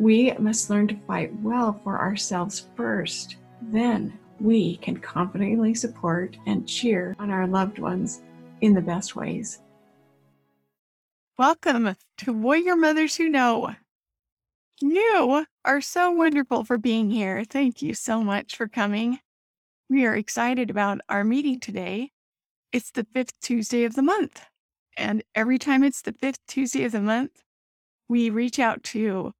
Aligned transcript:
we 0.00 0.32
must 0.38 0.70
learn 0.70 0.88
to 0.88 0.96
fight 1.06 1.30
well 1.42 1.78
for 1.84 2.00
ourselves 2.00 2.68
first. 2.74 3.36
Then 3.60 4.18
we 4.40 4.78
can 4.78 4.96
confidently 4.96 5.74
support 5.74 6.38
and 6.46 6.66
cheer 6.66 7.14
on 7.18 7.30
our 7.30 7.46
loved 7.46 7.78
ones 7.78 8.22
in 8.62 8.72
the 8.72 8.80
best 8.80 9.14
ways. 9.14 9.60
Welcome 11.36 11.96
to 12.16 12.32
Warrior 12.32 12.76
Mothers 12.76 13.16
Who 13.16 13.28
Know. 13.28 13.74
You 14.80 15.44
are 15.66 15.82
so 15.82 16.10
wonderful 16.10 16.64
for 16.64 16.78
being 16.78 17.10
here. 17.10 17.44
Thank 17.44 17.82
you 17.82 17.92
so 17.92 18.24
much 18.24 18.56
for 18.56 18.68
coming. 18.68 19.20
We 19.90 20.06
are 20.06 20.16
excited 20.16 20.70
about 20.70 21.02
our 21.10 21.24
meeting 21.24 21.60
today. 21.60 22.12
It's 22.72 22.90
the 22.90 23.06
fifth 23.12 23.38
Tuesday 23.42 23.84
of 23.84 23.96
the 23.96 24.02
month. 24.02 24.40
And 24.96 25.22
every 25.34 25.58
time 25.58 25.84
it's 25.84 26.00
the 26.00 26.14
fifth 26.14 26.40
Tuesday 26.48 26.84
of 26.84 26.92
the 26.92 27.02
month, 27.02 27.42
we 28.08 28.30
reach 28.30 28.58
out 28.58 28.82
to, 28.84 29.34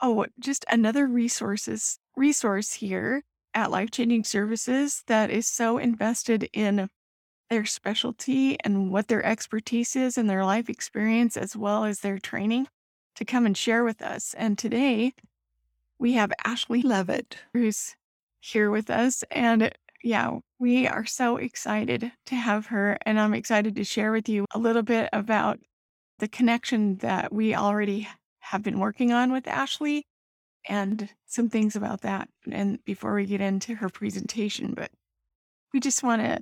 oh, 0.00 0.26
just 0.38 0.64
another 0.68 1.06
resources 1.06 1.98
resource 2.16 2.74
here 2.74 3.22
at 3.54 3.70
Life 3.70 3.90
Changing 3.90 4.24
Services 4.24 5.02
that 5.06 5.30
is 5.30 5.46
so 5.46 5.78
invested 5.78 6.48
in 6.52 6.88
their 7.50 7.64
specialty 7.64 8.58
and 8.60 8.90
what 8.90 9.08
their 9.08 9.24
expertise 9.24 9.96
is 9.96 10.18
and 10.18 10.28
their 10.28 10.44
life 10.44 10.68
experience 10.68 11.36
as 11.36 11.56
well 11.56 11.84
as 11.84 12.00
their 12.00 12.18
training 12.18 12.66
to 13.14 13.24
come 13.24 13.46
and 13.46 13.56
share 13.56 13.84
with 13.84 14.02
us. 14.02 14.34
And 14.34 14.58
today 14.58 15.14
we 15.98 16.12
have 16.12 16.32
Ashley 16.44 16.82
Levitt, 16.82 17.36
who's 17.52 17.96
here 18.40 18.70
with 18.70 18.90
us. 18.90 19.24
And 19.30 19.72
yeah, 20.04 20.38
we 20.58 20.86
are 20.86 21.06
so 21.06 21.36
excited 21.38 22.12
to 22.26 22.34
have 22.34 22.66
her. 22.66 22.98
And 23.02 23.18
I'm 23.18 23.34
excited 23.34 23.74
to 23.76 23.84
share 23.84 24.12
with 24.12 24.28
you 24.28 24.44
a 24.52 24.58
little 24.58 24.82
bit 24.82 25.08
about 25.12 25.58
the 26.18 26.28
connection 26.28 26.96
that 26.96 27.32
we 27.32 27.54
already 27.54 28.08
have 28.50 28.62
been 28.62 28.78
working 28.78 29.12
on 29.12 29.30
with 29.30 29.46
Ashley 29.46 30.06
and 30.66 31.10
some 31.26 31.50
things 31.50 31.76
about 31.76 32.00
that. 32.00 32.28
And 32.50 32.82
before 32.84 33.14
we 33.14 33.26
get 33.26 33.42
into 33.42 33.74
her 33.74 33.90
presentation, 33.90 34.72
but 34.74 34.90
we 35.74 35.80
just 35.80 36.02
want 36.02 36.22
to 36.22 36.38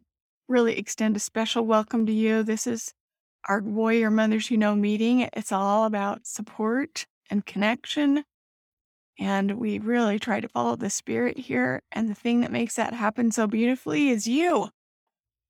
really 0.47 0.79
extend 0.79 1.17
a 1.17 1.21
special 1.21 1.67
welcome 1.67 2.07
to 2.07 2.13
you. 2.13 2.45
This 2.45 2.69
is 2.69 2.95
our 3.49 3.61
Warrior 3.61 4.13
Mothers 4.13 4.47
Who 4.47 4.57
Know 4.57 4.77
meeting. 4.77 5.29
It's 5.33 5.51
all 5.51 5.85
about 5.85 6.27
support 6.27 7.07
and 7.29 7.45
connection. 7.45 8.23
And 9.19 9.59
we 9.59 9.81
really 9.81 10.21
try 10.21 10.39
to 10.39 10.49
follow 10.49 10.77
the 10.77 10.91
spirit 10.91 11.37
here. 11.39 11.83
And 11.91 12.09
the 12.09 12.15
thing 12.15 12.41
that 12.43 12.53
makes 12.53 12.77
that 12.77 12.95
happen 12.95 13.33
so 13.33 13.49
beautifully 13.49 14.11
is 14.11 14.29
you. 14.29 14.69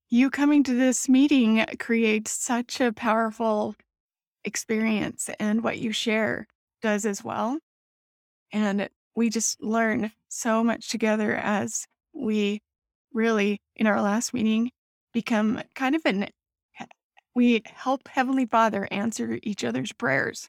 You 0.08 0.30
coming 0.30 0.62
to 0.62 0.74
this 0.74 1.06
meeting 1.06 1.66
creates 1.78 2.30
such 2.30 2.80
a 2.80 2.92
powerful 2.92 3.74
experience, 4.46 5.28
and 5.38 5.62
what 5.62 5.78
you 5.78 5.92
share 5.92 6.46
does 6.80 7.04
as 7.04 7.22
well. 7.22 7.58
And 8.52 8.88
we 9.14 9.28
just 9.28 9.62
learn 9.62 10.12
so 10.28 10.64
much 10.64 10.88
together 10.88 11.34
as 11.34 11.86
we 12.14 12.62
really, 13.12 13.60
in 13.74 13.86
our 13.86 14.00
last 14.00 14.32
meeting, 14.32 14.70
become 15.12 15.62
kind 15.74 15.94
of 15.94 16.02
an 16.06 16.28
we 17.34 17.62
help 17.66 18.08
Heavenly 18.08 18.46
Father 18.46 18.88
answer 18.90 19.38
each 19.42 19.62
other's 19.62 19.92
prayers. 19.92 20.48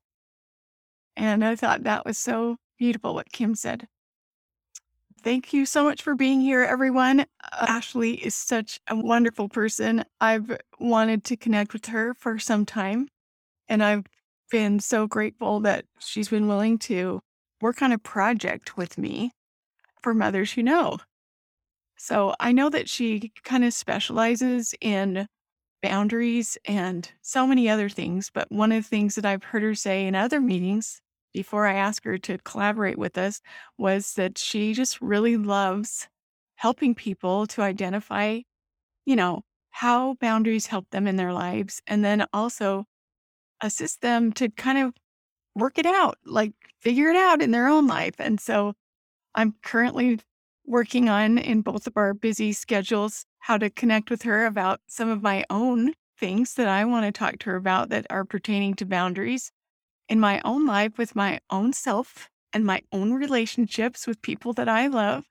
And 1.18 1.44
I 1.44 1.58
thought 1.58 1.84
that 1.84 2.06
was 2.06 2.18
so 2.18 2.56
beautiful 2.80 3.14
what 3.14 3.30
Kim 3.34 3.56
said. 3.56 3.90
Thank 5.22 5.52
you 5.52 5.66
so 5.66 5.84
much 5.84 6.02
for 6.02 6.16
being 6.16 6.40
here, 6.40 6.64
everyone. 6.64 7.22
Uh, 7.22 7.26
Ashley 7.68 8.14
is 8.14 8.36
such 8.36 8.80
a 8.88 8.96
wonderful 8.96 9.50
person. 9.50 10.06
I've 10.22 10.58
wanted 10.80 11.26
to 11.26 11.36
connect 11.36 11.74
with 11.74 11.88
her 11.88 12.14
for 12.14 12.40
some 12.40 12.66
time, 12.66 13.10
and 13.70 13.84
I've 13.84 14.06
been 14.52 14.80
so 14.80 15.08
grateful 15.08 15.60
that 15.62 15.86
she's 16.00 16.30
been 16.30 16.48
willing 16.48 16.78
to 16.80 17.22
work 17.62 17.82
on 17.82 17.92
a 17.92 17.98
project 17.98 18.78
with 18.78 18.98
me 18.98 19.32
for 20.02 20.14
Mothers 20.14 20.54
Who 20.54 20.64
Know. 20.64 21.00
So 21.98 22.36
I 22.40 22.52
know 22.52 22.70
that 22.70 22.90
she 22.90 23.32
kind 23.44 23.64
of 23.64 23.74
specializes 23.74 24.74
in 24.82 25.28
boundaries 25.84 26.58
and 26.66 27.12
so 27.22 27.48
many 27.48 27.70
other 27.70 27.90
things. 27.90 28.32
But 28.34 28.52
one 28.52 28.72
of 28.72 28.84
the 28.84 28.90
things 28.90 29.16
that 29.16 29.26
I've 29.26 29.44
heard 29.44 29.64
her 29.64 29.76
say 29.76 30.08
in 30.08 30.16
other 30.16 30.42
meetings 30.42 31.02
before 31.34 31.68
I 31.68 31.76
asked 31.76 32.06
her 32.06 32.18
to 32.20 32.38
collaborate 32.40 32.98
with 32.98 33.18
us 33.18 33.42
was 33.78 34.14
that 34.16 34.38
she 34.38 34.74
just 34.74 35.02
really 35.02 35.38
loves 35.38 36.08
helping 36.56 36.96
people 36.96 37.48
to 37.48 37.62
identify, 37.62 38.42
you 39.06 39.16
know, 39.16 39.44
how 39.72 40.16
boundaries 40.16 40.68
help 40.68 40.90
them 40.92 41.08
in 41.08 41.18
their 41.18 41.34
lives 41.34 41.82
and 41.88 42.04
then 42.06 42.26
also 42.34 42.86
assist 43.62 44.02
them 44.02 44.32
to 44.34 44.50
kind 44.50 44.78
of 44.78 44.94
work 45.56 45.78
it 45.78 45.86
out, 45.86 46.18
like 46.26 46.54
figure 46.80 47.10
it 47.10 47.16
out 47.16 47.42
in 47.42 47.52
their 47.52 47.68
own 47.68 47.88
life. 47.88 48.16
And 48.20 48.40
so 48.40 48.74
I'm 49.36 49.56
currently 49.64 50.20
working 50.66 51.10
on 51.10 51.38
in 51.38 51.62
both 51.62 51.88
of 51.88 51.96
our 51.96 52.14
busy 52.14 52.54
schedules 52.54 53.26
how 53.40 53.58
to 53.58 53.70
connect 53.70 54.10
with 54.10 54.24
her 54.24 54.46
about 54.46 54.82
some 54.88 55.10
of 55.10 55.24
my 55.24 55.46
own 55.50 55.94
things 56.20 56.56
that 56.56 56.68
I 56.68 56.84
want 56.86 57.06
to 57.06 57.18
talk 57.18 57.40
to 57.40 57.52
her 57.52 57.56
about 57.56 57.90
that 57.90 58.06
are 58.10 58.26
pertaining 58.26 58.74
to 58.76 58.86
boundaries 58.86 59.52
in 60.10 60.20
my 60.20 60.42
own 60.44 60.66
life 60.66 60.98
with 60.98 61.16
my 61.16 61.40
own 61.50 61.74
self 61.74 62.30
and 62.54 62.66
my 62.66 62.82
own 62.92 63.14
relationships 63.14 64.08
with 64.08 64.22
people 64.22 64.54
that 64.54 64.68
I 64.68 64.88
love. 64.88 65.26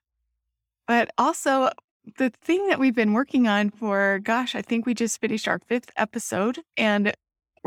But 0.87 1.11
also, 1.17 1.69
the 2.17 2.31
thing 2.41 2.67
that 2.69 2.79
we've 2.79 2.95
been 2.95 3.13
working 3.13 3.47
on 3.47 3.69
for, 3.69 4.19
gosh, 4.23 4.55
I 4.55 4.61
think 4.61 4.85
we 4.85 4.93
just 4.93 5.19
finished 5.19 5.47
our 5.47 5.59
fifth 5.59 5.91
episode, 5.97 6.59
and 6.77 7.13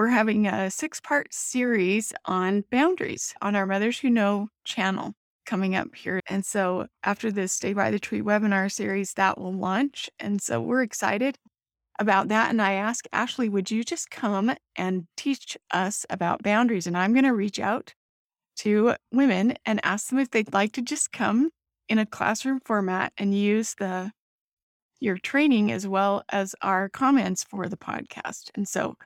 we're 0.00 0.08
having 0.08 0.46
a 0.46 0.70
six 0.70 0.98
part 0.98 1.30
series 1.30 2.10
on 2.24 2.64
boundaries 2.70 3.34
on 3.42 3.54
our 3.54 3.66
Mothers 3.66 3.98
Who 3.98 4.08
Know 4.08 4.48
channel 4.64 5.12
coming 5.44 5.74
up 5.74 5.94
here. 5.94 6.22
And 6.26 6.42
so 6.42 6.86
after 7.04 7.30
this 7.30 7.52
Stay 7.52 7.74
by 7.74 7.90
the 7.90 7.98
Tree 7.98 8.22
webinar 8.22 8.72
series, 8.72 9.12
that 9.12 9.36
will 9.36 9.52
launch. 9.52 10.08
And 10.18 10.40
so 10.40 10.58
we're 10.58 10.80
excited 10.80 11.36
about 11.98 12.28
that. 12.28 12.48
And 12.48 12.62
I 12.62 12.72
ask 12.72 13.04
Ashley, 13.12 13.50
would 13.50 13.70
you 13.70 13.84
just 13.84 14.10
come 14.10 14.54
and 14.74 15.04
teach 15.18 15.58
us 15.70 16.06
about 16.08 16.42
boundaries? 16.42 16.86
And 16.86 16.96
I'm 16.96 17.12
going 17.12 17.26
to 17.26 17.34
reach 17.34 17.60
out 17.60 17.92
to 18.60 18.94
women 19.12 19.52
and 19.66 19.84
ask 19.84 20.08
them 20.08 20.18
if 20.18 20.30
they'd 20.30 20.54
like 20.54 20.72
to 20.72 20.82
just 20.82 21.12
come 21.12 21.50
in 21.90 21.98
a 21.98 22.06
classroom 22.06 22.60
format 22.64 23.12
and 23.18 23.34
use 23.34 23.74
the 23.78 24.12
your 24.98 25.18
training 25.18 25.70
as 25.70 25.86
well 25.86 26.22
as 26.30 26.54
our 26.62 26.88
comments 26.88 27.44
for 27.44 27.68
the 27.68 27.76
podcast. 27.76 28.50
And 28.54 28.66
so 28.66 28.96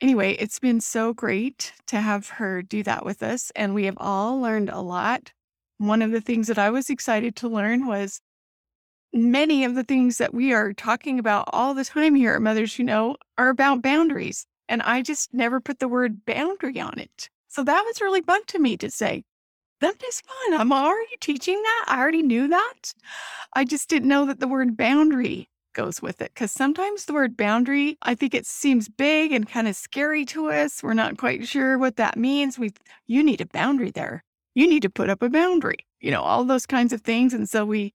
anyway, 0.00 0.32
it's 0.34 0.58
been 0.58 0.80
so 0.80 1.12
great 1.12 1.72
to 1.86 2.00
have 2.00 2.28
her 2.30 2.62
do 2.62 2.82
that 2.82 3.04
with 3.04 3.22
us 3.22 3.50
and 3.56 3.74
we 3.74 3.84
have 3.84 3.96
all 3.98 4.40
learned 4.40 4.70
a 4.70 4.80
lot. 4.80 5.32
One 5.78 6.02
of 6.02 6.10
the 6.10 6.20
things 6.20 6.46
that 6.48 6.58
I 6.58 6.70
was 6.70 6.90
excited 6.90 7.36
to 7.36 7.48
learn 7.48 7.86
was 7.86 8.20
many 9.12 9.64
of 9.64 9.74
the 9.74 9.84
things 9.84 10.18
that 10.18 10.34
we 10.34 10.52
are 10.52 10.72
talking 10.72 11.18
about 11.18 11.48
all 11.52 11.74
the 11.74 11.84
time 11.84 12.14
here 12.14 12.34
at 12.34 12.42
Mothers 12.42 12.74
Who 12.74 12.84
Know 12.84 13.16
are 13.38 13.48
about 13.48 13.82
boundaries. 13.82 14.46
And 14.68 14.82
I 14.82 15.02
just 15.02 15.32
never 15.32 15.60
put 15.60 15.78
the 15.78 15.88
word 15.88 16.24
boundary 16.24 16.80
on 16.80 16.98
it. 16.98 17.28
So 17.48 17.62
that 17.64 17.82
was 17.86 18.00
really 18.00 18.22
fun 18.22 18.44
to 18.46 18.58
me 18.58 18.76
to 18.78 18.90
say, 18.90 19.24
that 19.80 20.02
is 20.02 20.22
fun. 20.22 20.60
I'm 20.60 20.72
already 20.72 21.16
teaching 21.20 21.62
that. 21.62 21.84
I 21.88 22.00
already 22.00 22.22
knew 22.22 22.48
that. 22.48 22.94
I 23.54 23.64
just 23.64 23.88
didn't 23.88 24.08
know 24.08 24.26
that 24.26 24.40
the 24.40 24.48
word 24.48 24.76
boundary 24.76 25.48
goes 25.76 26.02
with 26.02 26.20
it 26.20 26.32
because 26.34 26.50
sometimes 26.50 27.04
the 27.04 27.12
word 27.12 27.36
boundary, 27.36 27.98
I 28.02 28.16
think 28.16 28.34
it 28.34 28.46
seems 28.46 28.88
big 28.88 29.30
and 29.30 29.48
kind 29.48 29.68
of 29.68 29.76
scary 29.76 30.24
to 30.26 30.50
us. 30.50 30.82
We're 30.82 30.94
not 30.94 31.18
quite 31.18 31.46
sure 31.46 31.78
what 31.78 31.96
that 31.96 32.16
means. 32.16 32.58
We, 32.58 32.72
you 33.06 33.22
need 33.22 33.40
a 33.40 33.46
boundary 33.46 33.92
there. 33.92 34.24
You 34.54 34.66
need 34.66 34.82
to 34.82 34.90
put 34.90 35.10
up 35.10 35.22
a 35.22 35.28
boundary, 35.28 35.86
you 36.00 36.10
know, 36.10 36.22
all 36.22 36.44
those 36.44 36.66
kinds 36.66 36.92
of 36.92 37.02
things. 37.02 37.34
And 37.34 37.48
so 37.48 37.64
we 37.64 37.92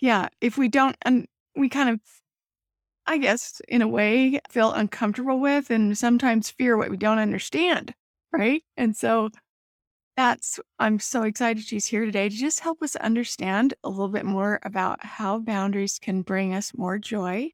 yeah, 0.00 0.28
if 0.40 0.58
we 0.58 0.68
don't 0.68 0.96
and 1.02 1.26
we 1.56 1.68
kind 1.68 1.88
of 1.88 2.00
I 3.06 3.18
guess 3.18 3.60
in 3.68 3.82
a 3.82 3.88
way 3.88 4.40
feel 4.48 4.72
uncomfortable 4.72 5.40
with 5.40 5.70
and 5.70 5.96
sometimes 5.96 6.50
fear 6.50 6.76
what 6.76 6.90
we 6.90 6.96
don't 6.96 7.18
understand, 7.18 7.94
right? 8.32 8.62
And 8.76 8.96
so 8.96 9.30
that's 10.20 10.60
I'm 10.78 10.98
so 10.98 11.22
excited 11.22 11.64
she's 11.64 11.86
here 11.86 12.04
today 12.04 12.28
to 12.28 12.36
just 12.36 12.60
help 12.60 12.82
us 12.82 12.94
understand 12.96 13.72
a 13.82 13.88
little 13.88 14.10
bit 14.10 14.26
more 14.26 14.60
about 14.62 15.02
how 15.02 15.38
boundaries 15.38 15.98
can 15.98 16.20
bring 16.20 16.52
us 16.52 16.76
more 16.76 16.98
joy 16.98 17.52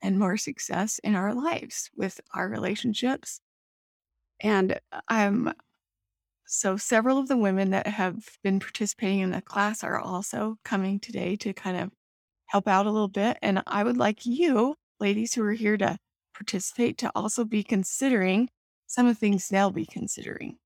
and 0.00 0.16
more 0.16 0.36
success 0.36 1.00
in 1.00 1.16
our 1.16 1.34
lives 1.34 1.90
with 1.96 2.20
our 2.32 2.48
relationships. 2.48 3.40
And 4.38 4.78
uh, 4.92 5.00
I'm 5.08 5.52
so, 6.46 6.76
several 6.76 7.18
of 7.18 7.26
the 7.26 7.36
women 7.36 7.70
that 7.70 7.88
have 7.88 8.38
been 8.44 8.60
participating 8.60 9.18
in 9.18 9.32
the 9.32 9.42
class 9.42 9.82
are 9.82 9.98
also 9.98 10.58
coming 10.64 11.00
today 11.00 11.34
to 11.36 11.52
kind 11.52 11.76
of 11.76 11.90
help 12.46 12.68
out 12.68 12.86
a 12.86 12.90
little 12.92 13.08
bit. 13.08 13.36
And 13.42 13.64
I 13.66 13.82
would 13.82 13.96
like 13.96 14.24
you, 14.24 14.76
ladies 15.00 15.34
who 15.34 15.42
are 15.42 15.52
here 15.52 15.76
to 15.78 15.98
participate, 16.36 16.98
to 16.98 17.10
also 17.16 17.44
be 17.44 17.64
considering 17.64 18.48
some 18.86 19.06
of 19.08 19.16
the 19.16 19.18
things 19.18 19.48
they'll 19.48 19.72
be 19.72 19.86
considering. 19.86 20.58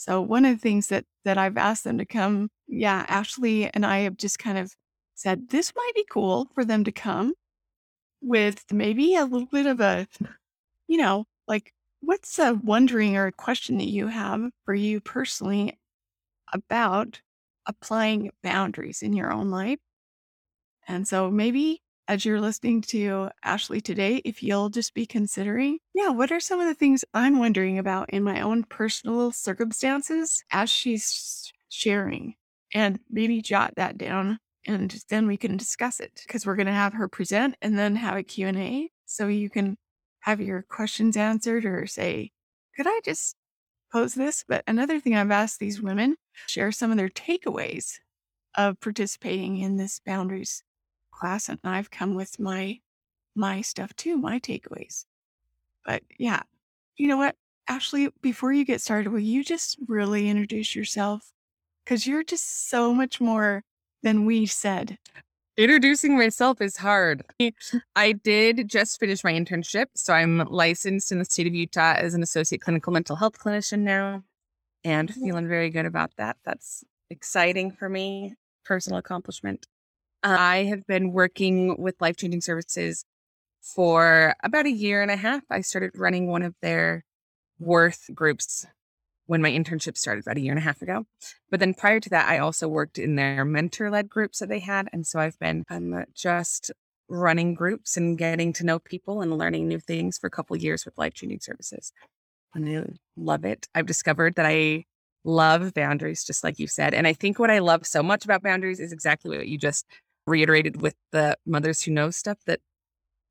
So, 0.00 0.20
one 0.22 0.44
of 0.46 0.56
the 0.56 0.60
things 0.62 0.88
that 0.88 1.04
that 1.24 1.38
I've 1.38 1.56
asked 1.58 1.84
them 1.84 1.98
to 1.98 2.06
come, 2.06 2.50
yeah, 2.68 3.04
Ashley 3.08 3.70
and 3.74 3.84
I 3.86 4.00
have 4.00 4.16
just 4.16 4.38
kind 4.38 4.58
of 4.58 4.74
said 5.14 5.50
this 5.50 5.72
might 5.76 5.92
be 5.94 6.06
cool 6.10 6.48
for 6.54 6.64
them 6.64 6.84
to 6.84 6.92
come 6.92 7.34
with 8.22 8.64
maybe 8.72 9.14
a 9.16 9.24
little 9.24 9.48
bit 9.48 9.66
of 9.66 9.80
a, 9.80 10.06
you 10.88 10.98
know, 10.98 11.26
like 11.48 11.72
What's 12.02 12.38
a 12.38 12.54
wondering 12.54 13.16
or 13.16 13.26
a 13.26 13.32
question 13.32 13.76
that 13.78 13.88
you 13.88 14.06
have 14.08 14.50
for 14.64 14.74
you 14.74 15.00
personally 15.00 15.78
about 16.52 17.20
applying 17.66 18.30
boundaries 18.42 19.02
in 19.02 19.12
your 19.12 19.32
own 19.32 19.50
life? 19.50 19.80
And 20.88 21.06
so 21.06 21.30
maybe 21.30 21.82
as 22.10 22.24
you're 22.24 22.40
listening 22.40 22.80
to 22.80 23.28
Ashley 23.44 23.80
today, 23.80 24.20
if 24.24 24.42
you'll 24.42 24.68
just 24.68 24.94
be 24.94 25.06
considering, 25.06 25.78
yeah, 25.94 26.08
what 26.08 26.32
are 26.32 26.40
some 26.40 26.58
of 26.58 26.66
the 26.66 26.74
things 26.74 27.04
I'm 27.14 27.38
wondering 27.38 27.78
about 27.78 28.10
in 28.10 28.24
my 28.24 28.40
own 28.40 28.64
personal 28.64 29.30
circumstances 29.30 30.42
as 30.50 30.68
she's 30.68 31.52
sharing? 31.68 32.34
And 32.74 32.98
maybe 33.08 33.40
jot 33.40 33.74
that 33.76 33.96
down 33.96 34.40
and 34.66 35.00
then 35.08 35.28
we 35.28 35.36
can 35.36 35.56
discuss 35.56 36.00
it 36.00 36.22
because 36.26 36.44
we're 36.44 36.56
going 36.56 36.66
to 36.66 36.72
have 36.72 36.94
her 36.94 37.06
present 37.06 37.54
and 37.62 37.78
then 37.78 37.94
have 37.94 38.16
a 38.16 38.24
Q&A 38.24 38.90
so 39.06 39.28
you 39.28 39.48
can 39.48 39.76
have 40.18 40.40
your 40.40 40.62
questions 40.68 41.16
answered 41.16 41.64
or 41.64 41.86
say, 41.86 42.32
could 42.76 42.88
I 42.88 43.00
just 43.04 43.36
pose 43.92 44.14
this? 44.14 44.44
But 44.48 44.64
another 44.66 44.98
thing 44.98 45.14
I've 45.14 45.30
asked 45.30 45.60
these 45.60 45.80
women 45.80 46.16
share 46.48 46.72
some 46.72 46.90
of 46.90 46.96
their 46.96 47.08
takeaways 47.08 47.98
of 48.56 48.80
participating 48.80 49.58
in 49.58 49.76
this 49.76 50.00
boundaries 50.04 50.64
class. 51.20 51.48
And 51.48 51.58
I've 51.64 51.90
come 51.90 52.14
with 52.14 52.40
my 52.40 52.80
my 53.36 53.60
stuff 53.60 53.94
too, 53.94 54.16
my 54.16 54.38
takeaways. 54.38 55.04
But 55.84 56.02
yeah, 56.18 56.42
you 56.96 57.08
know 57.08 57.16
what? 57.16 57.36
Ashley, 57.68 58.08
before 58.20 58.52
you 58.52 58.64
get 58.64 58.80
started, 58.80 59.12
will 59.12 59.20
you 59.20 59.44
just 59.44 59.78
really 59.86 60.28
introduce 60.28 60.74
yourself? 60.74 61.32
Because 61.84 62.06
you're 62.06 62.24
just 62.24 62.68
so 62.68 62.92
much 62.92 63.20
more 63.20 63.62
than 64.02 64.26
we 64.26 64.46
said. 64.46 64.98
Introducing 65.56 66.16
myself 66.16 66.60
is 66.60 66.78
hard. 66.78 67.22
I 67.94 68.12
did 68.12 68.68
just 68.68 68.98
finish 68.98 69.22
my 69.22 69.32
internship. 69.32 69.86
So 69.94 70.12
I'm 70.14 70.38
licensed 70.38 71.12
in 71.12 71.18
the 71.18 71.24
state 71.24 71.46
of 71.46 71.54
Utah 71.54 71.94
as 71.96 72.14
an 72.14 72.22
associate 72.22 72.62
clinical 72.62 72.92
mental 72.92 73.16
health 73.16 73.38
clinician 73.38 73.80
now 73.80 74.24
and 74.84 75.08
mm-hmm. 75.08 75.20
feeling 75.22 75.48
very 75.48 75.70
good 75.70 75.86
about 75.86 76.12
that. 76.16 76.38
That's 76.44 76.82
exciting 77.10 77.72
for 77.72 77.88
me, 77.88 78.34
personal 78.64 78.98
accomplishment. 78.98 79.66
Uh, 80.22 80.36
I 80.38 80.64
have 80.64 80.86
been 80.86 81.12
working 81.12 81.80
with 81.80 82.00
life 82.00 82.16
changing 82.16 82.42
services 82.42 83.04
for 83.62 84.34
about 84.42 84.66
a 84.66 84.70
year 84.70 85.02
and 85.02 85.10
a 85.10 85.16
half. 85.16 85.42
I 85.50 85.62
started 85.62 85.92
running 85.94 86.26
one 86.26 86.42
of 86.42 86.54
their 86.60 87.04
worth 87.58 88.10
groups 88.14 88.66
when 89.26 89.40
my 89.40 89.50
internship 89.50 89.96
started 89.96 90.24
about 90.24 90.36
a 90.36 90.40
year 90.40 90.52
and 90.52 90.58
a 90.58 90.62
half 90.62 90.82
ago. 90.82 91.06
But 91.50 91.60
then 91.60 91.72
prior 91.72 92.00
to 92.00 92.10
that, 92.10 92.28
I 92.28 92.38
also 92.38 92.68
worked 92.68 92.98
in 92.98 93.14
their 93.14 93.44
mentor 93.44 93.90
led 93.90 94.08
groups 94.08 94.40
that 94.40 94.48
they 94.48 94.58
had. 94.58 94.88
And 94.92 95.06
so 95.06 95.20
I've 95.20 95.38
been 95.38 95.64
um, 95.70 96.04
just 96.14 96.70
running 97.08 97.54
groups 97.54 97.96
and 97.96 98.18
getting 98.18 98.52
to 98.54 98.64
know 98.64 98.78
people 98.78 99.22
and 99.22 99.36
learning 99.38 99.68
new 99.68 99.78
things 99.78 100.18
for 100.18 100.26
a 100.26 100.30
couple 100.30 100.56
years 100.56 100.84
with 100.84 100.98
life 100.98 101.14
changing 101.14 101.40
services. 101.40 101.92
And 102.54 102.68
I 102.68 102.84
love 103.16 103.44
it. 103.44 103.68
I've 103.74 103.86
discovered 103.86 104.34
that 104.34 104.46
I 104.46 104.84
love 105.24 105.74
boundaries, 105.74 106.24
just 106.24 106.42
like 106.42 106.58
you 106.58 106.66
said. 106.66 106.92
And 106.94 107.06
I 107.06 107.12
think 107.12 107.38
what 107.38 107.50
I 107.50 107.60
love 107.60 107.86
so 107.86 108.02
much 108.02 108.24
about 108.24 108.42
boundaries 108.42 108.80
is 108.80 108.92
exactly 108.92 109.36
what 109.36 109.48
you 109.48 109.58
just 109.58 109.86
reiterated 110.30 110.80
with 110.80 110.94
the 111.12 111.36
mothers 111.44 111.82
who 111.82 111.90
know 111.92 112.10
stuff 112.10 112.38
that 112.46 112.60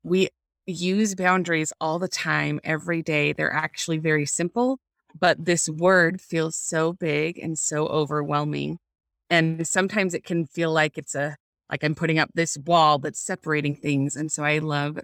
we 0.02 0.28
use 0.66 1.14
boundaries 1.14 1.72
all 1.80 1.98
the 1.98 2.08
time, 2.08 2.60
every 2.62 3.02
day. 3.02 3.32
They're 3.32 3.52
actually 3.52 3.98
very 3.98 4.26
simple 4.26 4.78
but 5.18 5.44
this 5.44 5.68
word 5.68 6.20
feels 6.20 6.56
so 6.56 6.92
big 6.92 7.38
and 7.38 7.58
so 7.58 7.86
overwhelming. 7.86 8.78
And 9.28 9.66
sometimes 9.66 10.14
it 10.14 10.24
can 10.24 10.46
feel 10.46 10.72
like 10.72 10.98
it's 10.98 11.14
a, 11.14 11.36
like 11.70 11.84
I'm 11.84 11.94
putting 11.94 12.18
up 12.18 12.30
this 12.34 12.58
wall 12.58 12.98
that's 12.98 13.20
separating 13.20 13.76
things. 13.76 14.16
And 14.16 14.30
so 14.30 14.44
I 14.44 14.58
love 14.58 14.98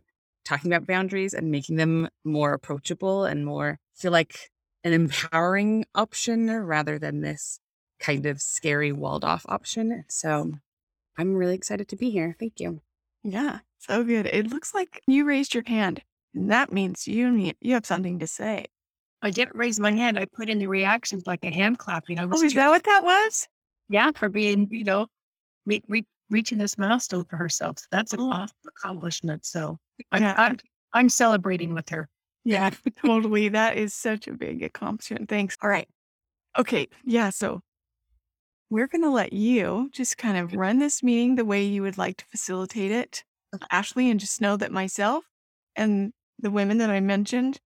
talking 0.44 0.72
about 0.72 0.86
boundaries 0.86 1.34
and 1.34 1.50
making 1.50 1.76
them 1.76 2.08
more 2.24 2.52
approachable 2.52 3.24
and 3.24 3.44
more 3.44 3.78
feel 3.94 4.12
like 4.12 4.50
an 4.84 4.92
empowering 4.92 5.84
option 5.94 6.50
rather 6.50 6.98
than 6.98 7.20
this 7.20 7.58
kind 7.98 8.26
of 8.26 8.40
scary 8.40 8.92
walled 8.92 9.24
off 9.24 9.46
option. 9.48 10.04
So 10.08 10.52
I'm 11.18 11.34
really 11.34 11.54
excited 11.54 11.88
to 11.88 11.96
be 11.96 12.10
here. 12.10 12.36
Thank 12.38 12.60
you. 12.60 12.80
Yeah, 13.22 13.60
so 13.78 14.04
good. 14.04 14.26
It 14.26 14.50
looks 14.50 14.74
like 14.74 15.02
you 15.06 15.24
raised 15.24 15.54
your 15.54 15.64
hand. 15.66 16.02
And 16.34 16.50
that 16.50 16.72
means 16.72 17.08
you 17.08 17.30
need 17.30 17.56
you 17.60 17.74
have 17.74 17.86
something 17.86 18.18
to 18.18 18.26
say. 18.26 18.66
I 19.22 19.30
didn't 19.30 19.56
raise 19.56 19.80
my 19.80 19.92
hand. 19.92 20.18
I 20.18 20.26
put 20.26 20.50
in 20.50 20.58
the 20.58 20.66
reactions 20.66 21.26
like 21.26 21.44
a 21.44 21.50
hand 21.50 21.78
clapping. 21.78 22.18
I 22.18 22.24
oh, 22.24 22.28
was 22.28 22.42
oh, 22.42 22.44
is 22.44 22.54
that 22.54 22.68
what 22.68 22.84
that 22.84 23.02
was? 23.02 23.48
Yeah, 23.88 24.12
for 24.14 24.28
being, 24.28 24.68
you 24.70 24.84
know, 24.84 25.06
re- 25.64 25.82
re- 25.88 26.06
reaching 26.30 26.58
this 26.58 26.76
milestone 26.76 27.24
for 27.24 27.36
herself. 27.36 27.78
So 27.78 27.86
that's 27.90 28.12
an 28.12 28.20
oh. 28.20 28.46
accomplishment. 28.68 29.46
So 29.46 29.78
I, 30.12 30.18
yeah. 30.18 30.34
I'm, 30.36 30.58
I'm 30.92 31.08
celebrating 31.08 31.72
with 31.72 31.88
her. 31.88 32.08
Yeah, 32.44 32.70
totally. 33.04 33.48
That 33.48 33.78
is 33.78 33.94
such 33.94 34.28
a 34.28 34.32
big 34.34 34.62
accomplishment. 34.62 35.28
Thanks. 35.28 35.56
All 35.62 35.70
right. 35.70 35.88
Okay. 36.58 36.88
Yeah. 37.04 37.30
So 37.30 37.62
we're 38.70 38.88
going 38.88 39.02
to 39.02 39.10
let 39.10 39.32
you 39.32 39.90
just 39.92 40.18
kind 40.18 40.36
of 40.36 40.54
run 40.54 40.78
this 40.78 41.02
meeting 41.02 41.36
the 41.36 41.44
way 41.44 41.64
you 41.64 41.82
would 41.82 41.98
like 41.98 42.16
to 42.18 42.24
facilitate 42.26 42.90
it, 42.90 43.24
Ashley, 43.70 44.10
and 44.10 44.20
just 44.20 44.40
know 44.40 44.56
that 44.56 44.72
myself 44.72 45.24
and 45.76 46.12
the 46.38 46.50
women 46.50 46.78
that 46.78 46.90
I 46.90 47.00
mentioned 47.00 47.58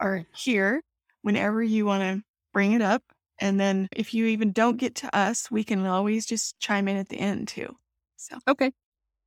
are 0.00 0.24
here 0.34 0.82
whenever 1.22 1.62
you 1.62 1.86
want 1.86 2.02
to 2.02 2.22
bring 2.52 2.72
it 2.72 2.82
up. 2.82 3.02
And 3.40 3.60
then 3.60 3.88
if 3.94 4.12
you 4.14 4.26
even 4.26 4.52
don't 4.52 4.76
get 4.76 4.96
to 4.96 5.16
us, 5.16 5.50
we 5.50 5.62
can 5.62 5.86
always 5.86 6.26
just 6.26 6.58
chime 6.58 6.88
in 6.88 6.96
at 6.96 7.08
the 7.08 7.20
end 7.20 7.48
too. 7.48 7.76
So, 8.16 8.38
okay. 8.48 8.72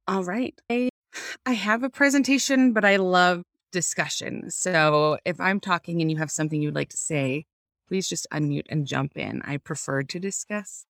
All 0.07 0.23
right. 0.23 0.53
I, 0.69 0.89
I 1.45 1.53
have 1.53 1.83
a 1.83 1.89
presentation, 1.89 2.73
but 2.73 2.83
I 2.83 2.97
love 2.97 3.43
discussion. 3.71 4.49
So 4.51 5.17
if 5.23 5.39
I'm 5.39 5.59
talking 5.59 6.01
and 6.01 6.11
you 6.11 6.17
have 6.17 6.31
something 6.31 6.61
you'd 6.61 6.75
like 6.75 6.89
to 6.89 6.97
say, 6.97 7.45
please 7.87 8.07
just 8.09 8.27
unmute 8.31 8.65
and 8.69 8.85
jump 8.85 9.17
in. 9.17 9.41
I 9.43 9.57
prefer 9.57 10.03
to 10.03 10.19
discuss, 10.19 10.85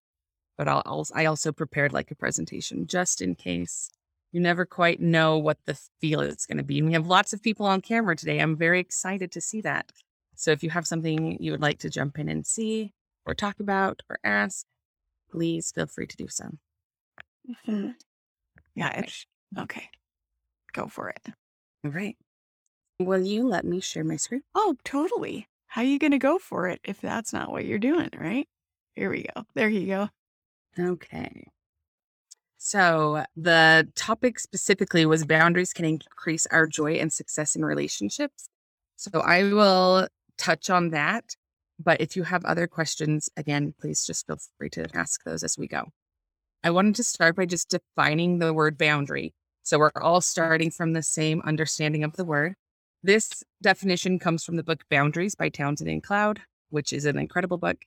but 0.62 0.68
I'll 0.68 0.84
also, 0.86 1.12
I 1.16 1.26
also 1.26 1.52
prepared 1.52 1.92
like 1.92 2.12
a 2.12 2.16
presentation 2.16 2.86
just 2.86 3.20
in 3.20 3.34
case. 3.34 3.90
You 4.32 4.40
never 4.40 4.64
quite 4.64 5.02
know 5.02 5.40
what 5.40 5.58
the 5.66 5.74
feel 6.00 6.22
is 6.22 6.46
going 6.46 6.60
to 6.60 6.64
be. 6.64 6.78
And 6.78 6.86
we 6.88 6.94
have 6.94 7.08
lots 7.08 7.34
of 7.34 7.42
people 7.42 7.66
on 7.66 7.82
camera 7.82 8.16
today. 8.16 8.38
I'm 8.38 8.56
very 8.56 8.80
excited 8.80 9.32
to 9.32 9.42
see 9.42 9.60
that. 9.62 9.92
So 10.36 10.52
if 10.52 10.62
you 10.62 10.70
have 10.70 10.86
something 10.86 11.36
you 11.40 11.50
would 11.50 11.64
like 11.64 11.80
to 11.80 11.90
jump 11.90 12.20
in 12.20 12.30
and 12.30 12.46
see 12.46 12.94
or 13.26 13.34
talk 13.34 13.60
about 13.60 14.04
or 14.08 14.20
ask, 14.24 14.68
please 15.32 15.72
feel 15.72 15.88
free 15.88 16.06
to 16.06 16.16
do 16.16 16.28
so. 16.28 16.52
Mm-hmm. 17.50 17.94
Yeah, 18.76 19.00
it's 19.00 19.26
okay. 19.58 19.90
Go 20.74 20.90
for 20.90 21.10
it. 21.10 21.26
All 21.84 21.90
right. 21.90 22.18
Will 23.00 23.26
you 23.26 23.48
let 23.48 23.66
me 23.66 23.80
share 23.80 24.04
my 24.04 24.18
screen? 24.18 24.44
Oh, 24.54 24.76
totally. 24.84 25.48
How 25.66 25.82
are 25.82 25.86
you 25.86 25.98
going 25.98 26.12
to 26.12 26.20
go 26.20 26.38
for 26.38 26.68
it 26.68 26.82
if 26.84 27.02
that's 27.02 27.34
not 27.34 27.52
what 27.52 27.66
you're 27.66 27.80
doing, 27.80 28.12
right? 28.16 28.48
Here 28.94 29.10
we 29.10 29.26
go. 29.36 29.46
There 29.56 29.70
you 29.70 29.88
go. 29.88 30.10
Okay. 30.80 31.52
So, 32.58 33.26
the 33.36 33.90
topic 33.96 34.40
specifically 34.40 35.06
was 35.06 35.26
boundaries 35.26 35.74
can 35.74 35.84
increase 35.84 36.46
our 36.48 36.68
joy 36.68 36.94
and 36.94 37.12
success 37.12 37.56
in 37.56 37.66
relationships. 37.66 38.48
So, 38.98 39.20
I 39.20 39.46
will 39.46 40.08
touch 40.38 40.70
on 40.70 40.92
that. 40.92 41.36
But 41.80 42.00
if 42.00 42.16
you 42.16 42.24
have 42.24 42.46
other 42.46 42.68
questions, 42.68 43.30
again, 43.36 43.74
please 43.82 44.06
just 44.06 44.28
feel 44.28 44.38
free 44.60 44.70
to 44.72 44.86
ask 44.94 45.24
those 45.24 45.44
as 45.44 45.58
we 45.58 45.68
go. 45.68 45.86
I 46.64 46.70
wanted 46.70 46.96
to 46.96 47.04
start 47.04 47.36
by 47.36 47.48
just 47.48 47.70
defining 47.70 48.38
the 48.38 48.54
word 48.54 48.78
boundary. 48.78 49.34
So, 49.64 49.80
we're 49.80 49.92
all 50.00 50.22
starting 50.22 50.70
from 50.70 50.94
the 50.94 51.04
same 51.04 51.42
understanding 51.42 52.04
of 52.04 52.16
the 52.16 52.26
word. 52.26 52.54
This 53.04 53.44
definition 53.64 54.20
comes 54.20 54.44
from 54.44 54.56
the 54.58 54.64
book 54.64 54.84
Boundaries 54.90 55.34
by 55.34 55.50
Townsend 55.50 55.90
and 55.90 56.04
Cloud, 56.04 56.42
which 56.70 56.94
is 56.94 57.06
an 57.06 57.18
incredible 57.18 57.58
book. 57.58 57.86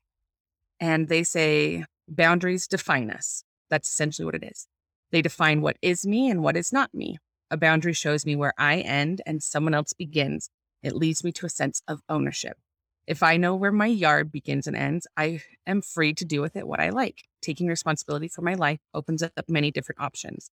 And 0.81 1.09
they 1.09 1.23
say 1.23 1.85
boundaries 2.09 2.67
define 2.67 3.11
us. 3.11 3.45
That's 3.71 3.89
essentially 3.89 4.25
what 4.25 4.35
it 4.35 4.45
is. 4.45 4.67
They 5.11 5.23
define 5.23 5.61
what 5.61 5.77
is 5.83 6.07
me 6.07 6.31
and 6.31 6.43
what 6.43 6.57
is 6.57 6.73
not 6.73 6.95
me. 6.95 7.19
A 7.51 7.57
boundary 7.57 7.93
shows 7.93 8.27
me 8.27 8.37
where 8.37 8.55
I 8.59 8.79
end 8.79 9.23
and 9.27 9.43
someone 9.43 9.75
else 9.75 9.93
begins. 9.93 10.51
It 10.83 10.97
leads 10.97 11.23
me 11.25 11.33
to 11.33 11.47
a 11.47 11.51
sense 11.51 11.83
of 11.87 12.01
ownership. 12.09 12.59
If 13.07 13.23
I 13.23 13.37
know 13.37 13.55
where 13.55 13.73
my 13.73 13.87
yard 13.87 14.33
begins 14.33 14.67
and 14.67 14.77
ends, 14.77 15.07
I 15.17 15.43
am 15.67 15.83
free 15.83 16.15
to 16.15 16.25
do 16.25 16.41
with 16.41 16.57
it 16.57 16.67
what 16.67 16.81
I 16.81 16.89
like. 16.91 17.23
Taking 17.43 17.67
responsibility 17.67 18.29
for 18.29 18.43
my 18.43 18.55
life 18.55 18.81
opens 18.95 19.23
up 19.23 19.33
many 19.49 19.71
different 19.71 20.01
options. 20.01 20.51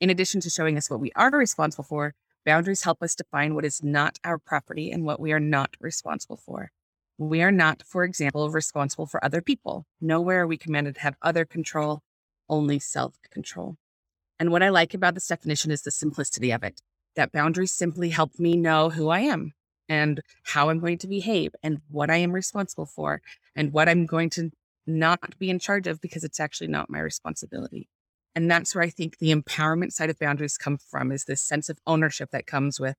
In 0.00 0.10
addition 0.10 0.40
to 0.42 0.50
showing 0.50 0.76
us 0.76 0.90
what 0.90 1.00
we 1.00 1.12
are 1.16 1.30
responsible 1.30 1.84
for, 1.84 2.14
Boundaries 2.48 2.84
help 2.84 3.02
us 3.02 3.14
define 3.14 3.54
what 3.54 3.66
is 3.66 3.82
not 3.82 4.18
our 4.24 4.38
property 4.38 4.90
and 4.90 5.04
what 5.04 5.20
we 5.20 5.32
are 5.32 5.40
not 5.40 5.76
responsible 5.80 6.38
for. 6.38 6.70
We 7.18 7.42
are 7.42 7.50
not, 7.50 7.82
for 7.84 8.04
example, 8.04 8.48
responsible 8.48 9.06
for 9.06 9.22
other 9.24 9.42
people. 9.42 9.86
Nowhere 10.00 10.42
are 10.42 10.46
we 10.46 10.56
commanded 10.56 10.94
to 10.94 11.00
have 11.00 11.16
other 11.20 11.44
control, 11.44 12.02
only 12.48 12.78
self 12.78 13.16
control. 13.30 13.76
And 14.38 14.52
what 14.52 14.62
I 14.62 14.68
like 14.68 14.94
about 14.94 15.14
this 15.14 15.26
definition 15.26 15.72
is 15.72 15.82
the 15.82 15.90
simplicity 15.90 16.52
of 16.52 16.62
it 16.62 16.80
that 17.16 17.32
boundaries 17.32 17.72
simply 17.72 18.10
help 18.10 18.38
me 18.38 18.56
know 18.56 18.90
who 18.90 19.08
I 19.08 19.20
am 19.20 19.52
and 19.88 20.20
how 20.44 20.68
I'm 20.68 20.78
going 20.78 20.98
to 20.98 21.08
behave 21.08 21.56
and 21.62 21.80
what 21.90 22.10
I 22.10 22.18
am 22.18 22.30
responsible 22.30 22.86
for 22.86 23.20
and 23.56 23.72
what 23.72 23.88
I'm 23.88 24.06
going 24.06 24.30
to 24.30 24.52
not 24.86 25.36
be 25.40 25.50
in 25.50 25.58
charge 25.58 25.88
of 25.88 26.00
because 26.00 26.22
it's 26.22 26.38
actually 26.38 26.68
not 26.68 26.88
my 26.88 27.00
responsibility. 27.00 27.88
And 28.36 28.48
that's 28.48 28.74
where 28.74 28.84
I 28.84 28.90
think 28.90 29.18
the 29.18 29.34
empowerment 29.34 29.92
side 29.92 30.10
of 30.10 30.18
boundaries 30.20 30.56
come 30.56 30.78
from 30.78 31.10
is 31.10 31.24
this 31.24 31.42
sense 31.42 31.68
of 31.68 31.80
ownership 31.86 32.30
that 32.30 32.46
comes 32.46 32.78
with 32.78 32.94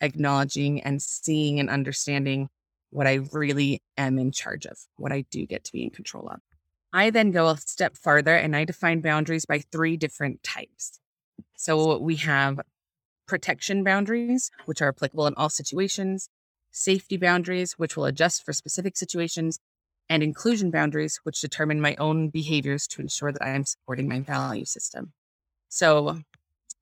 acknowledging 0.00 0.80
and 0.80 1.02
seeing 1.02 1.58
and 1.58 1.68
understanding 1.68 2.48
what 2.94 3.08
I 3.08 3.20
really 3.32 3.82
am 3.98 4.20
in 4.20 4.30
charge 4.30 4.66
of, 4.66 4.78
what 4.96 5.10
I 5.10 5.24
do 5.28 5.44
get 5.46 5.64
to 5.64 5.72
be 5.72 5.82
in 5.82 5.90
control 5.90 6.28
of. 6.28 6.38
I 6.92 7.10
then 7.10 7.32
go 7.32 7.48
a 7.48 7.56
step 7.56 7.96
farther 7.96 8.36
and 8.36 8.54
I 8.54 8.64
define 8.64 9.00
boundaries 9.00 9.46
by 9.46 9.58
three 9.58 9.96
different 9.96 10.44
types. 10.44 11.00
So 11.56 11.98
we 11.98 12.14
have 12.16 12.60
protection 13.26 13.82
boundaries, 13.82 14.52
which 14.66 14.80
are 14.80 14.90
applicable 14.90 15.26
in 15.26 15.34
all 15.36 15.50
situations, 15.50 16.28
safety 16.70 17.16
boundaries, 17.16 17.72
which 17.72 17.96
will 17.96 18.04
adjust 18.04 18.44
for 18.44 18.52
specific 18.52 18.96
situations, 18.96 19.58
and 20.08 20.22
inclusion 20.22 20.70
boundaries, 20.70 21.18
which 21.24 21.40
determine 21.40 21.80
my 21.80 21.96
own 21.96 22.28
behaviors 22.28 22.86
to 22.86 23.02
ensure 23.02 23.32
that 23.32 23.42
I 23.42 23.50
am 23.50 23.64
supporting 23.64 24.08
my 24.08 24.20
value 24.20 24.66
system. 24.66 25.14
So 25.68 26.20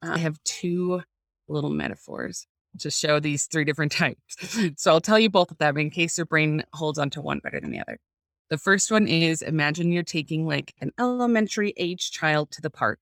I 0.02 0.18
have 0.18 0.44
two 0.44 1.04
little 1.48 1.70
metaphors 1.70 2.46
to 2.78 2.90
show 2.90 3.20
these 3.20 3.46
three 3.46 3.64
different 3.64 3.92
types. 4.02 4.36
so 4.76 4.90
I'll 4.90 5.00
tell 5.00 5.18
you 5.18 5.30
both 5.30 5.50
of 5.50 5.58
them 5.58 5.76
in 5.76 5.90
case 5.90 6.18
your 6.18 6.26
brain 6.26 6.64
holds 6.72 6.98
onto 6.98 7.20
one 7.20 7.40
better 7.40 7.60
than 7.60 7.70
the 7.70 7.80
other. 7.80 7.98
The 8.50 8.58
first 8.58 8.90
one 8.90 9.08
is 9.08 9.42
imagine 9.42 9.92
you're 9.92 10.02
taking 10.02 10.46
like 10.46 10.74
an 10.80 10.92
elementary 10.98 11.72
age 11.76 12.10
child 12.10 12.50
to 12.52 12.60
the 12.60 12.70
park 12.70 12.98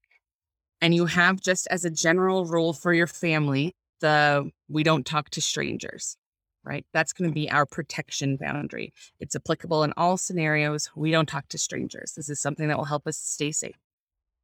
and 0.80 0.94
you 0.94 1.06
have 1.06 1.40
just 1.40 1.66
as 1.68 1.84
a 1.84 1.90
general 1.90 2.44
rule 2.44 2.72
for 2.72 2.94
your 2.94 3.06
family 3.06 3.74
the 4.00 4.50
we 4.68 4.82
don't 4.82 5.04
talk 5.04 5.28
to 5.30 5.40
strangers 5.40 6.16
right? 6.64 6.84
That's 6.92 7.12
going 7.12 7.30
to 7.30 7.34
be 7.34 7.50
our 7.50 7.66
protection 7.66 8.36
boundary. 8.36 8.92
It's 9.18 9.34
applicable 9.34 9.82
in 9.82 9.92
all 9.96 10.16
scenarios. 10.16 10.90
We 10.94 11.10
don't 11.10 11.28
talk 11.28 11.48
to 11.48 11.58
strangers. 11.58 12.12
This 12.16 12.28
is 12.28 12.40
something 12.40 12.68
that 12.68 12.76
will 12.76 12.84
help 12.84 13.06
us 13.06 13.16
stay 13.16 13.52
safe. 13.52 13.76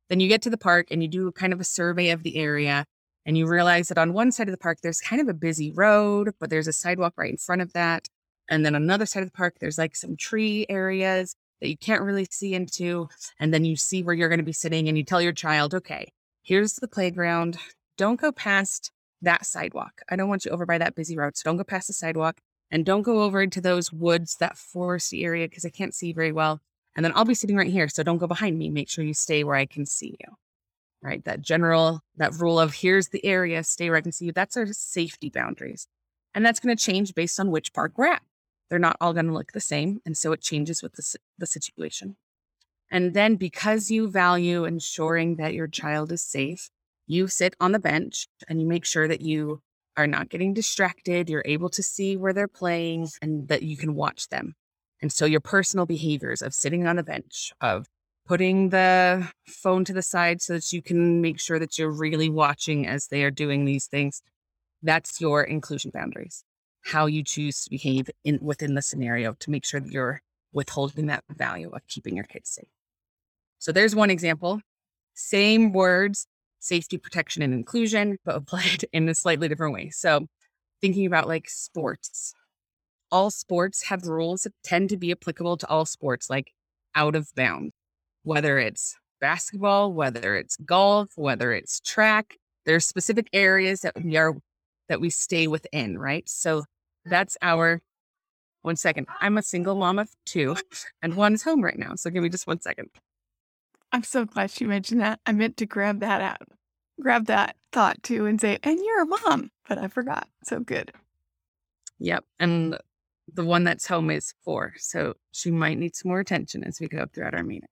Then 0.08 0.20
you 0.20 0.28
get 0.28 0.42
to 0.42 0.50
the 0.50 0.58
park 0.58 0.88
and 0.90 1.02
you 1.02 1.08
do 1.08 1.30
kind 1.32 1.52
of 1.52 1.60
a 1.60 1.64
survey 1.64 2.10
of 2.10 2.22
the 2.22 2.36
area 2.36 2.86
and 3.26 3.36
you 3.36 3.46
realize 3.46 3.88
that 3.88 3.98
on 3.98 4.12
one 4.12 4.30
side 4.30 4.46
of 4.46 4.52
the 4.52 4.58
park, 4.58 4.78
there's 4.82 5.00
kind 5.00 5.20
of 5.20 5.28
a 5.28 5.34
busy 5.34 5.72
road, 5.72 6.32
but 6.38 6.48
there's 6.48 6.68
a 6.68 6.72
sidewalk 6.72 7.14
right 7.16 7.30
in 7.30 7.36
front 7.36 7.60
of 7.60 7.72
that. 7.72 8.08
And 8.48 8.64
then 8.64 8.76
another 8.76 9.04
side 9.04 9.24
of 9.24 9.28
the 9.28 9.36
park, 9.36 9.56
there's 9.60 9.76
like 9.76 9.96
some 9.96 10.16
tree 10.16 10.64
areas 10.68 11.34
that 11.60 11.68
you 11.68 11.76
can't 11.76 12.02
really 12.02 12.26
see 12.30 12.54
into. 12.54 13.08
And 13.40 13.52
then 13.52 13.64
you 13.64 13.74
see 13.74 14.04
where 14.04 14.14
you're 14.14 14.28
going 14.28 14.38
to 14.38 14.44
be 14.44 14.52
sitting 14.52 14.88
and 14.88 14.96
you 14.96 15.02
tell 15.02 15.20
your 15.20 15.32
child, 15.32 15.74
okay, 15.74 16.12
here's 16.42 16.74
the 16.74 16.86
playground. 16.86 17.58
Don't 17.98 18.20
go 18.20 18.30
past 18.30 18.92
that 19.22 19.44
sidewalk. 19.44 20.02
I 20.08 20.14
don't 20.14 20.28
want 20.28 20.44
you 20.44 20.52
over 20.52 20.64
by 20.64 20.78
that 20.78 20.94
busy 20.94 21.16
road. 21.16 21.36
So 21.36 21.42
don't 21.44 21.56
go 21.56 21.64
past 21.64 21.88
the 21.88 21.94
sidewalk 21.94 22.38
and 22.70 22.86
don't 22.86 23.02
go 23.02 23.22
over 23.22 23.42
into 23.42 23.60
those 23.60 23.92
woods, 23.92 24.36
that 24.36 24.54
foresty 24.54 25.24
area, 25.24 25.48
because 25.48 25.64
I 25.64 25.70
can't 25.70 25.94
see 25.94 26.12
very 26.12 26.30
well. 26.30 26.60
And 26.94 27.04
then 27.04 27.12
I'll 27.16 27.24
be 27.24 27.34
sitting 27.34 27.56
right 27.56 27.70
here. 27.70 27.88
So 27.88 28.04
don't 28.04 28.18
go 28.18 28.28
behind 28.28 28.56
me. 28.56 28.70
Make 28.70 28.88
sure 28.88 29.04
you 29.04 29.14
stay 29.14 29.42
where 29.42 29.56
I 29.56 29.66
can 29.66 29.84
see 29.84 30.16
you. 30.20 30.36
Right. 31.02 31.24
That 31.24 31.42
general, 31.42 32.00
that 32.16 32.34
rule 32.34 32.58
of 32.58 32.74
here's 32.74 33.08
the 33.08 33.24
area, 33.24 33.62
stay 33.62 33.88
where 33.88 33.98
I 33.98 34.00
can 34.00 34.12
see 34.12 34.26
you. 34.26 34.32
That's 34.32 34.56
our 34.56 34.66
safety 34.66 35.30
boundaries. 35.30 35.86
And 36.34 36.44
that's 36.44 36.58
going 36.58 36.76
to 36.76 36.82
change 36.82 37.14
based 37.14 37.38
on 37.38 37.50
which 37.50 37.72
park 37.72 37.92
we're 37.96 38.12
at. 38.12 38.22
They're 38.68 38.78
not 38.78 38.96
all 39.00 39.12
going 39.12 39.26
to 39.26 39.32
look 39.32 39.52
the 39.52 39.60
same. 39.60 40.00
And 40.04 40.16
so 40.16 40.32
it 40.32 40.40
changes 40.40 40.82
with 40.82 40.94
the, 40.94 41.16
the 41.38 41.46
situation. 41.46 42.16
And 42.90 43.14
then 43.14 43.36
because 43.36 43.90
you 43.90 44.08
value 44.08 44.64
ensuring 44.64 45.36
that 45.36 45.54
your 45.54 45.68
child 45.68 46.12
is 46.12 46.22
safe, 46.22 46.70
you 47.06 47.28
sit 47.28 47.54
on 47.60 47.72
the 47.72 47.78
bench 47.78 48.26
and 48.48 48.60
you 48.60 48.66
make 48.66 48.84
sure 48.84 49.06
that 49.06 49.20
you 49.20 49.60
are 49.96 50.06
not 50.06 50.28
getting 50.28 50.52
distracted. 50.52 51.30
You're 51.30 51.42
able 51.44 51.70
to 51.70 51.82
see 51.82 52.16
where 52.16 52.32
they're 52.32 52.48
playing 52.48 53.08
and 53.22 53.48
that 53.48 53.62
you 53.62 53.76
can 53.76 53.94
watch 53.94 54.28
them. 54.28 54.54
And 55.00 55.12
so 55.12 55.24
your 55.24 55.40
personal 55.40 55.86
behaviors 55.86 56.42
of 56.42 56.54
sitting 56.54 56.86
on 56.86 56.96
the 56.96 57.02
bench, 57.02 57.52
of 57.60 57.86
putting 58.26 58.70
the 58.70 59.28
phone 59.46 59.84
to 59.84 59.92
the 59.92 60.02
side 60.02 60.42
so 60.42 60.54
that 60.54 60.72
you 60.72 60.82
can 60.82 61.20
make 61.20 61.38
sure 61.38 61.58
that 61.58 61.78
you're 61.78 61.90
really 61.90 62.28
watching 62.28 62.86
as 62.86 63.06
they 63.06 63.22
are 63.22 63.30
doing 63.30 63.64
these 63.64 63.86
things, 63.86 64.22
that's 64.82 65.20
your 65.20 65.42
inclusion 65.42 65.90
boundaries. 65.92 66.44
How 66.84 67.06
you 67.06 67.22
choose 67.22 67.62
to 67.64 67.70
behave 67.70 68.10
in 68.24 68.38
within 68.42 68.74
the 68.74 68.82
scenario 68.82 69.34
to 69.40 69.50
make 69.50 69.64
sure 69.64 69.80
that 69.80 69.90
you're 69.90 70.22
withholding 70.52 71.06
that 71.06 71.24
value 71.36 71.70
of 71.70 71.86
keeping 71.86 72.16
your 72.16 72.24
kids 72.24 72.50
safe. 72.50 72.68
So 73.58 73.72
there's 73.72 73.94
one 73.94 74.10
example. 74.10 74.60
Same 75.14 75.72
words, 75.72 76.26
safety, 76.58 76.98
protection, 76.98 77.42
and 77.42 77.54
inclusion, 77.54 78.18
but 78.24 78.36
applied 78.36 78.84
in 78.92 79.08
a 79.08 79.14
slightly 79.14 79.48
different 79.48 79.74
way. 79.74 79.90
So, 79.90 80.26
thinking 80.80 81.06
about 81.06 81.26
like 81.26 81.48
sports, 81.48 82.34
all 83.10 83.30
sports 83.30 83.84
have 83.84 84.06
rules 84.06 84.42
that 84.42 84.52
tend 84.62 84.90
to 84.90 84.96
be 84.96 85.10
applicable 85.10 85.56
to 85.58 85.68
all 85.68 85.86
sports, 85.86 86.28
like 86.28 86.52
out 86.94 87.14
of 87.14 87.28
bounds, 87.34 87.72
whether 88.26 88.58
it's 88.58 88.96
basketball, 89.20 89.92
whether 89.92 90.34
it's 90.34 90.56
golf, 90.56 91.10
whether 91.14 91.52
it's 91.52 91.78
track. 91.78 92.36
There's 92.64 92.84
specific 92.84 93.28
areas 93.32 93.82
that 93.82 93.94
we 94.02 94.16
are 94.16 94.34
that 94.88 95.00
we 95.00 95.10
stay 95.10 95.46
within, 95.46 95.96
right? 95.96 96.28
So 96.28 96.64
that's 97.04 97.36
our 97.40 97.80
one 98.62 98.74
second. 98.74 99.06
I'm 99.20 99.38
a 99.38 99.42
single 99.42 99.76
mom 99.76 100.00
of 100.00 100.08
two, 100.24 100.56
and 101.02 101.14
one's 101.14 101.44
home 101.44 101.62
right 101.62 101.78
now. 101.78 101.94
So 101.94 102.10
give 102.10 102.24
me 102.24 102.28
just 102.28 102.48
one 102.48 102.60
second. 102.60 102.90
I'm 103.92 104.02
so 104.02 104.24
glad 104.24 104.60
you 104.60 104.66
mentioned 104.66 105.02
that. 105.02 105.20
I 105.24 105.30
meant 105.30 105.56
to 105.58 105.66
grab 105.66 106.00
that 106.00 106.20
out, 106.20 106.48
grab 107.00 107.26
that 107.26 107.54
thought 107.70 108.02
too 108.02 108.26
and 108.26 108.40
say, 108.40 108.58
and 108.64 108.80
you're 108.84 109.02
a 109.02 109.06
mom, 109.06 109.52
but 109.68 109.78
I 109.78 109.86
forgot. 109.86 110.26
So 110.42 110.58
good. 110.58 110.90
Yep. 112.00 112.24
And 112.40 112.76
the 113.32 113.44
one 113.44 113.62
that's 113.62 113.86
home 113.86 114.10
is 114.10 114.34
four. 114.44 114.74
So 114.78 115.14
she 115.30 115.52
might 115.52 115.78
need 115.78 115.94
some 115.94 116.08
more 116.08 116.18
attention 116.18 116.64
as 116.64 116.80
we 116.80 116.88
go 116.88 117.06
throughout 117.06 117.34
our 117.34 117.44
meeting. 117.44 117.68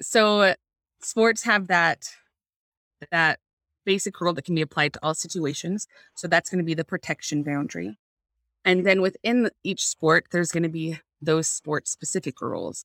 So 0.00 0.54
sports 1.00 1.42
have 1.44 1.68
that, 1.68 2.10
that 3.10 3.40
basic 3.84 4.20
rule 4.20 4.34
that 4.34 4.44
can 4.44 4.54
be 4.54 4.62
applied 4.62 4.92
to 4.94 5.00
all 5.02 5.14
situations. 5.14 5.86
So 6.14 6.28
that's 6.28 6.50
going 6.50 6.58
to 6.58 6.64
be 6.64 6.74
the 6.74 6.84
protection 6.84 7.42
boundary. 7.42 7.98
And 8.64 8.86
then 8.86 9.00
within 9.00 9.50
each 9.64 9.86
sport, 9.86 10.26
there's 10.32 10.52
going 10.52 10.62
to 10.64 10.68
be 10.68 10.98
those 11.22 11.48
sport 11.48 11.88
specific 11.88 12.40
rules. 12.40 12.84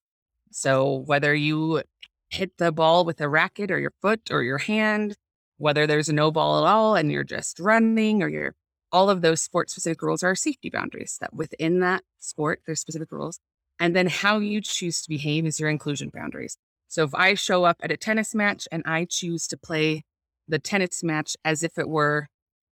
So 0.52 1.04
whether 1.06 1.36
you 1.36 1.84
hit 2.30 2.58
the 2.58 2.72
ball 2.72 3.06
with 3.06 3.20
a 3.22 3.30
racket 3.30 3.72
or 3.72 3.80
your 3.80 3.94
foot 4.02 4.32
or 4.32 4.42
your 4.42 4.58
hand, 4.58 5.16
whether 5.58 5.88
there's 5.88 6.10
no 6.10 6.32
ball 6.32 6.64
at 6.64 6.70
all 6.70 6.96
and 6.96 7.12
you're 7.12 7.24
just 7.24 7.60
running 7.60 8.22
or 8.24 8.30
you're 8.30 8.56
all 8.92 9.10
of 9.10 9.22
those 9.22 9.42
sport 9.42 9.70
specific 9.70 10.02
rules 10.02 10.24
are 10.24 10.36
safety 10.36 10.70
boundaries 10.70 11.18
that 11.20 11.34
within 11.34 11.80
that 11.80 12.04
sport 12.20 12.62
there's 12.66 12.80
specific 12.80 13.12
rules 13.12 13.40
and 13.80 13.96
then 13.96 14.08
how 14.08 14.38
you 14.40 14.62
choose 14.62 15.02
to 15.02 15.10
behave 15.10 15.46
is 15.46 15.60
your 15.60 15.70
inclusion 15.70 16.10
boundaries 16.14 16.58
so 16.88 17.04
if 17.04 17.14
i 17.16 17.34
show 17.34 17.64
up 17.64 17.78
at 17.82 17.92
a 17.92 17.98
tennis 17.98 18.34
match 18.36 18.68
and 18.72 18.84
i 18.86 19.06
choose 19.06 19.48
to 19.48 19.58
play 19.58 20.04
the 20.48 20.60
tennis 20.60 21.04
match 21.04 21.36
as 21.44 21.64
if 21.64 21.78
it 21.78 21.90
were 21.90 22.28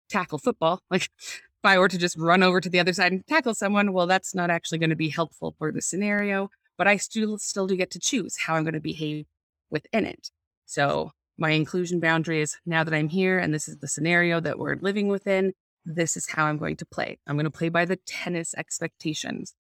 tackle 0.09 0.39
football 0.39 0.81
like 0.91 1.09
if 1.23 1.41
i 1.65 1.79
were 1.79 1.89
to 1.89 1.99
just 1.99 2.17
run 2.19 2.43
over 2.43 2.61
to 2.61 2.69
the 2.69 2.81
other 2.81 2.93
side 2.93 3.13
and 3.13 3.27
tackle 3.27 3.55
someone 3.55 3.93
well 3.93 4.07
that's 4.07 4.35
not 4.35 4.51
actually 4.51 4.79
going 4.79 4.91
to 4.91 4.97
be 4.97 5.09
helpful 5.09 5.55
for 5.59 5.73
the 5.73 5.83
scenario 5.83 6.49
but 6.77 6.87
i 6.87 6.97
still 6.97 7.39
still 7.39 7.67
do 7.67 7.77
get 7.77 7.91
to 7.91 8.01
choose 8.01 8.39
how 8.47 8.55
i'm 8.55 8.65
going 8.65 8.75
to 8.75 8.81
behave 8.81 9.27
within 9.71 10.05
it 10.05 10.31
so 10.67 11.13
my 11.39 11.51
inclusion 11.51 12.01
boundary 12.01 12.41
is 12.41 12.57
now 12.67 12.85
that 12.85 12.95
i'm 12.95 13.09
here 13.09 13.39
and 13.39 13.55
this 13.55 13.69
is 13.69 13.79
the 13.79 13.89
scenario 13.89 14.41
that 14.41 14.59
we're 14.59 14.77
living 14.77 15.09
within 15.09 15.53
this 15.85 16.17
is 16.17 16.29
how 16.29 16.47
I'm 16.47 16.59
going 16.59 16.77
to 16.77 16.87
play. 16.87 17.19
I'm 17.27 17.37
going 17.37 17.45
to 17.45 17.51
play 17.51 17.69
by 17.69 17.85
the 17.85 17.97
tennis 17.97 18.55
expectations 18.55 19.55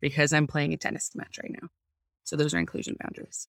because 0.00 0.32
I'm 0.32 0.46
playing 0.46 0.72
a 0.72 0.76
tennis 0.76 1.10
match 1.14 1.38
right 1.42 1.52
now. 1.60 1.68
So 2.24 2.36
those 2.36 2.54
are 2.54 2.58
inclusion 2.58 2.96
boundaries. 3.00 3.48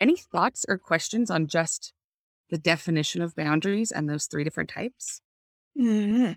Any 0.00 0.16
thoughts 0.16 0.64
or 0.68 0.78
questions 0.78 1.30
on 1.30 1.46
just 1.46 1.92
the 2.50 2.58
definition 2.58 3.22
of 3.22 3.34
boundaries 3.34 3.90
and 3.90 4.08
those 4.08 4.26
three 4.26 4.44
different 4.44 4.70
types? 4.70 5.20
Mm-hmm. 5.78 6.32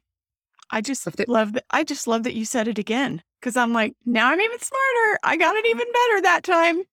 I 0.71 0.81
just 0.81 1.05
love 1.27 1.53
that. 1.53 1.65
I 1.71 1.83
just 1.83 2.07
love 2.07 2.23
that 2.23 2.35
you 2.35 2.45
said 2.45 2.67
it 2.67 2.77
again 2.77 3.23
because 3.39 3.57
I'm 3.57 3.73
like, 3.73 3.95
now 4.05 4.29
I'm 4.29 4.39
even 4.39 4.59
smarter. 4.59 5.19
I 5.23 5.35
got 5.37 5.55
it 5.55 5.65
even 5.65 5.87
better 5.91 6.21
that 6.21 6.43
time. 6.43 6.83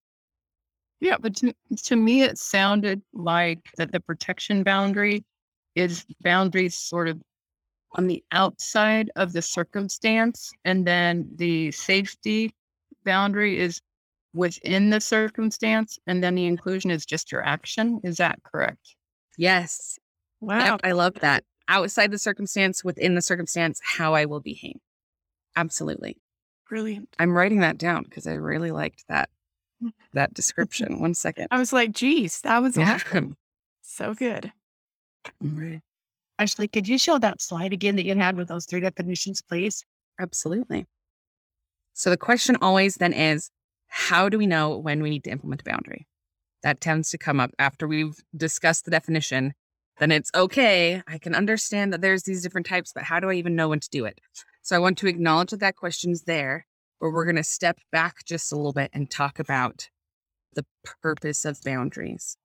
Yeah, 0.99 1.17
but 1.19 1.35
to, 1.37 1.53
to 1.83 1.95
me, 1.95 2.23
it 2.23 2.39
sounded 2.39 3.01
like 3.13 3.59
that 3.77 3.91
the 3.91 3.99
protection 3.99 4.63
boundary 4.63 5.23
is 5.75 6.05
boundaries 6.21 6.75
sort 6.75 7.07
of 7.07 7.21
on 7.93 8.07
the 8.07 8.23
outside 8.31 9.11
of 9.15 9.31
the 9.31 9.41
circumstance, 9.41 10.51
and 10.65 10.85
then 10.85 11.29
the 11.35 11.71
safety 11.71 12.51
boundary 13.05 13.59
is 13.59 13.79
within 14.33 14.89
the 14.89 15.01
circumstance, 15.01 15.97
and 16.07 16.23
then 16.23 16.35
the 16.35 16.45
inclusion 16.45 16.91
is 16.91 17.05
just 17.05 17.31
your 17.31 17.43
action. 17.43 17.99
Is 18.03 18.17
that 18.17 18.39
correct? 18.43 18.95
Yes. 19.37 19.97
Wow. 20.39 20.73
Yep, 20.73 20.81
I 20.83 20.91
love 20.91 21.15
that. 21.21 21.43
Outside 21.67 22.11
the 22.11 22.19
circumstance, 22.19 22.83
within 22.83 23.15
the 23.15 23.21
circumstance, 23.21 23.81
how 23.83 24.13
I 24.13 24.25
will 24.25 24.39
behave. 24.39 24.77
Absolutely. 25.55 26.17
Brilliant. 26.69 27.09
I'm 27.19 27.31
writing 27.31 27.59
that 27.59 27.77
down 27.77 28.03
because 28.03 28.27
I 28.27 28.33
really 28.33 28.71
liked 28.71 29.05
that 29.09 29.29
mm. 29.83 29.91
that 30.13 30.33
description. 30.33 30.99
One 30.99 31.13
second. 31.13 31.47
I 31.51 31.59
was 31.59 31.73
like, 31.73 31.91
geez, 31.91 32.41
that 32.41 32.61
was 32.61 32.77
yeah. 32.77 32.95
awesome. 32.95 33.35
So 33.81 34.13
good. 34.13 34.51
Right. 35.41 35.81
Ashley, 36.39 36.67
could 36.67 36.87
you 36.87 36.97
show 36.97 37.17
that 37.17 37.41
slide 37.41 37.73
again 37.73 37.95
that 37.95 38.05
you 38.05 38.15
had 38.15 38.37
with 38.37 38.47
those 38.47 38.65
three 38.65 38.79
definitions, 38.79 39.41
please? 39.41 39.83
Absolutely. 40.19 40.85
So 41.93 42.11
the 42.11 42.17
question 42.17 42.57
always 42.61 42.95
then 42.95 43.13
is 43.13 43.49
how 43.87 44.29
do 44.29 44.37
we 44.37 44.47
know 44.47 44.77
when 44.77 45.01
we 45.01 45.09
need 45.09 45.23
to 45.25 45.31
implement 45.31 45.61
a 45.61 45.63
boundary? 45.63 46.07
That 46.63 46.81
tends 46.81 47.09
to 47.11 47.17
come 47.17 47.39
up 47.39 47.51
after 47.59 47.87
we've 47.87 48.17
discussed 48.35 48.85
the 48.85 48.91
definition. 48.91 49.53
Then 49.99 50.11
it's 50.11 50.31
okay. 50.35 51.01
I 51.07 51.17
can 51.17 51.33
understand 51.33 51.93
that 51.93 52.01
there's 52.01 52.23
these 52.23 52.43
different 52.43 52.67
types, 52.67 52.91
but 52.93 53.03
how 53.03 53.19
do 53.19 53.29
I 53.29 53.33
even 53.33 53.55
know 53.55 53.69
when 53.69 53.79
to 53.79 53.89
do 53.89 54.05
it? 54.05 54.19
So 54.61 54.75
I 54.75 54.79
want 54.79 54.97
to 54.99 55.07
acknowledge 55.07 55.51
that 55.51 55.59
that 55.61 55.75
question's 55.75 56.23
there, 56.23 56.65
but 56.99 57.11
we're 57.11 57.25
going 57.25 57.37
to 57.37 57.43
step 57.43 57.79
back 57.91 58.25
just 58.25 58.51
a 58.51 58.55
little 58.55 58.73
bit 58.73 58.91
and 58.93 59.09
talk 59.09 59.39
about 59.39 59.89
the 60.53 60.65
purpose 61.01 61.45
of 61.45 61.63
boundaries. 61.63 62.37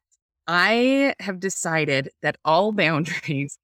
I 0.46 1.14
have 1.20 1.40
decided 1.40 2.10
that 2.22 2.36
all 2.44 2.72
boundaries 2.84 3.58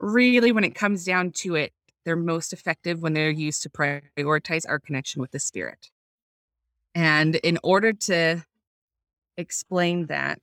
really, 0.00 0.52
when 0.52 0.64
it 0.64 0.74
comes 0.74 1.04
down 1.04 1.32
to 1.32 1.54
it, 1.54 1.72
they're 2.04 2.16
most 2.16 2.52
effective 2.52 3.00
when 3.00 3.14
they're 3.14 3.30
used 3.30 3.62
to 3.62 3.70
prioritize 3.70 4.68
our 4.68 4.78
connection 4.78 5.20
with 5.20 5.30
the 5.30 5.40
spirit. 5.40 5.90
And 6.94 7.36
in 7.36 7.58
order 7.62 7.92
to 7.92 8.44
explain 9.36 10.06
that, 10.06 10.38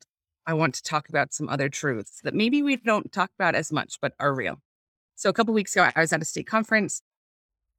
I 0.46 0.54
want 0.54 0.76
to 0.76 0.84
talk 0.84 1.08
about 1.08 1.34
some 1.34 1.48
other 1.50 1.70
truths 1.70 2.20
that 2.24 2.34
maybe 2.34 2.62
we 2.62 2.76
don't 2.76 3.12
talk 3.12 3.32
about 3.38 3.56
as 3.56 3.72
much, 3.72 4.00
but 4.02 4.14
are 4.20 4.34
real. 4.34 4.60
So, 5.16 5.30
a 5.30 5.34
couple 5.34 5.54
weeks 5.54 5.76
ago, 5.76 5.90
I 5.96 6.02
was 6.02 6.12
at 6.12 6.22
a 6.22 6.26
stake 6.26 6.48
conference, 6.48 7.02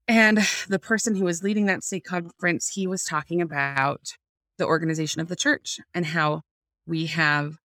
and 0.08 0.38
the 0.68 0.78
person 0.78 1.16
who 1.16 1.24
was 1.24 1.42
leading 1.42 1.66
that 1.66 1.84
stake 1.84 2.04
conference, 2.04 2.70
he 2.70 2.86
was 2.86 3.04
talking 3.04 3.42
about 3.42 4.16
the 4.58 4.66
organization 4.66 5.20
of 5.20 5.28
the 5.28 5.36
church 5.36 5.80
and 5.92 6.06
how 6.06 6.42
we 6.86 7.06
have 7.06 7.56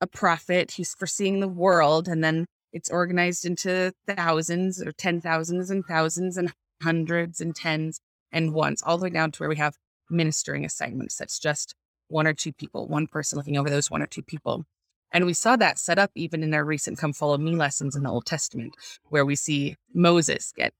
a 0.00 0.06
prophet 0.06 0.72
who's 0.76 0.94
foreseeing 0.94 1.40
the 1.40 1.48
world, 1.48 2.08
and 2.08 2.24
then 2.24 2.46
it's 2.72 2.90
organized 2.90 3.44
into 3.44 3.92
thousands 4.06 4.80
or 4.82 4.92
ten 4.92 5.20
thousands 5.20 5.70
and 5.70 5.84
thousands 5.84 6.36
and 6.36 6.52
hundreds 6.82 7.40
and 7.40 7.54
tens 7.54 8.00
and 8.32 8.54
ones, 8.54 8.82
all 8.82 8.96
the 8.96 9.04
way 9.04 9.10
down 9.10 9.30
to 9.32 9.40
where 9.40 9.48
we 9.48 9.56
have 9.56 9.76
ministering 10.10 10.64
assignments. 10.64 11.16
That's 11.16 11.38
just 11.38 11.74
one 12.08 12.26
or 12.26 12.34
two 12.34 12.52
people, 12.52 12.88
one 12.88 13.06
person 13.06 13.36
looking 13.36 13.56
over 13.56 13.70
those 13.70 13.90
one 13.90 14.02
or 14.02 14.06
two 14.06 14.22
people. 14.22 14.64
And 15.12 15.26
we 15.26 15.34
saw 15.34 15.56
that 15.56 15.78
set 15.78 15.98
up 15.98 16.10
even 16.14 16.42
in 16.42 16.54
our 16.54 16.64
recent 16.64 16.98
Come 16.98 17.12
Follow 17.12 17.38
Me 17.38 17.56
lessons 17.56 17.96
in 17.96 18.02
the 18.02 18.10
Old 18.10 18.26
Testament, 18.26 18.74
where 19.08 19.24
we 19.24 19.34
see 19.34 19.76
Moses 19.92 20.52
get 20.56 20.72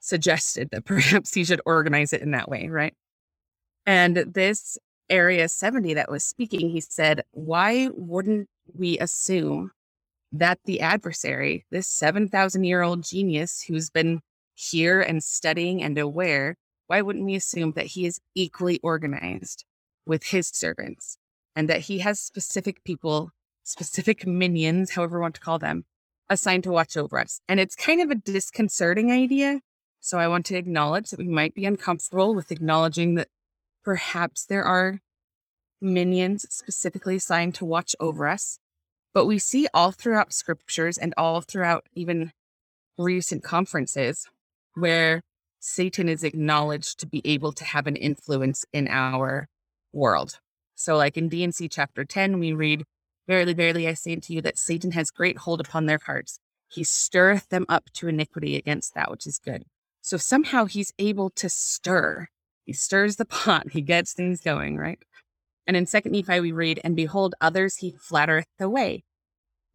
suggested 0.00 0.68
that 0.72 0.84
perhaps 0.86 1.34
he 1.34 1.44
should 1.44 1.60
organize 1.64 2.12
it 2.12 2.22
in 2.22 2.32
that 2.32 2.48
way, 2.48 2.68
right? 2.68 2.94
And 3.86 4.16
this 4.16 4.78
Area 5.08 5.48
70 5.48 5.94
that 5.94 6.10
was 6.10 6.24
speaking, 6.24 6.70
he 6.70 6.80
said, 6.80 7.22
Why 7.32 7.88
wouldn't 7.92 8.48
we 8.74 8.98
assume 8.98 9.72
that 10.32 10.58
the 10.64 10.80
adversary, 10.80 11.66
this 11.70 11.86
7,000 11.88 12.64
year 12.64 12.82
old 12.82 13.02
genius 13.02 13.62
who's 13.62 13.90
been 13.90 14.20
here 14.54 15.00
and 15.00 15.22
studying 15.22 15.82
and 15.82 15.98
aware, 15.98 16.56
why 16.86 17.00
wouldn't 17.00 17.24
we 17.24 17.34
assume 17.34 17.72
that 17.72 17.86
he 17.86 18.06
is 18.06 18.20
equally 18.34 18.78
organized 18.82 19.64
with 20.06 20.24
his 20.24 20.48
servants 20.48 21.18
and 21.54 21.68
that 21.68 21.82
he 21.82 22.00
has 22.00 22.20
specific 22.20 22.84
people, 22.84 23.30
specific 23.62 24.26
minions, 24.26 24.92
however 24.92 25.18
you 25.18 25.22
want 25.22 25.34
to 25.36 25.40
call 25.40 25.58
them, 25.58 25.84
assigned 26.28 26.64
to 26.64 26.72
watch 26.72 26.96
over 26.96 27.18
us? 27.18 27.40
And 27.48 27.60
it's 27.60 27.74
kind 27.74 28.00
of 28.00 28.10
a 28.10 28.16
disconcerting 28.16 29.10
idea. 29.10 29.60
So 30.00 30.18
I 30.18 30.28
want 30.28 30.46
to 30.46 30.56
acknowledge 30.56 31.10
that 31.10 31.18
we 31.18 31.28
might 31.28 31.54
be 31.54 31.64
uncomfortable 31.64 32.34
with 32.34 32.50
acknowledging 32.50 33.14
that 33.14 33.28
perhaps 33.84 34.44
there 34.44 34.64
are 34.64 35.00
minions 35.80 36.46
specifically 36.50 37.16
assigned 37.16 37.54
to 37.56 37.64
watch 37.64 37.94
over 38.00 38.26
us. 38.26 38.58
But 39.14 39.26
we 39.26 39.38
see 39.38 39.68
all 39.74 39.92
throughout 39.92 40.32
scriptures 40.32 40.96
and 40.96 41.12
all 41.16 41.40
throughout 41.42 41.84
even 41.94 42.32
recent 42.96 43.42
conferences 43.42 44.26
where 44.74 45.22
Satan 45.64 46.08
is 46.08 46.24
acknowledged 46.24 46.98
to 46.98 47.06
be 47.06 47.22
able 47.24 47.52
to 47.52 47.64
have 47.64 47.86
an 47.86 47.94
influence 47.94 48.64
in 48.72 48.88
our 48.88 49.48
world. 49.92 50.40
So, 50.74 50.96
like 50.96 51.16
in 51.16 51.28
D&C 51.28 51.68
chapter 51.68 52.04
10, 52.04 52.40
we 52.40 52.52
read, 52.52 52.82
Verily, 53.28 53.54
verily, 53.54 53.86
I 53.86 53.94
say 53.94 54.12
unto 54.12 54.32
you 54.32 54.42
that 54.42 54.58
Satan 54.58 54.90
has 54.90 55.12
great 55.12 55.38
hold 55.38 55.60
upon 55.60 55.86
their 55.86 56.00
hearts. 56.04 56.40
He 56.66 56.82
stirreth 56.82 57.48
them 57.48 57.64
up 57.68 57.90
to 57.94 58.08
iniquity 58.08 58.56
against 58.56 58.96
that 58.96 59.08
which 59.08 59.24
is 59.24 59.38
good. 59.38 59.62
So 60.00 60.16
somehow 60.16 60.64
he's 60.64 60.92
able 60.98 61.30
to 61.30 61.48
stir. 61.48 62.26
He 62.64 62.72
stirs 62.72 63.14
the 63.14 63.24
pot. 63.44 63.70
He 63.70 63.82
gets 63.82 64.12
things 64.12 64.40
going, 64.40 64.76
right? 64.76 64.98
And 65.68 65.76
in 65.76 65.86
second 65.86 66.10
Nephi 66.10 66.40
we 66.40 66.50
read, 66.50 66.80
And 66.82 66.96
behold, 66.96 67.36
others 67.40 67.76
he 67.76 67.94
flattereth 68.00 68.48
away. 68.58 69.04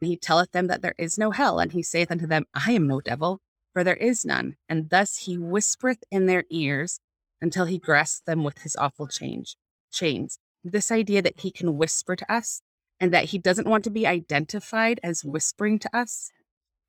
He 0.01 0.17
telleth 0.17 0.51
them 0.51 0.67
that 0.67 0.81
there 0.81 0.95
is 0.97 1.17
no 1.17 1.31
hell, 1.31 1.59
and 1.59 1.71
he 1.71 1.81
saith 1.81 2.11
unto 2.11 2.27
them, 2.27 2.43
I 2.53 2.73
am 2.73 2.87
no 2.87 2.99
devil, 2.99 3.39
for 3.73 3.83
there 3.83 3.95
is 3.95 4.25
none. 4.25 4.55
And 4.67 4.89
thus 4.89 5.17
he 5.17 5.37
whispereth 5.37 6.03
in 6.11 6.25
their 6.25 6.45
ears 6.49 6.99
until 7.41 7.65
he 7.65 7.77
grasps 7.77 8.21
them 8.25 8.43
with 8.43 8.59
his 8.59 8.75
awful 8.75 9.07
change 9.07 9.55
chains. 9.91 10.39
This 10.63 10.91
idea 10.91 11.21
that 11.21 11.41
he 11.41 11.51
can 11.51 11.77
whisper 11.77 12.15
to 12.15 12.33
us 12.33 12.61
and 12.99 13.13
that 13.13 13.25
he 13.25 13.37
doesn't 13.37 13.67
want 13.67 13.83
to 13.83 13.89
be 13.89 14.07
identified 14.07 14.99
as 15.03 15.23
whispering 15.23 15.79
to 15.79 15.95
us, 15.95 16.31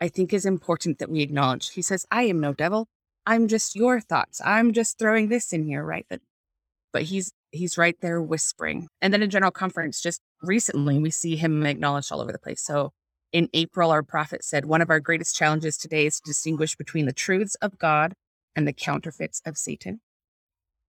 I 0.01 0.09
think 0.09 0.33
is 0.33 0.47
important 0.47 0.99
that 0.99 1.11
we 1.11 1.21
acknowledge. 1.21 1.71
He 1.71 1.83
says, 1.83 2.07
I 2.11 2.25
am 2.25 2.41
no 2.41 2.53
devil. 2.53 2.89
I'm 3.27 3.47
just 3.47 3.77
your 3.77 4.01
thoughts. 4.01 4.41
I'm 4.45 4.73
just 4.73 4.99
throwing 4.99 5.29
this 5.29 5.53
in 5.53 5.65
here, 5.65 5.85
right? 5.85 6.07
But 6.09 6.21
but 6.93 7.03
he's 7.03 7.31
he's 7.51 7.77
right 7.77 7.97
there 8.01 8.23
whispering. 8.23 8.89
And 9.03 9.13
then 9.13 9.23
in 9.23 9.31
general 9.31 9.53
conference, 9.53 10.01
just 10.01 10.21
recently, 10.43 10.99
we 10.99 11.11
see 11.11 11.37
him 11.37 11.67
acknowledged 11.67 12.11
all 12.11 12.21
over 12.21 12.33
the 12.33 12.39
place. 12.39 12.63
So 12.63 12.93
in 13.33 13.49
April, 13.53 13.91
our 13.91 14.03
prophet 14.03 14.43
said, 14.43 14.65
One 14.65 14.81
of 14.81 14.91
our 14.91 15.01
greatest 15.01 15.37
challenges 15.37 15.77
today 15.77 16.07
is 16.07 16.21
to 16.21 16.31
distinguish 16.31 16.77
between 16.77 17.07
the 17.07 17.13
truths 17.13 17.55
of 17.57 17.79
God 17.79 18.15
and 18.57 18.67
the 18.67 18.73
counterfeits 18.73 19.43
of 19.45 19.59
Satan. 19.59 20.01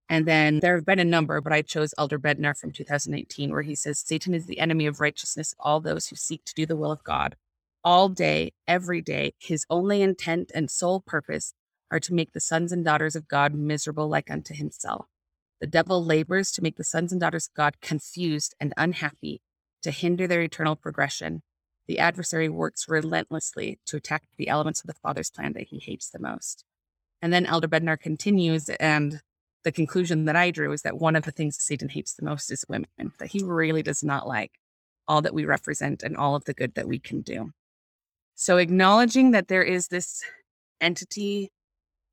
And 0.07 0.25
then 0.25 0.59
there 0.59 0.75
have 0.75 0.85
been 0.85 0.99
a 0.99 1.05
number, 1.05 1.39
but 1.39 1.53
I 1.53 1.61
chose 1.61 1.93
Elder 1.97 2.17
Bednar 2.17 2.57
from 2.57 2.71
2018, 2.71 3.51
where 3.51 3.61
he 3.61 3.75
says, 3.75 3.99
Satan 3.99 4.33
is 4.33 4.47
the 4.47 4.59
enemy 4.59 4.87
of 4.87 4.99
righteousness, 4.99 5.53
all 5.59 5.79
those 5.79 6.07
who 6.07 6.15
seek 6.15 6.43
to 6.45 6.55
do 6.55 6.65
the 6.65 6.75
will 6.75 6.91
of 6.91 7.03
God. 7.03 7.35
All 7.83 8.09
day, 8.09 8.53
every 8.67 9.01
day, 9.01 9.33
his 9.37 9.65
only 9.69 10.01
intent 10.01 10.51
and 10.55 10.71
sole 10.71 10.99
purpose 10.99 11.53
are 11.91 11.99
to 11.99 12.13
make 12.13 12.33
the 12.33 12.39
sons 12.39 12.71
and 12.71 12.83
daughters 12.83 13.15
of 13.15 13.27
God 13.27 13.53
miserable 13.53 14.07
like 14.07 14.31
unto 14.31 14.53
himself. 14.53 15.05
The 15.61 15.67
devil 15.67 16.03
labors 16.03 16.51
to 16.53 16.63
make 16.63 16.77
the 16.77 16.83
sons 16.83 17.11
and 17.11 17.21
daughters 17.21 17.47
of 17.47 17.53
God 17.53 17.81
confused 17.81 18.55
and 18.59 18.73
unhappy, 18.77 19.41
to 19.83 19.91
hinder 19.91 20.25
their 20.25 20.41
eternal 20.41 20.75
progression. 20.75 21.43
The 21.89 21.97
adversary 21.97 22.49
works 22.49 22.87
relentlessly 22.87 23.79
to 23.87 23.97
attack 23.97 24.25
the 24.37 24.47
elements 24.47 24.79
of 24.79 24.85
the 24.85 24.93
Father's 24.93 25.31
plan 25.31 25.53
that 25.53 25.69
he 25.69 25.79
hates 25.79 26.07
the 26.07 26.19
most. 26.19 26.63
And 27.19 27.33
then 27.33 27.47
Elder 27.47 27.67
Bednar 27.67 27.99
continues, 27.99 28.69
and 28.69 29.21
the 29.63 29.71
conclusion 29.71 30.25
that 30.25 30.35
I 30.35 30.51
drew 30.51 30.71
is 30.71 30.83
that 30.83 30.99
one 30.99 31.15
of 31.15 31.23
the 31.23 31.31
things 31.31 31.57
Satan 31.59 31.89
hates 31.89 32.13
the 32.13 32.23
most 32.23 32.51
is 32.51 32.63
women, 32.69 32.85
that 33.17 33.31
he 33.31 33.41
really 33.43 33.81
does 33.81 34.03
not 34.03 34.27
like 34.27 34.51
all 35.07 35.23
that 35.23 35.33
we 35.33 35.45
represent 35.45 36.03
and 36.03 36.15
all 36.15 36.35
of 36.35 36.45
the 36.45 36.53
good 36.53 36.75
that 36.75 36.87
we 36.87 36.99
can 36.99 37.21
do. 37.21 37.53
So, 38.35 38.57
acknowledging 38.57 39.31
that 39.31 39.47
there 39.47 39.63
is 39.63 39.87
this 39.87 40.21
entity 40.79 41.51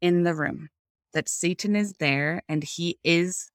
in 0.01 0.23
the 0.23 0.35
room, 0.35 0.71
that 1.13 1.29
Satan 1.29 1.77
is 1.77 1.93
there 1.99 2.41
and 2.49 2.65
he 2.65 2.99
is 3.05 3.51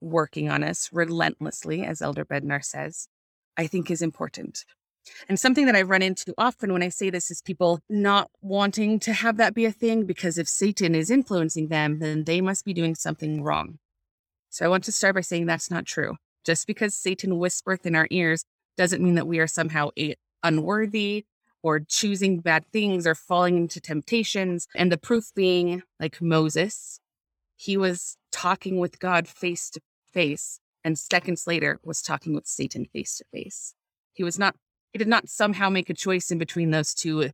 working 0.00 0.50
on 0.50 0.64
us 0.64 0.88
relentlessly, 0.92 1.84
as 1.84 2.02
Elder 2.02 2.24
Bednar 2.24 2.64
says, 2.64 3.06
I 3.56 3.68
think 3.68 3.88
is 3.88 4.02
important. 4.02 4.64
And 5.28 5.38
something 5.38 5.66
that 5.66 5.76
I 5.76 5.82
run 5.82 6.02
into 6.02 6.34
often 6.38 6.72
when 6.72 6.82
I 6.82 6.88
say 6.88 7.10
this 7.10 7.30
is 7.30 7.42
people 7.42 7.80
not 7.88 8.30
wanting 8.40 8.98
to 9.00 9.12
have 9.12 9.36
that 9.36 9.54
be 9.54 9.64
a 9.64 9.72
thing 9.72 10.04
because 10.06 10.38
if 10.38 10.48
Satan 10.48 10.94
is 10.94 11.10
influencing 11.10 11.68
them, 11.68 11.98
then 11.98 12.24
they 12.24 12.40
must 12.40 12.64
be 12.64 12.72
doing 12.72 12.94
something 12.94 13.42
wrong. 13.42 13.78
So 14.50 14.64
I 14.64 14.68
want 14.68 14.84
to 14.84 14.92
start 14.92 15.14
by 15.14 15.20
saying 15.20 15.46
that's 15.46 15.70
not 15.70 15.86
true. 15.86 16.16
Just 16.44 16.66
because 16.66 16.94
Satan 16.94 17.38
whispereth 17.38 17.86
in 17.86 17.94
our 17.94 18.08
ears 18.10 18.44
doesn't 18.76 19.02
mean 19.02 19.14
that 19.14 19.26
we 19.26 19.38
are 19.38 19.46
somehow 19.46 19.90
eh, 19.96 20.14
unworthy 20.42 21.24
or 21.62 21.80
choosing 21.80 22.40
bad 22.40 22.64
things 22.72 23.06
or 23.06 23.14
falling 23.14 23.56
into 23.56 23.80
temptations. 23.80 24.66
And 24.74 24.90
the 24.90 24.98
proof 24.98 25.30
being 25.34 25.82
like 25.98 26.20
Moses, 26.20 27.00
he 27.56 27.76
was 27.76 28.16
talking 28.32 28.78
with 28.78 28.98
God 28.98 29.28
face 29.28 29.70
to 29.70 29.80
face, 30.12 30.60
and 30.82 30.98
seconds 30.98 31.46
later 31.46 31.78
was 31.84 32.02
talking 32.02 32.34
with 32.34 32.46
Satan 32.46 32.86
face 32.86 33.18
to 33.18 33.24
face. 33.32 33.74
He 34.14 34.24
was 34.24 34.38
not, 34.38 34.56
he 34.92 34.98
did 34.98 35.08
not 35.08 35.28
somehow 35.28 35.68
make 35.68 35.90
a 35.90 35.94
choice 35.94 36.30
in 36.30 36.38
between 36.38 36.70
those 36.70 36.94
two 36.94 37.30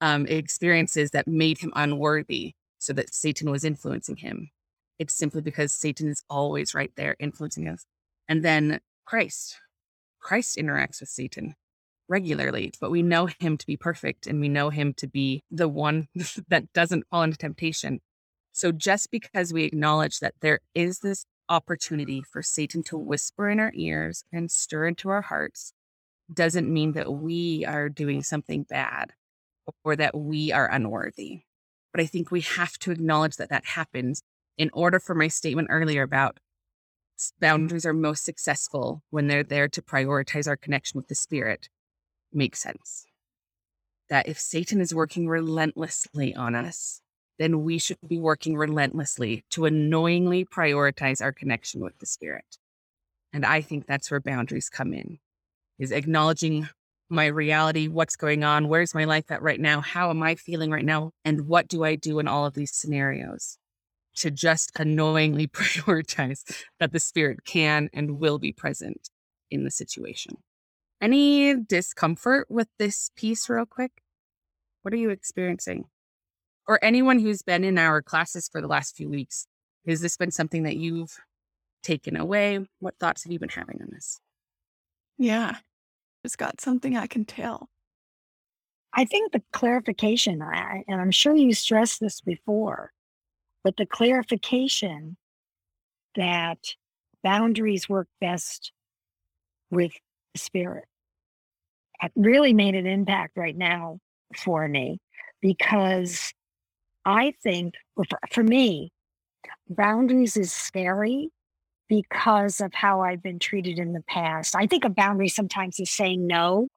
um, 0.00 0.26
experiences 0.26 1.10
that 1.10 1.28
made 1.28 1.58
him 1.58 1.72
unworthy 1.74 2.54
so 2.78 2.92
that 2.92 3.14
Satan 3.14 3.50
was 3.50 3.64
influencing 3.64 4.16
him. 4.16 4.50
It's 4.98 5.14
simply 5.14 5.40
because 5.40 5.72
Satan 5.72 6.08
is 6.08 6.22
always 6.30 6.74
right 6.74 6.92
there 6.96 7.16
influencing 7.18 7.68
us. 7.68 7.84
And 8.28 8.44
then 8.44 8.80
Christ, 9.04 9.58
Christ 10.20 10.56
interacts 10.56 11.00
with 11.00 11.08
Satan 11.08 11.54
regularly, 12.08 12.72
but 12.80 12.90
we 12.90 13.02
know 13.02 13.26
him 13.26 13.56
to 13.56 13.66
be 13.66 13.76
perfect 13.76 14.26
and 14.26 14.40
we 14.40 14.48
know 14.48 14.70
him 14.70 14.94
to 14.94 15.06
be 15.06 15.42
the 15.50 15.68
one 15.68 16.08
that 16.48 16.72
doesn't 16.72 17.06
fall 17.10 17.22
into 17.22 17.36
temptation. 17.36 18.00
So 18.52 18.72
just 18.72 19.10
because 19.10 19.52
we 19.52 19.64
acknowledge 19.64 20.20
that 20.20 20.34
there 20.40 20.60
is 20.74 21.00
this 21.00 21.26
opportunity 21.48 22.22
for 22.22 22.42
Satan 22.42 22.82
to 22.84 22.96
whisper 22.96 23.50
in 23.50 23.60
our 23.60 23.72
ears 23.74 24.24
and 24.32 24.50
stir 24.50 24.86
into 24.86 25.08
our 25.08 25.22
hearts 25.22 25.72
doesn't 26.32 26.72
mean 26.72 26.92
that 26.92 27.12
we 27.12 27.64
are 27.66 27.88
doing 27.88 28.22
something 28.22 28.62
bad 28.62 29.12
or 29.84 29.96
that 29.96 30.16
we 30.16 30.52
are 30.52 30.70
unworthy. 30.70 31.42
But 31.92 32.00
I 32.02 32.06
think 32.06 32.30
we 32.30 32.40
have 32.40 32.78
to 32.78 32.90
acknowledge 32.90 33.36
that 33.36 33.50
that 33.50 33.64
happens 33.64 34.22
in 34.56 34.70
order 34.72 34.98
for 34.98 35.14
my 35.14 35.28
statement 35.28 35.68
earlier 35.70 36.02
about 36.02 36.36
mm-hmm. 36.36 37.34
boundaries 37.40 37.86
are 37.86 37.92
most 37.92 38.24
successful 38.24 39.02
when 39.10 39.26
they're 39.26 39.44
there 39.44 39.68
to 39.68 39.82
prioritize 39.82 40.48
our 40.48 40.56
connection 40.56 40.98
with 40.98 41.08
the 41.08 41.14
spirit 41.14 41.68
make 42.32 42.56
sense. 42.56 43.06
That 44.10 44.28
if 44.28 44.38
Satan 44.38 44.80
is 44.80 44.94
working 44.94 45.28
relentlessly 45.28 46.34
on 46.34 46.54
us, 46.54 47.00
then 47.38 47.62
we 47.62 47.78
should 47.78 47.98
be 48.06 48.18
working 48.18 48.56
relentlessly 48.56 49.44
to 49.50 49.64
annoyingly 49.64 50.44
prioritize 50.44 51.22
our 51.22 51.32
connection 51.32 51.80
with 51.80 51.98
the 51.98 52.06
spirit. 52.06 52.58
And 53.32 53.44
I 53.44 53.60
think 53.60 53.86
that's 53.86 54.10
where 54.10 54.20
boundaries 54.20 54.68
come 54.68 54.92
in 54.92 55.18
is 55.78 55.92
acknowledging 55.92 56.68
my 57.08 57.26
reality, 57.26 57.88
what's 57.88 58.16
going 58.16 58.44
on, 58.44 58.68
where's 58.68 58.94
my 58.94 59.04
life 59.04 59.30
at 59.30 59.42
right 59.42 59.60
now, 59.60 59.80
how 59.80 60.10
am 60.10 60.22
I 60.22 60.34
feeling 60.34 60.70
right 60.70 60.84
now, 60.84 61.10
and 61.24 61.46
what 61.46 61.68
do 61.68 61.84
I 61.84 61.96
do 61.96 62.18
in 62.18 62.28
all 62.28 62.46
of 62.46 62.54
these 62.54 62.74
scenarios 62.74 63.58
to 64.16 64.30
just 64.30 64.72
annoyingly 64.78 65.46
prioritize 65.48 66.42
that 66.78 66.92
the 66.92 67.00
spirit 67.00 67.44
can 67.44 67.88
and 67.92 68.18
will 68.18 68.38
be 68.38 68.52
present 68.52 69.10
in 69.50 69.64
the 69.64 69.70
situation. 69.70 70.36
Any 71.00 71.54
discomfort 71.54 72.46
with 72.48 72.68
this 72.78 73.10
piece, 73.16 73.48
real 73.48 73.66
quick? 73.66 73.92
What 74.82 74.94
are 74.94 74.98
you 74.98 75.10
experiencing? 75.10 75.84
Or 76.66 76.82
anyone 76.82 77.18
who's 77.18 77.42
been 77.42 77.64
in 77.64 77.78
our 77.78 78.00
classes 78.00 78.48
for 78.50 78.60
the 78.60 78.68
last 78.68 78.96
few 78.96 79.08
weeks, 79.08 79.46
has 79.86 80.00
this 80.00 80.16
been 80.16 80.30
something 80.30 80.62
that 80.62 80.76
you've 80.76 81.18
taken 81.82 82.16
away? 82.16 82.66
What 82.78 82.98
thoughts 82.98 83.24
have 83.24 83.32
you 83.32 83.38
been 83.38 83.50
having 83.50 83.80
on 83.82 83.88
this? 83.92 84.18
Yeah, 85.18 85.56
it's 86.24 86.36
got 86.36 86.60
something 86.60 86.96
I 86.96 87.06
can 87.06 87.24
tell. 87.24 87.68
I 88.92 89.04
think 89.04 89.32
the 89.32 89.42
clarification, 89.52 90.40
I, 90.40 90.84
and 90.86 91.00
I'm 91.00 91.10
sure 91.10 91.34
you 91.34 91.52
stressed 91.52 92.00
this 92.00 92.20
before, 92.20 92.92
but 93.64 93.76
the 93.76 93.86
clarification 93.86 95.16
that 96.14 96.58
boundaries 97.22 97.88
work 97.88 98.08
best 98.20 98.72
with 99.70 99.92
spirit 100.36 100.84
really 102.14 102.52
made 102.52 102.74
an 102.74 102.86
impact 102.86 103.36
right 103.36 103.56
now 103.56 103.98
for 104.36 104.68
me 104.68 105.00
because 105.40 106.32
I 107.04 107.34
think 107.42 107.74
for, 107.96 108.18
for 108.30 108.42
me, 108.42 108.92
boundaries 109.68 110.36
is 110.36 110.52
scary 110.52 111.30
because 111.88 112.60
of 112.60 112.72
how 112.74 113.00
I've 113.00 113.22
been 113.22 113.38
treated 113.38 113.78
in 113.78 113.92
the 113.92 114.02
past. 114.02 114.56
I 114.56 114.66
think 114.66 114.84
a 114.84 114.90
boundary 114.90 115.28
sometimes 115.28 115.78
is 115.78 115.90
saying 115.90 116.26
no. 116.26 116.68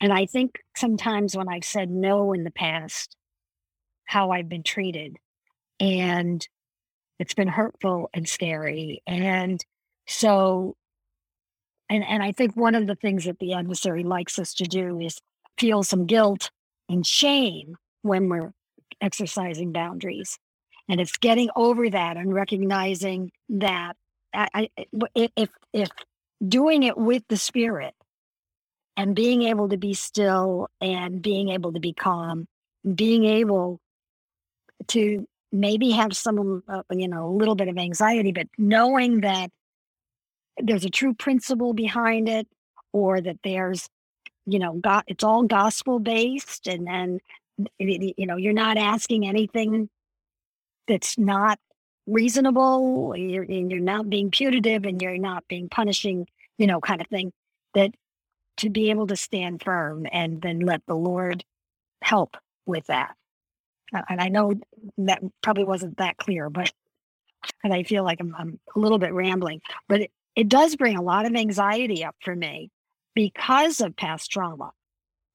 And 0.00 0.12
I 0.12 0.26
think 0.26 0.60
sometimes 0.76 1.36
when 1.36 1.48
I've 1.48 1.64
said 1.64 1.90
no 1.90 2.32
in 2.32 2.44
the 2.44 2.50
past, 2.50 3.16
how 4.04 4.30
I've 4.30 4.48
been 4.48 4.62
treated. 4.62 5.16
And 5.80 6.46
it's 7.18 7.34
been 7.34 7.48
hurtful 7.48 8.10
and 8.12 8.28
scary. 8.28 9.02
And 9.06 9.64
so 10.06 10.76
and 11.88 12.04
and 12.04 12.22
I 12.22 12.32
think 12.32 12.56
one 12.56 12.74
of 12.74 12.86
the 12.86 12.96
things 12.96 13.24
that 13.24 13.38
the 13.38 13.54
adversary 13.54 14.02
likes 14.02 14.38
us 14.38 14.54
to 14.54 14.64
do 14.64 15.00
is 15.00 15.20
feel 15.58 15.82
some 15.82 16.06
guilt 16.06 16.50
and 16.88 17.06
shame 17.06 17.76
when 18.02 18.28
we're 18.28 18.52
exercising 19.00 19.72
boundaries. 19.72 20.38
And 20.88 21.00
it's 21.00 21.16
getting 21.16 21.48
over 21.56 21.88
that 21.88 22.16
and 22.16 22.34
recognizing 22.34 23.30
that 23.48 23.94
I, 24.34 24.48
I, 24.54 24.68
if 25.14 25.50
if 25.72 25.88
doing 26.46 26.82
it 26.82 26.96
with 26.96 27.22
the 27.28 27.36
spirit 27.36 27.94
and 28.96 29.14
being 29.14 29.42
able 29.42 29.68
to 29.68 29.76
be 29.76 29.94
still 29.94 30.68
and 30.80 31.22
being 31.22 31.48
able 31.50 31.72
to 31.72 31.80
be 31.80 31.92
calm, 31.92 32.46
being 32.94 33.24
able 33.24 33.80
to 34.88 35.26
maybe 35.52 35.90
have 35.92 36.16
some, 36.16 36.62
uh, 36.68 36.82
you 36.90 37.08
know, 37.08 37.28
a 37.28 37.36
little 37.36 37.54
bit 37.54 37.68
of 37.68 37.78
anxiety, 37.78 38.32
but 38.32 38.48
knowing 38.58 39.20
that 39.20 39.50
there's 40.58 40.84
a 40.84 40.90
true 40.90 41.14
principle 41.14 41.72
behind 41.72 42.28
it 42.28 42.46
or 42.92 43.20
that 43.20 43.38
there's 43.42 43.88
you 44.46 44.58
know 44.58 44.74
got 44.74 45.04
it's 45.06 45.24
all 45.24 45.42
gospel 45.44 45.98
based 45.98 46.66
and 46.66 46.86
then 46.86 47.18
you 47.78 48.26
know 48.26 48.36
you're 48.36 48.52
not 48.52 48.76
asking 48.76 49.26
anything 49.26 49.88
that's 50.86 51.18
not 51.18 51.58
reasonable 52.06 53.14
you're, 53.16 53.44
you're 53.44 53.80
not 53.80 54.10
being 54.10 54.30
punitive 54.30 54.84
and 54.84 55.00
you're 55.00 55.18
not 55.18 55.46
being 55.48 55.68
punishing 55.68 56.26
you 56.58 56.66
know 56.66 56.80
kind 56.80 57.00
of 57.00 57.06
thing 57.08 57.32
that 57.72 57.90
to 58.56 58.68
be 58.68 58.90
able 58.90 59.06
to 59.06 59.16
stand 59.16 59.62
firm 59.62 60.06
and 60.12 60.42
then 60.42 60.60
let 60.60 60.82
the 60.86 60.94
lord 60.94 61.44
help 62.02 62.36
with 62.66 62.86
that 62.86 63.14
and 64.08 64.20
i 64.20 64.28
know 64.28 64.52
that 64.98 65.22
probably 65.42 65.64
wasn't 65.64 65.96
that 65.96 66.16
clear 66.18 66.50
but 66.50 66.70
and 67.62 67.72
i 67.72 67.82
feel 67.82 68.04
like 68.04 68.20
i'm, 68.20 68.34
I'm 68.38 68.60
a 68.76 68.78
little 68.78 68.98
bit 68.98 69.14
rambling 69.14 69.60
but 69.88 70.02
it, 70.02 70.10
it 70.36 70.48
does 70.48 70.76
bring 70.76 70.96
a 70.96 71.02
lot 71.02 71.26
of 71.26 71.34
anxiety 71.34 72.04
up 72.04 72.16
for 72.20 72.34
me 72.34 72.70
because 73.14 73.80
of 73.80 73.96
past 73.96 74.30
trauma. 74.30 74.72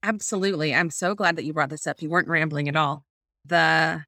Absolutely. 0.02 0.74
I'm 0.74 0.90
so 0.90 1.14
glad 1.14 1.36
that 1.36 1.44
you 1.44 1.52
brought 1.52 1.70
this 1.70 1.86
up. 1.86 2.00
You 2.02 2.10
weren't 2.10 2.28
rambling 2.28 2.68
at 2.68 2.76
all. 2.76 3.04
The 3.44 4.04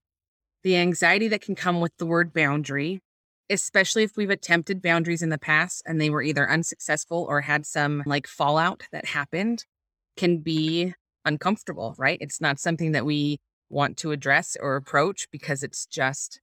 the 0.63 0.77
anxiety 0.77 1.29
that 1.29 1.43
can 1.43 1.55
come 1.55 1.81
with 1.81 1.97
the 1.99 2.07
word 2.07 2.33
boundary, 2.33 3.01
especially 3.51 4.03
if 4.03 4.17
we've 4.17 4.31
attempted 4.31 4.83
boundaries 4.83 5.23
in 5.23 5.29
the 5.29 5.39
past 5.39 5.83
and 5.87 6.01
they 6.01 6.11
were 6.11 6.23
either 6.23 6.49
unsuccessful 6.49 7.27
or 7.29 7.41
had 7.41 7.67
some 7.67 8.03
like 8.07 8.27
fallout 8.27 8.85
that 8.93 9.07
happened, 9.07 9.65
can 10.17 10.39
be 10.39 10.95
uncomfortable, 11.25 11.95
right? 11.99 12.19
It's 12.21 12.41
not 12.41 12.59
something 12.59 12.93
that 12.93 13.05
we 13.05 13.41
want 13.69 13.97
to 13.99 14.13
address 14.13 14.57
or 14.61 14.77
approach 14.77 15.29
because 15.31 15.63
it's 15.63 15.87
just 15.87 16.41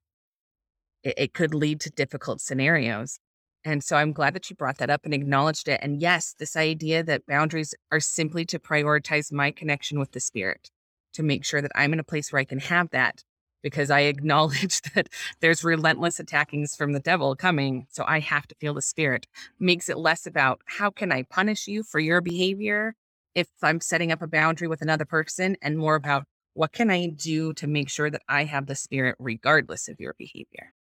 it, 1.03 1.13
it 1.17 1.33
could 1.33 1.53
lead 1.53 1.79
to 1.81 1.89
difficult 1.89 2.41
scenarios. 2.41 3.19
And 3.65 3.83
so 3.83 3.97
I'm 3.97 4.13
glad 4.13 4.33
that 4.35 4.49
you 4.49 4.55
brought 4.55 4.77
that 4.77 4.89
up 4.89 5.01
and 5.03 5.13
acknowledged 5.13 5.67
it. 5.67 5.79
And 5.83 6.01
yes, 6.01 6.33
this 6.39 6.55
idea 6.55 7.03
that 7.03 7.25
boundaries 7.25 7.75
are 7.91 7.99
simply 7.99 8.45
to 8.45 8.59
prioritize 8.59 9.33
my 9.33 9.51
connection 9.51 9.99
with 9.99 10.13
the 10.13 10.19
spirit, 10.19 10.71
to 11.13 11.23
make 11.23 11.43
sure 11.43 11.61
that 11.61 11.71
I'm 11.75 11.91
in 11.93 11.99
a 11.99 12.03
place 12.03 12.31
where 12.31 12.39
I 12.39 12.45
can 12.45 12.59
have 12.59 12.89
that. 12.91 13.23
Because 13.61 13.89
I 13.89 14.01
acknowledge 14.01 14.81
that 14.95 15.09
there's 15.39 15.63
relentless 15.63 16.19
attackings 16.19 16.77
from 16.77 16.93
the 16.93 16.99
devil 16.99 17.35
coming. 17.35 17.87
So 17.89 18.03
I 18.07 18.19
have 18.19 18.47
to 18.47 18.55
feel 18.55 18.73
the 18.73 18.81
spirit. 18.81 19.27
Makes 19.59 19.89
it 19.89 19.97
less 19.97 20.25
about 20.25 20.61
how 20.65 20.89
can 20.89 21.11
I 21.11 21.23
punish 21.23 21.67
you 21.67 21.83
for 21.83 21.99
your 21.99 22.21
behavior 22.21 22.95
if 23.35 23.47
I'm 23.61 23.81
setting 23.81 24.11
up 24.11 24.21
a 24.21 24.27
boundary 24.27 24.67
with 24.67 24.81
another 24.81 25.05
person 25.05 25.55
and 25.61 25.77
more 25.77 25.95
about 25.95 26.25
what 26.53 26.71
can 26.71 26.89
I 26.89 27.07
do 27.07 27.53
to 27.53 27.67
make 27.67 27.89
sure 27.89 28.09
that 28.09 28.23
I 28.27 28.43
have 28.43 28.65
the 28.65 28.75
spirit 28.75 29.15
regardless 29.19 29.87
of 29.87 29.99
your 29.99 30.15
behavior. 30.17 30.73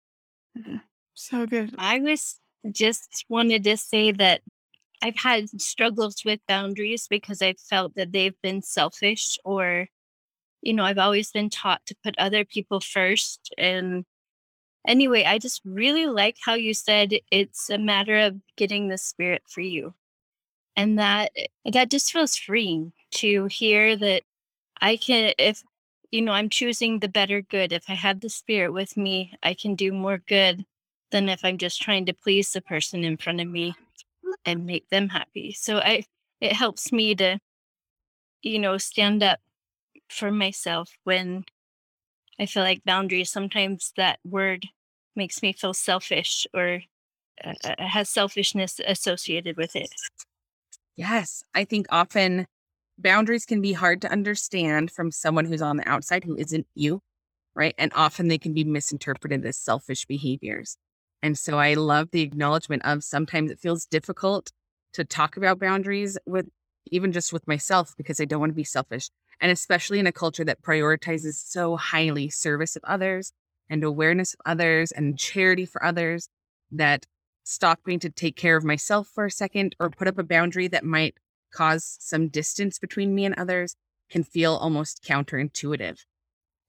Mm-hmm. 0.57 0.77
So 1.15 1.47
good. 1.47 1.75
I 1.79 2.01
was 2.01 2.41
just 2.71 3.25
wanted 3.29 3.65
to 3.65 3.77
say 3.77 4.13
that 4.13 4.41
I've 5.03 5.17
had 5.17 5.49
struggles 5.61 6.23
with 6.25 6.41
boundaries 6.49 7.07
because 7.09 7.43
I 7.43 7.55
felt 7.55 7.95
that 7.95 8.13
they've 8.13 8.41
been 8.43 8.63
selfish 8.63 9.39
or 9.45 9.87
you 10.63 10.75
know, 10.75 10.85
I've 10.85 10.99
always 10.99 11.31
been 11.31 11.51
taught 11.51 11.85
to 11.87 11.97
put 12.05 12.19
other 12.19 12.45
people 12.45 12.81
first 12.81 13.53
and 13.59 14.05
anyway, 14.87 15.25
I 15.25 15.39
just 15.39 15.61
really 15.65 16.07
like 16.07 16.37
how 16.45 16.55
you 16.55 16.75
said 16.75 17.13
it's 17.31 17.71
a 17.71 17.79
matter 17.79 18.19
of 18.19 18.41
getting 18.57 18.89
the 18.89 18.99
spirit 18.99 19.43
for 19.49 19.61
you. 19.61 19.95
And 20.77 20.99
that 20.99 21.33
eh, 21.37 21.47
that 21.73 21.91
just 21.91 22.13
feels 22.13 22.37
freeing 22.37 22.93
to 23.13 23.47
hear 23.47 23.97
that 23.97 24.23
I 24.81 24.97
can 24.97 25.35
if 25.39 25.63
you 26.11 26.23
know, 26.23 26.33
I'm 26.33 26.49
choosing 26.49 27.01
the 27.01 27.09
better 27.09 27.43
good. 27.43 27.73
If 27.73 27.85
I 27.89 27.95
have 27.95 28.21
the 28.21 28.31
spirit 28.31 28.73
with 28.73 28.97
me, 28.97 29.35
I 29.43 29.53
can 29.55 29.75
do 29.75 29.93
more 29.93 30.19
good 30.19 30.65
than 31.11 31.29
if 31.29 31.45
I'm 31.45 31.59
just 31.59 31.83
trying 31.83 32.07
to 32.07 32.15
please 32.15 32.53
the 32.53 32.63
person 32.63 33.05
in 33.05 33.19
front 33.19 33.41
of 33.43 33.49
me 33.49 33.75
and 34.47 34.67
make 34.67 34.89
them 34.91 35.09
happy. 35.11 35.53
So 35.53 35.79
I 35.79 36.05
it 36.41 36.53
helps 36.53 36.93
me 36.93 37.15
to 37.17 37.39
you 38.43 38.59
know 38.59 38.79
stand 38.79 39.23
up 39.23 39.41
for 40.09 40.31
myself 40.31 40.91
when 41.05 41.45
I 42.39 42.47
feel 42.47 42.63
like 42.63 42.85
boundaries 42.85 43.31
sometimes 43.31 43.93
that 43.97 44.19
word 44.25 44.67
makes 45.17 45.43
me 45.43 45.53
feel 45.53 45.75
selfish 45.75 46.47
or 46.55 46.81
uh, 47.45 47.55
uh, 47.65 47.75
has 47.79 48.09
selfishness 48.09 48.81
associated 48.87 49.57
with 49.57 49.75
it. 49.77 49.91
Yes, 50.97 51.43
I 51.55 51.65
think 51.65 51.87
often 51.91 52.47
boundaries 52.99 53.45
can 53.45 53.61
be 53.61 53.73
hard 53.73 54.03
to 54.03 54.11
understand 54.11 54.91
from 54.91 55.11
someone 55.11 55.45
who's 55.45 55.63
on 55.63 55.77
the 55.77 55.89
outside 55.89 56.25
who 56.25 56.37
isn't 56.37 56.67
you, 56.75 57.01
right? 57.55 57.75
And 57.79 57.93
often 57.95 58.29
they 58.29 58.39
can 58.39 58.53
be 58.53 58.65
misinterpreted 58.65 59.45
as 59.45 59.57
selfish 59.57 60.07
behaviors. 60.07 60.77
And 61.23 61.39
so 61.39 61.59
I 61.59 61.75
love 61.75 62.11
the 62.11 62.23
acknowledgement 62.23 62.85
of 62.85 63.05
sometimes 63.05 63.51
it 63.51 63.61
feels 63.61 63.87
difficult 63.87 64.51
to 64.95 65.05
talk 65.05 65.37
about 65.37 65.59
boundaries 65.59 66.19
with 66.27 66.49
even 66.91 67.13
just 67.13 67.33
with 67.33 67.47
myself 67.47 67.95
because 67.97 68.21
I 68.21 68.25
don't 68.25 68.41
want 68.41 68.51
to 68.51 68.57
be 68.57 68.65
selfish. 68.65 69.11
And 69.41 69.53
especially 69.53 69.99
in 69.99 70.07
a 70.07 70.13
culture 70.13 70.45
that 70.45 70.63
prioritizes 70.63 71.35
so 71.35 71.77
highly 71.77 72.29
service 72.29 72.75
of 72.77 72.83
others 72.85 73.33
and 73.71 73.85
awareness 73.85 74.35
of 74.35 74.41
others 74.45 74.91
and 74.91 75.19
charity 75.19 75.65
for 75.65 75.85
others 75.85 76.29
that 76.71 77.07
stop 77.45 77.81
me 77.87 77.99
to 77.99 78.11
take 78.11 78.37
care 78.37 78.57
of 78.57 78.65
myself 78.65 79.09
for 79.09 79.27
a 79.27 79.31
second 79.31 79.75
or 79.79 79.91
put 79.91 80.09
up 80.09 80.19
a 80.19 80.23
boundary 80.23 80.69
that 80.69 80.85
might 80.85 81.15
cause 81.53 81.97
some 82.01 82.29
distance 82.29 82.79
between 82.79 83.15
me 83.15 83.25
and 83.25 83.35
others 83.37 83.75
can 84.11 84.23
feel 84.23 84.55
almost 84.55 85.03
counterintuitive. 85.03 85.99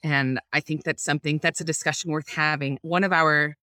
And 0.03 0.39
I 0.53 0.59
think 0.59 0.83
that's 0.83 1.03
something 1.03 1.39
that's 1.41 1.61
a 1.61 1.65
discussion 1.65 2.11
worth 2.11 2.29
having. 2.29 2.79
One 2.81 3.03
of 3.03 3.11
our 3.11 3.55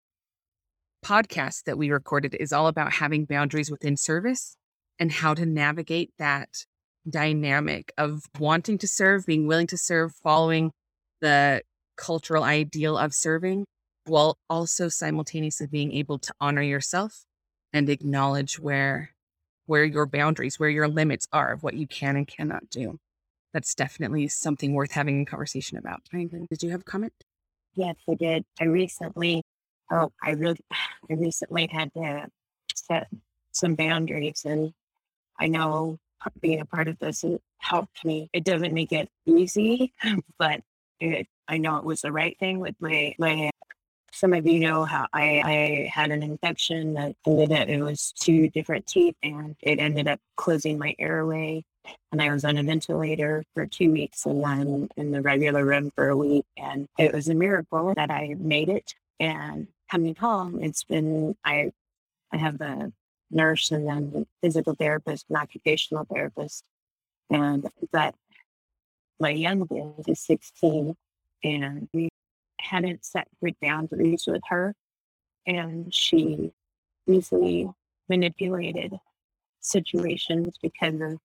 podcasts 1.05 1.63
that 1.65 1.79
we 1.79 1.91
recorded 1.91 2.35
is 2.35 2.53
all 2.53 2.67
about 2.67 2.95
having 2.95 3.25
boundaries 3.25 3.71
within 3.71 3.97
service 3.97 4.57
and 4.99 5.13
how 5.13 5.35
to 5.35 5.47
navigate 5.47 6.13
that 6.19 6.67
dynamic 7.09 7.93
of 7.99 8.25
wanting 8.39 8.79
to 8.79 8.89
serve, 8.89 9.27
being 9.27 9.47
willing 9.47 9.67
to 9.69 9.77
serve, 9.77 10.15
following 10.23 10.73
the 11.21 11.63
cultural 11.97 12.45
ideal 12.45 12.99
of 12.99 13.15
serving, 13.15 13.67
while 14.07 14.39
also 14.49 14.89
simultaneously 14.89 15.67
being 15.67 15.93
able 15.93 16.19
to 16.19 16.33
honor 16.41 16.63
yourself 16.63 17.25
and 17.73 17.89
acknowledge 17.89 18.59
where 18.59 19.11
where 19.67 19.85
your 19.85 20.07
boundaries, 20.07 20.61
where 20.61 20.71
your 20.71 20.87
limits 20.87 21.27
are 21.33 21.53
of 21.53 21.63
what 21.65 21.75
you 21.75 21.89
can 21.89 22.17
and 22.17 22.29
cannot 22.29 22.71
do. 22.71 22.99
That's 23.53 23.75
definitely 23.75 24.29
something 24.29 24.75
worth 24.75 24.93
having 24.93 25.23
a 25.23 25.25
conversation 25.25 25.77
about. 25.77 26.03
Did 26.13 26.63
you 26.63 26.71
have 26.71 26.83
a 26.83 26.85
comment? 26.85 27.13
Yes, 27.75 27.97
I 28.09 28.15
did. 28.15 28.45
I 28.61 28.65
recently, 28.65 29.43
oh, 29.91 30.13
I 30.23 30.31
really, 30.33 30.61
I 31.11 31.15
recently 31.15 31.69
had 31.71 31.93
to 31.95 32.29
set 32.75 33.09
some 33.51 33.75
boundaries, 33.75 34.43
and 34.45 34.73
I 35.39 35.49
know 35.49 35.99
being 36.41 36.61
a 36.61 36.65
part 36.65 36.89
of 36.89 36.99
this 36.99 37.25
helped 37.59 38.05
me. 38.05 38.31
It 38.33 38.45
doesn't 38.45 38.75
make 38.75 38.93
it 38.93 39.09
easy, 39.27 39.93
but 40.39 40.61
it, 41.01 41.27
I 41.49 41.59
know 41.59 41.77
it 41.77 41.85
was 41.85 42.03
the 42.03 42.13
right 42.13 42.39
thing 42.39 42.59
with 42.61 42.75
my 42.81 43.15
my. 43.19 43.51
Some 44.13 44.33
of 44.33 44.47
you 44.47 44.61
know 44.61 44.85
how 44.87 45.07
I, 45.13 45.43
I 45.45 45.91
had 45.93 46.11
an 46.11 46.23
infection 46.23 46.95
that 46.95 47.17
ended 47.27 47.53
up 47.53 47.69
it 47.69 47.83
was 47.83 48.13
two 48.13 48.49
different 48.49 48.87
teeth 48.87 49.15
and 49.23 49.57
it 49.61 49.79
ended 49.79 50.09
up 50.09 50.21
closing 50.37 50.79
my 50.79 50.95
airway 50.99 51.65
and 52.13 52.23
I 52.23 52.33
was 52.33 52.45
on 52.45 52.57
a 52.57 52.63
ventilator 52.63 53.45
for 53.55 53.67
two 53.67 53.93
weeks 53.93 54.27
and 54.27 54.43
then 54.43 54.89
in 54.97 55.11
the 55.11 55.21
regular 55.21 55.65
room 55.65 55.91
for 55.95 56.09
a 56.09 56.17
week. 56.17 56.45
And 56.57 56.89
it 56.99 57.13
was 57.13 57.29
a 57.29 57.35
miracle 57.35 57.93
that 57.95 58.11
I 58.11 58.35
made 58.39 58.69
it. 58.69 58.95
And 59.21 59.69
coming 59.91 60.15
home, 60.15 60.63
it's 60.63 60.85
been 60.85 61.37
I 61.45 61.73
I 62.33 62.39
have 62.39 62.59
the 62.59 62.93
nurse 63.31 63.71
and 63.71 63.87
then 63.87 64.27
physical 64.43 64.75
therapist 64.75 65.27
and 65.29 65.39
occupational 65.39 66.05
therapist. 66.05 66.65
And 67.31 67.69
that 67.93 68.15
my 69.19 69.31
youngest 69.31 70.09
is 70.09 70.21
16 70.21 70.95
and 71.43 71.89
we 71.93 72.09
hadn't 72.61 73.05
set 73.05 73.29
good 73.43 73.57
boundaries 73.61 74.25
with 74.27 74.43
her. 74.49 74.75
And 75.47 75.93
she 75.93 76.53
easily 77.07 77.69
manipulated 78.09 78.95
situations 79.61 80.57
because 80.61 81.01
of 81.01 81.19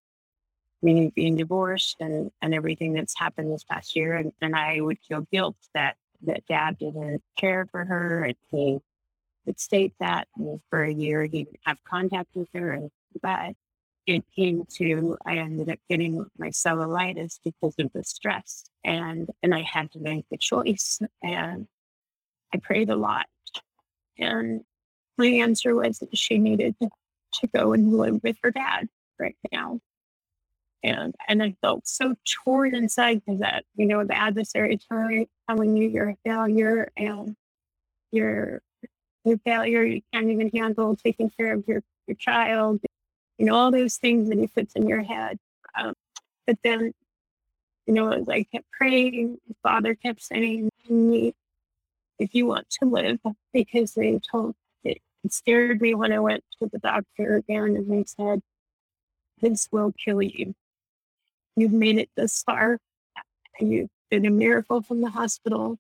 me 0.82 1.12
being 1.16 1.36
divorced 1.36 1.98
and, 2.00 2.32
and 2.42 2.54
everything 2.54 2.94
that's 2.94 3.18
happened 3.18 3.52
this 3.52 3.64
past 3.64 3.96
year. 3.96 4.16
And, 4.16 4.32
and 4.42 4.56
I 4.56 4.82
would 4.82 4.98
feel 5.08 5.22
guilt 5.32 5.58
that, 5.74 5.98
that 6.24 6.46
dad 6.48 6.78
didn't 6.80 7.22
care 7.38 7.68
for 7.72 7.86
her 7.86 8.24
and 8.24 8.36
he 8.50 8.80
would 9.46 9.60
state 9.60 9.94
that 10.00 10.28
for 10.70 10.84
a 10.84 10.94
year 10.94 11.24
he 11.26 11.46
would 11.46 11.60
have 11.66 11.84
contact 11.84 12.30
with 12.36 12.50
her. 12.54 12.90
But 13.22 13.56
it 14.08 14.24
came 14.36 14.66
to 14.78 15.18
I 15.26 15.38
ended 15.38 15.70
up 15.70 15.80
getting 15.90 16.26
my 16.38 16.50
cellulitis 16.50 17.40
because 17.44 17.76
of 17.80 17.92
the 17.94 18.04
stress. 18.04 18.66
And 18.84 19.30
and 19.44 19.54
I 19.54 19.62
had 19.62 19.92
to 19.94 20.00
make 20.00 20.26
the 20.30 20.38
choice. 20.38 21.00
And 21.22 21.68
I 22.54 22.58
prayed 22.58 22.90
a 22.90 22.96
lot. 22.96 23.28
And 24.18 24.62
my 25.18 25.28
answer 25.28 25.76
was 25.76 26.00
that 26.00 26.18
she 26.18 26.38
needed 26.38 26.76
to, 26.82 26.90
to 27.42 27.48
go 27.48 27.74
and 27.74 27.94
live 27.94 28.22
with 28.24 28.38
her 28.44 28.52
dad 28.52 28.90
right 29.20 29.38
now. 29.52 29.80
And 30.84 31.16
and 31.28 31.44
I 31.44 31.56
felt 31.62 31.88
so 31.88 32.16
torn 32.26 32.74
inside 32.74 33.22
because 33.24 33.42
that, 33.42 33.66
you 33.76 33.86
know, 33.86 34.04
the 34.04 34.18
adversary 34.18 34.80
telling 35.48 35.78
you 35.78 35.88
you're 35.88 36.10
a 36.10 36.18
failure 36.26 36.92
and 36.98 37.36
you're 38.12 38.62
your 39.24 39.38
failure, 39.40 39.84
you 39.84 40.02
can't 40.14 40.30
even 40.30 40.50
handle 40.54 40.96
taking 40.96 41.30
care 41.30 41.54
of 41.54 41.68
your, 41.68 41.84
your 42.08 42.16
child, 42.16 42.82
you 43.38 43.46
know, 43.46 43.56
all 43.56 43.72
those 43.72 43.98
things 43.98 44.30
that 44.30 44.38
he 44.38 44.48
puts 44.48 44.74
in 44.76 44.88
your 44.88 45.02
head. 45.02 45.38
Um, 45.76 45.94
but 46.48 46.58
then, 46.64 46.94
you 47.86 47.94
know, 47.94 48.12
as 48.12 48.28
I 48.28 48.44
kept 48.44 48.66
praying, 48.72 49.38
Father 49.64 49.96
kept 49.96 50.22
saying 50.22 50.70
if 50.90 52.36
you 52.36 52.46
want 52.46 52.70
to 52.82 52.86
live, 52.86 53.20
because 53.54 53.94
they 53.94 54.20
told 54.20 54.56
it, 54.84 55.00
it 55.24 55.34
scared 55.34 55.82
me 55.82 55.96
when 55.96 56.12
I 56.12 56.20
went 56.20 56.44
to 56.60 56.70
the 56.72 56.80
doctor 56.80 57.36
again 57.36 57.76
and 57.76 57.92
they 57.92 58.04
said, 58.06 58.42
this 59.40 59.68
will 59.72 59.94
kill 59.94 60.22
you. 60.22 60.54
You've 61.56 61.74
made 61.74 61.98
it 61.98 62.10
this 62.16 62.44
far. 62.44 62.78
You've 63.60 63.90
been 64.10 64.26
a 64.26 64.32
miracle 64.32 64.82
from 64.82 65.02
the 65.02 65.10
hospital, 65.10 65.78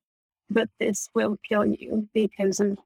but 0.49 0.69
this 0.79 1.09
will 1.13 1.37
kill 1.47 1.65
you 1.65 2.07
because 2.13 2.59
of 2.59 2.79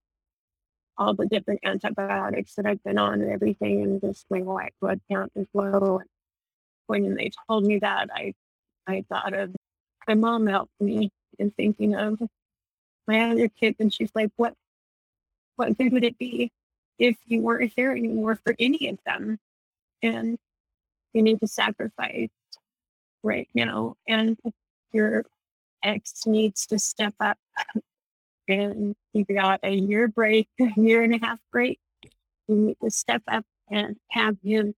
all 0.97 1.13
the 1.13 1.25
different 1.27 1.61
antibiotics 1.65 2.55
that 2.55 2.65
I've 2.65 2.83
been 2.83 2.97
on 2.97 3.21
and 3.21 3.31
everything, 3.31 3.83
and 3.83 4.01
just 4.01 4.25
my 4.29 4.41
white 4.41 4.73
blood 4.81 5.01
count 5.11 5.31
is 5.35 5.47
low. 5.53 6.01
When 6.87 7.15
they 7.15 7.31
told 7.49 7.65
me 7.65 7.79
that, 7.79 8.09
I 8.13 8.33
I 8.87 9.05
thought 9.09 9.33
of 9.33 9.55
my 10.07 10.15
mom 10.15 10.47
helped 10.47 10.73
me 10.81 11.11
in 11.39 11.51
thinking 11.51 11.95
of 11.95 12.21
my 13.07 13.31
other 13.31 13.49
kids, 13.49 13.77
and 13.79 13.93
she's 13.93 14.11
like, 14.15 14.31
"What 14.37 14.55
what 15.57 15.77
good 15.77 15.93
would 15.93 16.03
it 16.03 16.17
be 16.17 16.51
if 16.99 17.17
you 17.25 17.41
weren't 17.41 17.73
here 17.75 17.91
anymore 17.91 18.35
for 18.37 18.55
any 18.59 18.89
of 18.89 18.99
them?" 19.05 19.39
And 20.03 20.37
you 21.13 21.21
need 21.23 21.39
to 21.41 21.47
sacrifice 21.47 22.29
right 23.23 23.49
You 23.53 23.65
know, 23.65 23.97
and 24.07 24.37
your 24.93 25.25
ex 25.83 26.25
needs 26.27 26.67
to 26.67 26.79
step 26.79 27.15
up 27.19 27.37
and 28.47 28.95
he 29.13 29.23
got 29.23 29.59
a 29.63 29.73
year 29.73 30.07
break, 30.07 30.47
a 30.59 30.71
year 30.77 31.03
and 31.03 31.15
a 31.15 31.19
half 31.19 31.39
break. 31.51 31.79
We 32.47 32.75
to 32.83 32.91
step 32.91 33.23
up 33.27 33.45
and 33.69 33.97
have 34.11 34.37
him 34.43 34.75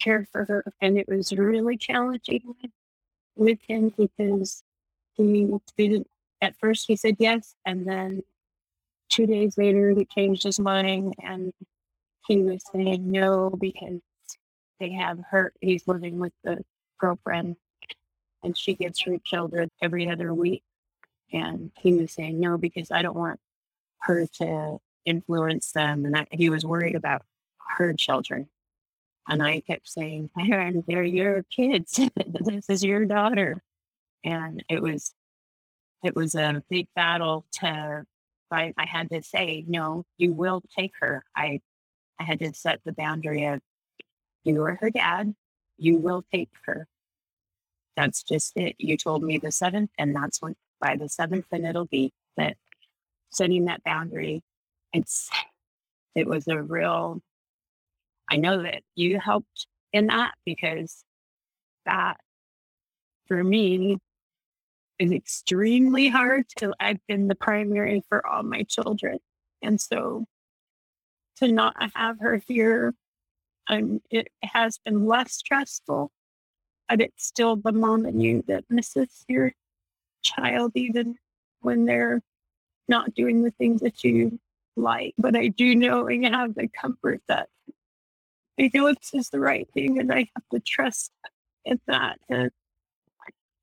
care 0.00 0.26
for 0.30 0.44
her. 0.44 0.64
And 0.80 0.98
it 0.98 1.08
was 1.08 1.32
really 1.32 1.76
challenging 1.76 2.42
with 3.36 3.58
him 3.66 3.92
because 3.96 4.62
he 5.14 5.48
didn't 5.76 6.06
at 6.42 6.54
first 6.60 6.86
he 6.86 6.96
said 6.96 7.16
yes, 7.18 7.54
and 7.64 7.86
then 7.86 8.22
two 9.08 9.26
days 9.26 9.56
later 9.56 9.90
he 9.90 10.04
changed 10.04 10.42
his 10.42 10.60
mind 10.60 11.14
and 11.22 11.52
he 12.26 12.42
was 12.42 12.62
saying 12.72 13.10
no 13.10 13.50
because 13.50 14.00
they 14.80 14.92
have 14.92 15.18
her. 15.30 15.52
He's 15.60 15.86
living 15.86 16.18
with 16.18 16.32
the 16.44 16.62
girlfriend, 16.98 17.56
and 18.42 18.56
she 18.56 18.74
gets 18.74 19.00
her 19.02 19.16
children 19.24 19.70
every 19.80 20.10
other 20.10 20.34
week. 20.34 20.62
And 21.32 21.72
he 21.78 21.94
was 21.94 22.12
saying 22.12 22.40
no 22.40 22.58
because 22.58 22.90
I 22.90 23.02
don't 23.02 23.16
want 23.16 23.40
her 24.02 24.26
to 24.38 24.78
influence 25.04 25.72
them, 25.72 26.04
and 26.04 26.16
I, 26.16 26.26
he 26.30 26.50
was 26.50 26.64
worried 26.64 26.94
about 26.94 27.22
her 27.76 27.94
children. 27.94 28.48
And 29.28 29.42
I 29.42 29.60
kept 29.60 29.88
saying, 29.88 30.30
Aaron, 30.38 30.84
they're 30.86 31.02
your 31.02 31.44
kids. 31.44 32.00
this 32.26 32.70
is 32.70 32.84
your 32.84 33.04
daughter. 33.04 33.62
And 34.24 34.64
it 34.68 34.82
was 34.82 35.12
it 36.04 36.14
was 36.14 36.34
a 36.34 36.62
big 36.70 36.88
battle 36.94 37.46
to 37.54 38.04
I, 38.50 38.72
I 38.78 38.86
had 38.86 39.10
to 39.10 39.22
say, 39.22 39.64
no, 39.66 40.04
you 40.18 40.32
will 40.32 40.62
take 40.78 40.92
her. 41.00 41.24
I 41.36 41.60
I 42.20 42.24
had 42.24 42.38
to 42.40 42.54
set 42.54 42.80
the 42.84 42.92
boundary 42.92 43.44
of 43.46 43.60
you 44.44 44.62
are 44.62 44.76
her 44.80 44.90
dad, 44.90 45.34
you 45.78 45.98
will 45.98 46.24
take 46.32 46.50
her. 46.66 46.86
That's 47.96 48.22
just 48.22 48.56
it. 48.56 48.76
You 48.78 48.96
told 48.96 49.22
me 49.22 49.38
the 49.38 49.52
seventh, 49.52 49.90
and 49.98 50.14
that's 50.14 50.40
what 50.40 50.54
by 50.80 50.96
the 50.96 51.08
seventh, 51.08 51.46
and 51.52 51.66
it'll 51.66 51.86
be 51.86 52.12
that 52.36 52.56
setting 53.30 53.66
that 53.66 53.82
boundary. 53.84 54.42
It's 54.92 55.30
it 56.14 56.26
was 56.26 56.48
a 56.48 56.62
real 56.62 57.20
I 58.28 58.36
know 58.36 58.62
that 58.62 58.82
you 58.94 59.20
helped 59.20 59.66
in 59.92 60.08
that 60.08 60.34
because 60.44 61.04
that 61.84 62.18
for 63.26 63.42
me 63.42 63.98
is 64.98 65.12
extremely 65.12 66.08
hard 66.08 66.48
to 66.56 66.72
I've 66.80 67.04
been 67.06 67.28
the 67.28 67.34
primary 67.34 68.02
for 68.08 68.26
all 68.26 68.42
my 68.42 68.62
children. 68.64 69.18
And 69.62 69.80
so 69.80 70.26
to 71.36 71.52
not 71.52 71.76
have 71.94 72.18
her 72.20 72.40
here, 72.46 72.94
um, 73.68 74.00
it 74.10 74.28
has 74.42 74.78
been 74.84 75.06
less 75.06 75.34
stressful, 75.34 76.10
but 76.88 77.00
it's 77.00 77.26
still 77.26 77.56
the 77.56 77.72
mom 77.72 78.06
in 78.06 78.20
you 78.20 78.44
that 78.48 78.64
misses 78.70 79.24
your 79.28 79.52
child 80.26 80.72
even 80.74 81.16
when 81.60 81.84
they're 81.84 82.20
not 82.88 83.14
doing 83.14 83.42
the 83.42 83.50
things 83.52 83.80
that 83.80 84.04
you 84.04 84.38
like. 84.76 85.14
But 85.18 85.36
I 85.36 85.48
do 85.48 85.74
know 85.74 86.06
and 86.06 86.24
have 86.26 86.54
the 86.54 86.68
comfort 86.68 87.22
that 87.28 87.48
I 88.58 88.70
know 88.72 88.88
this 88.88 89.12
is 89.12 89.30
the 89.30 89.40
right 89.40 89.68
thing 89.74 89.98
and 89.98 90.12
I 90.12 90.30
have 90.34 90.48
to 90.52 90.60
trust 90.60 91.12
in 91.64 91.80
that 91.86 92.18
and 92.28 92.50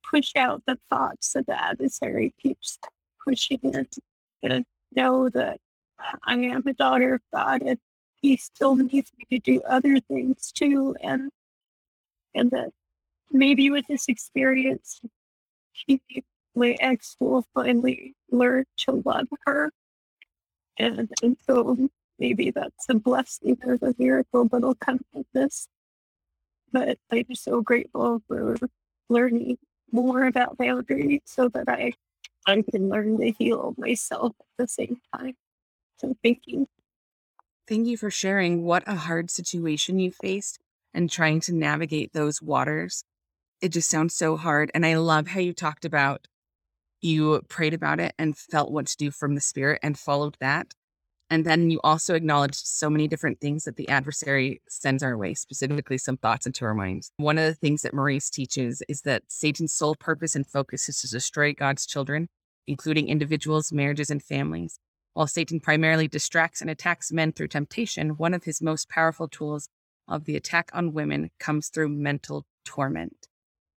push 0.10 0.36
out 0.36 0.62
the 0.68 0.78
thoughts 0.90 1.34
that 1.34 1.48
the 1.48 1.62
adversary 1.62 2.34
keeps 2.40 2.78
pushing 3.24 3.60
it 3.64 3.96
and 4.44 4.66
know 4.96 5.30
that 5.30 5.60
I 6.26 6.36
am 6.36 6.64
a 6.68 6.74
daughter 6.74 7.16
of 7.16 7.22
God 7.34 7.64
and 7.64 7.80
he 8.22 8.38
still 8.38 8.76
needs 8.76 9.12
me 9.18 9.26
to 9.32 9.40
do 9.40 9.62
other 9.64 10.00
things 10.00 10.52
too 10.52 10.96
and 11.02 11.32
and 12.36 12.52
that 12.52 12.70
maybe 13.32 13.70
with 13.70 13.86
this 13.88 14.06
experience 14.08 15.02
he 15.72 16.02
my 16.56 16.76
ex 16.80 17.16
will 17.20 17.46
finally 17.54 18.16
learn 18.32 18.66
to 18.78 19.02
love 19.06 19.28
her 19.46 19.72
and, 20.78 21.10
and 21.22 21.38
so 21.46 21.90
maybe 22.20 22.52
that's 22.52 22.90
a 22.90 22.96
blessing 22.96 23.58
or 23.64 23.78
a 23.82 23.94
miracle 23.98 24.46
that'll 24.46 24.76
come 24.76 25.00
from 25.12 25.26
this. 25.34 25.68
But 26.72 26.98
I'm 27.12 27.36
so 27.36 27.62
grateful 27.62 28.22
for 28.28 28.58
learning 29.10 29.58
more 29.92 30.26
about 30.26 30.58
boundaries 30.58 31.22
so 31.26 31.50
that 31.50 31.70
I 31.70 31.94
I 32.46 32.62
can 32.70 32.90
learn 32.90 33.20
to 33.20 33.32
heal 33.32 33.74
myself 33.78 34.34
at 34.40 34.46
the 34.58 34.68
same 34.68 34.98
time. 35.16 35.36
So 35.98 36.16
thank 36.24 36.42
you. 36.46 36.68
Thank 37.68 37.88
you 37.88 37.96
for 37.96 38.12
sharing 38.12 38.64
what 38.64 38.84
a 38.86 38.96
hard 38.96 39.32
situation 39.32 40.00
you 40.00 40.12
faced 40.12 40.60
and 40.94 41.10
trying 41.10 41.40
to 41.42 41.54
navigate 41.54 42.12
those 42.12 42.42
waters. 42.42 43.06
It 43.62 43.70
just 43.70 43.90
sounds 43.90 44.14
so 44.14 44.36
hard. 44.36 44.72
And 44.74 44.86
I 44.86 44.98
love 44.98 45.28
how 45.28 45.40
you 45.40 45.54
talked 45.54 45.86
about 45.86 46.28
you 47.04 47.42
prayed 47.50 47.74
about 47.74 48.00
it 48.00 48.14
and 48.18 48.38
felt 48.38 48.72
what 48.72 48.88
to 48.88 48.98
do 48.98 49.12
from 49.12 49.36
the 49.36 49.42
spirit 49.42 49.80
and 49.84 49.98
followed 49.98 50.38
that. 50.40 50.74
And 51.30 51.46
then 51.46 51.72
you 51.72 51.80
also 51.84 52.14
acknowledged 52.14 52.68
so 52.68 52.90
many 52.90 53.08
different 53.08 53.42
things 53.42 53.64
that 53.64 53.76
the 53.76 53.90
adversary 53.90 54.62
sends 54.70 55.02
our 55.02 55.18
way, 55.18 55.34
specifically 55.34 55.98
some 55.98 56.18
thoughts 56.18 56.46
into 56.46 56.64
our 56.66 56.76
minds. 56.76 57.12
One 57.18 57.38
of 57.38 57.46
the 57.46 57.56
things 57.56 57.82
that 57.82 57.94
Maurice 57.94 58.30
teaches 58.30 58.84
is 58.88 59.02
that 59.02 59.24
Satan's 59.30 59.74
sole 59.74 59.96
purpose 59.96 60.36
and 60.36 60.46
focus 60.46 60.88
is 60.90 61.02
to 61.02 61.10
destroy 61.10 61.54
God's 61.54 61.88
children, 61.88 62.30
including 62.68 63.08
individuals, 63.08 63.72
marriages, 63.72 64.10
and 64.10 64.22
families. 64.22 64.80
While 65.14 65.28
Satan 65.28 65.60
primarily 65.60 66.08
distracts 66.08 66.62
and 66.62 66.70
attacks 66.70 67.12
men 67.12 67.32
through 67.32 67.48
temptation, 67.48 68.12
one 68.12 68.34
of 68.34 68.44
his 68.44 68.62
most 68.62 68.90
powerful 68.90 69.28
tools 69.28 69.70
of 70.08 70.26
the 70.26 70.36
attack 70.36 70.70
on 70.74 70.94
women 70.94 71.32
comes 71.40 71.70
through 71.70 71.90
mental 71.90 72.46
torment. 72.66 73.28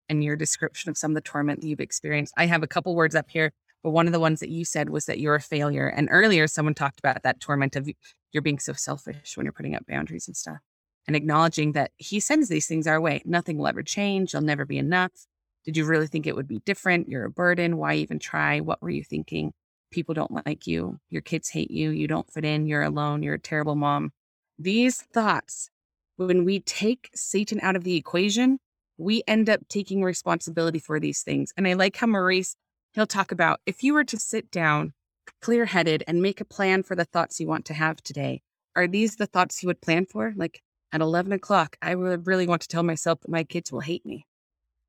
And 0.08 0.22
your 0.22 0.36
description 0.36 0.90
of 0.90 0.96
some 0.96 1.10
of 1.10 1.14
the 1.16 1.20
torment 1.20 1.60
that 1.60 1.66
you've 1.66 1.80
experienced. 1.80 2.34
I 2.36 2.46
have 2.46 2.62
a 2.62 2.68
couple 2.68 2.94
words 2.94 3.14
up 3.14 3.28
here 3.28 3.52
but 3.86 3.92
one 3.92 4.08
of 4.08 4.12
the 4.12 4.18
ones 4.18 4.40
that 4.40 4.48
you 4.48 4.64
said 4.64 4.90
was 4.90 5.06
that 5.06 5.20
you're 5.20 5.36
a 5.36 5.40
failure. 5.40 5.86
And 5.86 6.08
earlier, 6.10 6.48
someone 6.48 6.74
talked 6.74 6.98
about 6.98 7.22
that 7.22 7.38
torment 7.38 7.76
of 7.76 7.88
you're 8.32 8.42
being 8.42 8.58
so 8.58 8.72
selfish 8.72 9.36
when 9.36 9.46
you're 9.46 9.52
putting 9.52 9.76
up 9.76 9.86
boundaries 9.86 10.26
and 10.26 10.36
stuff. 10.36 10.58
And 11.06 11.14
acknowledging 11.14 11.70
that 11.72 11.92
he 11.96 12.18
sends 12.18 12.48
these 12.48 12.66
things 12.66 12.88
our 12.88 13.00
way. 13.00 13.22
Nothing 13.24 13.58
will 13.58 13.68
ever 13.68 13.84
change. 13.84 14.32
You'll 14.32 14.42
never 14.42 14.64
be 14.64 14.78
enough. 14.78 15.12
Did 15.64 15.76
you 15.76 15.84
really 15.84 16.08
think 16.08 16.26
it 16.26 16.34
would 16.34 16.48
be 16.48 16.58
different? 16.66 17.08
You're 17.08 17.26
a 17.26 17.30
burden. 17.30 17.76
Why 17.76 17.94
even 17.94 18.18
try? 18.18 18.58
What 18.58 18.82
were 18.82 18.90
you 18.90 19.04
thinking? 19.04 19.52
People 19.92 20.14
don't 20.14 20.44
like 20.44 20.66
you. 20.66 20.98
Your 21.08 21.22
kids 21.22 21.50
hate 21.50 21.70
you. 21.70 21.90
You 21.90 22.08
don't 22.08 22.28
fit 22.28 22.44
in. 22.44 22.66
You're 22.66 22.82
alone. 22.82 23.22
You're 23.22 23.34
a 23.34 23.38
terrible 23.38 23.76
mom. 23.76 24.10
These 24.58 25.00
thoughts, 25.00 25.70
when 26.16 26.44
we 26.44 26.58
take 26.58 27.10
Satan 27.14 27.60
out 27.62 27.76
of 27.76 27.84
the 27.84 27.94
equation, 27.94 28.58
we 28.98 29.22
end 29.26 29.48
up 29.48 29.60
taking 29.68 30.02
responsibility 30.02 30.78
for 30.78 30.98
these 30.98 31.22
things. 31.22 31.52
And 31.56 31.66
I 31.66 31.74
like 31.74 31.96
how 31.96 32.06
Maurice 32.06 32.56
he'll 32.94 33.06
talk 33.06 33.30
about 33.30 33.60
if 33.66 33.82
you 33.82 33.92
were 33.94 34.04
to 34.04 34.18
sit 34.18 34.50
down 34.50 34.92
clear 35.40 35.66
headed 35.66 36.02
and 36.06 36.22
make 36.22 36.40
a 36.40 36.44
plan 36.44 36.82
for 36.82 36.96
the 36.96 37.04
thoughts 37.04 37.38
you 37.40 37.46
want 37.46 37.64
to 37.66 37.74
have 37.74 38.02
today, 38.02 38.40
are 38.74 38.86
these 38.86 39.16
the 39.16 39.26
thoughts 39.26 39.62
you 39.62 39.66
would 39.66 39.80
plan 39.80 40.06
for? 40.06 40.32
Like 40.36 40.60
at 40.92 41.00
11 41.00 41.32
o'clock, 41.32 41.76
I 41.82 41.94
would 41.94 42.26
really 42.26 42.46
want 42.46 42.62
to 42.62 42.68
tell 42.68 42.82
myself 42.82 43.20
that 43.20 43.30
my 43.30 43.44
kids 43.44 43.70
will 43.70 43.80
hate 43.80 44.06
me. 44.06 44.26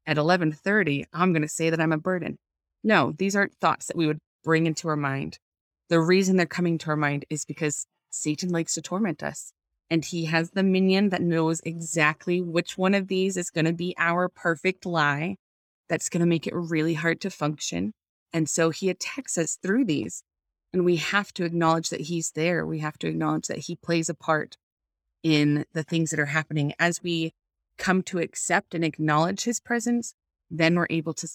At 0.06 0.18
11:30, 0.18 1.06
I'm 1.12 1.34
going 1.34 1.42
to 1.42 1.50
say 1.50 1.70
that 1.70 1.82
I'm 1.82 1.92
a 1.92 1.98
burden. 1.98 2.38
No, 2.84 3.14
these 3.18 3.36
aren't 3.36 3.56
thoughts 3.60 3.88
that 3.88 3.98
we 3.98 4.08
would 4.08 4.20
bring 4.44 4.66
into 4.66 4.88
our 4.88 4.96
mind. 4.96 5.40
The 5.90 6.00
reason 6.00 6.38
they're 6.38 6.46
coming 6.46 6.78
to 6.80 6.90
our 6.92 6.96
mind 6.96 7.26
is 7.30 7.44
because 7.44 7.88
Satan 8.10 8.50
likes 8.50 8.76
to 8.76 8.82
torment 8.82 9.22
us. 9.22 9.52
And 9.90 10.04
he 10.04 10.26
has 10.26 10.52
the 10.52 10.64
minion 10.64 11.10
that 11.10 11.22
knows 11.22 11.62
exactly 11.64 12.42
which 12.42 12.78
one 12.78 12.94
of 12.94 13.08
these 13.08 13.38
is 13.38 13.50
going 13.50 13.66
to 13.66 13.74
be 13.74 13.96
our 13.98 14.28
perfect 14.28 14.86
lie 14.86 15.38
that's 15.88 16.10
going 16.10 16.20
to 16.20 16.26
make 16.26 16.46
it 16.46 16.54
really 16.54 16.96
hard 16.96 17.22
to 17.22 17.30
function. 17.30 17.94
And 18.34 18.50
so 18.50 18.70
he 18.70 18.90
attacks 18.90 19.38
us 19.38 19.58
through 19.62 19.86
these. 19.86 20.24
And 20.74 20.84
we 20.84 20.98
have 20.98 21.34
to 21.34 21.46
acknowledge 21.46 21.90
that 21.90 22.02
he's 22.02 22.32
there. 22.32 22.66
We 22.66 22.80
have 22.80 22.98
to 23.00 23.08
acknowledge 23.08 23.48
that 23.48 23.60
he 23.60 23.76
plays 23.76 24.10
a 24.10 24.14
part 24.14 24.58
in 25.24 25.66
the 25.74 25.84
things 25.84 26.10
that 26.10 26.20
are 26.20 26.26
happening. 26.26 26.74
As 26.78 27.02
we 27.02 27.34
come 27.78 28.04
to 28.04 28.20
accept 28.20 28.76
and 28.76 28.84
acknowledge 28.84 29.44
his 29.44 29.60
presence, 29.60 30.14
then 30.50 30.76
we're 30.76 30.88
able 30.90 31.14
to 31.16 31.28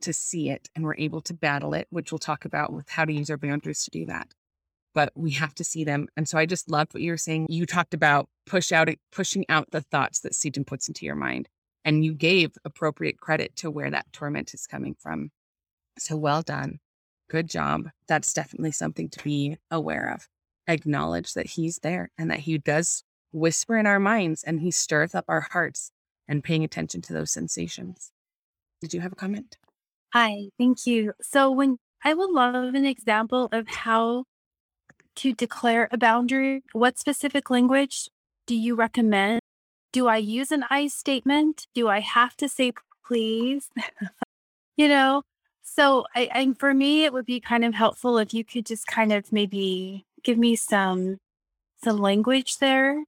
to 0.00 0.12
see 0.12 0.50
it 0.50 0.68
and 0.74 0.84
we're 0.84 0.96
able 0.96 1.20
to 1.22 1.32
battle 1.32 1.72
it, 1.72 1.86
which 1.90 2.12
we'll 2.12 2.18
talk 2.18 2.44
about 2.44 2.72
with 2.72 2.90
how 2.90 3.04
to 3.04 3.12
use 3.12 3.30
our 3.30 3.38
boundaries 3.38 3.84
to 3.84 3.90
do 3.90 4.04
that. 4.04 4.28
But 4.94 5.12
we 5.16 5.32
have 5.32 5.54
to 5.56 5.64
see 5.64 5.84
them. 5.84 6.06
And 6.16 6.28
so 6.28 6.38
I 6.38 6.46
just 6.46 6.70
loved 6.70 6.94
what 6.94 7.02
you 7.02 7.10
were 7.10 7.16
saying. 7.16 7.46
You 7.50 7.66
talked 7.66 7.94
about 7.94 8.28
push 8.46 8.70
out 8.72 8.88
pushing 9.10 9.44
out 9.48 9.70
the 9.70 9.80
thoughts 9.80 10.20
that 10.20 10.34
Satan 10.34 10.64
puts 10.64 10.88
into 10.88 11.04
your 11.04 11.16
mind 11.16 11.48
and 11.84 12.04
you 12.04 12.14
gave 12.14 12.52
appropriate 12.64 13.18
credit 13.18 13.56
to 13.56 13.70
where 13.70 13.90
that 13.90 14.06
torment 14.12 14.54
is 14.54 14.66
coming 14.66 14.94
from. 14.98 15.30
So 15.98 16.16
well 16.16 16.42
done. 16.42 16.78
Good 17.28 17.48
job. 17.48 17.88
That's 18.08 18.32
definitely 18.32 18.72
something 18.72 19.08
to 19.10 19.24
be 19.24 19.58
aware 19.70 20.12
of. 20.12 20.28
Acknowledge 20.66 21.34
that 21.34 21.46
he's 21.46 21.78
there 21.80 22.10
and 22.16 22.30
that 22.30 22.40
he 22.40 22.58
does 22.58 23.02
whisper 23.32 23.76
in 23.76 23.86
our 23.86 24.00
minds 24.00 24.42
and 24.42 24.60
he 24.60 24.70
stirs 24.70 25.14
up 25.14 25.24
our 25.28 25.42
hearts 25.52 25.90
and 26.26 26.44
paying 26.44 26.64
attention 26.64 27.02
to 27.02 27.12
those 27.12 27.30
sensations. 27.30 28.12
Did 28.80 28.94
you 28.94 29.00
have 29.00 29.12
a 29.12 29.16
comment? 29.16 29.58
Hi, 30.12 30.48
thank 30.58 30.86
you. 30.86 31.12
So 31.20 31.50
when 31.50 31.78
I 32.04 32.14
would 32.14 32.30
love 32.30 32.74
an 32.74 32.84
example 32.84 33.48
of 33.52 33.66
how 33.68 34.24
to 35.16 35.32
declare 35.32 35.88
a 35.90 35.98
boundary, 35.98 36.62
what 36.72 36.98
specific 36.98 37.50
language 37.50 38.08
do 38.46 38.54
you 38.54 38.74
recommend? 38.74 39.40
do 39.94 40.08
I 40.08 40.16
use 40.16 40.50
an 40.50 40.64
I 40.68 40.88
statement? 40.88 41.68
Do 41.72 41.88
I 41.88 42.00
have 42.00 42.36
to 42.38 42.48
say 42.48 42.72
please? 43.06 43.70
you 44.76 44.88
know, 44.88 45.22
so 45.62 46.04
I, 46.16 46.28
and 46.34 46.58
for 46.58 46.74
me, 46.74 47.04
it 47.04 47.12
would 47.12 47.24
be 47.24 47.38
kind 47.38 47.64
of 47.64 47.74
helpful 47.74 48.18
if 48.18 48.34
you 48.34 48.44
could 48.44 48.66
just 48.66 48.88
kind 48.88 49.12
of 49.12 49.32
maybe 49.32 50.04
give 50.24 50.36
me 50.36 50.56
some 50.56 51.18
some 51.82 51.98
language 51.98 52.58
there. 52.58 53.04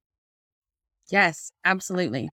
Yes, 1.11 1.51
absolutely. 1.65 2.29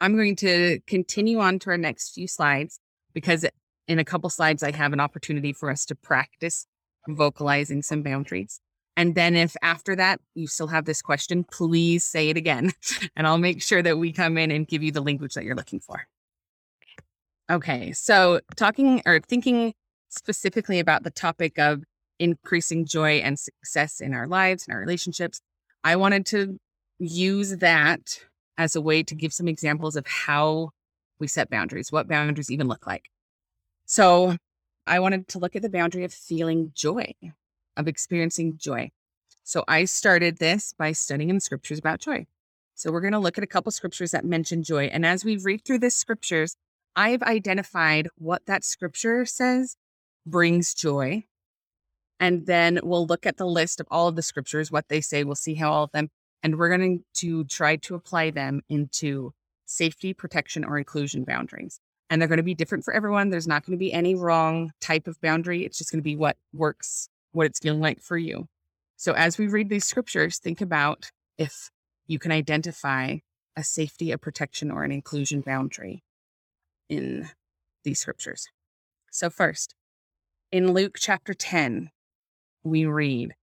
I'm 0.00 0.14
going 0.14 0.36
to 0.36 0.80
continue 0.86 1.38
on 1.40 1.58
to 1.60 1.70
our 1.70 1.78
next 1.78 2.10
few 2.10 2.28
slides 2.28 2.80
because 3.14 3.46
in 3.88 3.98
a 3.98 4.04
couple 4.04 4.28
slides, 4.28 4.62
I 4.62 4.72
have 4.72 4.92
an 4.92 5.00
opportunity 5.00 5.54
for 5.54 5.70
us 5.70 5.86
to 5.86 5.94
practice 5.94 6.66
vocalizing 7.08 7.80
some 7.80 8.02
boundaries. 8.02 8.60
And 9.00 9.14
then 9.14 9.34
if 9.34 9.56
after 9.62 9.96
that 9.96 10.20
you 10.34 10.46
still 10.46 10.66
have 10.66 10.84
this 10.84 11.00
question, 11.00 11.42
please 11.42 12.04
say 12.04 12.28
it 12.28 12.36
again. 12.36 12.72
And 13.16 13.26
I'll 13.26 13.38
make 13.38 13.62
sure 13.62 13.82
that 13.82 13.96
we 13.96 14.12
come 14.12 14.36
in 14.36 14.50
and 14.50 14.68
give 14.68 14.82
you 14.82 14.92
the 14.92 15.00
language 15.00 15.32
that 15.34 15.44
you're 15.44 15.56
looking 15.56 15.80
for. 15.80 16.06
Okay. 17.50 17.92
So 17.92 18.40
talking 18.56 19.00
or 19.06 19.20
thinking 19.20 19.72
specifically 20.10 20.80
about 20.80 21.02
the 21.02 21.10
topic 21.10 21.58
of 21.58 21.82
increasing 22.18 22.84
joy 22.84 23.20
and 23.20 23.38
success 23.38 24.02
in 24.02 24.12
our 24.12 24.26
lives 24.26 24.66
and 24.66 24.74
our 24.74 24.80
relationships, 24.80 25.40
I 25.82 25.96
wanted 25.96 26.26
to 26.26 26.58
use 26.98 27.56
that 27.56 28.20
as 28.58 28.76
a 28.76 28.82
way 28.82 29.02
to 29.04 29.14
give 29.14 29.32
some 29.32 29.48
examples 29.48 29.96
of 29.96 30.06
how 30.06 30.70
we 31.18 31.26
set 31.26 31.48
boundaries, 31.48 31.90
what 31.90 32.06
boundaries 32.06 32.50
even 32.50 32.68
look 32.68 32.86
like. 32.86 33.06
So 33.86 34.36
I 34.86 35.00
wanted 35.00 35.26
to 35.28 35.38
look 35.38 35.56
at 35.56 35.62
the 35.62 35.70
boundary 35.70 36.04
of 36.04 36.12
feeling 36.12 36.72
joy 36.74 37.14
of 37.80 37.88
experiencing 37.88 38.56
joy. 38.56 38.90
So 39.42 39.64
I 39.66 39.84
started 39.86 40.38
this 40.38 40.72
by 40.78 40.92
studying 40.92 41.30
in 41.30 41.40
scriptures 41.40 41.78
about 41.78 41.98
joy. 42.00 42.26
So 42.74 42.92
we're 42.92 43.00
going 43.00 43.12
to 43.12 43.18
look 43.18 43.36
at 43.36 43.44
a 43.44 43.48
couple 43.48 43.72
scriptures 43.72 44.12
that 44.12 44.24
mention 44.24 44.62
joy. 44.62 44.84
And 44.84 45.04
as 45.04 45.24
we 45.24 45.36
read 45.36 45.64
through 45.64 45.80
this 45.80 45.96
scriptures, 45.96 46.56
I've 46.94 47.22
identified 47.22 48.08
what 48.16 48.46
that 48.46 48.64
scripture 48.64 49.24
says 49.24 49.76
brings 50.24 50.72
joy. 50.74 51.24
And 52.18 52.46
then 52.46 52.80
we'll 52.82 53.06
look 53.06 53.26
at 53.26 53.38
the 53.38 53.46
list 53.46 53.80
of 53.80 53.86
all 53.90 54.08
of 54.08 54.16
the 54.16 54.22
scriptures, 54.22 54.70
what 54.70 54.88
they 54.88 55.00
say. 55.00 55.24
We'll 55.24 55.34
see 55.34 55.54
how 55.54 55.72
all 55.72 55.84
of 55.84 55.92
them, 55.92 56.10
and 56.42 56.58
we're 56.58 56.68
going 56.68 57.04
to 57.14 57.44
try 57.44 57.76
to 57.76 57.94
apply 57.94 58.30
them 58.30 58.60
into 58.68 59.32
safety, 59.66 60.12
protection, 60.12 60.64
or 60.64 60.78
inclusion 60.78 61.24
boundaries. 61.24 61.80
And 62.10 62.20
they're 62.20 62.28
going 62.28 62.38
to 62.38 62.42
be 62.42 62.54
different 62.54 62.84
for 62.84 62.92
everyone. 62.92 63.30
There's 63.30 63.46
not 63.46 63.64
going 63.64 63.76
to 63.76 63.80
be 63.80 63.92
any 63.92 64.14
wrong 64.14 64.72
type 64.80 65.06
of 65.06 65.20
boundary. 65.20 65.64
It's 65.64 65.78
just 65.78 65.92
going 65.92 66.00
to 66.00 66.04
be 66.04 66.16
what 66.16 66.36
works 66.52 67.08
what 67.32 67.46
it's 67.46 67.58
feeling 67.58 67.80
like 67.80 68.00
for 68.00 68.18
you. 68.18 68.46
So 68.96 69.12
as 69.12 69.38
we 69.38 69.46
read 69.46 69.68
these 69.68 69.86
scriptures, 69.86 70.38
think 70.38 70.60
about 70.60 71.10
if 71.38 71.70
you 72.06 72.18
can 72.18 72.32
identify 72.32 73.16
a 73.56 73.64
safety, 73.64 74.10
a 74.10 74.18
protection, 74.18 74.70
or 74.70 74.84
an 74.84 74.92
inclusion 74.92 75.40
boundary 75.40 76.02
in 76.88 77.28
these 77.84 78.00
scriptures. 78.00 78.46
So, 79.10 79.30
first, 79.30 79.74
in 80.52 80.72
Luke 80.72 80.96
chapter 80.98 81.34
10, 81.34 81.90
we 82.62 82.84
read, 82.84 83.34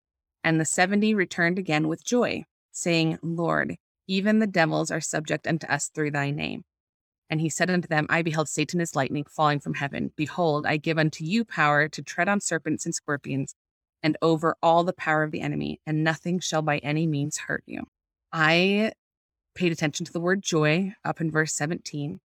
And 0.44 0.60
the 0.60 0.66
70 0.66 1.14
returned 1.14 1.58
again 1.60 1.88
with 1.88 2.06
joy, 2.06 2.44
saying, 2.72 3.20
Lord, 3.22 3.76
even 4.08 4.40
the 4.40 4.48
devils 4.48 4.92
are 4.92 5.02
subject 5.02 5.48
unto 5.48 5.68
us 5.68 5.90
through 5.94 6.12
thy 6.12 6.32
name. 6.32 6.64
And 7.30 7.42
he 7.42 7.50
said 7.50 7.70
unto 7.70 7.88
them, 7.88 8.08
I 8.10 8.22
beheld 8.22 8.48
Satan 8.48 8.80
as 8.80 8.96
lightning 8.96 9.26
falling 9.30 9.60
from 9.60 9.74
heaven. 9.74 10.14
Behold, 10.16 10.66
I 10.66 10.78
give 10.78 10.98
unto 10.98 11.26
you 11.26 11.44
power 11.44 11.90
to 11.90 12.02
tread 12.02 12.30
on 12.30 12.40
serpents 12.40 12.86
and 12.86 12.96
scorpions 12.96 13.54
and 14.04 14.18
over 14.22 14.56
all 14.62 14.84
the 14.84 14.94
power 14.94 15.24
of 15.24 15.32
the 15.32 15.42
enemy, 15.42 15.80
and 15.86 16.04
nothing 16.04 16.40
shall 16.40 16.62
by 16.62 16.78
any 16.80 17.08
means 17.08 17.38
hurt 17.38 17.64
you. 17.66 17.84
I 18.32 18.92
paid 19.56 19.72
attention 19.72 20.06
to 20.06 20.14
the 20.14 20.20
word 20.20 20.42
joy 20.42 20.94
up 21.04 21.20
in 21.20 21.32
verse 21.32 21.54
17. 21.54 22.20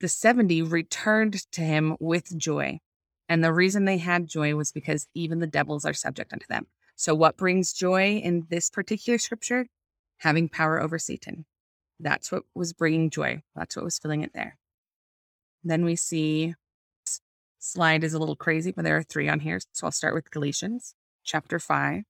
The 0.00 0.08
70 0.08 0.62
returned 0.62 1.50
to 1.52 1.60
him 1.60 1.96
with 2.00 2.36
joy. 2.36 2.80
And 3.28 3.44
the 3.44 3.52
reason 3.52 3.84
they 3.84 3.98
had 3.98 4.26
joy 4.26 4.56
was 4.56 4.72
because 4.72 5.06
even 5.14 5.38
the 5.38 5.46
devils 5.46 5.84
are 5.84 5.92
subject 5.92 6.32
unto 6.32 6.46
them. 6.48 6.66
So, 6.96 7.14
what 7.14 7.36
brings 7.36 7.72
joy 7.72 8.16
in 8.16 8.46
this 8.50 8.68
particular 8.68 9.18
scripture? 9.18 9.66
Having 10.18 10.48
power 10.48 10.80
over 10.80 10.98
Satan. 10.98 11.46
That's 12.00 12.32
what 12.32 12.42
was 12.54 12.72
bringing 12.72 13.08
joy. 13.08 13.42
That's 13.54 13.76
what 13.76 13.84
was 13.84 13.98
filling 13.98 14.22
it 14.22 14.32
there. 14.34 14.58
Then 15.62 15.84
we 15.84 15.96
see 15.96 16.54
slide 17.60 18.02
is 18.02 18.14
a 18.14 18.18
little 18.18 18.36
crazy, 18.36 18.72
but 18.72 18.84
there 18.84 18.96
are 18.96 19.02
three 19.02 19.28
on 19.28 19.40
here. 19.40 19.60
So 19.72 19.86
I'll 19.86 19.92
start 19.92 20.14
with 20.14 20.30
Galatians 20.30 20.94
chapter 21.24 21.60
5. 21.60 22.02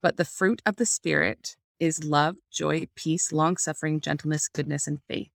But 0.00 0.16
the 0.16 0.24
fruit 0.24 0.62
of 0.64 0.76
the 0.76 0.86
Spirit 0.86 1.56
is 1.80 2.04
love, 2.04 2.36
joy, 2.50 2.88
peace, 2.94 3.32
long 3.32 3.56
suffering, 3.56 4.00
gentleness, 4.00 4.48
goodness, 4.48 4.86
and 4.86 5.00
faith. 5.08 5.30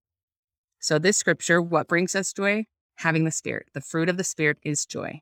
So, 0.79 0.97
this 0.97 1.17
scripture, 1.17 1.61
what 1.61 1.87
brings 1.87 2.15
us 2.15 2.31
joy? 2.31 2.65
Having 2.97 3.25
the 3.25 3.31
Spirit. 3.31 3.67
The 3.73 3.81
fruit 3.81 4.09
of 4.09 4.17
the 4.17 4.23
Spirit 4.23 4.57
is 4.63 4.85
joy. 4.85 5.21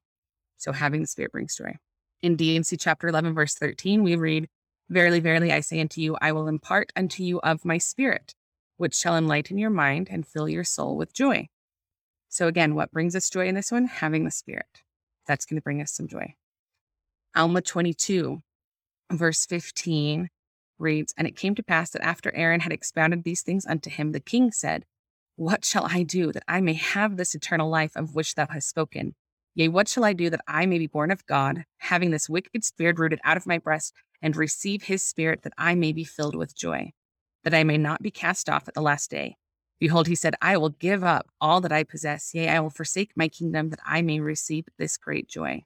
So, 0.58 0.72
having 0.72 1.02
the 1.02 1.08
Spirit 1.08 1.32
brings 1.32 1.56
joy. 1.56 1.78
In 2.22 2.36
D&C 2.36 2.78
chapter 2.78 3.08
11, 3.08 3.34
verse 3.34 3.56
13, 3.56 4.04
we 4.04 4.16
read, 4.16 4.48
Verily, 4.90 5.20
verily, 5.20 5.52
I 5.52 5.60
say 5.62 5.80
unto 5.80 6.02
you, 6.02 6.16
I 6.22 6.32
will 6.32 6.48
impart 6.48 6.94
unto 6.96 7.24
you 7.24 7.40
of 7.42 7.66
my 7.66 7.78
Spirit, 7.78 8.36
which 8.78 8.96
shall 8.96 9.18
enlighten 9.18 9.58
your 9.58 9.70
mind 9.70 10.08
and 10.10 10.28
fill 10.28 10.48
your 10.48 10.64
soul 10.64 10.96
with 10.96 11.14
joy. 11.14 11.50
So, 12.30 12.48
again, 12.48 12.76
what 12.76 12.92
brings 12.92 13.16
us 13.16 13.30
joy 13.30 13.48
in 13.48 13.56
this 13.56 13.72
one? 13.72 13.86
Having 13.86 14.26
the 14.26 14.32
Spirit. 14.32 14.84
That's 15.28 15.46
going 15.46 15.58
to 15.58 15.64
bring 15.64 15.82
us 15.82 15.92
some 15.92 16.08
joy. 16.08 16.36
Alma 17.36 17.62
22, 17.62 18.42
verse 19.12 19.46
15 19.46 20.30
reads, 20.80 21.14
And 21.18 21.28
it 21.28 21.36
came 21.36 21.56
to 21.56 21.64
pass 21.64 21.92
that 21.92 22.04
after 22.04 22.34
Aaron 22.36 22.62
had 22.62 22.72
expounded 22.72 23.24
these 23.24 23.42
things 23.42 23.66
unto 23.66 23.90
him, 23.90 24.12
the 24.12 24.20
king 24.20 24.52
said, 24.52 24.86
What 25.36 25.66
shall 25.66 25.88
I 25.90 26.04
do 26.04 26.32
that 26.32 26.44
I 26.48 26.62
may 26.62 26.74
have 26.74 27.18
this 27.18 27.36
eternal 27.36 27.70
life 27.70 27.96
of 27.96 28.16
which 28.16 28.36
thou 28.36 28.48
hast 28.50 28.70
spoken? 28.70 29.16
Yea, 29.56 29.70
what 29.70 29.88
shall 29.88 30.06
I 30.06 30.14
do 30.14 30.30
that 30.30 30.42
I 30.48 30.66
may 30.66 30.78
be 30.78 30.88
born 30.88 31.10
of 31.12 31.26
God, 31.26 31.66
having 31.80 32.12
this 32.12 32.30
wicked 32.30 32.64
spirit 32.64 33.00
rooted 33.00 33.20
out 33.24 33.38
of 33.38 33.48
my 33.48 33.58
breast, 33.58 33.94
and 34.22 34.36
receive 34.36 34.84
his 34.84 35.04
spirit 35.04 35.42
that 35.44 35.54
I 35.58 35.76
may 35.76 35.94
be 35.94 36.04
filled 36.04 36.36
with 36.36 36.56
joy, 36.56 36.92
that 37.44 37.54
I 37.54 37.64
may 37.64 37.78
not 37.78 38.02
be 38.02 38.12
cast 38.12 38.50
off 38.50 38.68
at 38.68 38.74
the 38.74 38.82
last 38.82 39.10
day? 39.10 39.38
Behold, 39.80 40.08
he 40.08 40.16
said, 40.16 40.36
I 40.42 40.58
will 40.58 40.70
give 40.70 41.04
up 41.04 41.28
all 41.40 41.62
that 41.62 41.72
I 41.72 41.84
possess. 41.84 42.34
Yea, 42.34 42.50
I 42.50 42.60
will 42.60 42.70
forsake 42.70 43.12
my 43.16 43.28
kingdom 43.28 43.70
that 43.70 43.80
I 43.86 44.02
may 44.02 44.20
receive 44.20 44.66
this 44.78 44.98
great 44.98 45.28
joy. 45.28 45.64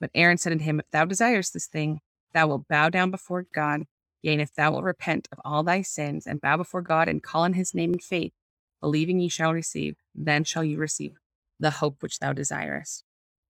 But 0.00 0.10
Aaron 0.14 0.38
said 0.38 0.52
unto 0.52 0.64
him, 0.64 0.80
If 0.80 0.90
thou 0.90 1.04
desirest 1.04 1.54
this 1.54 1.66
thing, 1.66 2.00
thou 2.34 2.48
wilt 2.48 2.68
bow 2.68 2.88
down 2.88 3.10
before 3.10 3.46
God. 3.54 3.84
Yea, 4.22 4.32
and 4.32 4.42
if 4.42 4.54
thou 4.54 4.72
wilt 4.72 4.84
repent 4.84 5.28
of 5.30 5.38
all 5.44 5.62
thy 5.62 5.82
sins 5.82 6.26
and 6.26 6.40
bow 6.40 6.56
before 6.56 6.82
God 6.82 7.08
and 7.08 7.22
call 7.22 7.42
on 7.42 7.52
his 7.52 7.74
name 7.74 7.92
in 7.92 7.98
faith, 8.00 8.32
believing 8.80 9.20
ye 9.20 9.28
shall 9.28 9.52
receive, 9.52 9.96
then 10.14 10.42
shall 10.42 10.64
you 10.64 10.78
receive 10.78 11.14
the 11.60 11.70
hope 11.70 12.02
which 12.02 12.18
thou 12.18 12.32
desirest. 12.32 13.04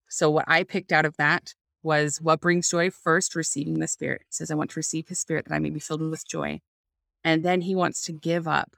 So, 0.09 0.31
what 0.31 0.45
I 0.49 0.63
picked 0.63 0.93
out 0.93 1.05
of 1.05 1.17
that 1.17 1.55
was 1.83 2.21
what 2.21 2.41
brings 2.41 2.71
joy 2.71 2.91
first, 2.91 3.35
receiving 3.35 3.79
the 3.79 3.89
Spirit. 3.89 4.23
It 4.23 4.35
says, 4.35 4.51
I 4.51 4.55
want 4.55 4.71
to 4.71 4.79
receive 4.79 5.09
his 5.09 5.21
Spirit 5.21 5.47
that 5.47 5.55
I 5.55 5.59
may 5.59 5.71
be 5.71 5.81
filled 5.81 6.03
with 6.03 6.27
joy. 6.27 6.61
And 7.25 7.45
then 7.45 7.63
he 7.63 7.75
wants 7.75 8.03
to 8.05 8.13
give 8.13 8.49
up 8.49 8.75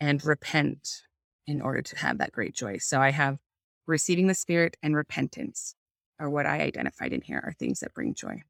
and 0.00 0.24
repent 0.24 1.02
in 1.46 1.60
order 1.60 1.82
to 1.82 1.98
have 1.98 2.18
that 2.18 2.32
great 2.32 2.54
joy. 2.54 2.78
So 2.78 3.00
I 3.00 3.10
have 3.10 3.38
receiving 3.86 4.26
the 4.26 4.34
Spirit 4.34 4.76
and 4.82 4.94
repentance 4.94 5.74
are 6.20 6.28
what 6.28 6.46
I 6.46 6.60
identified 6.60 7.12
in 7.12 7.22
here 7.22 7.42
are 7.44 7.52
things 7.52 7.80
that 7.80 7.94
bring 7.94 8.14
joy. 8.14 8.42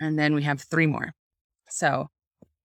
And 0.00 0.18
then 0.18 0.34
we 0.34 0.42
have 0.42 0.60
three 0.60 0.86
more. 0.86 1.14
So 1.68 2.08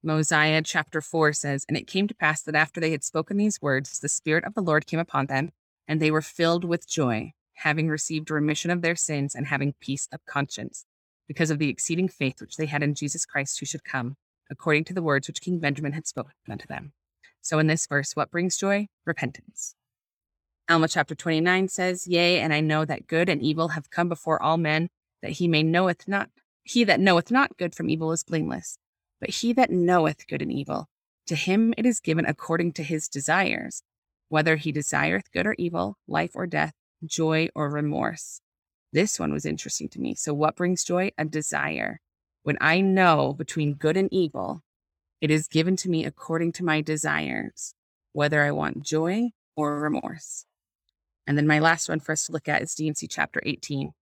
Mosiah 0.03 0.61
chapter 0.63 0.99
4 1.01 1.33
says, 1.33 1.65
And 1.67 1.77
it 1.77 1.87
came 1.87 2.07
to 2.07 2.15
pass 2.15 2.41
that 2.43 2.55
after 2.55 2.79
they 2.81 2.91
had 2.91 3.03
spoken 3.03 3.37
these 3.37 3.61
words, 3.61 3.99
the 3.99 4.09
Spirit 4.09 4.43
of 4.45 4.53
the 4.53 4.61
Lord 4.61 4.87
came 4.87 4.99
upon 4.99 5.27
them, 5.27 5.51
and 5.87 6.01
they 6.01 6.11
were 6.11 6.21
filled 6.21 6.65
with 6.65 6.89
joy, 6.89 7.33
having 7.55 7.87
received 7.87 8.31
remission 8.31 8.71
of 8.71 8.81
their 8.81 8.95
sins 8.95 9.35
and 9.35 9.47
having 9.47 9.75
peace 9.79 10.07
of 10.11 10.25
conscience, 10.25 10.85
because 11.27 11.51
of 11.51 11.59
the 11.59 11.69
exceeding 11.69 12.07
faith 12.07 12.41
which 12.41 12.57
they 12.57 12.65
had 12.65 12.83
in 12.83 12.95
Jesus 12.95 13.25
Christ 13.25 13.59
who 13.59 13.65
should 13.65 13.83
come, 13.83 14.15
according 14.49 14.85
to 14.85 14.93
the 14.93 15.03
words 15.03 15.27
which 15.27 15.41
King 15.41 15.59
Benjamin 15.59 15.93
had 15.93 16.07
spoken 16.07 16.33
unto 16.49 16.65
them. 16.65 16.93
So 17.41 17.59
in 17.59 17.67
this 17.67 17.87
verse, 17.87 18.15
what 18.15 18.31
brings 18.31 18.57
joy? 18.57 18.87
Repentance. 19.05 19.75
Alma 20.69 20.87
chapter 20.87 21.15
29 21.15 21.67
says, 21.67 22.07
Yea, 22.07 22.39
and 22.39 22.53
I 22.53 22.61
know 22.61 22.85
that 22.85 23.07
good 23.07 23.27
and 23.27 23.41
evil 23.41 23.69
have 23.69 23.89
come 23.89 24.07
before 24.07 24.41
all 24.41 24.57
men, 24.57 24.89
that 25.21 25.31
he 25.31 25.47
may 25.47 25.63
knoweth 25.63 26.07
not, 26.07 26.29
he 26.63 26.83
that 26.83 26.99
knoweth 26.99 27.31
not 27.31 27.57
good 27.57 27.75
from 27.75 27.89
evil 27.89 28.11
is 28.11 28.23
blameless. 28.23 28.77
But 29.19 29.31
he 29.31 29.53
that 29.53 29.71
knoweth 29.71 30.27
good 30.27 30.41
and 30.41 30.51
evil, 30.51 30.87
to 31.27 31.35
him 31.35 31.73
it 31.77 31.85
is 31.85 31.99
given 31.99 32.25
according 32.25 32.73
to 32.73 32.83
his 32.83 33.07
desires, 33.07 33.83
whether 34.29 34.55
he 34.55 34.71
desireth 34.71 35.31
good 35.31 35.45
or 35.45 35.55
evil, 35.57 35.97
life 36.07 36.31
or 36.35 36.47
death, 36.47 36.73
joy 37.03 37.49
or 37.55 37.69
remorse. 37.69 38.41
This 38.93 39.19
one 39.19 39.31
was 39.31 39.45
interesting 39.45 39.89
to 39.89 39.99
me. 39.99 40.15
So, 40.15 40.33
what 40.33 40.55
brings 40.55 40.83
joy? 40.83 41.11
A 41.17 41.25
desire. 41.25 41.99
When 42.43 42.57
I 42.59 42.81
know 42.81 43.33
between 43.33 43.75
good 43.75 43.97
and 43.97 44.09
evil, 44.11 44.63
it 45.21 45.31
is 45.31 45.47
given 45.47 45.75
to 45.77 45.89
me 45.89 46.03
according 46.03 46.51
to 46.53 46.65
my 46.65 46.81
desires, 46.81 47.73
whether 48.11 48.41
I 48.41 48.51
want 48.51 48.83
joy 48.83 49.29
or 49.55 49.79
remorse. 49.79 50.45
And 51.27 51.37
then 51.37 51.47
my 51.47 51.59
last 51.59 51.87
one 51.87 51.99
for 51.99 52.11
us 52.11 52.25
to 52.25 52.31
look 52.31 52.49
at 52.49 52.63
is 52.63 52.73
D&C 52.73 53.07
chapter 53.07 53.41
18. 53.45 53.93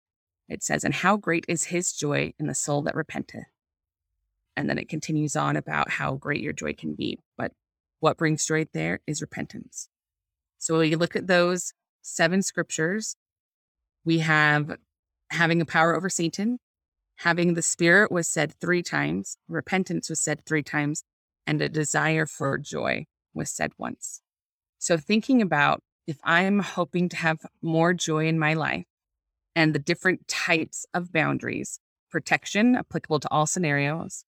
It 0.49 0.63
says, 0.63 0.85
And 0.85 0.95
how 0.95 1.17
great 1.17 1.45
is 1.49 1.65
his 1.65 1.93
joy 1.93 2.33
in 2.39 2.47
the 2.47 2.55
soul 2.55 2.83
that 2.83 2.95
repenteth. 2.95 3.45
And 4.57 4.71
then 4.71 4.79
it 4.79 4.89
continues 4.89 5.37
on 5.37 5.57
about 5.57 5.91
how 5.91 6.15
great 6.15 6.41
your 6.41 6.53
joy 6.53 6.73
can 6.73 6.95
be. 6.95 7.19
But 7.37 7.53
what 8.01 8.17
brings 8.17 8.47
joy 8.47 8.67
there 8.73 9.01
is 9.07 9.21
repentance. 9.21 9.89
So 10.59 10.79
we 10.79 10.95
look 10.95 11.17
at 11.17 11.27
those 11.27 11.75
seven 12.03 12.43
scriptures. 12.43 13.17
We 14.05 14.19
have 14.21 14.77
having 15.31 15.61
a 15.61 15.67
power 15.67 15.95
over 15.95 16.09
Satan, 16.09 16.59
Having 17.23 17.55
the 17.55 17.63
Spirit 17.63 18.13
was 18.13 18.29
said 18.29 18.55
three 18.61 18.83
times, 18.83 19.39
repentance 19.49 20.09
was 20.09 20.21
said 20.21 20.45
three 20.47 20.63
times, 20.63 21.03
and 21.49 21.61
a 21.61 21.69
desire 21.69 22.27
for 22.27 22.57
joy 22.59 23.07
was 23.35 23.51
said 23.51 23.73
once. 23.77 24.23
So, 24.79 24.97
thinking 24.97 25.43
about 25.43 25.83
if 26.07 26.19
I'm 26.23 26.61
hoping 26.61 27.09
to 27.09 27.17
have 27.17 27.41
more 27.61 27.93
joy 27.93 28.29
in 28.29 28.39
my 28.39 28.55
life 28.55 28.87
and 29.57 29.75
the 29.75 29.81
different 29.81 30.29
types 30.29 30.87
of 30.95 31.13
boundaries, 31.13 31.81
protection 32.09 32.77
applicable 32.77 33.19
to 33.19 33.29
all 33.33 33.47
scenarios, 33.47 34.25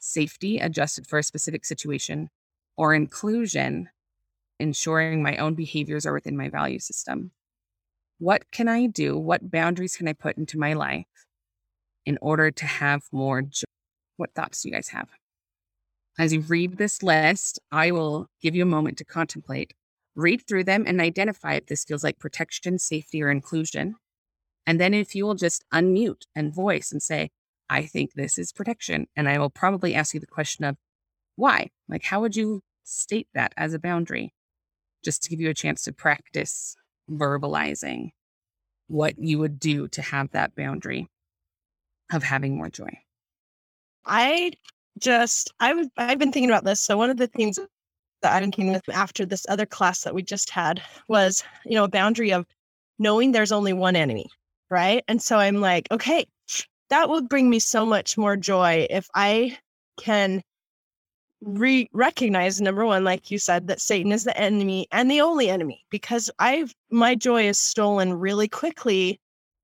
safety 0.00 0.58
adjusted 0.58 1.06
for 1.06 1.20
a 1.20 1.22
specific 1.22 1.64
situation, 1.64 2.28
or 2.76 2.92
inclusion, 2.92 3.88
ensuring 4.58 5.22
my 5.22 5.36
own 5.36 5.54
behaviors 5.54 6.04
are 6.04 6.12
within 6.12 6.36
my 6.36 6.48
value 6.48 6.80
system. 6.80 7.30
What 8.18 8.50
can 8.50 8.66
I 8.66 8.86
do? 8.86 9.16
What 9.16 9.48
boundaries 9.48 9.96
can 9.96 10.08
I 10.08 10.12
put 10.12 10.36
into 10.36 10.58
my 10.58 10.72
life 10.72 11.06
in 12.04 12.18
order 12.20 12.50
to 12.50 12.66
have 12.66 13.02
more 13.12 13.42
joy? 13.42 13.64
What 14.16 14.34
thoughts 14.34 14.62
do 14.62 14.68
you 14.68 14.74
guys 14.74 14.88
have? 14.88 15.08
As 16.18 16.32
you 16.32 16.40
read 16.40 16.76
this 16.76 17.02
list, 17.02 17.58
I 17.70 17.90
will 17.90 18.26
give 18.42 18.54
you 18.54 18.62
a 18.62 18.66
moment 18.66 18.98
to 18.98 19.04
contemplate. 19.04 19.72
Read 20.14 20.46
through 20.46 20.64
them 20.64 20.84
and 20.86 21.00
identify 21.00 21.54
if 21.54 21.66
this 21.66 21.84
feels 21.84 22.04
like 22.04 22.18
protection, 22.18 22.78
safety, 22.78 23.22
or 23.22 23.30
inclusion. 23.30 23.94
And 24.66 24.78
then 24.78 24.92
if 24.92 25.14
you 25.14 25.24
will 25.24 25.34
just 25.34 25.64
unmute 25.72 26.22
and 26.34 26.54
voice 26.54 26.92
and 26.92 27.02
say, 27.02 27.30
I 27.70 27.86
think 27.86 28.12
this 28.12 28.36
is 28.36 28.52
protection. 28.52 29.06
And 29.16 29.28
I 29.28 29.38
will 29.38 29.50
probably 29.50 29.94
ask 29.94 30.12
you 30.12 30.20
the 30.20 30.26
question 30.26 30.64
of 30.64 30.76
why? 31.36 31.70
Like, 31.88 32.04
how 32.04 32.20
would 32.20 32.36
you 32.36 32.60
state 32.84 33.28
that 33.32 33.54
as 33.56 33.72
a 33.72 33.78
boundary? 33.78 34.34
Just 35.02 35.22
to 35.22 35.30
give 35.30 35.40
you 35.40 35.48
a 35.48 35.54
chance 35.54 35.82
to 35.84 35.92
practice 35.92 36.76
verbalizing 37.10 38.10
what 38.88 39.18
you 39.18 39.38
would 39.38 39.58
do 39.58 39.88
to 39.88 40.02
have 40.02 40.30
that 40.32 40.54
boundary 40.54 41.08
of 42.12 42.22
having 42.22 42.56
more 42.56 42.68
joy. 42.68 42.98
I 44.04 44.52
just 44.98 45.52
I 45.60 45.88
I've 45.96 46.18
been 46.18 46.32
thinking 46.32 46.50
about 46.50 46.64
this. 46.64 46.80
So 46.80 46.96
one 46.96 47.10
of 47.10 47.16
the 47.16 47.26
things 47.26 47.58
that 48.22 48.40
been 48.40 48.52
thinking 48.52 48.72
with 48.72 48.88
after 48.88 49.26
this 49.26 49.46
other 49.48 49.66
class 49.66 50.02
that 50.02 50.14
we 50.14 50.22
just 50.22 50.50
had 50.50 50.82
was, 51.08 51.44
you 51.64 51.74
know, 51.74 51.84
a 51.84 51.88
boundary 51.88 52.32
of 52.32 52.46
knowing 52.98 53.32
there's 53.32 53.52
only 53.52 53.72
one 53.72 53.96
enemy, 53.96 54.26
right? 54.70 55.02
And 55.08 55.20
so 55.20 55.38
I'm 55.38 55.60
like, 55.60 55.88
okay, 55.90 56.26
that 56.90 57.08
would 57.08 57.28
bring 57.28 57.50
me 57.50 57.58
so 57.58 57.84
much 57.84 58.16
more 58.16 58.36
joy 58.36 58.86
if 58.90 59.08
I 59.14 59.58
can 59.98 60.42
re- 61.40 61.88
recognize 61.92 62.60
number 62.60 62.84
one, 62.86 63.02
like 63.02 63.30
you 63.30 63.38
said, 63.38 63.66
that 63.66 63.80
Satan 63.80 64.12
is 64.12 64.24
the 64.24 64.38
enemy 64.38 64.86
and 64.92 65.10
the 65.10 65.20
only 65.20 65.50
enemy, 65.50 65.84
because 65.90 66.30
I've 66.38 66.74
my 66.90 67.14
joy 67.14 67.48
is 67.48 67.58
stolen 67.58 68.14
really 68.14 68.48
quickly 68.48 69.18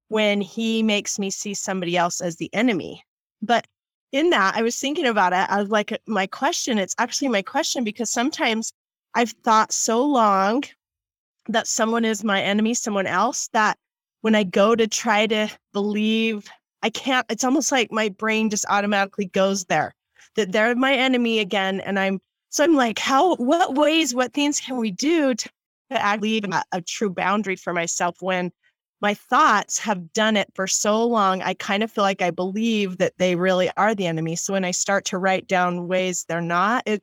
when 0.08 0.40
he 0.40 0.82
makes 0.82 1.18
me 1.18 1.30
see 1.30 1.54
somebody 1.54 1.96
else 1.96 2.20
as 2.20 2.36
the 2.36 2.50
enemy. 2.52 3.02
But 3.42 3.66
in 4.12 4.30
that, 4.30 4.56
I 4.56 4.62
was 4.62 4.78
thinking 4.78 5.06
about 5.06 5.32
it 5.32 5.50
I 5.50 5.60
was 5.60 5.70
like 5.70 5.98
my 6.06 6.26
question. 6.26 6.78
It's 6.78 6.94
actually 6.98 7.28
my 7.28 7.42
question 7.42 7.84
because 7.84 8.10
sometimes 8.10 8.72
I've 9.14 9.32
thought 9.44 9.72
so 9.72 10.04
long 10.04 10.64
that 11.48 11.66
someone 11.66 12.04
is 12.04 12.24
my 12.24 12.42
enemy, 12.42 12.74
someone 12.74 13.06
else, 13.06 13.48
that 13.52 13.78
when 14.20 14.34
I 14.34 14.44
go 14.44 14.74
to 14.74 14.86
try 14.86 15.26
to 15.26 15.48
believe, 15.72 16.48
I 16.82 16.90
can't, 16.90 17.26
it's 17.30 17.44
almost 17.44 17.72
like 17.72 17.90
my 17.90 18.08
brain 18.08 18.50
just 18.50 18.66
automatically 18.68 19.26
goes 19.26 19.64
there 19.64 19.94
that 20.36 20.52
they're 20.52 20.74
my 20.74 20.94
enemy 20.94 21.40
again. 21.40 21.80
And 21.80 21.98
I'm, 21.98 22.20
so 22.50 22.64
I'm 22.64 22.76
like, 22.76 22.98
how, 22.98 23.36
what 23.36 23.74
ways, 23.74 24.14
what 24.14 24.32
things 24.32 24.60
can 24.60 24.76
we 24.76 24.90
do 24.90 25.34
to, 25.34 25.48
to 25.90 26.18
leave 26.20 26.44
a, 26.44 26.62
a 26.72 26.82
true 26.82 27.10
boundary 27.10 27.56
for 27.56 27.72
myself 27.72 28.16
when 28.20 28.52
my 29.00 29.14
thoughts 29.14 29.78
have 29.78 30.12
done 30.12 30.36
it 30.36 30.48
for 30.54 30.66
so 30.66 31.06
long, 31.06 31.42
I 31.42 31.54
kind 31.54 31.82
of 31.82 31.90
feel 31.90 32.02
like 32.02 32.22
I 32.22 32.30
believe 32.30 32.98
that 32.98 33.14
they 33.18 33.36
really 33.36 33.70
are 33.76 33.94
the 33.94 34.06
enemy. 34.06 34.36
So 34.36 34.52
when 34.52 34.64
I 34.64 34.72
start 34.72 35.04
to 35.06 35.18
write 35.18 35.46
down 35.46 35.88
ways 35.88 36.24
they're 36.28 36.40
not, 36.40 36.82
it 36.86 37.02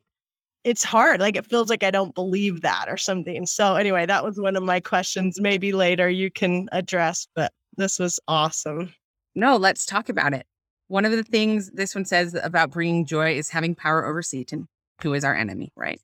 it's 0.65 0.83
hard. 0.83 1.19
Like 1.19 1.37
it 1.37 1.45
feels 1.45 1.69
like 1.69 1.83
I 1.83 1.91
don't 1.91 2.15
believe 2.15 2.61
that 2.61 2.85
or 2.89 2.97
something. 2.97 3.45
So 3.45 3.75
anyway, 3.75 4.07
that 4.07 4.23
was 4.23 4.39
one 4.39 4.55
of 4.55 4.63
my 4.63 4.79
questions. 4.79 5.39
Maybe 5.39 5.71
later 5.71 6.09
you 6.09 6.31
can 6.31 6.67
address, 6.71 7.27
but 7.35 7.53
this 7.77 7.99
was 7.99 8.19
awesome. 8.27 8.91
No, 9.35 9.57
let's 9.57 9.85
talk 9.85 10.09
about 10.09 10.33
it. 10.33 10.47
One 10.87 11.05
of 11.05 11.11
the 11.11 11.23
things 11.23 11.69
this 11.71 11.93
one 11.93 12.05
says 12.05 12.35
about 12.41 12.71
bringing 12.71 13.05
joy 13.05 13.37
is 13.37 13.49
having 13.49 13.75
power 13.75 14.05
over 14.05 14.23
Satan, 14.23 14.67
who 15.03 15.13
is 15.13 15.23
our 15.23 15.35
enemy, 15.35 15.71
right? 15.75 16.01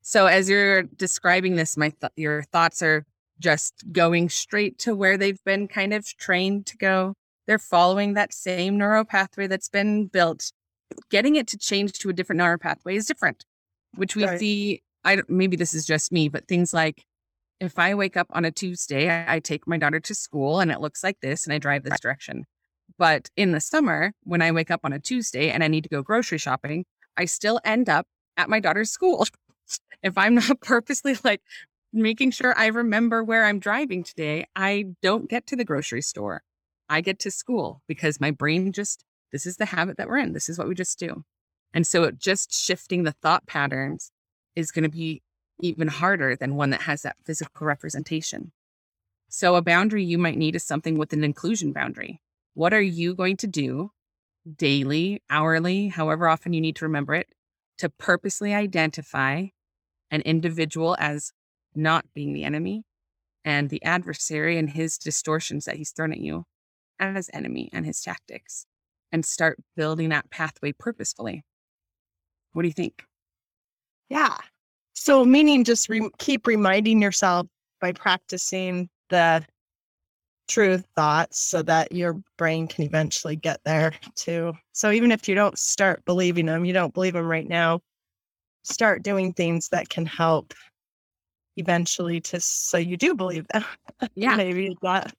So 0.00 0.24
as 0.26 0.48
you're 0.48 0.84
describing 0.84 1.56
this, 1.56 1.76
my 1.76 1.90
th- 1.90 2.12
your 2.16 2.44
thoughts 2.44 2.82
are 2.82 3.04
just 3.40 3.84
going 3.92 4.28
straight 4.28 4.78
to 4.80 4.94
where 4.94 5.16
they've 5.16 5.42
been 5.44 5.68
kind 5.68 5.92
of 5.92 6.06
trained 6.18 6.66
to 6.66 6.76
go. 6.76 7.14
They're 7.46 7.58
following 7.58 8.14
that 8.14 8.32
same 8.32 8.76
neural 8.76 9.04
pathway 9.04 9.46
that's 9.46 9.68
been 9.68 10.06
built. 10.06 10.52
Getting 11.10 11.36
it 11.36 11.46
to 11.48 11.58
change 11.58 11.92
to 11.92 12.10
a 12.10 12.12
different 12.12 12.38
neural 12.38 12.58
pathway 12.58 12.96
is 12.96 13.06
different, 13.06 13.44
which 13.94 14.16
we 14.16 14.24
right. 14.24 14.38
see. 14.38 14.82
I 15.04 15.22
maybe 15.28 15.56
this 15.56 15.74
is 15.74 15.86
just 15.86 16.12
me, 16.12 16.28
but 16.28 16.48
things 16.48 16.74
like 16.74 17.04
if 17.60 17.78
I 17.78 17.94
wake 17.94 18.16
up 18.16 18.28
on 18.30 18.44
a 18.44 18.50
Tuesday, 18.50 19.10
I, 19.10 19.36
I 19.36 19.38
take 19.40 19.66
my 19.66 19.78
daughter 19.78 20.00
to 20.00 20.14
school 20.14 20.60
and 20.60 20.70
it 20.70 20.80
looks 20.80 21.02
like 21.02 21.20
this, 21.20 21.44
and 21.44 21.52
I 21.52 21.58
drive 21.58 21.84
this 21.84 22.00
direction. 22.00 22.44
But 22.98 23.28
in 23.36 23.52
the 23.52 23.60
summer, 23.60 24.12
when 24.24 24.42
I 24.42 24.50
wake 24.50 24.70
up 24.70 24.80
on 24.84 24.92
a 24.92 24.98
Tuesday 24.98 25.50
and 25.50 25.62
I 25.62 25.68
need 25.68 25.84
to 25.84 25.88
go 25.88 26.02
grocery 26.02 26.38
shopping, 26.38 26.84
I 27.16 27.26
still 27.26 27.60
end 27.64 27.88
up 27.88 28.06
at 28.36 28.48
my 28.48 28.60
daughter's 28.60 28.90
school. 28.90 29.26
if 30.02 30.16
I'm 30.16 30.36
not 30.36 30.60
purposely 30.62 31.16
like 31.24 31.42
making 31.92 32.30
sure 32.32 32.56
I 32.56 32.66
remember 32.66 33.24
where 33.24 33.44
I'm 33.44 33.58
driving 33.58 34.02
today, 34.02 34.46
I 34.54 34.86
don't 35.02 35.28
get 35.28 35.46
to 35.48 35.56
the 35.56 35.64
grocery 35.64 36.02
store. 36.02 36.42
I 36.88 37.00
get 37.00 37.18
to 37.20 37.30
school 37.30 37.82
because 37.86 38.20
my 38.20 38.30
brain 38.30 38.72
just, 38.72 39.04
this 39.32 39.46
is 39.46 39.56
the 39.56 39.66
habit 39.66 39.96
that 39.96 40.08
we're 40.08 40.18
in. 40.18 40.32
This 40.32 40.48
is 40.48 40.58
what 40.58 40.68
we 40.68 40.74
just 40.74 40.98
do. 40.98 41.24
And 41.74 41.86
so 41.86 42.10
just 42.10 42.52
shifting 42.52 43.02
the 43.02 43.12
thought 43.12 43.46
patterns 43.46 44.10
is 44.56 44.70
going 44.70 44.84
to 44.84 44.88
be 44.88 45.22
even 45.60 45.88
harder 45.88 46.36
than 46.36 46.56
one 46.56 46.70
that 46.70 46.82
has 46.82 47.02
that 47.02 47.16
physical 47.24 47.66
representation. 47.66 48.52
So 49.28 49.56
a 49.56 49.62
boundary 49.62 50.04
you 50.04 50.18
might 50.18 50.38
need 50.38 50.56
is 50.56 50.64
something 50.64 50.96
with 50.96 51.12
an 51.12 51.24
inclusion 51.24 51.72
boundary. 51.72 52.20
What 52.54 52.72
are 52.72 52.80
you 52.80 53.14
going 53.14 53.36
to 53.38 53.46
do 53.46 53.92
daily, 54.56 55.22
hourly, 55.28 55.88
however 55.88 56.26
often 56.28 56.52
you 56.52 56.60
need 56.60 56.76
to 56.76 56.86
remember 56.86 57.14
it, 57.14 57.28
to 57.78 57.90
purposely 57.90 58.54
identify 58.54 59.46
an 60.10 60.22
individual 60.22 60.96
as 60.98 61.32
not 61.74 62.04
being 62.14 62.32
the 62.32 62.44
enemy 62.44 62.84
and 63.44 63.70
the 63.70 63.82
adversary 63.84 64.58
and 64.58 64.70
his 64.70 64.98
distortions 64.98 65.64
that 65.64 65.76
he's 65.76 65.90
thrown 65.90 66.12
at 66.12 66.20
you 66.20 66.44
as 66.98 67.30
enemy 67.32 67.70
and 67.72 67.86
his 67.86 68.00
tactics 68.00 68.66
and 69.12 69.24
start 69.24 69.58
building 69.76 70.10
that 70.10 70.30
pathway 70.30 70.72
purposefully. 70.72 71.44
What 72.52 72.62
do 72.62 72.68
you 72.68 72.74
think? 72.74 73.04
Yeah. 74.08 74.36
So, 74.94 75.24
meaning 75.24 75.64
just 75.64 75.88
re- 75.88 76.10
keep 76.18 76.46
reminding 76.46 77.00
yourself 77.00 77.46
by 77.80 77.92
practicing 77.92 78.88
the 79.10 79.44
true 80.48 80.78
thoughts 80.96 81.38
so 81.38 81.62
that 81.62 81.92
your 81.92 82.20
brain 82.36 82.66
can 82.66 82.84
eventually 82.84 83.36
get 83.36 83.60
there 83.64 83.92
too. 84.16 84.52
So, 84.72 84.90
even 84.90 85.12
if 85.12 85.28
you 85.28 85.34
don't 85.34 85.58
start 85.58 86.04
believing 86.04 86.46
them, 86.46 86.64
you 86.64 86.72
don't 86.72 86.92
believe 86.92 87.12
them 87.12 87.26
right 87.26 87.48
now, 87.48 87.80
start 88.64 89.02
doing 89.02 89.32
things 89.32 89.68
that 89.68 89.88
can 89.88 90.04
help 90.04 90.52
eventually 91.58 92.20
to 92.20 92.40
so 92.40 92.78
you 92.78 92.96
do 92.96 93.14
believe 93.14 93.46
them. 93.48 93.64
Yeah. 94.14 94.36
Maybe 94.36 94.76
that. 94.82 95.12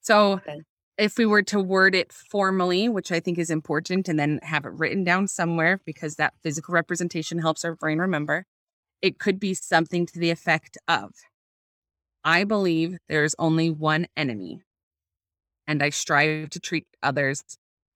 So 0.00 0.32
okay. 0.32 0.60
if 0.98 1.16
we 1.16 1.26
were 1.26 1.42
to 1.44 1.60
word 1.60 1.94
it 1.94 2.12
formally, 2.12 2.88
which 2.88 3.12
I 3.12 3.20
think 3.20 3.38
is 3.38 3.50
important, 3.50 4.08
and 4.08 4.18
then 4.18 4.40
have 4.42 4.64
it 4.64 4.72
written 4.72 5.04
down 5.04 5.28
somewhere 5.28 5.80
because 5.84 6.16
that 6.16 6.34
physical 6.42 6.74
representation 6.74 7.38
helps 7.38 7.64
our 7.64 7.76
brain 7.76 7.98
remember, 7.98 8.46
it 9.00 9.20
could 9.20 9.38
be 9.38 9.54
something 9.54 10.06
to 10.06 10.18
the 10.18 10.30
effect 10.30 10.76
of 10.88 11.12
I 12.24 12.44
believe 12.44 12.96
there's 13.08 13.34
only 13.38 13.70
one 13.70 14.06
enemy, 14.16 14.62
and 15.66 15.82
I 15.82 15.90
strive 15.90 16.50
to 16.50 16.60
treat 16.60 16.86
others 17.02 17.42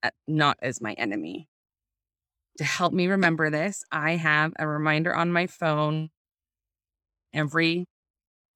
uh, 0.02 0.10
not 0.28 0.58
as 0.62 0.80
my 0.80 0.92
enemy. 0.92 1.48
To 2.58 2.64
help 2.64 2.92
me 2.92 3.06
remember 3.06 3.50
this, 3.50 3.84
I 3.90 4.12
have 4.12 4.52
a 4.58 4.68
reminder 4.68 5.14
on 5.14 5.32
my 5.32 5.46
phone 5.46 6.10
every 7.38 7.86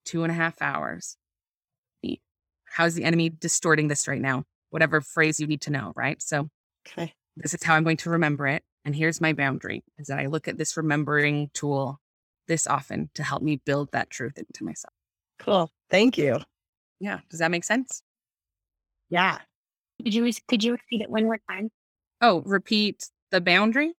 two 0.04 0.24
and 0.24 0.32
a 0.32 0.34
half 0.34 0.60
hours. 0.60 1.16
How's 2.66 2.94
the 2.94 3.04
enemy 3.04 3.28
distorting 3.28 3.88
this 3.88 4.08
right 4.08 4.20
now? 4.20 4.44
Whatever 4.70 5.02
phrase 5.02 5.38
you 5.38 5.46
need 5.46 5.60
to 5.62 5.70
know, 5.70 5.92
right? 5.94 6.20
So, 6.22 6.48
okay. 6.88 7.12
this 7.36 7.52
is 7.52 7.62
how 7.62 7.74
I'm 7.74 7.84
going 7.84 7.98
to 7.98 8.10
remember 8.10 8.46
it. 8.46 8.62
And 8.84 8.96
here's 8.96 9.20
my 9.20 9.34
boundary 9.34 9.84
is 9.98 10.06
that 10.06 10.18
I 10.18 10.26
look 10.26 10.48
at 10.48 10.56
this 10.56 10.76
remembering 10.76 11.50
tool 11.52 12.00
this 12.48 12.66
often 12.66 13.10
to 13.14 13.22
help 13.22 13.42
me 13.42 13.60
build 13.64 13.92
that 13.92 14.10
truth 14.10 14.38
into 14.38 14.64
myself. 14.64 14.94
Cool. 15.38 15.70
Thank 15.90 16.16
you. 16.16 16.40
Yeah. 16.98 17.20
Does 17.30 17.40
that 17.40 17.50
make 17.50 17.64
sense? 17.64 18.02
Yeah. 19.10 19.38
Could 20.02 20.14
you 20.14 20.32
could 20.48 20.64
you 20.64 20.72
repeat 20.72 21.02
it 21.02 21.10
one 21.10 21.24
more 21.24 21.38
time? 21.48 21.70
Oh, 22.20 22.42
repeat 22.46 23.08
the 23.30 23.40
boundary? 23.40 23.92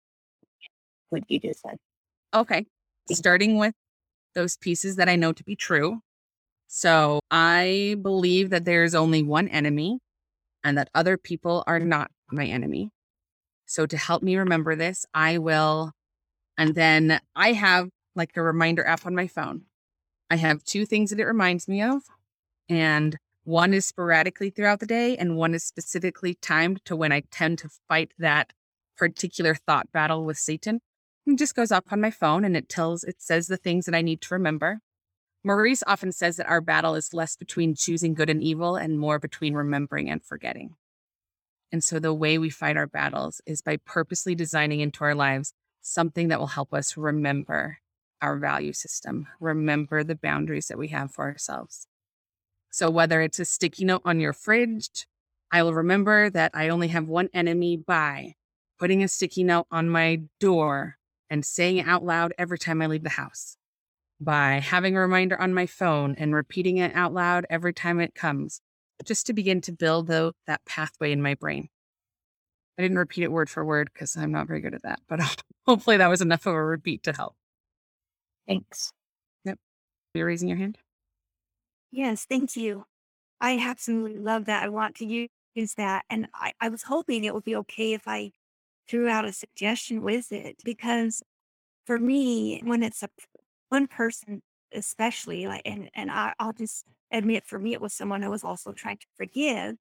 What 1.11 1.25
you 1.29 1.39
just 1.41 1.61
said. 1.61 1.77
Okay. 2.35 2.67
Starting 3.11 3.59
with 3.59 3.75
those 4.35 4.57
pieces 4.57 4.97
that 4.97 5.09
I 5.09 5.17
know 5.17 5.33
to 5.33 5.45
be 5.45 5.57
true. 5.57 6.01
So 6.69 7.21
I 7.31 7.97
believe 8.01 8.51
that 8.51 8.65
there's 8.65 8.95
only 8.95 9.23
one 9.23 9.49
enemy 9.49 9.99
and 10.65 10.79
that 10.79 10.89
other 10.95 11.17
people 11.17 11.65
are 11.67 11.79
not 11.79 12.11
my 12.31 12.47
enemy. 12.47 12.91
So 13.67 13.87
to 13.87 13.97
help 13.97 14.23
me 14.23 14.37
remember 14.37 14.75
this, 14.75 15.05
I 15.13 15.39
will, 15.39 15.93
and 16.57 16.75
then 16.75 17.21
I 17.37 17.53
have 17.53 17.91
like 18.15 18.37
a 18.37 18.43
reminder 18.43 18.87
app 18.87 19.07
on 19.07 19.15
my 19.15 19.27
phone. 19.27 19.63
I 20.31 20.37
have 20.37 20.65
two 20.65 20.87
things 20.87 21.11
that 21.11 21.21
it 21.21 21.25
reminds 21.25 21.69
me 21.69 21.83
of, 21.83 22.03
and 22.69 23.19
one 23.45 23.75
is 23.75 23.85
sporadically 23.85 24.51
throughout 24.51 24.81
the 24.81 24.87
day, 24.87 25.17
and 25.17 25.37
one 25.37 25.53
is 25.55 25.65
specifically 25.65 26.35
timed 26.35 26.85
to 26.87 26.97
when 26.97 27.13
I 27.13 27.23
tend 27.31 27.59
to 27.59 27.69
fight 27.89 28.13
that 28.19 28.53
particular 28.97 29.55
thought 29.55 29.91
battle 29.93 30.25
with 30.25 30.39
Satan. 30.39 30.81
Just 31.37 31.55
goes 31.55 31.71
up 31.71 31.85
on 31.91 32.01
my 32.01 32.11
phone 32.11 32.45
and 32.45 32.57
it 32.57 32.69
tells, 32.69 33.05
it 33.05 33.23
says 33.23 33.47
the 33.47 33.57
things 33.57 33.87
that 33.87 33.95
I 33.95 34.03
need 34.03 34.21
to 34.23 34.35
remember. 34.35 34.81
Maurice 35.45 35.83
often 35.87 36.13
says 36.13 36.37
that 36.37 36.49
our 36.49 36.61
battle 36.61 36.95
is 36.95 37.15
less 37.15 37.37
between 37.37 37.75
choosing 37.75 38.15
good 38.15 38.31
and 38.31 38.43
evil 38.43 38.77
and 38.77 38.99
more 38.99 39.19
between 39.19 39.55
remembering 39.55 40.11
and 40.11 40.25
forgetting. 40.25 40.77
And 41.73 41.83
so 41.83 41.99
the 41.99 42.13
way 42.13 42.39
we 42.39 42.51
fight 42.51 42.77
our 42.77 42.87
battles 42.87 43.41
is 43.47 43.63
by 43.63 43.79
purposely 43.79 44.35
designing 44.35 44.81
into 44.81 45.05
our 45.05 45.15
lives 45.15 45.55
something 45.81 46.29
that 46.29 46.39
will 46.39 46.49
help 46.49 46.75
us 46.75 46.97
remember 46.97 47.79
our 48.21 48.37
value 48.37 48.73
system, 48.73 49.27
remember 49.41 50.05
the 50.05 50.15
boundaries 50.15 50.69
that 50.69 50.79
we 50.79 50.89
have 50.89 51.11
for 51.11 51.25
ourselves. 51.25 51.87
So 52.71 52.89
whether 52.89 53.21
it's 53.21 53.41
a 53.41 53.45
sticky 53.45 53.85
note 53.85 54.03
on 54.05 54.21
your 54.21 54.33
fridge, 54.33 55.07
I 55.51 55.63
will 55.63 55.75
remember 55.75 56.31
that 56.31 56.53
I 56.55 56.69
only 56.69 56.89
have 56.89 57.09
one 57.09 57.29
enemy 57.35 57.77
by 57.77 58.35
putting 58.79 59.03
a 59.03 59.09
sticky 59.09 59.45
note 59.45 59.67
on 59.71 59.89
my 59.89 60.23
door 60.41 60.99
and 61.33 61.47
saying 61.47 61.79
it 61.79 61.89
out 61.89 62.05
loud 62.05 62.35
every 62.37 62.59
time 62.59 62.83
I 62.83 62.87
leave 62.87 63.03
the 63.03 63.09
house, 63.09 63.57
by 64.21 64.61
having 64.61 64.95
a 64.95 65.01
reminder 65.01 65.41
on 65.41 65.55
my 65.55 65.65
phone 65.65 66.15
and 66.19 66.35
repeating 66.35 66.77
it 66.77 66.95
out 66.95 67.15
loud 67.15 67.47
every 67.49 67.73
time 67.73 68.01
it 68.01 68.15
comes, 68.15 68.61
just 69.03 69.25
to 69.27 69.33
begin 69.33 69.63
to 69.63 69.73
build 69.73 70.09
the, 70.09 70.35
that 70.47 70.61
pathway 70.67 71.11
in 71.11 71.23
my 71.23 71.33
brain. 71.33 71.71
I 72.79 72.83
didn't 72.83 72.99
repeat 72.99 73.25
it 73.25 73.33
word 73.33 73.49
for 73.49 73.65
word 73.65 73.89
because 73.93 74.15
I'm 74.15 74.31
not 74.31 74.47
very 74.47 74.61
good 74.61 74.75
at 74.75 74.83
that, 74.83 75.01
but 75.09 75.21
hopefully 75.67 75.97
that 75.97 76.11
was 76.11 76.21
enough 76.21 76.45
of 76.45 76.53
a 76.53 76.63
repeat 76.63 77.03
to 77.05 77.15
help. 77.15 77.35
Thanks. 78.47 78.93
Yep. 79.47 79.59
You're 80.13 80.27
raising 80.27 80.51
your 80.51 80.59
hand? 80.59 80.77
Yes, 81.91 82.27
thank 82.27 82.57
you. 82.57 82.85
I 83.41 83.59
absolutely 83.59 84.19
love 84.19 84.45
that. 84.45 84.65
I 84.65 84.69
want 84.69 84.97
to 84.97 85.29
use 85.55 85.75
that. 85.79 86.05
And 86.11 86.29
I, 86.35 86.53
I 86.61 86.69
was 86.69 86.83
hoping 86.83 87.25
it 87.25 87.33
would 87.33 87.45
be 87.45 87.57
okay 87.57 87.95
if 87.95 88.07
I 88.07 88.33
threw 88.89 89.09
out 89.09 89.25
a 89.25 89.33
suggestion 89.33 90.03
with 90.03 90.33
it 90.33 90.57
because 90.65 91.23
for 91.87 91.99
me, 91.99 92.61
when 92.65 92.83
it's 92.83 93.03
a 93.03 93.09
one 93.69 93.87
person, 93.87 94.43
especially 94.73 95.47
like, 95.47 95.63
and, 95.65 95.91
and 95.95 96.11
I, 96.11 96.35
I'll 96.39 96.53
just 96.53 96.85
admit 97.11 97.45
for 97.47 97.59
me, 97.59 97.73
it 97.73 97.81
was 97.81 97.93
someone 97.93 98.25
I 98.25 98.29
was 98.29 98.45
also 98.45 98.73
trying 98.73 98.99
to 98.99 99.07
forgive 99.17 99.77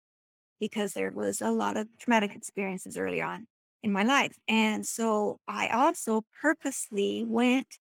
because 0.60 0.94
there 0.94 1.12
was 1.12 1.42
a 1.42 1.52
lot 1.52 1.78
of 1.78 1.88
traumatic 2.00 2.36
experiences 2.36 2.98
early 2.98 3.22
on 3.22 3.48
in 3.84 3.92
my 3.92 4.04
life. 4.04 4.38
And 4.48 4.86
so 4.86 5.40
I 5.48 5.70
also 5.70 6.24
purposely 6.42 7.26
went 7.28 7.78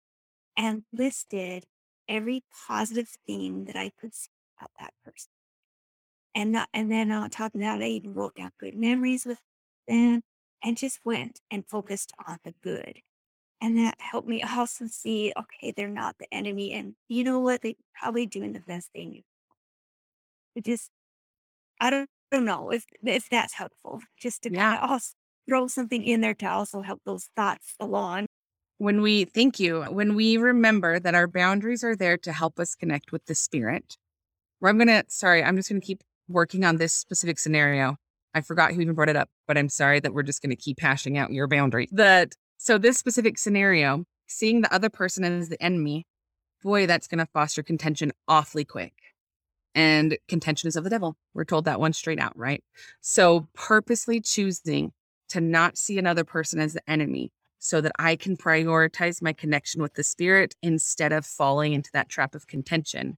and 0.57 0.83
listed 0.93 1.65
every 2.09 2.45
positive 2.67 3.09
thing 3.27 3.65
that 3.65 3.77
I 3.77 3.91
could 4.01 4.15
see 4.15 4.31
about 4.59 4.71
that 4.81 4.93
person. 5.05 5.31
And 6.35 6.53
not, 6.53 6.69
and 6.75 6.91
then 6.91 7.13
on 7.13 7.31
top 7.31 7.55
of 7.55 7.61
that, 7.61 7.81
I 7.81 7.87
even 7.87 8.15
wrote 8.15 8.35
down 8.35 8.51
good 8.59 8.75
memories 8.77 9.25
with 9.25 9.39
them 9.87 10.23
and 10.65 10.77
just 10.77 11.01
went 11.05 11.41
and 11.51 11.69
focused 11.69 12.13
on 12.27 12.39
the 12.43 12.55
good. 12.63 13.01
And 13.61 13.79
that 13.79 13.97
helped 13.99 14.29
me 14.29 14.43
also 14.43 14.87
see, 14.87 15.33
okay, 15.39 15.73
they're 15.77 15.89
not 15.89 16.17
the 16.19 16.27
enemy. 16.33 16.73
And 16.73 16.95
you 17.09 17.23
know 17.23 17.39
what? 17.39 17.63
They're 17.63 17.75
probably 17.95 18.27
doing 18.27 18.53
the 18.53 18.61
best 18.61 18.91
thing. 18.93 19.23
It 20.57 20.65
just, 20.65 20.91
I 21.81 21.91
don't, 21.91 22.09
don't 22.33 22.45
know 22.45 22.71
if 22.71 22.85
if 23.03 23.29
that's 23.29 23.55
helpful. 23.55 24.01
Just 24.19 24.43
to 24.43 24.53
Yeah. 24.53 24.73
kind 24.73 24.85
of 24.85 24.91
also 24.91 25.15
throw 25.49 25.67
something 25.67 26.03
in 26.03 26.21
there 26.21 26.35
to 26.35 26.47
also 26.47 26.83
help 26.83 27.01
those 27.05 27.29
thoughts 27.37 27.75
along. 27.79 28.27
When 28.79 29.03
we, 29.03 29.25
thank 29.25 29.61
you, 29.61 29.83
when 29.85 30.15
we 30.15 30.37
remember 30.37 30.99
that 30.99 31.15
our 31.15 31.29
boundaries 31.29 31.85
are 31.85 31.95
there 31.95 32.17
to 32.19 32.33
help 32.33 32.59
us 32.59 32.75
connect 32.75 33.13
with 33.13 33.27
the 33.27 33.35
spirit, 33.35 33.97
where 34.59 34.71
I'm 34.71 34.79
going 34.79 34.89
to, 34.89 35.05
sorry, 35.09 35.45
I'm 35.45 35.57
just 35.57 35.69
going 35.69 35.81
to 35.81 35.87
keep 35.87 36.03
working 36.29 36.65
on 36.65 36.77
this 36.77 36.93
specific 36.93 37.39
scenario. 37.39 37.97
I 38.35 38.41
forgot 38.41 38.73
who 38.73 38.81
even 38.81 38.95
brought 38.95 39.09
it 39.09 39.17
up, 39.17 39.29
but 39.47 39.57
I'm 39.57 39.69
sorry 39.69 40.01
that 40.01 40.13
we're 40.13 40.23
just 40.23 40.43
going 40.43 40.51
to 40.51 40.57
keep 40.57 40.81
hashing 40.81 41.17
out 41.17 41.33
your 41.33 41.47
boundary. 41.47 41.89
That, 41.93 42.35
so 42.59 42.79
this 42.79 42.99
specific 42.99 43.39
scenario, 43.39 44.05
seeing 44.27 44.61
the 44.61 44.75
other 44.75 44.91
person 44.91 45.25
as 45.25 45.49
the 45.49 45.63
enemy, 45.63 46.07
boy, 46.63 46.87
that's 46.87 47.07
going 47.07 47.19
to 47.19 47.27
foster 47.27 47.63
contention 47.63 48.13
awfully 48.27 48.65
quick. 48.65 48.95
And 49.75 50.19
contention 50.29 50.69
is 50.69 50.77
of 50.77 50.85
the 50.85 50.91
devil. 50.91 51.17
We're 51.33 51.45
told 51.45 51.65
that 51.65 51.81
one 51.81 51.93
straight 51.93 52.21
out, 52.21 52.37
right? 52.37 52.63
So 53.01 53.49
purposely 53.55 54.21
choosing 54.21 54.93
to 55.31 55.41
not 55.41 55.77
see 55.77 55.99
another 55.99 56.25
person 56.25 56.61
as 56.61 56.75
the 56.75 56.91
enemy 56.91 57.33
so 57.59 57.81
that 57.81 57.93
I 57.99 58.15
can 58.17 58.37
prioritize 58.37 59.23
my 59.23 59.33
connection 59.33 59.81
with 59.81 59.95
the 59.95 60.05
spirit 60.05 60.55
instead 60.63 61.13
of 61.13 61.25
falling 61.25 61.73
into 61.73 61.91
that 61.93 62.09
trap 62.09 62.35
of 62.35 62.47
contention 62.47 63.17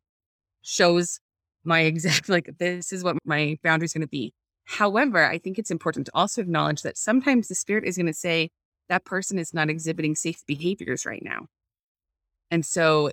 shows 0.62 1.20
my 1.64 1.80
exact, 1.90 2.28
like, 2.28 2.50
this 2.58 2.92
is 2.92 3.02
what 3.02 3.16
my 3.24 3.58
boundary 3.62 3.86
is 3.86 3.92
going 3.92 4.02
to 4.02 4.08
be. 4.08 4.32
However, 4.66 5.24
I 5.24 5.38
think 5.38 5.58
it's 5.58 5.70
important 5.70 6.06
to 6.06 6.12
also 6.14 6.42
acknowledge 6.42 6.82
that 6.82 6.98
sometimes 6.98 7.48
the 7.48 7.54
spirit 7.54 7.84
is 7.84 7.96
going 7.96 8.06
to 8.06 8.12
say 8.12 8.50
that 8.88 9.04
person 9.04 9.38
is 9.38 9.54
not 9.54 9.70
exhibiting 9.70 10.14
safe 10.14 10.44
behaviors 10.46 11.06
right 11.06 11.22
now. 11.22 11.46
And 12.50 12.66
so 12.66 13.10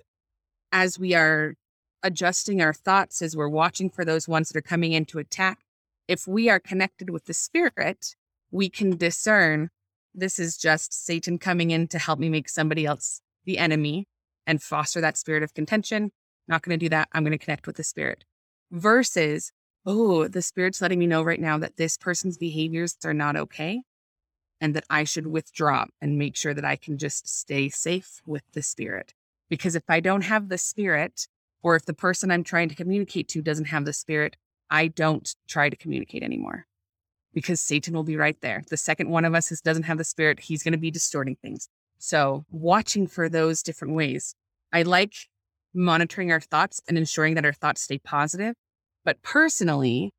as 0.72 0.98
we 0.98 1.14
are 1.14 1.54
adjusting 2.02 2.60
our 2.60 2.72
thoughts, 2.72 3.22
as 3.22 3.36
we're 3.36 3.48
watching 3.48 3.88
for 3.88 4.04
those 4.04 4.28
ones 4.28 4.48
that 4.48 4.58
are 4.58 4.62
coming 4.62 4.92
in 4.92 5.04
to 5.06 5.18
attack, 5.18 5.60
if 6.08 6.26
we 6.26 6.48
are 6.50 6.60
connected 6.60 7.10
with 7.10 7.24
the 7.26 7.34
spirit, 7.34 8.14
we 8.50 8.68
can 8.68 8.96
discern 8.96 9.70
this 10.14 10.38
is 10.38 10.56
just 10.56 10.92
Satan 10.92 11.38
coming 11.38 11.70
in 11.70 11.88
to 11.88 11.98
help 11.98 12.18
me 12.18 12.28
make 12.28 12.48
somebody 12.48 12.84
else 12.86 13.20
the 13.44 13.58
enemy 13.58 14.06
and 14.46 14.62
foster 14.62 15.00
that 15.00 15.16
spirit 15.16 15.42
of 15.42 15.54
contention. 15.54 16.12
Not 16.46 16.62
going 16.62 16.78
to 16.78 16.84
do 16.84 16.90
that. 16.90 17.08
I'm 17.12 17.24
going 17.24 17.32
to 17.32 17.38
connect 17.38 17.66
with 17.66 17.76
the 17.76 17.84
spirit 17.84 18.24
versus, 18.70 19.50
oh, 19.86 20.28
the 20.28 20.42
spirit's 20.42 20.80
letting 20.80 20.98
me 20.98 21.06
know 21.06 21.22
right 21.22 21.40
now 21.40 21.58
that 21.58 21.76
this 21.76 21.96
person's 21.96 22.38
behaviors 22.38 22.96
are 23.04 23.14
not 23.14 23.36
okay 23.36 23.82
and 24.60 24.74
that 24.74 24.84
I 24.88 25.04
should 25.04 25.26
withdraw 25.26 25.84
and 26.00 26.18
make 26.18 26.36
sure 26.36 26.54
that 26.54 26.64
I 26.64 26.76
can 26.76 26.96
just 26.96 27.28
stay 27.28 27.68
safe 27.68 28.20
with 28.26 28.42
the 28.52 28.62
spirit. 28.62 29.12
Because 29.50 29.76
if 29.76 29.82
I 29.88 30.00
don't 30.00 30.22
have 30.22 30.48
the 30.48 30.58
spirit, 30.58 31.28
or 31.62 31.76
if 31.76 31.84
the 31.84 31.94
person 31.94 32.30
I'm 32.30 32.44
trying 32.44 32.68
to 32.68 32.74
communicate 32.74 33.28
to 33.28 33.42
doesn't 33.42 33.66
have 33.66 33.84
the 33.84 33.92
spirit, 33.92 34.36
I 34.70 34.88
don't 34.88 35.34
try 35.48 35.68
to 35.68 35.76
communicate 35.76 36.22
anymore 36.22 36.66
because 37.34 37.60
Satan 37.60 37.94
will 37.94 38.04
be 38.04 38.16
right 38.16 38.40
there. 38.40 38.62
The 38.70 38.76
second 38.76 39.10
one 39.10 39.24
of 39.24 39.34
us 39.34 39.50
is, 39.50 39.60
doesn't 39.60 39.82
have 39.82 39.98
the 39.98 40.04
spirit, 40.04 40.40
he's 40.40 40.62
going 40.62 40.72
to 40.72 40.78
be 40.78 40.90
distorting 40.90 41.36
things. 41.42 41.68
So, 41.98 42.44
watching 42.50 43.06
for 43.06 43.28
those 43.28 43.62
different 43.62 43.94
ways. 43.94 44.34
I 44.72 44.82
like 44.82 45.14
monitoring 45.72 46.30
our 46.32 46.40
thoughts 46.40 46.80
and 46.88 46.96
ensuring 46.96 47.34
that 47.34 47.44
our 47.44 47.52
thoughts 47.52 47.82
stay 47.82 47.98
positive. 47.98 48.54
But 49.04 49.22
personally, 49.22 50.12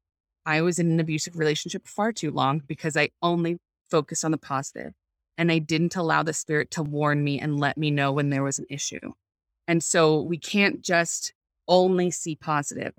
I 0.45 0.61
was 0.61 0.77
in 0.79 0.91
an 0.91 0.99
abusive 0.99 1.37
relationship 1.37 1.87
far 1.87 2.11
too 2.11 2.31
long 2.31 2.61
because 2.65 2.95
I 2.95 3.09
only 3.21 3.57
focused 3.89 4.23
on 4.23 4.31
the 4.31 4.37
positive 4.37 4.93
and 5.37 5.51
I 5.51 5.59
didn't 5.59 5.95
allow 5.95 6.23
the 6.23 6.33
spirit 6.33 6.71
to 6.71 6.83
warn 6.83 7.23
me 7.23 7.39
and 7.39 7.59
let 7.59 7.77
me 7.77 7.91
know 7.91 8.11
when 8.11 8.29
there 8.29 8.43
was 8.43 8.59
an 8.59 8.67
issue. 8.69 9.13
And 9.67 9.83
so 9.83 10.21
we 10.21 10.37
can't 10.37 10.81
just 10.81 11.33
only 11.67 12.11
see 12.11 12.35
positive. 12.35 12.93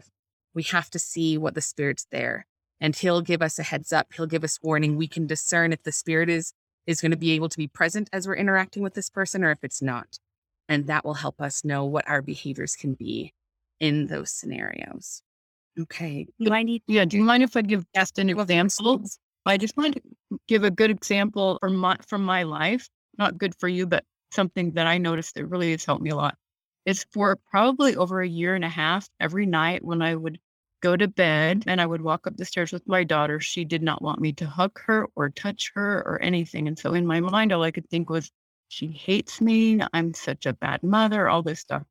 We 0.54 0.64
have 0.64 0.90
to 0.90 0.98
see 0.98 1.38
what 1.38 1.54
the 1.54 1.60
spirit's 1.60 2.06
there 2.10 2.46
and 2.80 2.94
he'll 2.94 3.22
give 3.22 3.42
us 3.42 3.58
a 3.58 3.62
heads 3.62 3.92
up. 3.92 4.12
He'll 4.14 4.26
give 4.26 4.44
us 4.44 4.58
warning. 4.62 4.96
We 4.96 5.08
can 5.08 5.26
discern 5.26 5.72
if 5.72 5.82
the 5.82 5.92
spirit 5.92 6.28
is 6.28 6.52
is 6.86 7.00
going 7.00 7.10
to 7.10 7.16
be 7.16 7.32
able 7.32 7.48
to 7.48 7.56
be 7.56 7.66
present 7.66 8.08
as 8.12 8.28
we're 8.28 8.36
interacting 8.36 8.80
with 8.80 8.94
this 8.94 9.10
person 9.10 9.42
or 9.42 9.50
if 9.50 9.64
it's 9.64 9.82
not. 9.82 10.18
And 10.68 10.86
that 10.86 11.04
will 11.04 11.14
help 11.14 11.40
us 11.40 11.64
know 11.64 11.84
what 11.84 12.08
our 12.08 12.22
behaviors 12.22 12.76
can 12.76 12.94
be 12.94 13.32
in 13.80 14.06
those 14.06 14.30
scenarios. 14.30 15.22
Okay. 15.80 16.26
Do 16.40 16.52
I 16.52 16.62
need 16.62 16.82
Yeah. 16.86 17.04
Do 17.04 17.16
you 17.16 17.24
mind 17.24 17.42
if 17.42 17.56
I 17.56 17.62
give 17.62 17.84
just 17.94 18.18
an 18.18 18.30
example? 18.30 19.02
I 19.44 19.56
just 19.58 19.76
want 19.76 19.94
to 19.94 20.02
give 20.48 20.64
a 20.64 20.70
good 20.70 20.90
example 20.90 21.58
from 21.60 21.76
my 21.76 21.96
from 22.06 22.24
my 22.24 22.42
life. 22.44 22.88
Not 23.18 23.38
good 23.38 23.54
for 23.58 23.68
you, 23.68 23.86
but 23.86 24.04
something 24.32 24.72
that 24.72 24.86
I 24.86 24.98
noticed 24.98 25.34
that 25.34 25.46
really 25.46 25.70
has 25.72 25.84
helped 25.84 26.02
me 26.02 26.10
a 26.10 26.16
lot. 26.16 26.36
It's 26.86 27.04
for 27.12 27.36
probably 27.50 27.94
over 27.96 28.20
a 28.22 28.28
year 28.28 28.54
and 28.54 28.64
a 28.64 28.68
half. 28.68 29.08
Every 29.20 29.46
night 29.46 29.84
when 29.84 30.02
I 30.02 30.14
would 30.14 30.38
go 30.82 30.96
to 30.96 31.08
bed 31.08 31.64
and 31.66 31.80
I 31.80 31.86
would 31.86 32.02
walk 32.02 32.26
up 32.26 32.36
the 32.36 32.44
stairs 32.44 32.72
with 32.72 32.86
my 32.88 33.04
daughter, 33.04 33.40
she 33.40 33.64
did 33.64 33.82
not 33.82 34.02
want 34.02 34.20
me 34.20 34.32
to 34.34 34.46
hug 34.46 34.78
her 34.86 35.06
or 35.16 35.30
touch 35.30 35.72
her 35.74 35.98
or 36.06 36.20
anything. 36.22 36.68
And 36.68 36.78
so 36.78 36.94
in 36.94 37.06
my 37.06 37.20
mind, 37.20 37.52
all 37.52 37.62
I 37.62 37.70
could 37.70 37.88
think 37.90 38.08
was, 38.10 38.30
she 38.68 38.88
hates 38.88 39.40
me. 39.40 39.80
I'm 39.92 40.12
such 40.14 40.44
a 40.46 40.52
bad 40.52 40.82
mother, 40.82 41.28
all 41.28 41.42
this 41.42 41.60
stuff. 41.60 41.84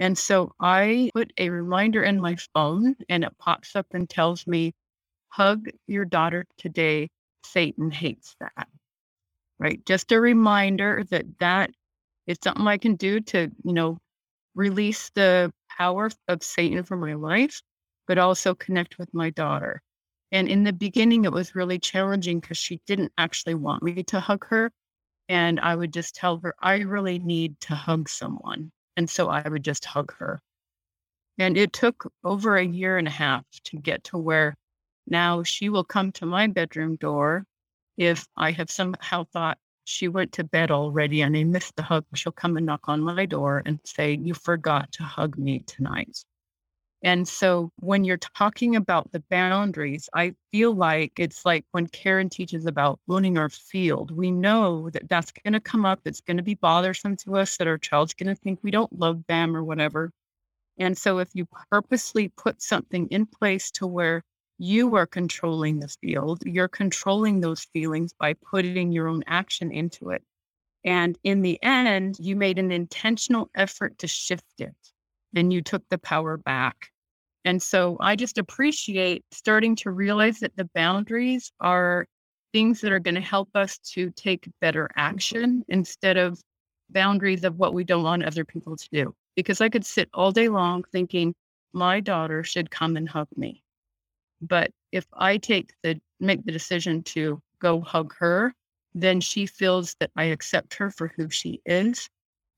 And 0.00 0.16
so 0.18 0.52
I 0.60 1.10
put 1.14 1.32
a 1.38 1.50
reminder 1.50 2.02
in 2.02 2.20
my 2.20 2.36
phone 2.54 2.96
and 3.08 3.24
it 3.24 3.36
pops 3.38 3.76
up 3.76 3.86
and 3.92 4.08
tells 4.08 4.46
me, 4.46 4.72
hug 5.28 5.68
your 5.86 6.04
daughter 6.04 6.46
today. 6.58 7.10
Satan 7.44 7.90
hates 7.90 8.36
that. 8.40 8.68
Right. 9.58 9.84
Just 9.86 10.12
a 10.12 10.20
reminder 10.20 11.04
that 11.10 11.26
that 11.40 11.70
is 12.26 12.38
something 12.42 12.66
I 12.66 12.78
can 12.78 12.96
do 12.96 13.20
to, 13.20 13.50
you 13.64 13.72
know, 13.72 13.98
release 14.54 15.10
the 15.14 15.52
power 15.70 16.10
of 16.28 16.42
Satan 16.42 16.84
from 16.84 17.00
my 17.00 17.14
life, 17.14 17.62
but 18.06 18.18
also 18.18 18.54
connect 18.54 18.98
with 18.98 19.12
my 19.14 19.30
daughter. 19.30 19.82
And 20.32 20.48
in 20.48 20.64
the 20.64 20.72
beginning, 20.72 21.24
it 21.24 21.32
was 21.32 21.54
really 21.54 21.78
challenging 21.78 22.40
because 22.40 22.58
she 22.58 22.80
didn't 22.86 23.12
actually 23.18 23.54
want 23.54 23.82
me 23.82 24.02
to 24.04 24.20
hug 24.20 24.46
her. 24.48 24.70
And 25.28 25.60
I 25.60 25.76
would 25.76 25.92
just 25.92 26.14
tell 26.14 26.38
her, 26.40 26.54
I 26.60 26.78
really 26.78 27.18
need 27.18 27.60
to 27.62 27.74
hug 27.74 28.08
someone. 28.08 28.72
And 28.98 29.08
so 29.08 29.28
I 29.28 29.48
would 29.48 29.62
just 29.62 29.84
hug 29.84 30.12
her. 30.18 30.40
And 31.38 31.56
it 31.56 31.72
took 31.72 32.12
over 32.24 32.56
a 32.56 32.66
year 32.66 32.98
and 32.98 33.06
a 33.06 33.12
half 33.12 33.44
to 33.66 33.78
get 33.78 34.02
to 34.06 34.18
where 34.18 34.56
now 35.06 35.44
she 35.44 35.68
will 35.68 35.84
come 35.84 36.10
to 36.14 36.26
my 36.26 36.48
bedroom 36.48 36.96
door 36.96 37.44
if 37.96 38.26
I 38.36 38.50
have 38.50 38.72
somehow 38.72 39.24
thought 39.32 39.58
she 39.84 40.08
went 40.08 40.32
to 40.32 40.44
bed 40.44 40.72
already 40.72 41.22
and 41.22 41.36
I 41.36 41.44
missed 41.44 41.76
the 41.76 41.84
hug. 41.84 42.06
She'll 42.14 42.32
come 42.32 42.56
and 42.56 42.66
knock 42.66 42.88
on 42.88 43.00
my 43.02 43.24
door 43.24 43.62
and 43.64 43.78
say, 43.84 44.18
You 44.20 44.34
forgot 44.34 44.90
to 44.94 45.04
hug 45.04 45.38
me 45.38 45.60
tonight. 45.60 46.24
And 47.02 47.28
so 47.28 47.70
when 47.76 48.02
you're 48.04 48.16
talking 48.16 48.74
about 48.74 49.12
the 49.12 49.22
boundaries, 49.30 50.08
I 50.14 50.34
feel 50.50 50.74
like 50.74 51.12
it's 51.16 51.44
like 51.44 51.64
when 51.70 51.86
Karen 51.86 52.28
teaches 52.28 52.66
about 52.66 52.98
owning 53.08 53.38
our 53.38 53.48
field, 53.48 54.10
we 54.10 54.32
know 54.32 54.90
that 54.90 55.08
that's 55.08 55.30
going 55.30 55.52
to 55.52 55.60
come 55.60 55.86
up. 55.86 56.00
It's 56.04 56.20
going 56.20 56.38
to 56.38 56.42
be 56.42 56.54
bothersome 56.54 57.16
to 57.18 57.36
us 57.36 57.56
that 57.56 57.68
our 57.68 57.78
child's 57.78 58.14
going 58.14 58.34
to 58.34 58.40
think 58.40 58.58
we 58.62 58.72
don't 58.72 58.98
love 58.98 59.22
them 59.28 59.56
or 59.56 59.62
whatever. 59.62 60.10
And 60.78 60.98
so 60.98 61.18
if 61.18 61.28
you 61.34 61.46
purposely 61.70 62.28
put 62.36 62.62
something 62.62 63.06
in 63.08 63.26
place 63.26 63.70
to 63.72 63.86
where 63.86 64.24
you 64.58 64.96
are 64.96 65.06
controlling 65.06 65.78
the 65.78 65.88
field, 65.88 66.42
you're 66.44 66.68
controlling 66.68 67.40
those 67.40 67.64
feelings 67.72 68.12
by 68.12 68.34
putting 68.34 68.90
your 68.90 69.06
own 69.06 69.22
action 69.28 69.70
into 69.70 70.10
it. 70.10 70.24
And 70.84 71.16
in 71.22 71.42
the 71.42 71.62
end, 71.62 72.16
you 72.18 72.34
made 72.34 72.58
an 72.58 72.72
intentional 72.72 73.50
effort 73.54 73.98
to 73.98 74.08
shift 74.08 74.60
it 74.60 74.74
then 75.32 75.50
you 75.50 75.62
took 75.62 75.82
the 75.88 75.98
power 75.98 76.36
back. 76.36 76.90
And 77.44 77.62
so 77.62 77.96
I 78.00 78.16
just 78.16 78.38
appreciate 78.38 79.24
starting 79.30 79.76
to 79.76 79.90
realize 79.90 80.40
that 80.40 80.56
the 80.56 80.68
boundaries 80.74 81.50
are 81.60 82.06
things 82.52 82.80
that 82.80 82.92
are 82.92 82.98
going 82.98 83.14
to 83.14 83.20
help 83.20 83.48
us 83.54 83.78
to 83.78 84.10
take 84.10 84.48
better 84.60 84.90
action 84.96 85.64
instead 85.68 86.16
of 86.16 86.40
boundaries 86.90 87.44
of 87.44 87.56
what 87.56 87.74
we 87.74 87.84
don't 87.84 88.02
want 88.02 88.24
other 88.24 88.44
people 88.44 88.76
to 88.76 88.88
do. 88.90 89.14
Because 89.36 89.60
I 89.60 89.68
could 89.68 89.84
sit 89.84 90.08
all 90.12 90.32
day 90.32 90.48
long 90.48 90.84
thinking 90.90 91.34
my 91.72 92.00
daughter 92.00 92.42
should 92.42 92.70
come 92.70 92.96
and 92.96 93.08
hug 93.08 93.28
me. 93.36 93.62
But 94.40 94.70
if 94.92 95.06
I 95.12 95.36
take 95.36 95.72
the 95.82 96.00
make 96.20 96.44
the 96.44 96.52
decision 96.52 97.02
to 97.04 97.40
go 97.60 97.80
hug 97.80 98.14
her, 98.18 98.54
then 98.94 99.20
she 99.20 99.46
feels 99.46 99.94
that 100.00 100.10
I 100.16 100.24
accept 100.24 100.74
her 100.74 100.90
for 100.90 101.12
who 101.16 101.30
she 101.30 101.60
is 101.64 102.08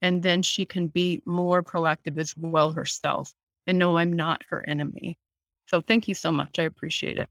and 0.02 0.22
then 0.22 0.42
she 0.42 0.64
can 0.64 0.88
be 0.88 1.22
more 1.24 1.62
proactive 1.62 2.18
as 2.18 2.36
well 2.36 2.72
herself 2.72 3.32
and 3.66 3.78
know 3.78 3.98
I'm 3.98 4.12
not 4.12 4.42
her 4.48 4.66
enemy. 4.68 5.18
So 5.66 5.80
thank 5.80 6.08
you 6.08 6.14
so 6.14 6.32
much. 6.32 6.58
I 6.58 6.64
appreciate 6.64 7.18
it. 7.18 7.28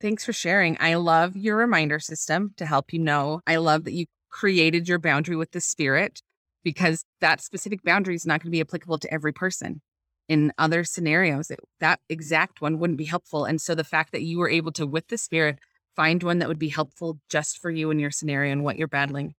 Thanks 0.00 0.24
for 0.24 0.32
sharing. 0.32 0.76
I 0.80 0.94
love 0.94 1.36
your 1.36 1.56
reminder 1.56 1.98
system 1.98 2.54
to 2.56 2.66
help 2.66 2.92
you 2.92 2.98
know. 2.98 3.40
I 3.46 3.56
love 3.56 3.84
that 3.84 3.92
you 3.92 4.06
created 4.30 4.88
your 4.88 4.98
boundary 4.98 5.36
with 5.36 5.52
the 5.52 5.60
spirit 5.60 6.22
because 6.64 7.04
that 7.20 7.40
specific 7.40 7.82
boundary 7.82 8.14
is 8.14 8.26
not 8.26 8.40
going 8.40 8.50
to 8.50 8.56
be 8.56 8.60
applicable 8.60 8.98
to 8.98 9.12
every 9.12 9.32
person. 9.32 9.80
In 10.28 10.52
other 10.58 10.84
scenarios, 10.84 11.50
it, 11.50 11.60
that 11.80 12.00
exact 12.08 12.60
one 12.60 12.78
wouldn't 12.78 12.98
be 12.98 13.04
helpful. 13.04 13.44
And 13.44 13.60
so 13.60 13.74
the 13.74 13.84
fact 13.84 14.12
that 14.12 14.22
you 14.22 14.38
were 14.38 14.48
able 14.48 14.72
to, 14.72 14.86
with 14.86 15.08
the 15.08 15.18
spirit, 15.18 15.58
find 15.94 16.22
one 16.22 16.38
that 16.38 16.48
would 16.48 16.58
be 16.58 16.68
helpful 16.68 17.18
just 17.28 17.58
for 17.58 17.70
you 17.70 17.90
in 17.90 17.98
your 17.98 18.10
scenario 18.10 18.52
and 18.52 18.64
what 18.64 18.78
you're 18.78 18.88
battling. 18.88 19.34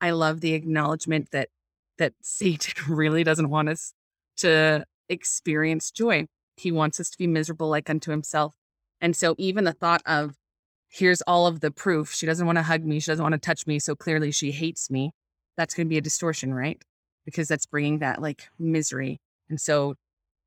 I 0.00 0.10
love 0.10 0.40
the 0.40 0.52
acknowledgement 0.52 1.30
that 1.32 1.48
that 1.98 2.14
Satan 2.22 2.74
really 2.94 3.24
doesn't 3.24 3.50
want 3.50 3.68
us 3.68 3.92
to 4.38 4.84
experience 5.08 5.90
joy. 5.90 6.26
He 6.56 6.72
wants 6.72 7.00
us 7.00 7.10
to 7.10 7.18
be 7.18 7.26
miserable 7.26 7.68
like 7.68 7.90
unto 7.90 8.10
himself. 8.10 8.54
And 9.00 9.14
so, 9.14 9.34
even 9.38 9.64
the 9.64 9.72
thought 9.72 10.02
of, 10.06 10.36
here's 10.88 11.20
all 11.22 11.46
of 11.46 11.60
the 11.60 11.70
proof, 11.70 12.12
she 12.12 12.26
doesn't 12.26 12.46
want 12.46 12.56
to 12.56 12.62
hug 12.62 12.84
me, 12.84 13.00
she 13.00 13.10
doesn't 13.10 13.22
want 13.22 13.34
to 13.34 13.38
touch 13.38 13.66
me, 13.66 13.78
so 13.78 13.94
clearly 13.94 14.30
she 14.30 14.52
hates 14.52 14.90
me, 14.90 15.12
that's 15.56 15.74
going 15.74 15.86
to 15.86 15.90
be 15.90 15.98
a 15.98 16.02
distortion, 16.02 16.54
right? 16.54 16.80
Because 17.24 17.48
that's 17.48 17.66
bringing 17.66 17.98
that 17.98 18.22
like 18.22 18.48
misery. 18.58 19.20
And 19.50 19.60
so, 19.60 19.94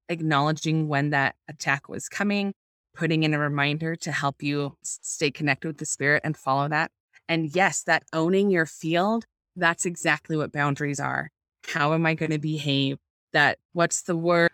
acknowledging 0.07 0.87
when 0.87 1.11
that 1.11 1.35
attack 1.47 1.87
was 1.87 2.09
coming, 2.09 2.53
putting 2.95 3.21
in 3.23 3.35
a 3.35 3.39
reminder 3.39 3.95
to 3.97 4.11
help 4.11 4.41
you 4.41 4.75
stay 4.81 5.29
connected 5.29 5.67
with 5.67 5.77
the 5.77 5.85
spirit 5.85 6.21
and 6.25 6.35
follow 6.35 6.67
that. 6.69 6.89
And 7.27 7.55
yes, 7.55 7.83
that 7.83 8.03
owning 8.11 8.49
your 8.49 8.65
field, 8.65 9.25
that's 9.55 9.85
exactly 9.85 10.35
what 10.35 10.51
boundaries 10.51 10.99
are 10.99 11.29
how 11.67 11.93
am 11.93 12.05
I 12.05 12.13
going 12.13 12.31
to 12.31 12.39
behave? 12.39 12.97
That 13.33 13.59
what's 13.73 14.03
the 14.03 14.15
word? 14.15 14.51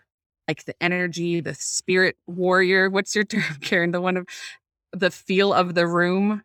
Like 0.48 0.64
the 0.64 0.74
energy, 0.80 1.40
the 1.40 1.54
spirit 1.54 2.16
warrior. 2.26 2.88
What's 2.88 3.14
your 3.14 3.24
term, 3.24 3.42
Karen? 3.60 3.90
The 3.90 4.00
one 4.00 4.16
of 4.16 4.26
the 4.92 5.10
feel 5.10 5.52
of 5.52 5.74
the 5.74 5.86
room. 5.86 6.42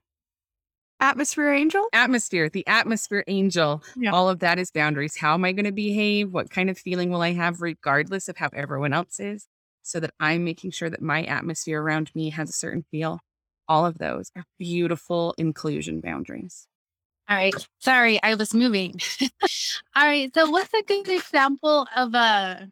Atmosphere 1.00 1.52
angel? 1.52 1.88
Atmosphere, 1.94 2.48
the 2.50 2.66
atmosphere 2.68 3.24
angel. 3.28 3.84
Yeah. 3.96 4.12
All 4.12 4.30
of 4.30 4.40
that 4.40 4.60
is 4.60 4.70
boundaries. 4.70 5.18
How 5.18 5.34
am 5.34 5.44
I 5.44 5.52
going 5.52 5.66
to 5.66 5.72
behave? 5.72 6.32
What 6.32 6.52
kind 6.52 6.70
of 6.70 6.78
feeling 6.78 7.10
will 7.10 7.24
I 7.24 7.34
have, 7.34 7.62
regardless 7.62 8.30
of 8.30 8.38
how 8.38 8.50
everyone 8.54 8.94
else 8.94 9.20
is? 9.20 9.48
So 9.82 10.00
that 10.00 10.14
I'm 10.20 10.44
making 10.44 10.72
sure 10.72 10.92
that 10.92 11.02
my 11.02 11.24
atmosphere 11.24 11.82
around 11.82 12.12
me 12.14 12.30
has 12.30 12.50
a 12.52 12.54
certain 12.54 12.86
feel. 12.92 13.20
All 13.68 13.84
of 13.84 13.98
those 13.98 14.32
are 14.36 14.44
beautiful 14.60 15.34
inclusion 15.40 16.02
boundaries. 16.02 16.68
All 17.32 17.38
right. 17.38 17.56
Sorry, 17.80 18.22
I 18.24 18.36
was 18.36 18.54
moving. 18.54 19.00
All 19.96 20.06
right. 20.06 20.30
So 20.34 20.52
what's 20.52 20.74
a 20.74 20.84
good 20.84 21.08
example 21.08 21.88
of 21.96 22.14
a 22.14 22.70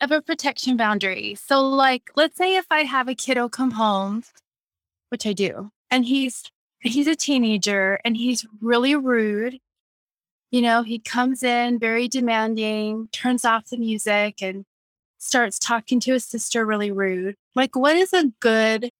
of 0.00 0.10
a 0.10 0.22
protection 0.22 0.78
boundary? 0.78 1.34
So 1.34 1.60
like 1.60 2.10
let's 2.16 2.38
say 2.38 2.56
if 2.56 2.64
I 2.70 2.84
have 2.84 3.08
a 3.08 3.14
kiddo 3.14 3.50
come 3.50 3.72
home, 3.72 4.24
which 5.10 5.26
I 5.26 5.34
do, 5.34 5.70
and 5.90 6.06
he's 6.06 6.44
he's 6.80 7.06
a 7.08 7.14
teenager 7.14 8.00
and 8.02 8.16
he's 8.16 8.46
really 8.62 8.96
rude. 8.96 9.58
You 10.50 10.62
know, 10.62 10.82
he 10.82 10.98
comes 10.98 11.42
in 11.42 11.78
very 11.78 12.08
demanding, 12.08 13.08
turns 13.12 13.44
off 13.44 13.68
the 13.68 13.76
music 13.76 14.42
and 14.42 14.64
starts 15.18 15.58
talking 15.58 16.00
to 16.00 16.14
his 16.14 16.24
sister 16.24 16.64
really 16.64 16.90
rude. 16.90 17.34
Like 17.54 17.76
what 17.76 17.96
is 17.96 18.14
a 18.14 18.32
good 18.40 18.92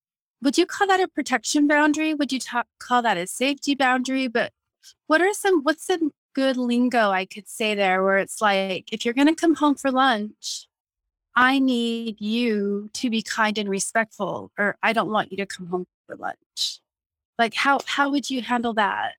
would 0.43 0.59
you 0.59 0.67
call 0.67 0.89
that 0.89 1.01
a 1.01 1.09
protection 1.09 1.67
boundary? 1.67 2.15
Would 2.15 2.33
you 2.33 2.41
talk, 2.41 2.67
call 2.79 3.03
that 3.03 3.17
a 3.17 3.27
safety 3.27 3.75
boundary? 3.75 4.29
But 4.29 4.53
what 5.07 5.21
are 5.21 5.33
some, 5.33 5.63
what's 5.63 5.87
some 5.87 6.13
good 6.35 6.57
lingo 6.57 7.11
I 7.11 7.25
could 7.25 7.49
say 7.49 7.75
there 7.75 8.03
where 8.03 8.19
it's 8.19 8.41
like, 8.41 8.93
if 8.93 9.05
you're 9.05 9.15
going 9.15 9.27
to 9.29 9.35
come 9.35 9.55
home 9.55 9.75
for 9.75 9.91
lunch, 9.91 10.67
I 11.37 11.59
need 11.59 12.21
you 12.21 12.91
to 12.95 13.11
be 13.11 13.23
kind 13.23 13.57
and 13.59 13.69
respectful, 13.69 14.51
or 14.59 14.77
I 14.83 14.93
don't 14.93 15.11
want 15.11 15.31
you 15.31 15.39
to 15.39 15.47
come 15.47 15.67
home 15.67 15.87
for 16.07 16.17
lunch. 16.17 16.81
Like, 17.39 17.55
how, 17.55 17.81
how 17.87 18.11
would 18.11 18.29
you 18.29 18.43
handle 18.43 18.75
that? 18.75 19.15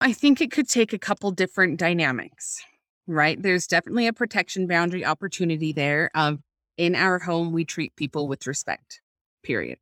I 0.00 0.12
think 0.12 0.40
it 0.40 0.50
could 0.50 0.68
take 0.68 0.92
a 0.92 0.98
couple 0.98 1.30
different 1.30 1.78
dynamics, 1.78 2.60
right? 3.06 3.40
There's 3.40 3.66
definitely 3.66 4.08
a 4.08 4.12
protection 4.12 4.66
boundary 4.66 5.04
opportunity 5.04 5.72
there 5.72 6.10
of 6.14 6.40
in 6.76 6.96
our 6.96 7.18
home, 7.18 7.52
we 7.52 7.64
treat 7.64 7.94
people 7.96 8.26
with 8.26 8.46
respect, 8.46 9.00
period. 9.44 9.78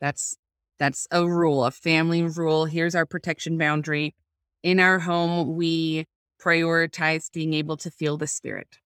That's 0.00 0.36
that's 0.78 1.06
a 1.10 1.26
rule, 1.26 1.64
a 1.64 1.70
family 1.70 2.22
rule. 2.22 2.64
Here's 2.64 2.94
our 2.94 3.06
protection 3.06 3.58
boundary. 3.58 4.14
In 4.62 4.80
our 4.80 5.00
home, 5.00 5.54
we 5.54 6.06
prioritize 6.40 7.30
being 7.32 7.54
able 7.54 7.76
to 7.78 7.90
feel 7.90 8.16
the 8.16 8.26
spirit. 8.26 8.78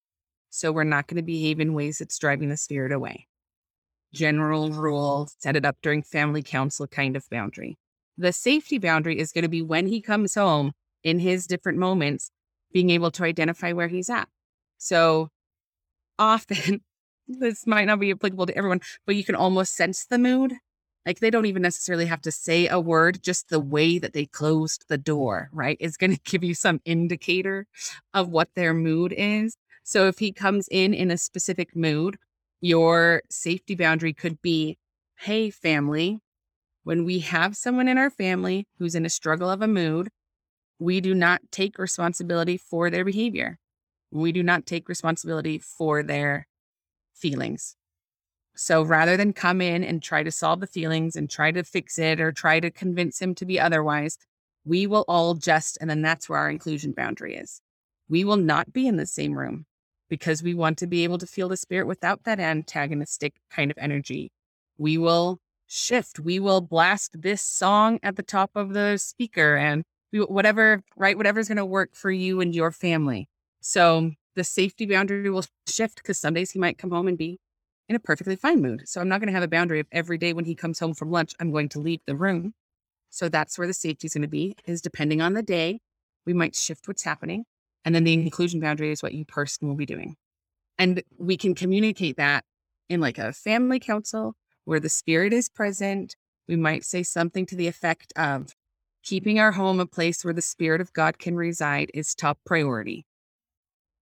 So 0.51 0.73
we're 0.73 0.85
not 0.85 1.07
going 1.07 1.17
to 1.17 1.23
behave 1.23 1.61
in 1.61 1.75
ways 1.75 1.99
that's 1.99 2.19
driving 2.19 2.49
the 2.49 2.57
spirit 2.57 2.93
away. 2.93 3.27
General 4.13 4.71
rule, 4.71 5.29
set 5.39 5.57
it 5.57 5.65
up 5.65 5.77
during 5.83 6.03
family 6.03 6.43
council 6.43 6.87
kind 6.87 7.17
of 7.17 7.29
boundary. 7.31 7.77
The 8.17 8.33
safety 8.33 8.79
boundary 8.79 9.19
is 9.19 9.33
going 9.33 9.43
to 9.43 9.49
be 9.49 9.63
when 9.63 9.87
he 9.87 10.01
comes 10.01 10.35
home 10.35 10.73
in 11.03 11.19
his 11.19 11.47
different 11.47 11.79
moments, 11.79 12.31
being 12.73 12.91
able 12.91 13.11
to 13.13 13.25
identify 13.25 13.73
where 13.73 13.89
he's 13.89 14.09
at. 14.09 14.29
So 14.79 15.29
often, 16.19 16.81
this 17.29 17.67
might 17.67 17.85
not 17.85 18.01
be 18.01 18.11
applicable 18.11 18.47
to 18.47 18.57
everyone, 18.57 18.81
but 19.05 19.17
you 19.17 19.25
can 19.25 19.35
almost 19.35 19.75
sense 19.75 20.07
the 20.07 20.19
mood 20.19 20.55
like 21.07 21.21
they 21.21 21.31
don't 21.31 21.47
even 21.47 21.63
necessarily 21.63 22.07
have 22.07 22.21
to 22.23 22.33
say 22.33 22.67
a 22.67 22.81
word, 22.81 23.23
just 23.23 23.49
the 23.49 23.61
way 23.61 23.99
that 23.99 24.13
they 24.13 24.27
closed 24.27 24.85
the 24.89 24.99
door, 24.99 25.49
right, 25.53 25.77
is 25.81 25.97
going 25.97 26.11
to 26.17 26.21
give 26.25 26.43
you 26.43 26.55
some 26.55 26.81
indicator 26.85 27.67
of 28.13 28.29
what 28.29 28.51
their 28.55 28.75
mood 28.75 29.15
is. 29.17 29.57
So 29.85 30.09
if 30.09 30.19
he 30.19 30.33
comes 30.33 30.69
in 30.69 30.93
in 30.93 31.13
a 31.13 31.17
specific 31.17 31.77
mood, 31.77 32.17
your 32.61 33.23
safety 33.31 33.77
boundary 33.77 34.13
could 34.13 34.43
be 34.43 34.79
hey, 35.21 35.49
family, 35.49 36.21
when 36.85 37.07
we 37.07 37.21
have 37.21 37.57
someone 37.57 37.89
in 37.89 37.97
our 37.97 38.11
family 38.11 38.67
who's 38.79 38.95
in 38.95 39.07
a 39.07 39.11
struggle 39.11 39.49
of 39.49 39.63
a 39.63 39.67
mood, 39.67 40.11
we 40.79 41.01
do 41.01 41.15
not 41.15 41.41
take 41.51 41.79
responsibility 41.79 42.59
for 42.59 42.91
their 42.91 43.05
behavior. 43.05 43.59
We 44.11 44.31
do 44.31 44.43
not 44.43 44.67
take 44.67 44.91
responsibility 44.91 45.59
for 45.59 46.03
their 46.03 46.47
feelings. 47.15 47.77
So 48.57 48.83
rather 48.83 49.17
than 49.17 49.35
come 49.35 49.61
in 49.61 49.85
and 49.85 50.03
try 50.03 50.23
to 50.23 50.31
solve 50.33 50.61
the 50.61 50.67
feelings 50.67 51.15
and 51.15 51.29
try 51.29 51.53
to 51.53 51.63
fix 51.63 51.99
it 51.99 52.21
or 52.21 52.33
try 52.33 52.59
to 52.59 52.71
convince 52.71 53.21
him 53.21 53.35
to 53.37 53.45
be 53.45 53.61
otherwise, 53.61 54.19
we 54.65 54.87
will 54.87 55.05
all 55.07 55.35
just, 55.35 55.77
and 55.81 55.91
then 55.91 56.01
that's 56.03 56.29
where 56.29 56.39
our 56.39 56.51
inclusion 56.51 56.93
boundary 56.93 57.37
is. 57.37 57.61
We 58.09 58.25
will 58.25 58.39
not 58.39 58.73
be 58.73 58.87
in 58.87 58.97
the 58.97 59.07
same 59.07 59.35
room 59.35 59.67
because 60.09 60.43
we 60.43 60.55
want 60.55 60.79
to 60.79 60.87
be 60.87 61.05
able 61.05 61.19
to 61.19 61.27
feel 61.27 61.49
the 61.49 61.57
spirit 61.57 61.87
without 61.87 62.25
that 62.25 62.41
antagonistic 62.41 63.35
kind 63.51 63.71
of 63.71 63.77
energy. 63.79 64.33
We 64.79 64.97
will 64.97 65.39
shift. 65.67 66.19
We 66.19 66.39
will 66.41 66.63
blast 66.63 67.21
this 67.21 67.43
song 67.43 67.99
at 68.03 68.17
the 68.17 68.23
top 68.23 68.53
of 68.55 68.73
the 68.73 68.97
speaker 68.97 69.57
and 69.57 69.85
we, 70.13 70.21
whatever, 70.21 70.83
right? 70.97 71.17
Whatever's 71.17 71.49
going 71.49 71.57
to 71.57 71.65
work 71.65 71.91
for 71.95 72.11
you 72.11 72.41
and 72.41 72.55
your 72.55 72.71
family. 72.71 73.29
So 73.61 74.13
the 74.35 74.45
safety 74.45 74.87
boundary 74.87 75.29
will 75.29 75.45
shift 75.69 75.97
because 75.97 76.19
some 76.19 76.35
days 76.35 76.53
he 76.53 76.59
might 76.59 76.79
come 76.79 76.91
home 76.91 77.09
and 77.09 77.19
be 77.19 77.39
in 77.89 77.97
a 77.97 78.01
perfectly 78.01 78.37
fine 78.37 78.61
mood. 78.61 78.83
So 78.87 79.01
I'm 79.01 79.09
not 79.09 79.21
going 79.21 79.29
to 79.29 79.35
have 79.35 79.43
a 79.43 79.49
boundary 79.49 79.81
of 79.81 79.87
every 79.93 80.19
day 80.19 80.33
when 80.33 80.45
he 80.45 80.55
comes 80.55 80.79
home 80.79 80.95
from 80.95 81.11
lunch, 81.11 81.35
I'm 81.39 81.53
going 81.53 81.69
to 81.71 81.79
leave 81.79 82.01
the 82.07 82.17
room. 82.17 82.55
So 83.11 83.29
that's 83.29 83.59
where 83.59 83.67
the 83.67 83.75
safety 83.75 84.07
is 84.07 84.15
going 84.15 84.23
to 84.23 84.29
be, 84.29 84.57
is 84.65 84.83
depending 84.83 85.21
on 85.21 85.35
the 85.35 85.43
day, 85.43 85.81
we 86.27 86.33
might 86.33 86.57
shift 86.57 86.89
what's 86.89 87.05
happening. 87.05 87.45
And 87.85 87.95
then 87.95 88.05
the 88.05 88.15
inclusion 88.15 88.61
boundary 88.61 88.91
is 88.91 89.03
what 89.03 89.15
you 89.15 89.25
personally 89.25 89.71
will 89.71 89.77
be 89.77 89.87
doing. 89.87 90.17
And 90.79 91.03
we 91.17 91.37
can 91.37 91.55
communicate 91.55 92.17
that 92.17 92.45
in 92.89 93.01
like 93.01 93.19
a 93.19 93.33
family 93.33 93.79
council 93.79 94.35
where 94.65 94.81
the 94.81 94.89
spirit 94.89 95.33
is 95.33 95.49
present. 95.49 96.17
We 96.49 96.57
might 96.57 96.85
say 96.85 97.03
something 97.03 97.47
to 97.47 97.57
the 97.57 97.69
effect 97.69 98.13
of 98.17 98.53
keeping 99.03 99.39
our 99.39 99.53
home 99.53 99.79
a 99.79 99.87
place 99.87 100.25
where 100.25 100.35
the 100.35 100.43
spirit 100.43 100.81
of 100.81 100.93
God 100.93 101.19
can 101.19 101.37
reside 101.37 101.91
is 101.95 102.15
top 102.15 102.39
priority. 102.45 103.07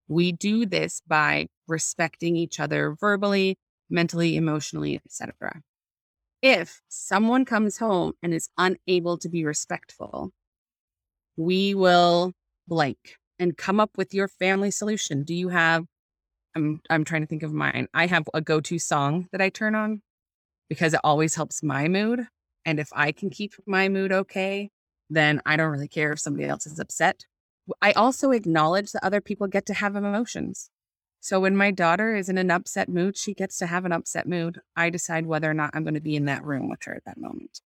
We 0.08 0.32
do 0.32 0.66
this 0.66 1.02
by 1.06 1.48
respecting 1.68 2.36
each 2.36 2.58
other 2.58 2.96
verbally, 2.98 3.58
mentally, 3.90 4.36
emotionally, 4.36 5.00
etc. 5.04 5.62
If 6.42 6.82
someone 6.88 7.44
comes 7.44 7.78
home 7.78 8.12
and 8.22 8.34
is 8.34 8.48
unable 8.58 9.18
to 9.18 9.28
be 9.28 9.44
respectful, 9.44 10.30
we 11.36 11.74
will 11.74 12.32
blank 12.68 13.16
and 13.38 13.56
come 13.56 13.80
up 13.80 13.96
with 13.96 14.14
your 14.14 14.28
family 14.28 14.70
solution. 14.70 15.22
Do 15.22 15.34
you 15.34 15.48
have 15.48 15.84
I'm 16.54 16.80
I'm 16.88 17.04
trying 17.04 17.22
to 17.22 17.26
think 17.26 17.42
of 17.42 17.52
mine. 17.52 17.88
I 17.94 18.06
have 18.06 18.28
a 18.32 18.40
go-to 18.40 18.78
song 18.78 19.28
that 19.32 19.40
I 19.40 19.48
turn 19.48 19.74
on 19.74 20.02
because 20.68 20.94
it 20.94 21.00
always 21.02 21.34
helps 21.34 21.62
my 21.62 21.88
mood. 21.88 22.26
And 22.64 22.78
if 22.78 22.88
I 22.92 23.12
can 23.12 23.30
keep 23.30 23.54
my 23.66 23.88
mood 23.88 24.12
okay, 24.12 24.70
then 25.10 25.40
I 25.44 25.56
don't 25.56 25.70
really 25.70 25.88
care 25.88 26.12
if 26.12 26.20
somebody 26.20 26.46
else 26.46 26.66
is 26.66 26.78
upset. 26.78 27.26
I 27.82 27.92
also 27.92 28.30
acknowledge 28.30 28.92
that 28.92 29.04
other 29.04 29.20
people 29.20 29.46
get 29.46 29.66
to 29.66 29.74
have 29.74 29.96
emotions. 29.96 30.70
So 31.24 31.40
when 31.40 31.56
my 31.56 31.70
daughter 31.70 32.14
is 32.14 32.28
in 32.28 32.36
an 32.36 32.50
upset 32.50 32.86
mood, 32.86 33.16
she 33.16 33.32
gets 33.32 33.56
to 33.56 33.66
have 33.66 33.86
an 33.86 33.92
upset 33.92 34.28
mood. 34.28 34.60
I 34.76 34.90
decide 34.90 35.24
whether 35.24 35.50
or 35.50 35.54
not 35.54 35.70
I'm 35.72 35.82
going 35.82 35.94
to 35.94 36.00
be 36.02 36.16
in 36.16 36.26
that 36.26 36.44
room 36.44 36.68
with 36.68 36.82
her 36.82 36.94
at 36.94 37.06
that 37.06 37.16
moment. 37.16 37.62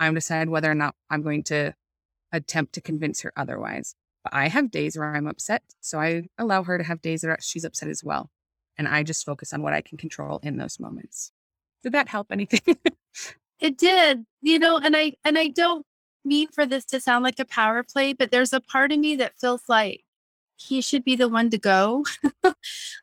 I'm 0.00 0.14
decide 0.14 0.48
whether 0.48 0.70
or 0.70 0.74
not 0.74 0.94
I'm 1.10 1.20
going 1.20 1.42
to 1.44 1.74
attempt 2.32 2.72
to 2.72 2.80
convince 2.80 3.20
her 3.20 3.30
otherwise. 3.36 3.94
But 4.22 4.32
I 4.32 4.48
have 4.48 4.70
days 4.70 4.96
where 4.96 5.14
I'm 5.14 5.26
upset, 5.26 5.64
so 5.82 6.00
I 6.00 6.28
allow 6.38 6.62
her 6.62 6.78
to 6.78 6.84
have 6.84 7.02
days 7.02 7.20
that 7.20 7.42
she's 7.42 7.66
upset 7.66 7.90
as 7.90 8.02
well. 8.02 8.30
And 8.78 8.88
I 8.88 9.02
just 9.02 9.26
focus 9.26 9.52
on 9.52 9.60
what 9.60 9.74
I 9.74 9.82
can 9.82 9.98
control 9.98 10.40
in 10.42 10.56
those 10.56 10.80
moments. 10.80 11.30
Did 11.82 11.92
that 11.92 12.08
help 12.08 12.28
anything? 12.32 12.78
it 13.60 13.76
did. 13.76 14.24
You 14.40 14.58
know, 14.58 14.78
and 14.78 14.96
I 14.96 15.12
and 15.26 15.36
I 15.36 15.48
don't 15.48 15.84
mean 16.24 16.48
for 16.48 16.64
this 16.64 16.86
to 16.86 17.00
sound 17.00 17.22
like 17.22 17.38
a 17.38 17.44
power 17.44 17.82
play, 17.82 18.14
but 18.14 18.30
there's 18.30 18.54
a 18.54 18.62
part 18.62 18.92
of 18.92 18.98
me 18.98 19.16
that 19.16 19.38
feels 19.38 19.64
like 19.68 20.03
he 20.56 20.80
should 20.80 21.04
be 21.04 21.16
the 21.16 21.28
one 21.28 21.50
to 21.50 21.58
go. 21.58 22.04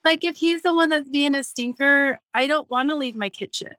like 0.05 0.23
if 0.23 0.37
he's 0.37 0.61
the 0.61 0.73
one 0.73 0.89
that's 0.89 1.09
being 1.09 1.35
a 1.35 1.43
stinker, 1.43 2.19
I 2.33 2.47
don't 2.47 2.69
want 2.69 2.89
to 2.89 2.95
leave 2.95 3.15
my 3.15 3.29
kitchen. 3.29 3.73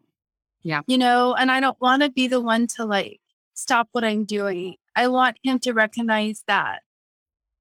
Yeah. 0.63 0.83
You 0.87 0.99
know, 0.99 1.35
and 1.35 1.51
I 1.51 1.61
don't 1.61 1.81
want 1.81 2.03
to 2.03 2.11
be 2.11 2.29
the 2.29 2.41
one 2.41 2.67
to 2.77 2.85
like 2.85 3.21
stop 3.55 3.89
what 3.93 4.05
I'm 4.05 4.25
doing. 4.25 4.77
I 4.95 5.09
want 5.09 5.39
him 5.43 5.59
to 5.61 5.73
recognize 5.73 6.45
that, 6.47 6.83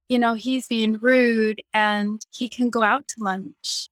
you 0.09 0.19
know, 0.19 0.33
he's 0.33 0.67
being 0.67 0.97
rude 0.99 1.61
and 1.73 2.21
he 2.31 2.49
can 2.49 2.69
go 2.69 2.83
out 2.83 3.07
to 3.09 3.23
lunch 3.23 3.89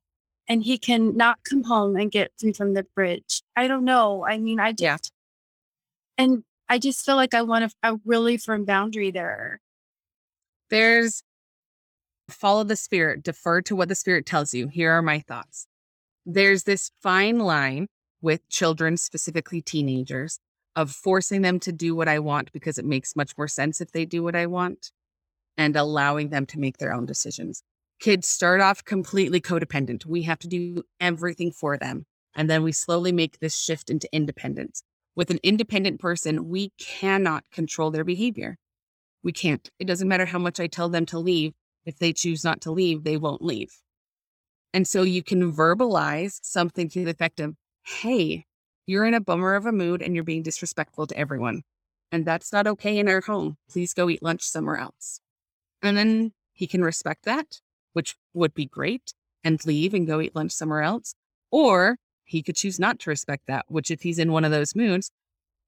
and 0.48 0.64
he 0.64 0.78
can 0.78 1.16
not 1.16 1.40
come 1.44 1.64
home 1.64 1.96
and 1.96 2.12
get 2.12 2.34
food 2.40 2.58
from 2.58 2.74
the 2.74 2.86
fridge. 2.94 3.42
I 3.56 3.68
don't 3.68 3.86
know. 3.86 4.26
I 4.26 4.38
mean, 4.38 4.60
I 4.60 4.74
just, 4.74 5.12
yeah. 6.18 6.26
and 6.26 6.44
I 6.68 6.78
just 6.78 7.06
feel 7.06 7.16
like 7.16 7.34
I 7.34 7.42
want 7.42 7.74
a, 7.84 7.94
a 7.94 8.00
really 8.06 8.38
firm 8.38 8.66
boundary 8.66 9.12
there. 9.12 9.62
There's 10.70 11.24
follow 12.34 12.64
the 12.64 12.76
spirit, 12.76 13.24
defer 13.24 13.62
to 13.62 13.76
what 13.76 13.90
the 13.90 13.96
spirit 13.96 14.26
tells 14.26 14.54
you. 14.54 14.68
Here 14.68 14.92
are 14.92 15.02
my 15.02 15.20
thoughts. 15.20 15.68
There's 16.26 16.64
this 16.64 16.92
fine 17.02 17.40
line 17.40 17.88
with 18.22 18.48
children, 18.50 18.98
specifically 18.98 19.62
teenagers, 19.62 20.40
of 20.76 20.92
forcing 20.92 21.42
them 21.42 21.60
to 21.62 21.72
do 21.72 21.96
what 21.96 22.08
I 22.08 22.20
want 22.20 22.52
because 22.52 22.78
it 22.78 22.86
makes 22.86 23.16
much 23.16 23.38
more 23.38 23.48
sense 23.48 23.82
if 23.82 23.92
they 23.92 24.06
do 24.06 24.24
what 24.24 24.36
I 24.36 24.46
want 24.46 24.92
and 25.58 25.76
allowing 25.76 26.30
them 26.30 26.46
to 26.48 26.60
make 26.60 26.78
their 26.78 26.94
own 26.94 27.06
decisions. 27.06 27.64
Kids 28.00 28.28
start 28.28 28.62
off 28.62 28.86
completely 28.86 29.42
codependent. 29.42 30.06
We 30.06 30.24
have 30.24 30.40
to 30.40 30.48
do 30.48 30.84
everything 31.02 31.52
for 31.52 31.78
them. 31.78 32.06
And 32.36 32.50
then 32.50 32.64
we 32.64 32.72
slowly 32.72 33.12
make 33.12 33.40
this 33.40 33.58
shift 33.58 33.90
into 33.90 34.08
independence. 34.14 34.84
With 35.16 35.32
an 35.32 35.40
independent 35.44 36.00
person, 36.00 36.48
we 36.48 36.72
cannot 36.80 37.44
control 37.52 37.92
their 37.92 38.06
behavior. 38.06 38.58
We 39.22 39.34
can't. 39.34 39.70
It 39.80 39.86
doesn't 39.86 40.08
matter 40.08 40.26
how 40.26 40.40
much 40.40 40.62
I 40.62 40.68
tell 40.68 40.88
them 40.88 41.06
to 41.08 41.20
leave. 41.20 41.52
If 41.86 41.98
they 41.98 42.14
choose 42.14 42.44
not 42.44 42.62
to 42.62 42.72
leave, 42.72 43.04
they 43.04 43.18
won't 43.18 43.42
leave. 43.42 43.72
And 44.74 44.88
so 44.88 45.02
you 45.02 45.24
can 45.24 45.52
verbalize 45.52 46.40
something 46.44 46.90
to 46.90 47.04
the 47.04 47.12
effect 47.12 47.40
of, 47.40 47.56
hey, 47.84 48.46
you're 48.86 49.06
in 49.06 49.14
a 49.14 49.22
bummer 49.22 49.56
of 49.56 49.66
a 49.66 49.72
mood 49.72 50.02
and 50.02 50.14
you're 50.14 50.24
being 50.24 50.44
disrespectful 50.44 51.08
to 51.08 51.18
everyone. 51.18 51.64
And 52.12 52.26
that's 52.26 52.52
not 52.52 52.68
okay 52.68 52.98
in 52.98 53.08
our 53.08 53.22
home. 53.22 53.58
Please 53.70 53.94
go 53.94 54.10
eat 54.10 54.24
lunch 54.24 54.44
somewhere 54.44 54.78
else. 54.78 55.22
And 55.82 55.98
then 55.98 56.34
he 56.54 56.68
can 56.68 56.84
respect 56.84 57.26
that, 57.26 57.62
which 57.94 58.16
would 58.34 58.54
be 58.54 58.66
great, 58.66 59.14
and 59.44 59.64
leave 59.66 59.94
and 59.94 60.08
go 60.08 60.20
eat 60.22 60.36
lunch 60.36 60.52
somewhere 60.52 60.82
else. 60.82 61.14
Or 61.52 61.98
he 62.26 62.44
could 62.44 62.56
choose 62.56 62.80
not 62.80 63.00
to 63.00 63.10
respect 63.10 63.44
that, 63.48 63.66
which 63.68 63.90
if 63.90 64.02
he's 64.02 64.20
in 64.20 64.32
one 64.32 64.46
of 64.46 64.52
those 64.52 64.76
moods, 64.76 65.12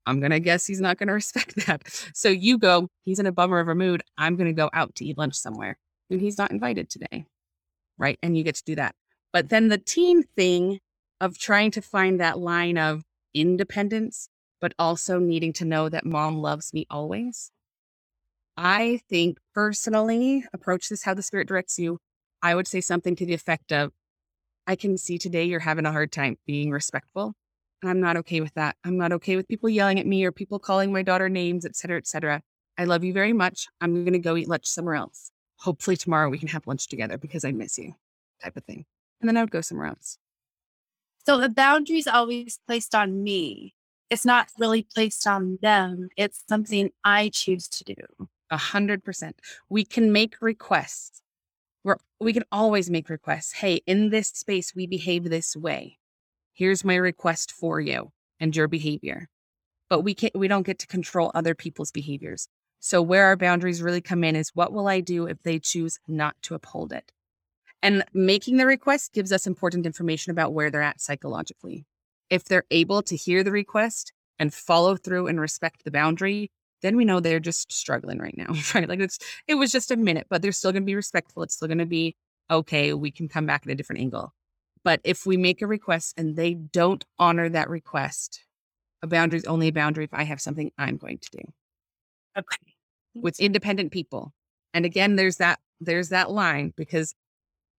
I'm 0.06 0.20
going 0.20 0.32
to 0.32 0.40
guess 0.40 0.66
he's 0.66 0.82
not 0.82 0.98
going 0.98 1.08
to 1.08 1.14
respect 1.14 1.66
that. 1.68 1.84
So 2.14 2.30
you 2.30 2.58
go, 2.58 2.90
he's 3.04 3.20
in 3.20 3.26
a 3.26 3.32
bummer 3.32 3.60
of 3.60 3.68
a 3.68 3.76
mood. 3.76 4.04
I'm 4.18 4.36
going 4.36 4.48
to 4.48 4.54
go 4.54 4.70
out 4.74 4.96
to 4.96 5.06
eat 5.06 5.18
lunch 5.18 5.36
somewhere. 5.36 5.78
And 6.12 6.22
he's 6.22 6.38
not 6.38 6.52
invited 6.52 6.90
today. 6.90 7.26
Right. 7.98 8.20
And 8.22 8.38
you 8.38 8.44
get 8.44 8.56
to 8.56 8.64
do 8.64 8.76
that. 8.76 8.96
But 9.34 9.50
then 9.50 9.70
the 9.70 9.78
team 9.78 10.24
thing 10.24 10.80
of 11.20 11.38
trying 11.38 11.72
to 11.72 11.82
find 11.82 12.20
that 12.20 12.38
line 12.38 12.78
of 12.78 13.04
independence, 13.34 14.28
but 14.60 14.74
also 14.78 15.20
needing 15.20 15.54
to 15.54 15.66
know 15.66 15.88
that 15.88 16.06
mom 16.06 16.38
loves 16.38 16.74
me 16.74 16.86
always. 16.90 17.52
I 18.58 19.00
think 19.10 19.38
personally, 19.56 20.46
approach 20.54 20.90
this 20.90 21.04
how 21.04 21.14
the 21.14 21.24
spirit 21.24 21.48
directs 21.48 21.80
you. 21.80 22.00
I 22.42 22.56
would 22.56 22.68
say 22.68 22.82
something 22.82 23.16
to 23.16 23.26
the 23.26 23.34
effect 23.34 23.72
of, 23.72 23.92
I 24.68 24.76
can 24.76 24.98
see 24.98 25.18
today 25.18 25.46
you're 25.46 25.60
having 25.60 25.86
a 25.86 25.92
hard 25.92 26.12
time 26.12 26.38
being 26.46 26.72
respectful. 26.72 27.34
And 27.82 27.90
I'm 27.90 28.02
not 28.02 28.18
okay 28.18 28.42
with 28.42 28.54
that. 28.56 28.76
I'm 28.84 28.98
not 28.98 29.14
okay 29.14 29.36
with 29.36 29.48
people 29.48 29.70
yelling 29.70 30.00
at 30.00 30.06
me 30.06 30.26
or 30.26 30.32
people 30.32 30.60
calling 30.60 30.92
my 30.92 31.02
daughter 31.02 31.30
names, 31.30 31.66
et 31.66 31.76
cetera, 31.76 31.98
et 31.98 32.08
cetera. 32.08 32.42
I 32.78 32.84
love 32.84 33.04
you 33.04 33.14
very 33.14 33.34
much. 33.34 33.68
I'm 33.80 34.04
going 34.04 34.14
to 34.14 34.20
go 34.20 34.36
eat 34.36 34.50
lunch 34.50 34.66
somewhere 34.66 34.96
else. 34.96 35.31
Hopefully 35.62 35.96
tomorrow 35.96 36.30
we 36.30 36.40
can 36.40 36.48
have 36.48 36.66
lunch 36.66 36.88
together 36.88 37.18
because 37.18 37.46
I 37.46 37.52
miss 37.52 37.78
you, 37.78 37.94
type 38.44 38.58
of 38.58 38.64
thing. 38.64 38.86
And 39.20 39.28
then 39.28 39.38
I 39.38 39.42
would 39.42 39.52
go 39.52 39.62
somewhere 39.62 39.88
else. 39.88 40.18
So 41.26 41.38
the 41.38 41.50
boundary 41.50 42.00
is 42.00 42.08
always 42.08 42.60
placed 42.66 42.96
on 42.96 43.24
me. 43.24 43.76
It's 44.10 44.26
not 44.26 44.50
really 44.58 44.82
placed 44.82 45.28
on 45.28 45.60
them. 45.62 46.10
It's 46.18 46.44
something 46.50 46.90
I 47.04 47.30
choose 47.30 47.68
to 47.68 47.84
do. 47.84 48.28
A 48.50 48.58
hundred 48.58 49.04
percent. 49.04 49.40
We 49.70 49.86
can 49.86 50.12
make 50.12 50.42
requests. 50.42 51.22
We're, 51.84 51.98
we 52.20 52.34
can 52.34 52.44
always 52.52 52.90
make 52.90 53.08
requests. 53.10 53.54
Hey, 53.54 53.82
in 53.86 54.10
this 54.10 54.30
space, 54.30 54.76
we 54.76 54.88
behave 54.88 55.26
this 55.26 55.56
way. 55.56 56.00
Here's 56.54 56.84
my 56.84 56.96
request 56.96 57.52
for 57.52 57.80
you 57.80 58.12
and 58.40 58.56
your 58.56 58.68
behavior. 58.68 59.30
But 59.90 60.02
we 60.02 60.16
can't, 60.16 60.36
we 60.36 60.48
don't 60.48 60.66
get 60.66 60.80
to 60.80 60.88
control 60.88 61.32
other 61.36 61.54
people's 61.54 61.92
behaviors. 61.92 62.48
So 62.84 63.00
where 63.00 63.26
our 63.26 63.38
boundaries 63.38 63.84
really 63.84 64.02
come 64.02 64.24
in 64.24 64.36
is 64.36 64.56
what 64.56 64.74
will 64.74 64.88
I 64.88 65.02
do 65.02 65.28
if 65.28 65.44
they 65.44 65.60
choose 65.60 66.00
not 66.08 66.36
to 66.42 66.56
uphold 66.56 66.92
it? 66.92 67.12
And 67.84 68.04
making 68.12 68.58
the 68.58 68.66
request 68.66 69.14
gives 69.14 69.32
us 69.32 69.46
important 69.46 69.86
information 69.86 70.32
about 70.32 70.54
where 70.54 70.72
they're 70.72 70.82
at 70.82 71.00
psychologically. 71.00 71.86
If 72.32 72.46
they're 72.46 72.66
able 72.72 73.04
to 73.04 73.16
hear 73.16 73.44
the 73.44 73.52
request 73.52 74.14
and 74.40 74.52
follow 74.52 74.96
through 74.96 75.28
and 75.28 75.40
respect 75.40 75.84
the 75.84 75.92
boundary, 75.92 76.50
then 76.82 76.98
we 76.98 77.06
know 77.06 77.20
they're 77.20 77.40
just 77.40 77.72
struggling 77.72 78.18
right 78.18 78.36
now, 78.36 78.48
right? 78.76 78.90
Like 78.90 79.00
it's 79.00 79.20
it 79.48 79.56
was 79.56 79.72
just 79.72 79.92
a 79.92 79.96
minute, 79.96 80.26
but 80.28 80.42
they're 80.42 80.52
still 80.52 80.72
going 80.72 80.82
to 80.82 80.88
be 80.88 80.96
respectful. 80.96 81.44
It's 81.44 81.54
still 81.54 81.68
going 81.68 81.78
to 81.78 81.86
be 81.86 82.16
okay. 82.50 82.94
We 82.94 83.12
can 83.12 83.28
come 83.28 83.46
back 83.46 83.62
at 83.64 83.72
a 83.72 83.76
different 83.76 84.02
angle. 84.02 84.34
But 84.84 85.02
if 85.04 85.28
we 85.28 85.38
make 85.38 85.62
a 85.62 85.68
request 85.68 86.16
and 86.18 86.36
they 86.36 86.56
don't 86.56 87.06
honor 87.20 87.48
that 87.50 87.70
request, 87.70 88.42
a 89.04 89.08
boundary 89.08 89.38
is 89.38 89.46
only 89.46 89.68
a 89.68 89.72
boundary 89.72 90.06
if 90.06 90.14
I 90.16 90.24
have 90.24 90.42
something 90.42 90.72
I'm 90.80 90.98
going 90.98 91.20
to 91.20 91.30
do. 91.32 91.54
Okay. 92.38 92.58
Mm. 93.18 93.22
With 93.22 93.40
independent 93.40 93.92
people. 93.92 94.34
And 94.74 94.86
again, 94.86 95.16
there's 95.16 95.38
that 95.38 95.60
there's 95.80 96.10
that 96.10 96.32
line 96.32 96.74
because 96.78 97.14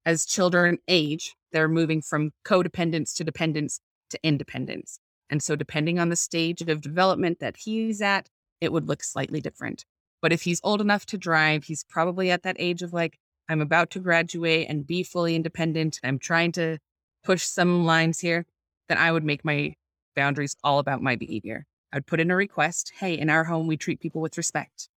as 0.04 0.26
children 0.26 0.78
age, 0.88 1.34
they're 1.52 1.68
moving 1.68 2.02
from 2.02 2.32
codependence 2.44 3.14
to 3.16 3.24
dependence 3.24 3.80
to 4.10 4.18
independence. 4.22 4.98
And 5.30 5.42
so 5.42 5.56
depending 5.56 5.98
on 5.98 6.08
the 6.08 6.16
stage 6.16 6.60
of 6.62 6.80
development 6.80 7.38
that 7.40 7.56
he's 7.56 8.02
at, 8.02 8.28
it 8.60 8.72
would 8.72 8.88
look 8.88 9.02
slightly 9.02 9.40
different. 9.40 9.84
But 10.20 10.32
if 10.32 10.42
he's 10.42 10.60
old 10.62 10.80
enough 10.80 11.06
to 11.06 11.18
drive, 11.18 11.64
he's 11.64 11.84
probably 11.84 12.30
at 12.30 12.42
that 12.42 12.56
age 12.58 12.82
of 12.82 12.92
like, 12.92 13.18
I'm 13.48 13.60
about 13.60 13.90
to 13.90 14.00
graduate 14.00 14.66
and 14.68 14.86
be 14.86 15.02
fully 15.02 15.34
independent. 15.34 15.98
I'm 16.04 16.18
trying 16.18 16.52
to 16.52 16.78
push 17.24 17.44
some 17.44 17.84
lines 17.84 18.20
here, 18.20 18.46
then 18.88 18.98
I 18.98 19.10
would 19.10 19.24
make 19.24 19.44
my 19.44 19.74
boundaries 20.14 20.56
all 20.62 20.78
about 20.78 21.02
my 21.02 21.16
behavior. 21.16 21.66
I'd 21.92 22.06
put 22.06 22.20
in 22.20 22.30
a 22.30 22.36
request 22.36 22.92
Hey, 22.98 23.14
in 23.14 23.30
our 23.30 23.44
home, 23.44 23.66
we 23.66 23.76
treat 23.76 24.00
people 24.00 24.20
with 24.20 24.36
respect. 24.38 24.88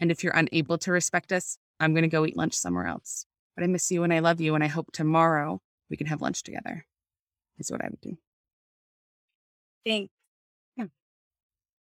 And 0.00 0.10
if 0.10 0.22
you're 0.22 0.36
unable 0.36 0.78
to 0.78 0.92
respect 0.92 1.32
us, 1.32 1.58
I'm 1.80 1.92
going 1.94 2.02
to 2.02 2.08
go 2.08 2.26
eat 2.26 2.36
lunch 2.36 2.54
somewhere 2.54 2.86
else. 2.86 3.26
but 3.56 3.64
I 3.64 3.66
miss 3.68 3.90
you 3.90 4.02
and 4.02 4.12
I 4.12 4.18
love 4.18 4.40
you. 4.40 4.54
And 4.54 4.64
I 4.64 4.66
hope 4.68 4.90
tomorrow 4.92 5.60
we 5.90 5.96
can 5.96 6.06
have 6.08 6.20
lunch 6.22 6.42
together, 6.42 6.86
is 7.58 7.70
what 7.70 7.84
I 7.84 7.88
would 7.88 8.00
do. 8.00 8.16
Thanks. 9.86 10.12
Hmm. 10.78 10.86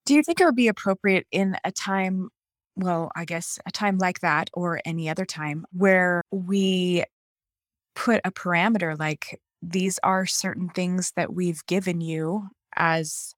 Do 0.05 0.14
you 0.14 0.22
think 0.22 0.40
it 0.40 0.44
would 0.44 0.57
be 0.57 0.68
appropriate 0.68 1.26
in 1.32 1.57
a 1.64 1.72
time, 1.72 2.28
well, 2.76 3.11
I 3.16 3.24
guess 3.24 3.59
a 3.66 3.70
time 3.70 3.99
like 3.99 4.20
that 4.20 4.51
or 4.53 4.80
any 4.84 5.09
other 5.09 5.24
time 5.24 5.64
where 5.72 6.22
we 6.30 7.05
put 7.94 8.20
a 8.24 8.30
parameter 8.30 8.99
like 8.99 9.40
these 9.62 9.99
are 10.03 10.26
certain 10.26 10.68
things 10.68 11.12
that 11.16 11.32
we've 11.32 11.64
given 11.66 12.01
you 12.01 12.49
as 12.76 13.34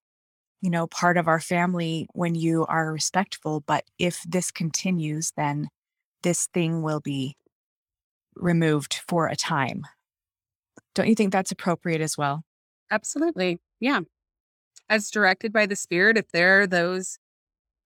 you 0.60 0.70
know 0.70 0.86
part 0.86 1.16
of 1.16 1.28
our 1.28 1.40
family 1.40 2.06
when 2.12 2.34
you 2.34 2.66
are 2.66 2.92
respectful 2.92 3.60
but 3.60 3.84
if 3.98 4.22
this 4.28 4.50
continues 4.50 5.32
then 5.36 5.68
this 6.22 6.46
thing 6.48 6.82
will 6.82 7.00
be 7.00 7.36
removed 8.34 9.00
for 9.06 9.26
a 9.26 9.36
time 9.36 9.82
don't 10.94 11.08
you 11.08 11.14
think 11.14 11.32
that's 11.32 11.52
appropriate 11.52 12.00
as 12.00 12.16
well 12.18 12.42
Absolutely. 12.90 13.60
Yeah. 13.80 14.00
As 14.88 15.10
directed 15.10 15.52
by 15.52 15.66
the 15.66 15.76
Spirit, 15.76 16.16
if 16.16 16.30
there 16.32 16.62
are 16.62 16.66
those 16.66 17.18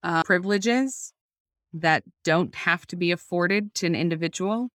uh, 0.02 0.22
privileges 0.22 1.12
that 1.72 2.04
don't 2.24 2.54
have 2.54 2.86
to 2.88 2.96
be 2.96 3.10
afforded 3.10 3.74
to 3.74 3.86
an 3.86 3.94
individual, 3.94 4.68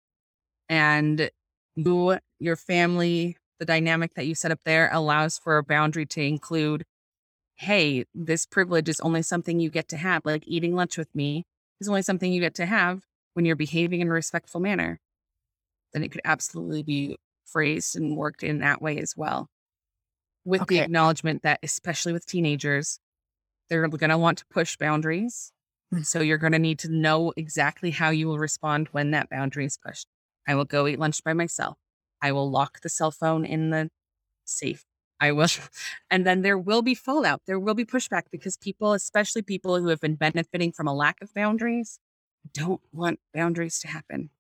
and 0.68 1.30
you, 1.76 2.18
your 2.40 2.57
family, 2.57 3.36
the 3.61 3.64
dynamic 3.64 4.14
that 4.14 4.26
you 4.26 4.34
set 4.34 4.51
up 4.51 4.61
there 4.64 4.90
allows 4.92 5.38
for 5.38 5.59
a 5.59 5.62
boundary 5.62 6.07
to 6.07 6.22
include 6.22 6.84
hey, 7.57 8.04
this 8.14 8.46
privilege 8.46 8.88
is 8.88 9.00
only 9.00 9.22
something 9.22 9.61
you 9.61 9.70
get 9.70 9.88
to 9.88 9.96
have, 9.96 10.22
like 10.24 10.44
eating 10.46 10.74
lunch 10.74 10.98
with 10.98 11.14
me 11.14 11.44
is 11.80 11.88
only 11.88 12.02
something 12.02 12.32
you 12.32 12.40
get 12.40 12.54
to 12.54 12.66
have 12.66 13.02
when 13.34 13.44
you're 13.44 13.57
behaving 13.57 14.00
in 14.00 14.09
a 14.09 14.12
respectful 14.12 14.61
manner, 14.61 14.98
then 15.92 16.02
it 16.02 16.11
could 16.11 16.22
absolutely 16.24 16.82
be 16.82 17.16
phrased 17.44 17.96
and 17.96 18.16
worked 18.16 18.42
in 18.42 18.61
that 18.61 18.80
way 18.80 18.98
as 18.98 19.14
well. 19.16 19.48
With 20.44 20.66
the 20.68 20.78
acknowledgement 20.78 21.42
that 21.42 21.59
especially 21.62 22.12
with 22.12 22.26
teenagers 22.26 23.00
they're 23.68 23.88
going 23.88 24.11
to 24.11 24.18
want 24.18 24.38
to 24.38 24.46
push 24.46 24.76
boundaries 24.76 25.52
Mm. 25.92 26.04
so 26.04 26.20
you're 26.20 26.38
going 26.38 26.52
to 26.52 26.59
need 26.59 26.80
to 26.80 26.88
know 26.88 27.32
exactly 27.36 27.90
how 27.90 28.11
you 28.11 28.26
will 28.26 28.38
respond 28.38 28.88
when 28.90 29.12
that 29.12 29.30
boundary 29.30 29.66
is 29.66 29.78
pushed. 29.78 30.09
I 30.46 30.54
will 30.54 30.64
go 30.64 30.86
eat 30.86 30.98
lunch 30.98 31.22
by 31.22 31.32
myself. 31.32 31.76
I 32.20 32.32
will 32.32 32.50
lock 32.50 32.80
the 32.80 32.88
cell 32.88 33.11
phone 33.11 33.44
in 33.44 33.70
the 33.70 33.90
safe 34.44 34.84
i 35.20 35.32
will 35.32 35.48
and 36.10 36.26
then 36.26 36.42
there 36.42 36.58
will 36.58 36.82
be 36.82 36.94
fallout 36.94 37.42
there 37.46 37.58
will 37.60 37.74
be 37.74 37.84
pushback 37.84 38.24
because 38.30 38.56
people 38.56 38.92
especially 38.92 39.42
people 39.42 39.78
who 39.78 39.88
have 39.88 40.00
been 40.00 40.16
benefiting 40.16 40.72
from 40.72 40.86
a 40.88 40.94
lack 40.94 41.20
of 41.22 41.32
boundaries 41.34 41.98
don't 42.52 42.82
want 42.92 43.20
boundaries 43.34 43.78
to 43.80 43.88
happen 43.88 44.30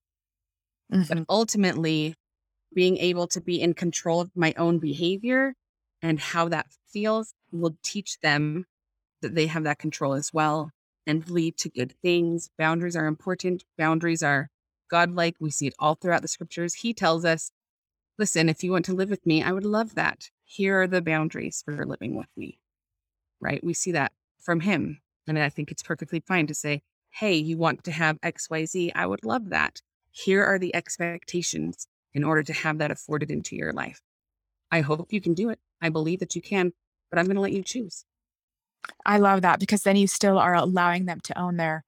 but 0.90 1.18
Mhm. 1.18 1.26
ultimately 1.28 2.14
being 2.74 2.96
able 2.98 3.26
to 3.28 3.40
be 3.40 3.60
in 3.60 3.74
control 3.74 4.20
of 4.20 4.36
my 4.36 4.54
own 4.56 4.78
behavior 4.78 5.54
and 6.02 6.20
how 6.20 6.48
that 6.48 6.68
feels 6.88 7.34
will 7.52 7.76
teach 7.82 8.20
them 8.20 8.66
that 9.22 9.34
they 9.34 9.46
have 9.48 9.64
that 9.64 9.78
control 9.78 10.14
as 10.14 10.32
well 10.34 10.72
and 11.06 11.28
lead 11.30 11.56
to 11.58 11.70
good 11.70 11.94
things. 12.02 12.50
Boundaries 12.58 12.96
are 12.96 13.06
important. 13.06 13.64
Boundaries 13.78 14.22
are 14.22 14.50
godlike. 14.90 15.36
We 15.40 15.50
see 15.50 15.68
it 15.68 15.74
all 15.78 15.94
throughout 15.96 16.22
the 16.22 16.28
scriptures. 16.28 16.74
He 16.74 16.94
tells 16.94 17.24
us, 17.24 17.52
listen, 18.18 18.48
if 18.48 18.64
you 18.64 18.72
want 18.72 18.84
to 18.86 18.94
live 18.94 19.10
with 19.10 19.26
me, 19.26 19.42
I 19.42 19.52
would 19.52 19.64
love 19.64 19.94
that. 19.96 20.30
Here 20.48 20.80
are 20.80 20.86
the 20.86 21.02
boundaries 21.02 21.62
for 21.64 21.84
living 21.84 22.16
with 22.16 22.28
me. 22.36 22.58
Right? 23.40 23.62
We 23.62 23.74
see 23.74 23.92
that 23.92 24.12
from 24.40 24.60
him. 24.60 25.00
And 25.26 25.38
I 25.38 25.50
think 25.50 25.70
it's 25.70 25.82
perfectly 25.82 26.20
fine 26.20 26.46
to 26.46 26.54
say, 26.54 26.82
hey, 27.10 27.34
you 27.34 27.58
want 27.58 27.84
to 27.84 27.90
have 27.90 28.20
XYZ. 28.20 28.92
I 28.94 29.06
would 29.06 29.24
love 29.24 29.50
that. 29.50 29.80
Here 30.12 30.44
are 30.44 30.58
the 30.58 30.74
expectations 30.74 31.88
in 32.14 32.24
order 32.24 32.42
to 32.44 32.52
have 32.52 32.78
that 32.78 32.90
afforded 32.90 33.30
into 33.30 33.56
your 33.56 33.72
life. 33.72 34.00
I 34.70 34.80
hope 34.80 35.12
you 35.12 35.20
can 35.20 35.34
do 35.34 35.50
it. 35.50 35.58
I 35.82 35.88
believe 35.88 36.20
that 36.20 36.34
you 36.34 36.42
can, 36.42 36.72
but 37.10 37.18
I'm 37.18 37.26
going 37.26 37.36
to 37.36 37.42
let 37.42 37.52
you 37.52 37.62
choose. 37.62 38.04
I 39.04 39.18
love 39.18 39.42
that 39.42 39.60
because 39.60 39.82
then 39.82 39.96
you 39.96 40.06
still 40.06 40.38
are 40.38 40.54
allowing 40.54 41.06
them 41.06 41.20
to 41.24 41.38
own 41.38 41.56
their 41.56 41.84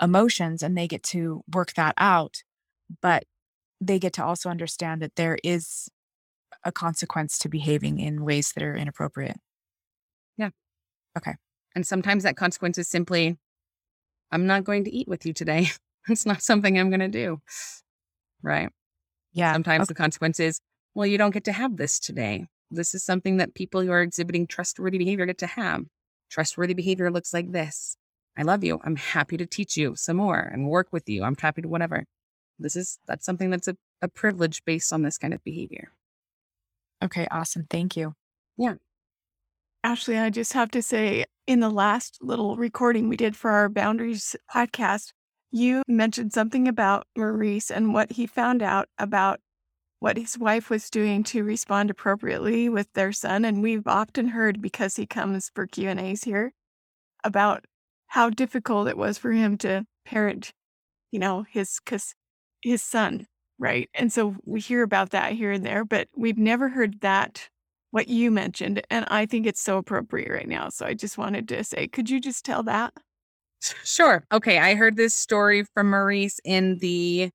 emotions 0.00 0.62
and 0.62 0.76
they 0.76 0.88
get 0.88 1.02
to 1.04 1.42
work 1.52 1.74
that 1.74 1.94
out. 1.96 2.42
But 3.00 3.24
they 3.80 3.98
get 3.98 4.12
to 4.14 4.24
also 4.24 4.50
understand 4.50 5.00
that 5.00 5.16
there 5.16 5.38
is 5.44 5.88
a 6.64 6.72
consequence 6.72 7.38
to 7.38 7.48
behaving 7.48 7.98
in 7.98 8.24
ways 8.24 8.52
that 8.52 8.62
are 8.62 8.76
inappropriate. 8.76 9.38
Yeah. 10.36 10.50
Okay. 11.16 11.34
And 11.74 11.86
sometimes 11.86 12.24
that 12.24 12.36
consequence 12.36 12.78
is 12.78 12.88
simply, 12.88 13.38
I'm 14.30 14.46
not 14.46 14.64
going 14.64 14.84
to 14.84 14.94
eat 14.94 15.08
with 15.08 15.24
you 15.24 15.32
today. 15.32 15.68
it's 16.08 16.26
not 16.26 16.42
something 16.42 16.78
I'm 16.78 16.90
going 16.90 17.00
to 17.00 17.08
do. 17.08 17.40
Right. 18.42 18.70
Yeah. 19.32 19.52
Sometimes 19.52 19.82
okay. 19.82 19.88
the 19.88 19.94
consequence 19.94 20.40
is, 20.40 20.60
well, 20.94 21.06
you 21.06 21.18
don't 21.18 21.32
get 21.32 21.44
to 21.44 21.52
have 21.52 21.76
this 21.76 21.98
today. 22.00 22.46
This 22.70 22.94
is 22.94 23.04
something 23.04 23.38
that 23.38 23.54
people 23.54 23.80
who 23.80 23.90
are 23.90 24.02
exhibiting 24.02 24.46
trustworthy 24.46 24.98
behavior 24.98 25.26
get 25.26 25.38
to 25.38 25.46
have. 25.46 25.84
Trustworthy 26.30 26.74
behavior 26.74 27.10
looks 27.10 27.34
like 27.34 27.50
this. 27.52 27.96
I 28.36 28.42
love 28.42 28.62
you. 28.62 28.80
I'm 28.84 28.96
happy 28.96 29.36
to 29.36 29.46
teach 29.46 29.76
you 29.76 29.96
some 29.96 30.16
more 30.16 30.38
and 30.38 30.68
work 30.68 30.88
with 30.92 31.08
you. 31.08 31.24
I'm 31.24 31.36
happy 31.36 31.62
to 31.62 31.68
whatever. 31.68 32.04
This 32.58 32.76
is 32.76 32.98
that's 33.06 33.24
something 33.26 33.50
that's 33.50 33.68
a, 33.68 33.76
a 34.02 34.08
privilege 34.08 34.64
based 34.64 34.92
on 34.92 35.02
this 35.02 35.18
kind 35.18 35.34
of 35.34 35.42
behavior. 35.42 35.92
Okay. 37.02 37.26
Awesome. 37.30 37.66
Thank 37.70 37.96
you. 37.96 38.14
Yeah. 38.56 38.74
Ashley, 39.82 40.18
I 40.18 40.30
just 40.30 40.52
have 40.52 40.70
to 40.72 40.82
say, 40.82 41.24
in 41.46 41.60
the 41.60 41.70
last 41.70 42.18
little 42.20 42.56
recording 42.56 43.08
we 43.08 43.16
did 43.16 43.34
for 43.34 43.50
our 43.50 43.68
Boundaries 43.68 44.36
podcast, 44.54 45.12
you 45.50 45.82
mentioned 45.88 46.32
something 46.32 46.68
about 46.68 47.06
Maurice 47.16 47.70
and 47.70 47.94
what 47.94 48.12
he 48.12 48.26
found 48.26 48.62
out 48.62 48.88
about 48.98 49.40
what 49.98 50.16
his 50.16 50.38
wife 50.38 50.70
was 50.70 50.90
doing 50.90 51.24
to 51.24 51.42
respond 51.42 51.90
appropriately 51.90 52.68
with 52.68 52.92
their 52.92 53.12
son. 53.12 53.44
And 53.44 53.62
we've 53.62 53.86
often 53.86 54.28
heard, 54.28 54.60
because 54.62 54.96
he 54.96 55.06
comes 55.06 55.50
for 55.54 55.66
Q 55.66 55.88
and 55.88 55.98
A's 55.98 56.24
here, 56.24 56.52
about 57.24 57.64
how 58.08 58.30
difficult 58.30 58.88
it 58.88 58.96
was 58.96 59.18
for 59.18 59.32
him 59.32 59.56
to 59.58 59.84
parent, 60.04 60.52
you 61.10 61.18
know, 61.18 61.44
his 61.50 61.80
cause 61.80 62.14
his 62.62 62.82
son, 62.82 63.26
right? 63.60 63.88
And 63.94 64.12
so 64.12 64.34
we 64.44 64.58
hear 64.58 64.82
about 64.82 65.10
that 65.10 65.34
here 65.34 65.52
and 65.52 65.64
there, 65.64 65.84
but 65.84 66.08
we've 66.16 66.38
never 66.38 66.68
heard 66.68 67.02
that 67.02 67.48
what 67.92 68.08
you 68.08 68.30
mentioned, 68.30 68.82
and 68.88 69.04
I 69.08 69.26
think 69.26 69.46
it's 69.46 69.60
so 69.60 69.76
appropriate 69.76 70.30
right 70.30 70.48
now. 70.48 70.68
So 70.68 70.86
I 70.86 70.94
just 70.94 71.18
wanted 71.18 71.48
to 71.48 71.62
say, 71.64 71.88
could 71.88 72.08
you 72.08 72.20
just 72.20 72.44
tell 72.44 72.62
that? 72.62 72.94
Sure. 73.84 74.24
Okay. 74.32 74.58
I 74.58 74.74
heard 74.74 74.96
this 74.96 75.12
story 75.12 75.64
from 75.74 75.90
Maurice 75.90 76.40
in 76.44 76.78
the 76.78 77.30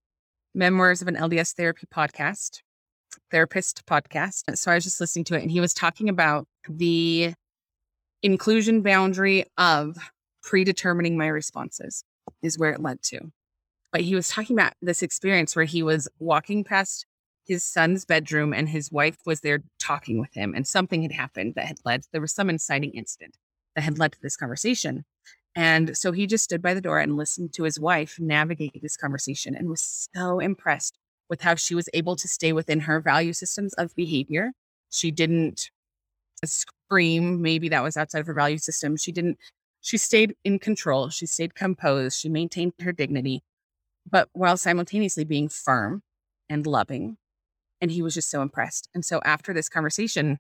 Memoirs 0.56 1.02
of 1.02 1.10
an 1.10 1.18
LDS 1.18 1.54
Therapy 1.56 1.86
podcast, 1.94 2.62
therapist 3.32 3.86
podcast. 3.86 4.44
So 4.58 4.72
I 4.72 4.76
was 4.76 4.86
just 4.86 5.02
listening 5.02 5.26
to 5.26 5.36
it, 5.36 5.42
and 5.42 5.52
he 5.52 5.60
was 5.60 5.74
talking 5.74 6.08
about 6.08 6.48
the 6.70 7.34
inclusion 8.24 8.82
boundary 8.82 9.44
of 9.58 9.98
predetermining 10.42 11.18
my 11.18 11.28
responses, 11.28 12.04
is 12.42 12.58
where 12.58 12.72
it 12.72 12.82
led 12.82 13.02
to. 13.04 13.20
But 13.96 14.02
he 14.02 14.14
was 14.14 14.28
talking 14.28 14.58
about 14.58 14.74
this 14.82 15.02
experience 15.02 15.56
where 15.56 15.64
he 15.64 15.82
was 15.82 16.10
walking 16.20 16.66
past 16.66 17.06
his 17.48 17.64
son's 17.64 18.04
bedroom 18.04 18.54
and 18.54 18.68
his 18.68 18.92
wife 18.92 19.16
was 19.26 19.40
there 19.40 19.64
talking 19.80 20.20
with 20.20 20.34
him, 20.34 20.54
and 20.54 20.68
something 20.68 21.02
had 21.02 21.14
happened 21.14 21.54
that 21.56 21.68
had 21.68 21.78
led, 21.86 22.02
there 22.12 22.20
was 22.20 22.34
some 22.34 22.50
inciting 22.50 22.92
incident 22.92 23.38
that 23.74 23.86
had 23.86 23.98
led 23.98 24.12
to 24.12 24.22
this 24.22 24.36
conversation. 24.36 25.06
And 25.56 25.98
so 25.98 26.12
he 26.12 26.28
just 26.28 26.44
stood 26.44 26.62
by 26.62 26.74
the 26.74 26.82
door 26.82 27.00
and 27.00 27.16
listened 27.16 27.54
to 27.54 27.64
his 27.64 27.80
wife 27.80 28.18
navigate 28.20 28.82
this 28.82 28.98
conversation 28.98 29.56
and 29.56 29.70
was 29.70 30.10
so 30.14 30.40
impressed 30.40 30.98
with 31.30 31.40
how 31.40 31.56
she 31.56 31.74
was 31.74 31.88
able 31.94 32.18
to 32.18 32.28
stay 32.28 32.52
within 32.52 32.82
her 32.82 33.00
value 33.00 33.32
systems 33.32 33.74
of 33.76 33.96
behavior. 33.96 34.52
She 34.90 35.10
didn't 35.10 35.72
scream, 36.44 37.42
maybe 37.42 37.70
that 37.70 37.82
was 37.82 37.96
outside 37.96 38.20
of 38.20 38.28
her 38.28 38.34
value 38.34 38.58
system. 38.58 38.98
She 38.98 39.14
didn't, 39.14 39.38
she 39.80 39.98
stayed 39.98 40.36
in 40.44 40.60
control. 40.60 41.08
She 41.08 41.28
stayed 41.28 41.56
composed. 41.56 42.20
She 42.20 42.28
maintained 42.28 42.74
her 42.82 42.92
dignity, 42.92 43.42
but 44.10 44.30
while 44.34 44.58
simultaneously 44.58 45.24
being 45.24 45.50
firm 45.50 46.02
and 46.50 46.66
loving. 46.66 47.18
And 47.82 47.92
he 47.92 48.02
was 48.02 48.14
just 48.14 48.30
so 48.30 48.42
impressed. 48.42 48.90
And 48.96 49.04
so 49.04 49.20
after 49.26 49.54
this 49.54 49.70
conversation, 49.70 50.38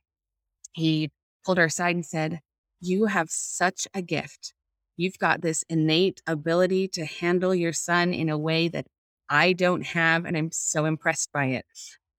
he 0.73 1.11
pulled 1.45 1.57
her 1.57 1.65
aside 1.65 1.95
and 1.95 2.05
said, 2.05 2.39
You 2.79 3.05
have 3.05 3.29
such 3.29 3.87
a 3.93 4.01
gift 4.01 4.53
You've 4.97 5.17
got 5.17 5.41
this 5.41 5.63
innate 5.69 6.21
ability 6.25 6.87
to 6.89 7.05
handle 7.05 7.53
your 7.53 7.73
son 7.73 8.13
in 8.13 8.29
a 8.29 8.37
way 8.37 8.67
that 8.69 8.85
I 9.29 9.53
don't 9.53 9.85
have. 9.85 10.25
And 10.25 10.37
I'm 10.37 10.51
so 10.51 10.85
impressed 10.85 11.31
by 11.33 11.45
it. 11.47 11.65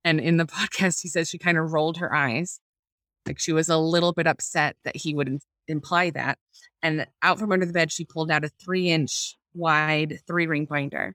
And 0.05 0.20
in 0.20 0.36
the 0.36 0.47
podcast, 0.47 1.01
he 1.03 1.09
says 1.09 1.28
she 1.28 1.38
kind 1.38 1.59
of 1.59 1.72
rolled 1.72 1.99
her 1.99 2.14
eyes. 2.14 2.61
Like 3.26 3.38
she 3.38 3.53
was 3.53 3.68
a 3.68 3.78
little 3.78 4.12
bit 4.12 4.26
upset 4.26 4.76
that 4.84 4.97
he 4.97 5.14
would 5.14 5.28
im- 5.28 5.40
imply 5.66 6.11
that. 6.11 6.38
And 6.82 7.07
out 7.22 7.38
from 7.38 7.51
under 7.51 7.66
the 7.66 7.72
bed, 7.72 7.90
she 7.90 8.05
pulled 8.05 8.30
out 8.30 8.44
a 8.44 8.49
three 8.49 8.90
inch 8.90 9.36
wide 9.55 10.20
three 10.26 10.47
ring 10.47 10.66
binder 10.66 11.14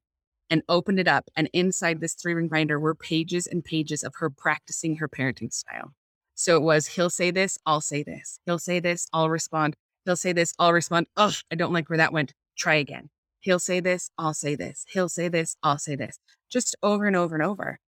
and 0.51 0.61
opened 0.69 0.99
it 0.99 1.07
up. 1.07 1.29
And 1.35 1.49
inside 1.53 2.01
this 2.01 2.13
three 2.13 2.35
ring 2.35 2.49
binder 2.49 2.79
were 2.79 2.93
pages 2.93 3.47
and 3.47 3.63
pages 3.63 4.03
of 4.03 4.13
her 4.17 4.29
practicing 4.29 4.97
her 4.97 5.07
parenting 5.07 5.51
style. 5.51 5.93
So 6.35 6.57
it 6.57 6.61
was, 6.61 6.87
he'll 6.87 7.09
say 7.09 7.31
this, 7.31 7.57
I'll 7.65 7.81
say 7.81 8.03
this. 8.03 8.39
He'll 8.45 8.59
say 8.59 8.79
this, 8.79 9.07
I'll 9.13 9.29
respond. 9.29 9.75
He'll 10.05 10.15
say 10.15 10.33
this, 10.33 10.53
I'll 10.59 10.73
respond, 10.73 11.07
oh, 11.15 11.33
I 11.51 11.55
don't 11.55 11.73
like 11.73 11.89
where 11.89 11.97
that 11.97 12.13
went. 12.13 12.33
Try 12.57 12.75
again. 12.75 13.09
He'll 13.39 13.59
say 13.59 13.79
this, 13.79 14.11
I'll 14.17 14.33
say 14.33 14.55
this. 14.55 14.85
He'll 14.89 15.09
say 15.09 15.29
this, 15.29 15.55
I'll 15.63 15.79
say 15.79 15.95
this. 15.95 16.19
just 16.51 16.75
over 16.83 17.05
and 17.05 17.15
over 17.15 17.35
and 17.35 17.43
over, 17.43 17.79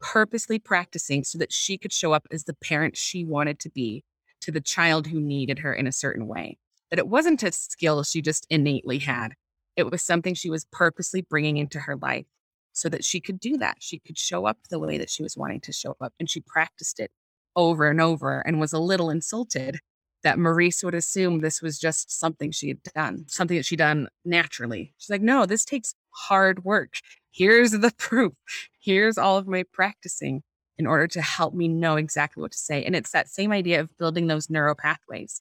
purposely 0.00 0.58
practicing 0.58 1.22
so 1.22 1.38
that 1.38 1.52
she 1.52 1.78
could 1.78 1.92
show 1.92 2.12
up 2.12 2.26
as 2.30 2.44
the 2.44 2.54
parent 2.54 2.96
she 2.96 3.24
wanted 3.24 3.58
to 3.60 3.70
be 3.70 4.02
to 4.40 4.50
the 4.50 4.60
child 4.60 5.08
who 5.08 5.20
needed 5.20 5.60
her 5.60 5.74
in 5.74 5.86
a 5.86 5.92
certain 5.92 6.26
way. 6.26 6.58
That 6.90 6.98
it 6.98 7.08
wasn't 7.08 7.42
a 7.42 7.52
skill 7.52 8.02
she 8.04 8.22
just 8.22 8.46
innately 8.48 8.98
had, 8.98 9.34
it 9.76 9.90
was 9.90 10.02
something 10.02 10.34
she 10.34 10.50
was 10.50 10.66
purposely 10.72 11.22
bringing 11.22 11.56
into 11.56 11.80
her 11.80 11.96
life 11.96 12.26
so 12.72 12.88
that 12.88 13.04
she 13.04 13.20
could 13.20 13.40
do 13.40 13.56
that. 13.58 13.76
She 13.80 13.98
could 13.98 14.18
show 14.18 14.46
up 14.46 14.58
the 14.70 14.78
way 14.78 14.98
that 14.98 15.10
she 15.10 15.22
was 15.22 15.36
wanting 15.36 15.60
to 15.62 15.72
show 15.72 15.96
up. 16.00 16.12
And 16.18 16.28
she 16.28 16.40
practiced 16.40 17.00
it 17.00 17.10
over 17.54 17.88
and 17.88 18.00
over 18.00 18.40
and 18.40 18.60
was 18.60 18.72
a 18.72 18.78
little 18.78 19.10
insulted 19.10 19.80
that 20.22 20.38
Maurice 20.38 20.82
would 20.82 20.94
assume 20.94 21.38
this 21.38 21.62
was 21.62 21.78
just 21.78 22.10
something 22.10 22.50
she 22.50 22.68
had 22.68 22.82
done, 22.82 23.24
something 23.28 23.56
that 23.56 23.64
she'd 23.64 23.78
done 23.78 24.08
naturally. 24.24 24.92
She's 24.98 25.10
like, 25.10 25.22
no, 25.22 25.46
this 25.46 25.64
takes 25.64 25.94
hard 26.10 26.64
work. 26.64 26.94
Here's 27.30 27.70
the 27.70 27.92
proof. 27.98 28.34
Here's 28.80 29.18
all 29.18 29.36
of 29.38 29.46
my 29.46 29.64
practicing 29.72 30.42
in 30.78 30.86
order 30.86 31.06
to 31.06 31.22
help 31.22 31.54
me 31.54 31.68
know 31.68 31.96
exactly 31.96 32.40
what 32.40 32.52
to 32.52 32.58
say. 32.58 32.84
And 32.84 32.94
it's 32.94 33.12
that 33.12 33.28
same 33.28 33.52
idea 33.52 33.80
of 33.80 33.96
building 33.98 34.26
those 34.26 34.50
neural 34.50 34.74
pathways. 34.74 35.40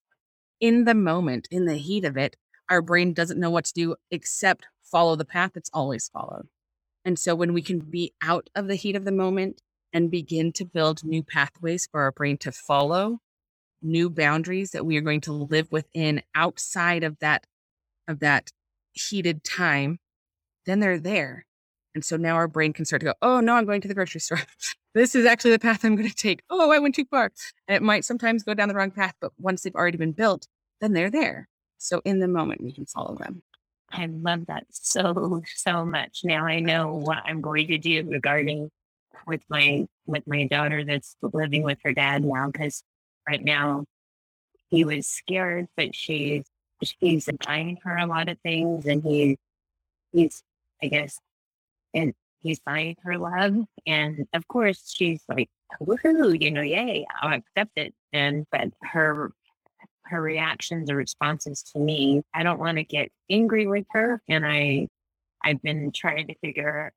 In 0.62 0.86
the 0.86 0.96
moment, 0.96 1.48
in 1.52 1.66
the 1.66 1.76
heat 1.76 2.06
of 2.06 2.16
it, 2.16 2.38
our 2.70 2.82
brain 2.82 3.14
doesn't 3.14 3.40
know 3.40 3.50
what 3.50 3.66
to 3.66 3.74
do 3.74 3.96
except 4.12 4.66
follow 4.84 5.16
the 5.16 5.26
path 5.26 5.52
it's 5.56 5.70
always 5.74 6.10
followed. 6.10 6.48
And 7.04 7.20
so 7.20 7.36
when 7.36 7.54
we 7.54 7.62
can 7.62 7.80
be 7.80 8.14
out 8.24 8.50
of 8.56 8.68
the 8.68 8.76
heat 8.76 8.96
of 8.96 9.06
the 9.06 9.12
moment 9.12 9.62
and 9.94 10.10
begin 10.10 10.52
to 10.54 10.66
build 10.66 11.04
new 11.04 11.24
pathways 11.24 11.88
for 11.92 12.02
our 12.02 12.12
brain 12.12 12.38
to 12.40 12.52
follow, 12.52 13.20
new 13.82 14.10
boundaries 14.10 14.72
that 14.72 14.86
we 14.86 14.98
are 14.98 15.02
going 15.02 15.22
to 15.22 15.32
live 15.32 15.72
within 15.72 16.22
outside 16.34 17.04
of 17.04 17.20
that 17.20 17.46
of 18.08 18.20
that 18.20 18.52
heated 18.94 19.44
time, 19.44 20.00
then 20.66 20.80
they're 20.80 21.00
there. 21.00 21.46
And 21.94 22.04
so 22.04 22.18
now 22.18 22.36
our 22.36 22.48
brain 22.48 22.74
can 22.74 22.86
start 22.86 23.00
to 23.02 23.06
go, 23.08 23.14
oh 23.22 23.40
no, 23.40 23.54
I'm 23.54 23.66
going 23.66 23.82
to 23.82 23.88
the 23.88 23.94
grocery 23.94 24.22
store. 24.22 24.42
this 24.94 25.16
is 25.16 25.26
actually 25.26 25.52
the 25.52 25.60
path 25.60 25.84
I'm 25.84 25.96
going 25.96 26.10
to 26.10 26.16
take. 26.16 26.42
Oh, 26.50 26.72
I 26.72 26.80
went 26.80 26.96
too 26.96 27.06
far. 27.06 27.32
And 27.68 27.76
it 27.76 27.82
might 27.82 28.06
sometimes 28.06 28.44
go 28.44 28.54
down 28.54 28.68
the 28.68 28.76
wrong 28.76 28.92
path, 28.92 29.16
but 29.22 29.32
once 29.40 29.62
they've 29.62 29.76
already 29.76 29.98
been 29.98 30.12
built, 30.12 30.48
then 30.82 30.94
they're 30.94 31.10
there. 31.10 31.48
So 31.78 32.02
in 32.06 32.20
the 32.20 32.28
moment, 32.28 32.62
we 32.62 32.72
can 32.72 32.86
follow 32.86 33.16
them. 33.16 33.44
I 33.92 34.08
love 34.08 34.48
that 34.48 34.66
so 34.72 35.44
so 35.56 35.86
much. 35.86 36.22
Now 36.24 36.46
I 36.46 36.60
know 36.60 36.94
what 36.94 37.24
I'm 37.26 37.42
going 37.42 37.68
to 37.68 37.78
do 37.78 38.08
regarding 38.10 38.72
with 39.28 39.42
my 39.50 39.88
with 40.06 40.26
my 40.28 40.46
daughter 40.48 40.84
that's 40.84 41.16
living 41.22 41.64
with 41.64 41.80
her 41.84 41.94
dad 41.94 42.24
now 42.24 42.48
because 42.48 42.84
right 43.28 43.44
now 43.44 43.86
he 44.70 44.84
was 44.84 45.08
scared, 45.08 45.68
but 45.78 45.96
she's 45.96 46.46
she's 46.84 47.30
buying 47.46 47.78
her 47.84 47.98
a 47.98 48.06
lot 48.06 48.30
of 48.30 48.40
things 48.42 48.86
and 48.86 49.04
he 49.04 49.38
he's 50.12 50.44
I 50.84 50.88
guess 50.88 51.20
and 51.94 52.14
he's 52.42 52.60
buying 52.60 52.96
her 53.04 53.18
love 53.18 53.56
and 53.88 54.28
of 54.34 54.48
course 54.48 54.92
she's 54.94 55.24
like 55.30 55.50
woohoo, 55.82 56.40
you 56.40 56.52
know, 56.52 56.62
yay, 56.62 57.06
I'll 57.22 57.34
accept 57.34 57.72
it. 57.78 57.94
And 58.14 58.46
but 58.52 58.70
her 58.82 59.32
her 60.08 60.22
reactions 60.22 60.90
or 60.90 60.96
responses 60.96 61.64
to 61.74 61.80
me. 61.80 62.22
I 62.34 62.44
don't 62.44 62.60
want 62.60 62.78
to 62.78 62.84
get 62.84 63.12
angry 63.30 63.68
with 63.68 63.86
her. 63.92 64.22
And 64.28 64.46
I, 64.46 64.88
I've 65.44 65.62
been 65.62 65.92
trying 65.92 66.28
to 66.28 66.36
figure, 66.36 66.92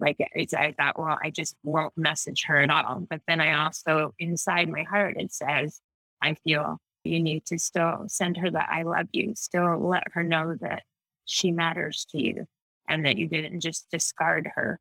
like, 0.00 0.16
I 0.36 0.74
thought, 0.76 0.98
well, 0.98 1.18
I 1.22 1.30
just 1.30 1.56
won't 1.62 1.96
message 1.96 2.44
her 2.46 2.58
at 2.60 2.70
all. 2.70 3.06
But 3.08 3.20
then 3.26 3.40
I 3.40 3.64
also, 3.64 4.14
inside 4.18 4.68
my 4.68 4.82
heart, 4.82 5.16
it 5.18 5.32
says, 5.32 5.80
I 6.22 6.34
feel 6.34 6.78
you 7.04 7.22
need 7.22 7.44
to 7.46 7.58
still 7.58 8.04
send 8.08 8.38
her 8.38 8.50
that 8.50 8.68
I 8.70 8.82
love 8.82 9.08
you, 9.12 9.34
still 9.34 9.78
let 9.78 10.04
her 10.12 10.22
know 10.22 10.56
that 10.60 10.82
she 11.26 11.52
matters 11.52 12.06
to 12.10 12.22
you 12.22 12.46
and 12.88 13.04
that 13.04 13.16
you 13.16 13.28
didn't 13.28 13.60
just 13.60 13.86
discard 13.90 14.50
her. 14.54 14.78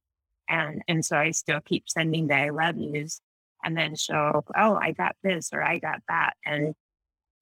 And, 0.50 0.82
and 0.88 1.06
so 1.06 1.18
I 1.18 1.32
still 1.32 1.60
keep 1.62 1.84
sending 1.88 2.28
the 2.28 2.36
I 2.36 2.50
love 2.50 2.78
yous 2.78 3.22
and 3.64 3.78
then 3.78 3.96
she'll, 3.96 4.46
oh, 4.58 4.76
I 4.76 4.92
got 4.92 5.16
this 5.24 5.50
or 5.54 5.64
I 5.64 5.80
got 5.80 6.02
that. 6.10 6.34
And 6.46 6.76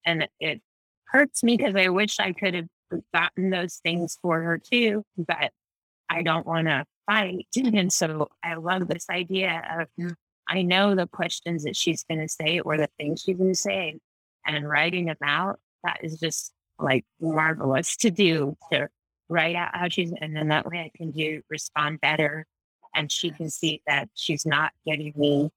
and 0.04 0.28
it 0.40 0.60
hurts 1.06 1.42
me 1.42 1.56
because 1.56 1.76
I 1.76 1.88
wish 1.88 2.18
I 2.18 2.32
could 2.32 2.54
have 2.54 2.68
gotten 3.14 3.50
those 3.50 3.80
things 3.82 4.18
for 4.20 4.40
her 4.42 4.58
too, 4.58 5.04
but 5.16 5.50
I 6.08 6.22
don't 6.22 6.46
want 6.46 6.68
to 6.68 6.84
fight. 7.06 7.46
And 7.56 7.92
so 7.92 8.28
I 8.44 8.54
love 8.54 8.88
this 8.88 9.06
idea 9.10 9.62
of 9.80 10.14
I 10.48 10.62
know 10.62 10.94
the 10.94 11.06
questions 11.06 11.64
that 11.64 11.76
she's 11.76 12.04
going 12.04 12.20
to 12.20 12.28
say 12.28 12.60
or 12.60 12.76
the 12.76 12.88
things 12.98 13.22
she's 13.22 13.36
going 13.36 13.52
to 13.52 13.58
say, 13.58 13.98
and 14.46 14.68
writing 14.68 15.06
them 15.06 15.16
out. 15.24 15.58
That 15.84 16.00
is 16.02 16.18
just 16.18 16.52
like 16.78 17.04
marvelous 17.20 17.96
to 17.98 18.10
do 18.10 18.56
to 18.72 18.88
write 19.28 19.56
out 19.56 19.70
how 19.74 19.88
she's, 19.88 20.12
and 20.20 20.36
then 20.36 20.48
that 20.48 20.66
way 20.66 20.78
I 20.78 20.90
can 20.96 21.10
do 21.10 21.42
respond 21.48 22.00
better, 22.00 22.46
and 22.94 23.10
she 23.10 23.30
can 23.30 23.50
see 23.50 23.82
that 23.86 24.08
she's 24.14 24.44
not 24.44 24.72
getting 24.86 25.12
me 25.16 25.50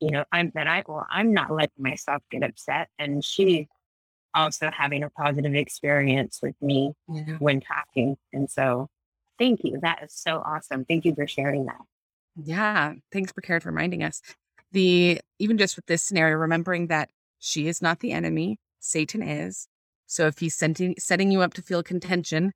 you 0.00 0.10
know, 0.10 0.24
I'm 0.32 0.50
that 0.54 0.66
I 0.66 0.82
well, 0.86 1.06
I'm 1.10 1.32
not 1.32 1.50
letting 1.50 1.82
myself 1.82 2.22
get 2.30 2.42
upset. 2.42 2.88
And 2.98 3.24
she 3.24 3.68
also 4.34 4.70
having 4.70 5.02
a 5.02 5.10
positive 5.10 5.54
experience 5.54 6.40
with 6.42 6.54
me 6.60 6.92
yeah. 7.08 7.36
when 7.38 7.60
talking. 7.60 8.16
And 8.32 8.50
so 8.50 8.88
thank 9.38 9.60
you. 9.64 9.78
That 9.82 10.02
is 10.04 10.14
so 10.14 10.42
awesome. 10.44 10.84
Thank 10.84 11.04
you 11.04 11.14
for 11.14 11.26
sharing 11.26 11.66
that. 11.66 11.80
Yeah. 12.36 12.94
Thanks 13.12 13.32
for 13.32 13.40
Karen 13.40 13.60
for 13.60 13.70
reminding 13.70 14.02
us. 14.02 14.22
The 14.72 15.20
even 15.38 15.58
just 15.58 15.76
with 15.76 15.86
this 15.86 16.02
scenario, 16.02 16.36
remembering 16.36 16.86
that 16.86 17.10
she 17.38 17.66
is 17.66 17.82
not 17.82 18.00
the 18.00 18.12
enemy, 18.12 18.58
Satan 18.78 19.22
is. 19.22 19.66
So 20.06 20.26
if 20.26 20.38
he's 20.38 20.54
setting 20.54 20.94
setting 20.98 21.30
you 21.30 21.42
up 21.42 21.54
to 21.54 21.62
feel 21.62 21.82
contention, 21.82 22.52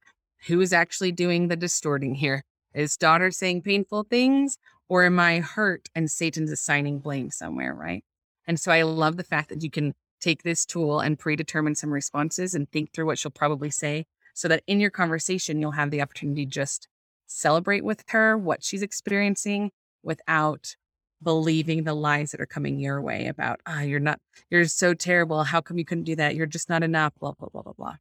who 0.47 0.61
is 0.61 0.73
actually 0.73 1.13
doing 1.13 1.49
the 1.49 1.57
distorting 1.57 2.15
here? 2.15 2.45
Is 2.73 2.97
daughter 2.97 3.31
saying 3.31 3.63
painful 3.63 4.05
things 4.05 4.59
or 4.89 5.05
am 5.05 5.19
I 5.19 5.41
hurt 5.41 5.89
and 5.95 6.11
Satan's 6.11 6.53
assigning 6.53 6.99
blame 6.99 7.31
somewhere, 7.31 7.75
right? 7.75 8.05
And 8.47 8.61
so 8.61 8.71
I 8.71 8.83
love 8.83 9.17
the 9.17 9.25
fact 9.25 9.49
that 9.49 9.63
you 9.63 9.71
can 9.71 9.95
take 10.21 10.43
this 10.43 10.65
tool 10.65 11.01
and 11.01 11.19
predetermine 11.19 11.75
some 11.75 11.91
responses 11.91 12.55
and 12.55 12.71
think 12.71 12.93
through 12.93 13.07
what 13.07 13.19
she'll 13.19 13.31
probably 13.31 13.71
say 13.71 14.07
so 14.35 14.49
that 14.49 14.63
in 14.67 14.81
your 14.81 14.91
conversation, 14.91 15.61
you'll 15.61 15.73
have 15.73 15.91
the 15.91 16.03
opportunity 16.03 16.45
just 16.45 16.89
celebrate 17.27 17.85
with 17.85 18.05
her 18.09 18.37
what 18.37 18.63
she's 18.63 18.83
experiencing 18.83 19.71
without 20.03 20.75
believing 21.23 21.85
the 21.85 21.95
lies 21.95 22.33
that 22.33 22.41
are 22.41 22.47
coming 22.47 22.79
your 22.79 23.01
way 23.01 23.27
about, 23.27 23.61
ah, 23.67 23.79
oh, 23.79 23.83
you're 23.83 24.01
not, 24.01 24.21
you're 24.51 24.67
so 24.67 24.93
terrible. 24.93 25.45
How 25.45 25.61
come 25.61 25.79
you 25.79 25.85
couldn't 25.85 26.05
do 26.05 26.17
that? 26.17 26.35
You're 26.35 26.47
just 26.47 26.69
not 26.69 26.83
enough, 26.83 27.15
blah, 27.19 27.33
blah, 27.33 27.49
blah, 27.49 27.63
blah, 27.63 27.73
blah. 27.73 27.97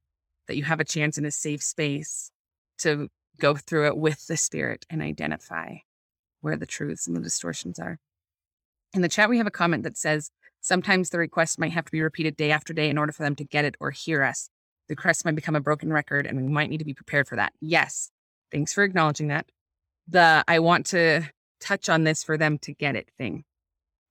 That 0.47 0.57
you 0.57 0.63
have 0.63 0.81
a 0.81 0.85
chance 0.85 1.17
in 1.17 1.25
a 1.25 1.31
safe 1.31 1.63
space 1.63 2.31
to 2.79 3.07
go 3.39 3.55
through 3.55 3.87
it 3.87 3.97
with 3.97 4.27
the 4.27 4.35
spirit 4.35 4.85
and 4.89 5.01
identify 5.01 5.75
where 6.43 6.57
the 6.57 6.65
truths 6.65 7.07
and 7.07 7.15
the 7.15 7.21
distortions 7.21 7.79
are. 7.79 7.97
In 8.93 9.01
the 9.01 9.09
chat, 9.09 9.29
we 9.29 9.37
have 9.37 9.47
a 9.47 9.51
comment 9.51 9.83
that 9.83 9.97
says, 9.97 10.29
sometimes 10.61 11.09
the 11.09 11.17
request 11.17 11.57
might 11.57 11.71
have 11.71 11.85
to 11.85 11.91
be 11.91 12.01
repeated 12.01 12.35
day 12.35 12.51
after 12.51 12.73
day 12.73 12.89
in 12.89 12.97
order 12.97 13.11
for 13.11 13.23
them 13.23 13.35
to 13.35 13.43
get 13.43 13.65
it 13.65 13.75
or 13.79 13.91
hear 13.91 14.23
us. 14.23 14.49
The 14.87 14.95
request 14.95 15.25
might 15.25 15.35
become 15.35 15.55
a 15.55 15.61
broken 15.61 15.91
record 15.91 16.27
and 16.27 16.37
we 16.37 16.47
might 16.47 16.69
need 16.69 16.79
to 16.79 16.85
be 16.85 16.93
prepared 16.93 17.27
for 17.27 17.35
that. 17.37 17.53
Yes. 17.61 18.11
Thanks 18.51 18.73
for 18.73 18.83
acknowledging 18.83 19.29
that. 19.29 19.47
The 20.07 20.43
I 20.47 20.59
want 20.59 20.85
to 20.87 21.23
touch 21.59 21.89
on 21.89 22.03
this 22.03 22.23
for 22.23 22.37
them 22.37 22.57
to 22.59 22.73
get 22.73 22.95
it 22.95 23.09
thing. 23.17 23.45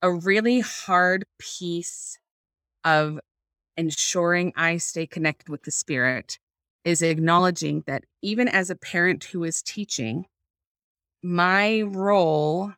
A 0.00 0.10
really 0.10 0.60
hard 0.60 1.24
piece 1.38 2.18
of 2.84 3.20
ensuring 3.76 4.52
I 4.56 4.78
stay 4.78 5.06
connected 5.06 5.48
with 5.48 5.62
the 5.62 5.70
spirit 5.70 6.38
is 6.84 7.02
acknowledging 7.02 7.84
that 7.86 8.04
even 8.22 8.48
as 8.48 8.70
a 8.70 8.74
parent 8.74 9.24
who 9.24 9.44
is 9.44 9.62
teaching, 9.62 10.26
my 11.22 11.82
role 11.82 12.72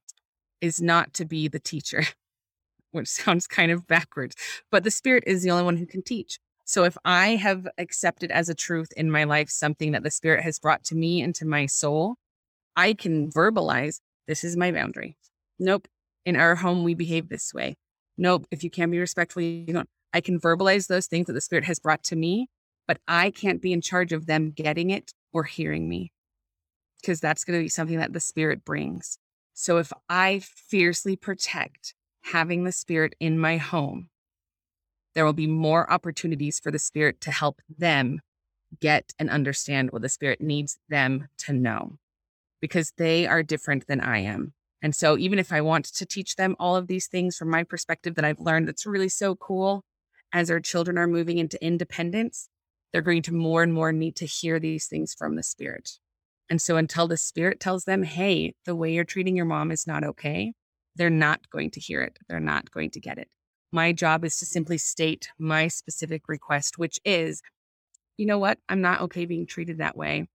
is 0.61 0.81
not 0.81 1.15
to 1.15 1.25
be 1.25 1.49
the 1.49 1.59
teacher, 1.59 2.05
which 2.93 3.09
sounds 3.09 3.47
kind 3.47 3.71
of 3.71 3.87
backwards, 3.87 4.35
but 4.71 4.85
the 4.85 4.91
spirit 4.91 5.25
is 5.27 5.43
the 5.43 5.51
only 5.51 5.65
one 5.65 5.77
who 5.77 5.87
can 5.87 6.03
teach. 6.03 6.39
So 6.67 6.85
if 6.85 6.97
I 7.05 7.37
have 7.37 7.69
accepted 7.77 8.31
as 8.31 8.49
a 8.49 8.55
truth 8.55 8.89
in 8.97 9.11
my 9.11 9.25
life 9.25 9.51
something 9.51 9.93
that 9.93 10.03
the 10.03 10.11
spirit 10.11 10.43
has 10.43 10.59
brought 10.59 10.83
to 10.85 10.95
me 10.95 11.21
and 11.21 11.35
to 11.35 11.47
my 11.47 11.67
soul, 11.67 12.17
I 12.77 12.95
can 12.95 13.31
verbalize 13.31 14.01
this 14.27 14.45
is 14.45 14.57
my 14.57 14.73
boundary. 14.73 15.17
Nope. 15.59 15.87
In 16.25 16.37
our 16.37 16.55
home, 16.55 16.83
we 16.83 16.95
behave 16.95 17.29
this 17.29 17.53
way. 17.53 17.77
Nope. 18.17 18.47
If 18.51 18.65
you 18.65 18.71
can't 18.71 18.91
be 18.91 18.99
respectful, 18.99 19.43
you 19.43 19.73
don't. 19.73 19.89
I 20.15 20.23
can 20.23 20.41
verbalize 20.41 20.87
those 20.87 21.07
things 21.07 21.27
that 21.27 21.35
the 21.35 21.41
spirit 21.43 21.65
has 21.65 21.79
brought 21.79 22.03
to 22.05 22.17
me, 22.17 22.49
but 22.89 22.99
I 23.07 23.31
can't 23.31 23.61
be 23.61 23.73
in 23.73 23.83
charge 23.83 24.13
of 24.13 24.25
them 24.25 24.51
getting 24.51 24.89
it 24.89 25.13
or 25.33 25.45
hearing 25.45 25.89
me 25.89 26.13
because 27.05 27.21
that's 27.21 27.45
going 27.45 27.59
to 27.59 27.63
be 27.63 27.69
something 27.69 27.99
that 27.99 28.15
the 28.15 28.21
spirit 28.21 28.65
brings. 28.65 29.19
So 29.53 29.77
if 29.77 29.93
I 30.09 30.41
fiercely 30.43 31.17
protect 31.17 31.95
having 32.33 32.65
the 32.65 32.73
spirit 32.73 33.15
in 33.21 33.39
my 33.39 33.59
home, 33.59 34.09
there 35.15 35.27
will 35.27 35.35
be 35.35 35.47
more 35.47 35.91
opportunities 35.93 36.59
for 36.59 36.71
the 36.71 36.79
spirit 36.79 37.21
to 37.21 37.31
help 37.31 37.61
them 37.69 38.21
get 38.81 39.13
and 39.19 39.29
understand 39.29 39.93
what 39.93 40.01
the 40.01 40.09
spirit 40.09 40.41
needs 40.41 40.79
them 40.89 41.29
to 41.37 41.53
know 41.53 41.99
because 42.63 42.95
they 42.97 43.27
are 43.27 43.43
different 43.43 43.87
than 43.87 44.01
I 44.01 44.21
am. 44.21 44.55
And 44.81 44.95
so 44.95 45.19
even 45.19 45.39
if 45.39 45.53
I 45.53 45.61
want 45.61 45.85
to 45.85 46.07
teach 46.07 46.37
them 46.37 46.57
all 46.59 46.75
of 46.75 46.87
these 46.87 47.07
things 47.07 47.37
from 47.37 47.51
my 47.51 47.65
perspective 47.65 48.15
that 48.15 48.25
I've 48.25 48.41
learned 48.41 48.67
that's 48.67 48.87
really 48.87 49.11
so 49.11 49.37
cool 49.37 49.85
as 50.33 50.51
our 50.51 50.59
children 50.59 50.97
are 50.97 51.07
moving 51.07 51.37
into 51.37 51.63
independence, 51.63 52.49
they're 52.93 53.03
going 53.03 53.23
to 53.23 53.35
more 53.35 53.63
and 53.63 53.75
more 53.75 53.93
need 53.93 54.17
to 54.17 54.27
hear 54.27 54.59
these 54.59 54.87
things 54.87 55.15
from 55.15 55.37
the 55.37 55.43
spirit 55.43 55.99
And 56.51 56.61
so 56.61 56.77
until 56.77 57.09
the 57.09 57.17
spirit 57.17 57.61
tells 57.61 57.85
them, 57.85 58.03
hey, 58.03 58.55
the 58.65 58.77
way 58.77 58.93
you're 58.93 59.05
treating 59.05 59.37
your 59.37 59.47
mom 59.47 59.71
is 59.71 59.87
not 59.87 60.05
okay, 60.05 60.53
they're 60.97 61.11
not 61.11 61.49
going 61.51 61.71
to 61.73 61.81
hear 61.81 62.03
it. 62.03 62.19
They're 62.29 62.41
not 62.41 62.71
going 62.71 62.91
to 62.91 63.01
get 63.01 63.19
it. 63.19 63.29
My 63.73 63.93
job 63.93 64.25
is 64.25 64.37
to 64.39 64.47
simply 64.47 64.79
state 64.79 65.29
my 65.39 65.69
specific 65.69 66.29
request, 66.29 66.79
which 66.79 67.01
is, 67.05 67.43
you 68.17 68.27
know 68.27 68.39
what? 68.39 68.59
I'm 68.69 68.81
not 68.81 69.01
okay 69.03 69.25
being 69.25 69.47
treated 69.47 69.79
that 69.79 69.97
way. 69.97 70.29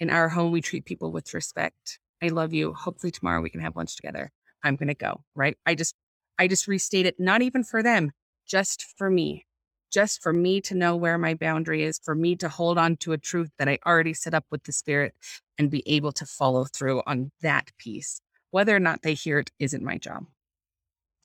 In 0.00 0.10
our 0.10 0.28
home, 0.28 0.52
we 0.52 0.62
treat 0.62 0.84
people 0.84 1.12
with 1.12 1.34
respect. 1.34 1.98
I 2.22 2.28
love 2.28 2.52
you. 2.52 2.72
Hopefully 2.72 3.10
tomorrow 3.10 3.42
we 3.42 3.50
can 3.50 3.60
have 3.60 3.76
lunch 3.76 3.96
together. 3.96 4.30
I'm 4.64 4.76
going 4.76 4.88
to 4.88 4.94
go, 4.94 5.22
right? 5.34 5.56
I 5.66 5.74
just 5.74 5.94
I 6.38 6.48
just 6.48 6.66
restate 6.66 7.06
it 7.06 7.16
not 7.18 7.42
even 7.42 7.62
for 7.62 7.82
them, 7.82 8.12
just 8.46 8.86
for 8.96 9.10
me. 9.10 9.44
Just 9.92 10.22
for 10.22 10.32
me 10.32 10.60
to 10.62 10.74
know 10.74 10.96
where 10.96 11.18
my 11.18 11.34
boundary 11.34 11.82
is, 11.82 12.00
for 12.02 12.14
me 12.14 12.34
to 12.36 12.48
hold 12.48 12.78
on 12.78 12.96
to 12.98 13.12
a 13.12 13.18
truth 13.18 13.50
that 13.58 13.68
I 13.68 13.78
already 13.84 14.14
set 14.14 14.32
up 14.32 14.46
with 14.50 14.64
the 14.64 14.72
spirit 14.72 15.14
and 15.58 15.70
be 15.70 15.82
able 15.86 16.12
to 16.12 16.24
follow 16.24 16.64
through 16.64 17.02
on 17.06 17.30
that 17.42 17.70
piece. 17.78 18.20
Whether 18.50 18.74
or 18.74 18.80
not 18.80 19.02
they 19.02 19.14
hear 19.14 19.38
it 19.38 19.50
isn't 19.58 19.82
my 19.82 19.98
job. 19.98 20.24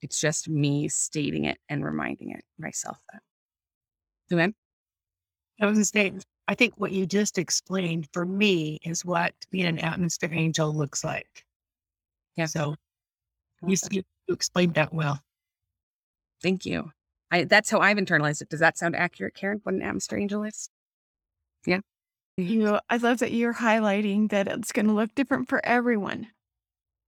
It's 0.02 0.20
just 0.20 0.50
me 0.50 0.90
stating 0.90 1.46
it 1.46 1.58
and 1.70 1.84
reminding 1.84 2.32
it 2.32 2.44
myself 2.60 2.98
that. 3.12 3.22
Luann? 4.32 4.54
I 5.60 5.66
was 5.66 5.74
going 5.92 6.14
to 6.14 6.20
say, 6.20 6.28
I 6.48 6.56
think 6.56 6.76
what 6.78 6.92
you 6.92 7.06
just 7.06 7.38
explained 7.38 8.08
for 8.14 8.26
me 8.26 8.80
is 8.84 9.04
what 9.04 9.34
being 9.50 9.66
an 9.66 9.80
atmosphere 9.80 10.30
angel 10.32 10.74
looks 10.74 11.04
like. 11.04 11.46
Yeah. 12.36 12.46
So 12.46 12.76
you, 13.66 13.76
you 13.92 14.04
explained 14.30 14.76
that 14.76 14.94
well. 14.94 15.20
Thank 16.44 16.66
you. 16.66 16.92
I, 17.32 17.44
that's 17.44 17.70
how 17.70 17.80
I've 17.80 17.98
internalized 17.98 18.42
it. 18.42 18.50
Does 18.50 18.60
that 18.60 18.78
sound 18.78 18.96
accurate, 18.96 19.36
Karen? 19.36 19.60
What 19.64 19.76
an 19.76 19.82
atmosphere 19.82 20.20
angel 20.20 20.44
is? 20.44 20.70
Yeah. 21.66 21.80
You 22.38 22.64
know, 22.64 22.80
I 22.90 22.98
love 22.98 23.20
that 23.20 23.32
you're 23.32 23.56
highlighting 23.56 24.30
that 24.30 24.48
it's 24.48 24.72
going 24.72 24.88
to 24.88 24.94
look 24.94 25.14
different 25.16 25.50
for 25.50 25.66
everyone. 25.66 26.28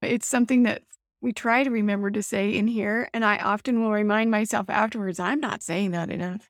It's 0.01 0.27
something 0.27 0.63
that 0.63 0.81
we 1.21 1.33
try 1.33 1.63
to 1.63 1.69
remember 1.69 2.09
to 2.11 2.23
say 2.23 2.55
in 2.55 2.67
here, 2.67 3.09
and 3.13 3.23
I 3.25 3.37
often 3.37 3.81
will 3.81 3.91
remind 3.91 4.31
myself 4.31 4.69
afterwards, 4.69 5.19
I'm 5.19 5.39
not 5.39 5.61
saying 5.61 5.91
that 5.91 6.09
enough 6.09 6.49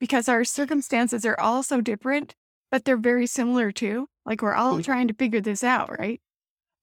because 0.00 0.28
our 0.28 0.44
circumstances 0.44 1.24
are 1.24 1.38
all 1.38 1.62
so 1.62 1.80
different, 1.80 2.34
but 2.70 2.84
they're 2.84 2.96
very 2.96 3.26
similar 3.26 3.72
too. 3.72 4.08
Like 4.24 4.42
we're 4.42 4.54
all 4.54 4.74
mm-hmm. 4.74 4.82
trying 4.82 5.08
to 5.08 5.14
figure 5.14 5.40
this 5.40 5.62
out, 5.62 5.96
right? 5.98 6.20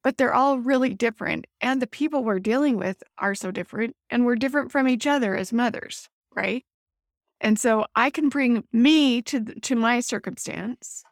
But 0.03 0.17
they're 0.17 0.33
all 0.33 0.59
really 0.59 0.93
different. 0.93 1.45
And 1.61 1.81
the 1.81 1.87
people 1.87 2.23
we're 2.23 2.39
dealing 2.39 2.77
with 2.77 3.03
are 3.17 3.35
so 3.35 3.51
different, 3.51 3.95
and 4.09 4.25
we're 4.25 4.35
different 4.35 4.71
from 4.71 4.87
each 4.87 5.07
other 5.07 5.35
as 5.35 5.53
mothers, 5.53 6.09
right? 6.35 6.63
And 7.41 7.59
so 7.59 7.85
I 7.95 8.09
can 8.09 8.29
bring 8.29 8.65
me 8.73 9.21
to 9.23 9.41
to 9.61 9.75
my 9.75 9.99
circumstance 10.01 11.03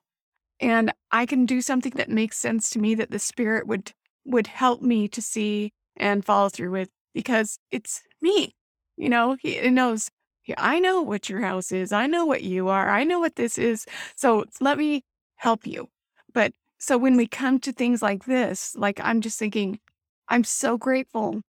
and 0.60 0.94
I 1.12 1.26
can 1.26 1.46
do 1.46 1.62
something 1.62 1.94
that 1.96 2.10
makes 2.10 2.38
sense 2.38 2.70
to 2.72 2.80
me 2.80 2.96
that 2.96 3.12
the 3.12 3.20
spirit 3.20 3.68
would 3.68 3.94
would 4.26 4.48
help 4.48 4.82
me 4.82 5.08
to 5.10 5.22
see 5.22 5.74
and 5.98 6.24
follow 6.26 6.50
through 6.50 6.72
with 6.72 6.90
because 7.14 7.58
it's 7.72 8.02
me. 8.22 8.56
You 8.98 9.10
know, 9.10 9.38
he 9.42 9.58
it 9.58 9.72
knows 9.72 10.10
"Yeah, 10.46 10.56
I 10.58 10.80
know 10.80 11.02
what 11.02 11.30
your 11.30 11.42
house 11.42 11.72
is. 11.72 11.92
I 11.92 12.08
know 12.08 12.26
what 12.26 12.44
you 12.44 12.68
are. 12.70 12.90
I 12.90 13.04
know 13.04 13.20
what 13.20 13.36
this 13.36 13.58
is. 13.58 13.86
So 14.16 14.46
let 14.62 14.78
me 14.78 15.04
help 15.38 15.66
you. 15.68 15.90
But 16.34 16.54
so 16.80 16.98
when 16.98 17.18
we 17.18 17.28
come 17.28 17.60
to 17.62 17.72
things 17.74 18.02
like 18.02 18.26
this, 18.26 18.76
like 18.76 19.00
I'm 19.04 19.22
just 19.22 19.40
thinking, 19.40 19.80
I'm 20.30 20.44
so 20.44 20.78
grateful. 20.78 21.42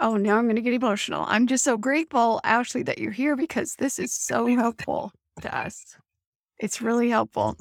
Oh, 0.00 0.16
now 0.16 0.38
I'm 0.38 0.44
going 0.44 0.56
to 0.56 0.62
get 0.62 0.74
emotional. 0.74 1.24
I'm 1.26 1.46
just 1.46 1.64
so 1.64 1.76
grateful, 1.76 2.40
Ashley, 2.44 2.82
that 2.84 2.98
you're 2.98 3.10
here 3.10 3.36
because 3.36 3.74
this 3.78 3.98
is 3.98 4.12
so 4.12 4.46
helpful 4.46 5.12
to 5.40 5.56
us. 5.56 5.96
It's 6.58 6.80
really 6.80 7.10
helpful. 7.10 7.56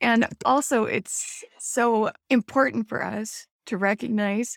And 0.00 0.26
also, 0.44 0.84
it's 0.84 1.42
so 1.58 2.10
important 2.30 2.88
for 2.88 3.02
us 3.02 3.46
to 3.66 3.76
recognize 3.76 4.56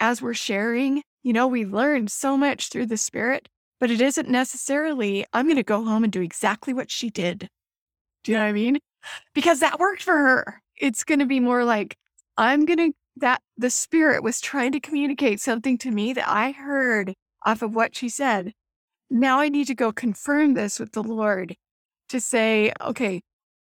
as 0.00 0.22
we're 0.22 0.34
sharing, 0.34 1.02
you 1.22 1.32
know, 1.32 1.46
we 1.46 1.64
learned 1.64 2.10
so 2.10 2.36
much 2.36 2.68
through 2.68 2.86
the 2.86 2.96
spirit, 2.96 3.48
but 3.78 3.90
it 3.90 4.00
isn't 4.00 4.28
necessarily, 4.28 5.26
I'm 5.32 5.46
going 5.46 5.56
to 5.56 5.62
go 5.62 5.84
home 5.84 6.02
and 6.02 6.12
do 6.12 6.22
exactly 6.22 6.72
what 6.72 6.90
she 6.90 7.10
did. 7.10 7.48
Do 8.24 8.32
you 8.32 8.38
know 8.38 8.44
what 8.44 8.50
I 8.50 8.52
mean? 8.52 8.78
Because 9.34 9.60
that 9.60 9.78
worked 9.78 10.02
for 10.02 10.16
her. 10.16 10.62
It's 10.76 11.04
going 11.04 11.20
to 11.20 11.26
be 11.26 11.40
more 11.40 11.64
like, 11.64 11.96
I'm 12.36 12.64
going 12.64 12.78
to, 12.78 12.92
that 13.20 13.42
the 13.56 13.70
spirit 13.70 14.22
was 14.22 14.40
trying 14.40 14.72
to 14.72 14.80
communicate 14.80 15.40
something 15.40 15.78
to 15.78 15.90
me 15.90 16.12
that 16.12 16.28
I 16.28 16.52
heard 16.52 17.14
off 17.44 17.62
of 17.62 17.74
what 17.74 17.94
she 17.96 18.08
said. 18.08 18.52
Now 19.08 19.40
I 19.40 19.48
need 19.48 19.66
to 19.68 19.74
go 19.74 19.92
confirm 19.92 20.54
this 20.54 20.78
with 20.78 20.92
the 20.92 21.02
Lord 21.02 21.56
to 22.08 22.20
say, 22.20 22.72
okay, 22.80 23.22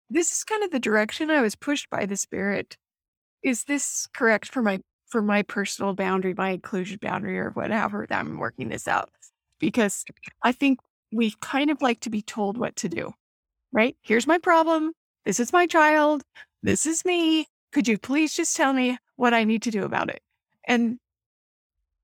this 0.10 0.32
is 0.32 0.44
kind 0.44 0.64
of 0.64 0.72
the 0.72 0.80
direction 0.80 1.30
I 1.30 1.42
was 1.42 1.56
pushed 1.56 1.90
by 1.90 2.06
the 2.06 2.18
spirit. 2.18 2.78
Is 3.44 3.66
this 3.66 4.08
correct 4.14 4.48
for 4.48 4.62
my 4.62 4.80
for 5.08 5.22
my 5.22 5.42
personal 5.42 5.94
boundary, 5.94 6.36
my 6.38 6.52
inclusion 6.52 7.00
boundary, 7.02 7.40
or 7.40 7.52
whatever 7.52 8.06
that 8.10 8.20
I'm 8.20 8.38
working 8.38 8.70
this 8.70 8.88
out? 8.88 9.10
Because 9.60 10.06
I 10.44 10.52
think 10.52 10.80
we 11.12 11.34
kind 11.42 11.72
of 11.72 11.82
like 11.82 12.00
to 12.02 12.10
be 12.10 12.22
told 12.22 12.58
what 12.58 12.76
to 12.78 12.90
do, 12.90 13.14
right? 13.72 13.96
Here's 14.02 14.28
my 14.28 14.38
problem. 14.38 14.94
This 15.26 15.40
is 15.40 15.54
my 15.54 15.68
child. 15.68 16.24
This 16.62 16.86
is 16.86 17.06
me. 17.06 17.48
Could 17.72 17.88
you 17.88 17.98
please 17.98 18.36
just 18.36 18.56
tell 18.56 18.74
me 18.74 18.98
what 19.20 19.34
I 19.34 19.44
need 19.44 19.62
to 19.64 19.72
do 19.72 19.84
about 19.84 20.10
it? 20.10 20.22
And 20.66 20.98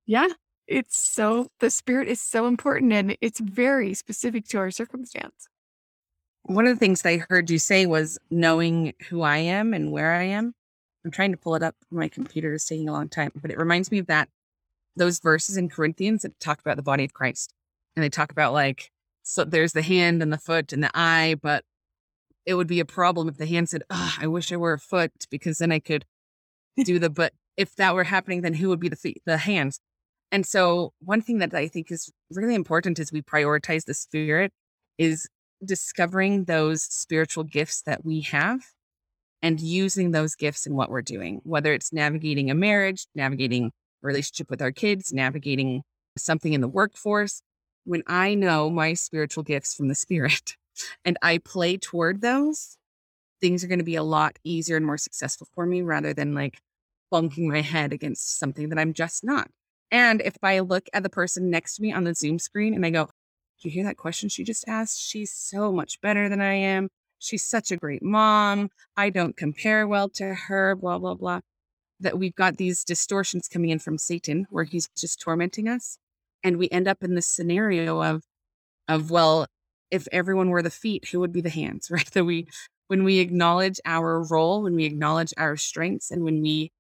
yeah, 0.05 0.27
it's 0.67 0.97
so, 0.97 1.47
the 1.59 1.69
spirit 1.69 2.09
is 2.09 2.19
so 2.19 2.45
important 2.45 2.91
and 2.91 3.15
it's 3.21 3.39
very 3.39 3.93
specific 3.93 4.45
to 4.49 4.57
our 4.57 4.69
circumstance. 4.69 5.47
One 6.43 6.67
of 6.67 6.75
the 6.75 6.79
things 6.79 7.01
that 7.01 7.09
I 7.09 7.25
heard 7.29 7.49
you 7.49 7.57
say 7.57 7.85
was 7.85 8.19
knowing 8.29 8.93
who 9.09 9.21
I 9.21 9.37
am 9.37 9.73
and 9.73 9.93
where 9.93 10.13
I 10.13 10.23
am. 10.23 10.53
I'm 11.05 11.11
trying 11.11 11.31
to 11.31 11.37
pull 11.37 11.55
it 11.55 11.63
up. 11.63 11.75
My 11.89 12.09
computer 12.09 12.53
is 12.53 12.65
taking 12.65 12.89
a 12.89 12.91
long 12.91 13.07
time, 13.07 13.31
but 13.41 13.49
it 13.49 13.57
reminds 13.57 13.91
me 13.91 13.99
of 13.99 14.07
that 14.07 14.27
those 14.97 15.19
verses 15.19 15.57
in 15.57 15.69
Corinthians 15.69 16.21
that 16.21 16.39
talk 16.39 16.59
about 16.59 16.77
the 16.77 16.83
body 16.83 17.03
of 17.03 17.13
Christ. 17.13 17.53
And 17.95 18.03
they 18.03 18.09
talk 18.09 18.31
about 18.31 18.53
like, 18.53 18.91
so 19.23 19.43
there's 19.43 19.73
the 19.73 19.81
hand 19.81 20.21
and 20.21 20.31
the 20.31 20.37
foot 20.37 20.73
and 20.73 20.83
the 20.83 20.91
eye, 20.93 21.35
but 21.41 21.63
it 22.45 22.55
would 22.55 22.67
be 22.67 22.79
a 22.79 22.85
problem 22.85 23.27
if 23.27 23.37
the 23.37 23.45
hand 23.45 23.69
said, 23.69 23.83
oh, 23.89 24.15
I 24.19 24.27
wish 24.27 24.51
I 24.51 24.57
were 24.57 24.73
a 24.73 24.79
foot 24.79 25.11
because 25.29 25.57
then 25.57 25.71
I 25.71 25.79
could 25.79 26.05
do 26.83 26.99
the, 26.99 27.09
but 27.09 27.33
if 27.57 27.75
that 27.75 27.95
were 27.95 28.03
happening, 28.03 28.41
then 28.41 28.53
who 28.53 28.69
would 28.69 28.79
be 28.79 28.89
the 28.89 28.95
feet, 28.95 29.21
the 29.25 29.37
hands? 29.37 29.79
And 30.31 30.45
so 30.45 30.93
one 30.99 31.21
thing 31.21 31.37
that 31.39 31.53
I 31.53 31.67
think 31.67 31.91
is 31.91 32.11
really 32.31 32.55
important 32.55 32.99
as 32.99 33.11
we 33.11 33.21
prioritize 33.21 33.85
the 33.85 33.93
spirit 33.93 34.51
is 34.97 35.27
discovering 35.63 36.45
those 36.45 36.83
spiritual 36.83 37.43
gifts 37.43 37.81
that 37.83 38.03
we 38.03 38.21
have 38.21 38.59
and 39.41 39.59
using 39.59 40.11
those 40.11 40.35
gifts 40.35 40.65
in 40.65 40.75
what 40.75 40.89
we're 40.89 41.01
doing, 41.01 41.41
whether 41.43 41.73
it's 41.73 41.93
navigating 41.93 42.49
a 42.49 42.55
marriage, 42.55 43.07
navigating 43.15 43.65
a 43.65 44.07
relationship 44.07 44.49
with 44.49 44.61
our 44.61 44.71
kids, 44.71 45.13
navigating 45.13 45.83
something 46.17 46.53
in 46.53 46.61
the 46.61 46.67
workforce. 46.67 47.41
When 47.83 48.03
I 48.07 48.33
know 48.33 48.69
my 48.69 48.93
spiritual 48.93 49.43
gifts 49.43 49.75
from 49.75 49.87
the 49.87 49.95
spirit 49.95 50.55
and 51.05 51.17
I 51.21 51.37
play 51.37 51.77
toward 51.77 52.21
those, 52.21 52.77
things 53.41 53.63
are 53.63 53.67
going 53.67 53.79
to 53.79 53.85
be 53.85 53.95
a 53.95 54.03
lot 54.03 54.37
easier 54.43 54.77
and 54.77 54.85
more 54.85 54.97
successful 54.97 55.47
for 55.53 55.65
me 55.65 55.81
rather 55.81 56.13
than 56.13 56.33
like 56.33 56.59
bunking 57.11 57.49
my 57.49 57.61
head 57.61 57.93
against 57.93 58.39
something 58.39 58.69
that 58.69 58.79
I'm 58.79 58.93
just 58.93 59.23
not. 59.23 59.49
And 59.91 60.21
if 60.21 60.35
I 60.43 60.59
look 60.59 60.87
at 60.93 61.03
the 61.03 61.09
person 61.09 61.49
next 61.49 61.75
to 61.75 61.81
me 61.81 61.93
on 61.93 62.03
the 62.03 62.15
Zoom 62.15 62.39
screen 62.39 62.73
and 62.73 62.85
I 62.85 62.89
go, 62.89 63.05
Do 63.05 63.69
you 63.69 63.71
hear 63.71 63.83
that 63.85 63.97
question 63.97 64.29
she 64.29 64.43
just 64.43 64.67
asked? 64.67 64.99
She's 64.99 65.31
so 65.31 65.71
much 65.71 66.01
better 66.01 66.27
than 66.27 66.41
I 66.41 66.53
am. 66.53 66.89
She's 67.19 67.45
such 67.45 67.71
a 67.71 67.77
great 67.77 68.03
mom. 68.03 68.69
I 68.97 69.09
don't 69.09 69.37
compare 69.37 69.87
well 69.87 70.09
to 70.09 70.33
her, 70.33 70.75
blah, 70.75 70.97
blah, 70.99 71.15
blah. 71.15 71.39
That 71.99 72.19
we've 72.19 72.35
got 72.35 72.57
these 72.57 72.83
distortions 72.83 73.47
coming 73.47 73.69
in 73.69 73.79
from 73.79 73.97
Satan 73.97 74.47
where 74.49 74.65
he's 74.65 74.89
just 74.97 75.21
tormenting 75.21 75.69
us. 75.69 75.97
And 76.43 76.57
we 76.57 76.69
end 76.69 76.87
up 76.87 77.03
in 77.03 77.15
this 77.15 77.27
scenario 77.27 78.03
of, 78.03 78.23
of, 78.87 79.09
well, 79.09 79.47
if 79.89 80.07
everyone 80.11 80.49
were 80.49 80.61
the 80.61 80.69
feet, 80.69 81.07
who 81.07 81.19
would 81.21 81.31
be 81.31 81.41
the 81.41 81.49
hands, 81.49 81.87
right? 81.91 82.09
That 82.11 82.25
we, 82.25 82.47
when 82.87 83.03
we 83.03 83.19
acknowledge 83.19 83.79
our 83.85 84.23
role, 84.23 84.63
when 84.63 84.75
we 84.75 84.85
acknowledge 84.85 85.33
our 85.37 85.57
strengths, 85.57 86.11
and 86.11 86.23
when 86.23 86.41
we 86.41 86.71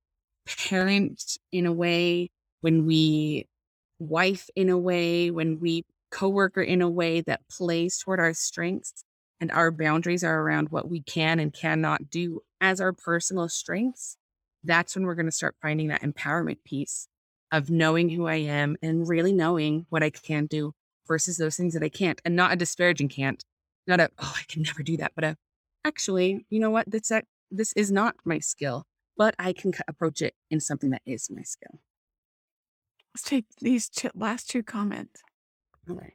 parent 0.45 1.37
in 1.51 1.65
a 1.65 1.73
way, 1.73 2.29
when 2.61 2.85
we 2.85 3.47
wife 3.99 4.49
in 4.55 4.69
a 4.69 4.77
way, 4.77 5.31
when 5.31 5.59
we 5.59 5.85
coworker 6.11 6.61
in 6.61 6.81
a 6.81 6.89
way 6.89 7.21
that 7.21 7.47
plays 7.49 7.97
toward 7.97 8.19
our 8.19 8.33
strengths 8.33 9.03
and 9.39 9.51
our 9.51 9.71
boundaries 9.71 10.23
are 10.23 10.41
around 10.41 10.69
what 10.69 10.89
we 10.89 11.01
can 11.01 11.39
and 11.39 11.53
cannot 11.53 12.09
do 12.09 12.41
as 12.61 12.79
our 12.79 12.93
personal 12.93 13.49
strengths, 13.49 14.17
that's 14.63 14.95
when 14.95 15.05
we're 15.05 15.15
going 15.15 15.25
to 15.25 15.31
start 15.31 15.55
finding 15.61 15.87
that 15.87 16.01
empowerment 16.01 16.63
piece 16.63 17.07
of 17.51 17.69
knowing 17.69 18.09
who 18.09 18.27
I 18.27 18.35
am 18.35 18.75
and 18.81 19.07
really 19.07 19.33
knowing 19.33 19.85
what 19.89 20.03
I 20.03 20.09
can 20.09 20.45
do 20.45 20.73
versus 21.07 21.37
those 21.37 21.55
things 21.55 21.73
that 21.73 21.83
I 21.83 21.89
can't 21.89 22.19
and 22.25 22.35
not 22.35 22.53
a 22.53 22.55
disparaging 22.55 23.09
can't, 23.09 23.43
not 23.87 23.99
a, 23.99 24.09
oh, 24.17 24.33
I 24.35 24.43
can 24.47 24.63
never 24.63 24.83
do 24.83 24.97
that, 24.97 25.11
but 25.15 25.23
a, 25.23 25.37
actually, 25.85 26.45
you 26.49 26.59
know 26.59 26.71
what? 26.71 26.89
This, 26.89 27.11
this 27.51 27.73
is 27.73 27.91
not 27.91 28.15
my 28.25 28.39
skill, 28.39 28.85
but 29.17 29.35
I 29.39 29.53
can 29.53 29.73
approach 29.87 30.21
it 30.21 30.33
in 30.49 30.59
something 30.59 30.89
that 30.89 31.01
is 31.05 31.29
my 31.29 31.43
skill. 31.43 31.79
Let's 33.13 33.23
take 33.23 33.45
these 33.61 33.87
two, 33.87 34.09
last 34.13 34.49
two 34.49 34.63
comments. 34.63 35.21
All 35.89 35.95
right. 35.95 36.13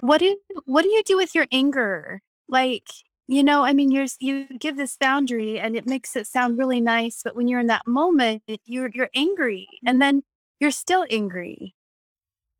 What 0.00 0.18
do 0.18 0.36
what 0.66 0.82
do 0.82 0.90
you 0.90 1.02
do 1.02 1.16
with 1.16 1.34
your 1.34 1.46
anger? 1.50 2.20
Like 2.48 2.88
you 3.28 3.42
know, 3.42 3.64
I 3.64 3.72
mean, 3.72 3.90
you're 3.90 4.06
you 4.20 4.46
give 4.58 4.76
this 4.76 4.96
boundary 4.98 5.58
and 5.58 5.74
it 5.74 5.86
makes 5.86 6.14
it 6.16 6.26
sound 6.26 6.58
really 6.58 6.80
nice, 6.80 7.22
but 7.24 7.34
when 7.34 7.48
you're 7.48 7.60
in 7.60 7.66
that 7.68 7.86
moment, 7.86 8.42
you're 8.66 8.90
you're 8.92 9.10
angry, 9.14 9.68
mm. 9.72 9.88
and 9.88 10.02
then 10.02 10.22
you're 10.60 10.70
still 10.70 11.06
angry. 11.10 11.74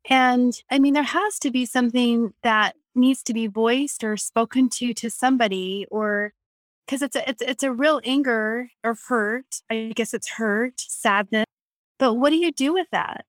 And 0.07 0.53
I 0.71 0.79
mean, 0.79 0.93
there 0.93 1.03
has 1.03 1.37
to 1.39 1.51
be 1.51 1.65
something 1.65 2.33
that 2.41 2.75
needs 2.95 3.21
to 3.23 3.33
be 3.33 3.47
voiced 3.47 4.03
or 4.03 4.17
spoken 4.17 4.69
to 4.69 4.93
to 4.93 5.09
somebody, 5.09 5.85
or 5.91 6.33
because 6.85 7.01
it's 7.01 7.15
a 7.15 7.29
it's 7.29 7.41
it's 7.41 7.63
a 7.63 7.71
real 7.71 7.99
anger 8.03 8.69
or 8.83 8.97
hurt. 9.07 9.61
I 9.69 9.91
guess 9.93 10.13
it's 10.13 10.29
hurt, 10.29 10.79
sadness. 10.79 11.45
But 11.99 12.13
what 12.13 12.29
do 12.29 12.37
you 12.37 12.51
do 12.51 12.73
with 12.73 12.87
that? 12.91 13.25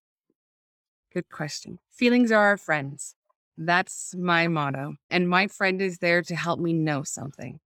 Good 1.12 1.30
question. 1.30 1.78
Feelings 1.90 2.30
are 2.30 2.46
our 2.46 2.56
friends. 2.56 3.14
That's 3.56 4.14
my 4.14 4.46
motto. 4.46 4.96
And 5.10 5.28
my 5.28 5.48
friend 5.48 5.82
is 5.82 5.98
there 5.98 6.22
to 6.22 6.36
help 6.36 6.60
me 6.60 6.72
know 6.72 7.02
something. 7.02 7.58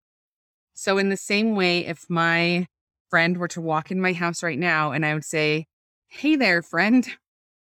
So, 0.74 0.98
in 0.98 1.10
the 1.10 1.18
same 1.18 1.56
way, 1.56 1.86
if 1.86 2.10
my 2.10 2.68
friend 3.10 3.38
were 3.38 3.50
to 3.50 3.60
walk 3.60 3.92
in 3.92 4.00
my 4.00 4.14
house 4.14 4.42
right 4.42 4.58
now 4.58 4.94
and 4.94 5.06
I 5.06 5.14
would 5.14 5.26
say, 5.26 5.66
Hey 6.08 6.38
there, 6.38 6.62
friend, 6.62 7.08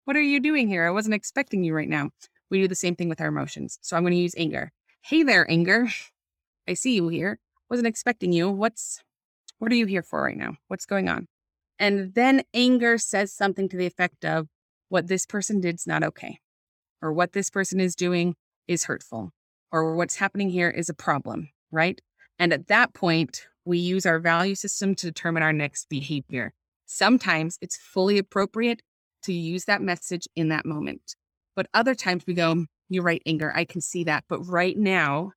what 0.09 0.15
are 0.15 0.21
you 0.21 0.39
doing 0.39 0.67
here? 0.67 0.87
I 0.87 0.89
wasn't 0.89 1.13
expecting 1.13 1.63
you 1.63 1.75
right 1.75 1.87
now. 1.87 2.09
We 2.49 2.59
do 2.59 2.67
the 2.67 2.73
same 2.73 2.95
thing 2.95 3.09
with 3.09 3.21
our 3.21 3.27
emotions. 3.27 3.77
So, 3.83 3.95
I'm 3.95 4.01
going 4.01 4.13
to 4.13 4.17
use 4.17 4.33
anger. 4.35 4.71
Hey 5.03 5.21
there, 5.21 5.45
anger. 5.47 5.87
I 6.67 6.73
see 6.73 6.95
you 6.95 7.09
here. 7.09 7.37
Wasn't 7.69 7.87
expecting 7.87 8.33
you. 8.33 8.49
What's, 8.49 9.03
what 9.59 9.71
are 9.71 9.75
you 9.75 9.85
here 9.85 10.01
for 10.01 10.23
right 10.23 10.35
now? 10.35 10.55
What's 10.67 10.87
going 10.87 11.09
on? 11.09 11.27
And 11.77 12.15
then 12.15 12.41
anger 12.55 12.97
says 12.97 13.31
something 13.31 13.69
to 13.69 13.77
the 13.77 13.85
effect 13.85 14.25
of, 14.25 14.47
what 14.87 15.09
this 15.09 15.27
person 15.27 15.61
did 15.61 15.75
is 15.75 15.85
not 15.85 16.03
okay 16.03 16.39
or 17.03 17.13
what 17.13 17.33
this 17.33 17.51
person 17.51 17.79
is 17.79 17.95
doing 17.95 18.33
is 18.67 18.85
hurtful, 18.85 19.29
or 19.71 19.93
what's 19.93 20.15
happening 20.15 20.49
here 20.49 20.71
is 20.71 20.89
a 20.89 20.95
problem, 20.95 21.49
right? 21.71 22.01
And 22.39 22.51
at 22.51 22.67
that 22.67 22.95
point, 22.95 23.45
we 23.63 23.77
use 23.77 24.07
our 24.07 24.17
value 24.17 24.55
system 24.55 24.95
to 24.95 25.05
determine 25.05 25.43
our 25.43 25.53
next 25.53 25.87
behavior. 25.87 26.53
Sometimes 26.87 27.59
it's 27.61 27.77
fully 27.77 28.17
appropriate 28.17 28.81
to 29.23 29.33
use 29.33 29.65
that 29.65 29.81
message 29.81 30.27
in 30.35 30.49
that 30.49 30.65
moment. 30.65 31.15
But 31.55 31.67
other 31.73 31.95
times 31.95 32.23
we 32.25 32.33
go, 32.33 32.65
You're 32.89 33.03
right, 33.03 33.21
anger. 33.25 33.51
I 33.55 33.65
can 33.65 33.81
see 33.81 34.03
that. 34.05 34.23
But 34.29 34.41
right 34.41 34.77
now, 34.77 35.31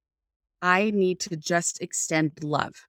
I 0.61 0.91
need 0.91 1.19
to 1.21 1.37
just 1.37 1.81
extend 1.81 2.33
love. 2.43 2.87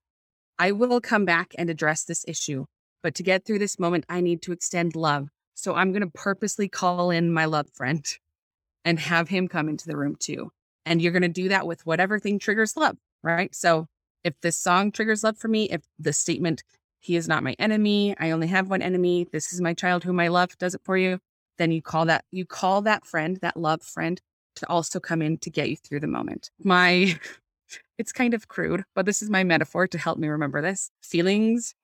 I 0.59 0.71
will 0.71 1.01
come 1.01 1.25
back 1.25 1.53
and 1.57 1.69
address 1.69 2.03
this 2.03 2.23
issue. 2.27 2.65
But 3.01 3.15
to 3.15 3.23
get 3.23 3.45
through 3.45 3.59
this 3.59 3.79
moment, 3.79 4.05
I 4.07 4.21
need 4.21 4.41
to 4.43 4.51
extend 4.51 4.95
love. 4.95 5.29
So 5.55 5.75
I'm 5.75 5.91
going 5.91 6.03
to 6.03 6.11
purposely 6.13 6.69
call 6.69 7.09
in 7.09 7.33
my 7.33 7.45
love 7.45 7.67
friend 7.73 8.05
and 8.85 8.99
have 8.99 9.29
him 9.29 9.47
come 9.47 9.69
into 9.69 9.87
the 9.87 9.97
room 9.97 10.15
too. 10.19 10.51
And 10.85 11.01
you're 11.01 11.11
going 11.11 11.23
to 11.23 11.27
do 11.29 11.49
that 11.49 11.65
with 11.65 11.85
whatever 11.85 12.19
thing 12.19 12.39
triggers 12.39 12.77
love, 12.77 12.97
right? 13.23 13.53
So 13.55 13.87
if 14.23 14.39
this 14.41 14.57
song 14.57 14.91
triggers 14.91 15.23
love 15.23 15.37
for 15.37 15.47
me, 15.47 15.69
if 15.69 15.81
the 15.97 16.13
statement, 16.13 16.63
he 17.03 17.17
is 17.17 17.27
not 17.27 17.43
my 17.43 17.53
enemy, 17.59 18.15
I 18.17 18.31
only 18.31 18.47
have 18.47 18.69
one 18.69 18.81
enemy, 18.81 19.27
this 19.29 19.51
is 19.51 19.59
my 19.59 19.73
child 19.73 20.05
whom 20.05 20.21
I 20.21 20.29
love, 20.29 20.57
does 20.57 20.73
it 20.73 20.81
for 20.85 20.97
you, 20.97 21.19
then 21.57 21.69
you 21.69 21.81
call 21.81 22.05
that, 22.05 22.23
you 22.31 22.45
call 22.45 22.81
that 22.83 23.05
friend, 23.05 23.37
that 23.41 23.57
love 23.57 23.83
friend 23.83 24.21
to 24.55 24.69
also 24.69 25.01
come 25.01 25.21
in 25.21 25.37
to 25.39 25.49
get 25.49 25.69
you 25.69 25.75
through 25.75 25.99
the 25.99 26.07
moment. 26.07 26.49
My, 26.63 27.19
it's 27.97 28.13
kind 28.13 28.33
of 28.33 28.47
crude, 28.47 28.85
but 28.95 29.05
this 29.05 29.21
is 29.21 29.29
my 29.29 29.43
metaphor 29.43 29.85
to 29.87 29.97
help 29.97 30.17
me 30.17 30.29
remember 30.29 30.61
this. 30.61 30.91
Feelings 31.01 31.75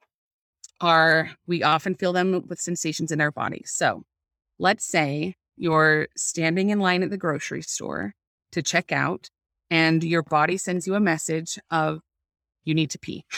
are, 0.79 1.31
we 1.45 1.63
often 1.63 1.95
feel 1.95 2.13
them 2.13 2.45
with 2.47 2.61
sensations 2.61 3.11
in 3.11 3.19
our 3.19 3.31
body. 3.31 3.63
So 3.65 4.03
let's 4.57 4.85
say 4.85 5.35
you're 5.57 6.07
standing 6.15 6.69
in 6.69 6.79
line 6.79 7.03
at 7.03 7.09
the 7.09 7.17
grocery 7.17 7.61
store 7.61 8.13
to 8.53 8.61
check 8.61 8.93
out, 8.93 9.29
and 9.69 10.01
your 10.01 10.23
body 10.23 10.55
sends 10.55 10.87
you 10.87 10.95
a 10.95 11.01
message 11.01 11.59
of 11.69 11.99
you 12.63 12.73
need 12.73 12.91
to 12.91 12.99
pee. 12.99 13.25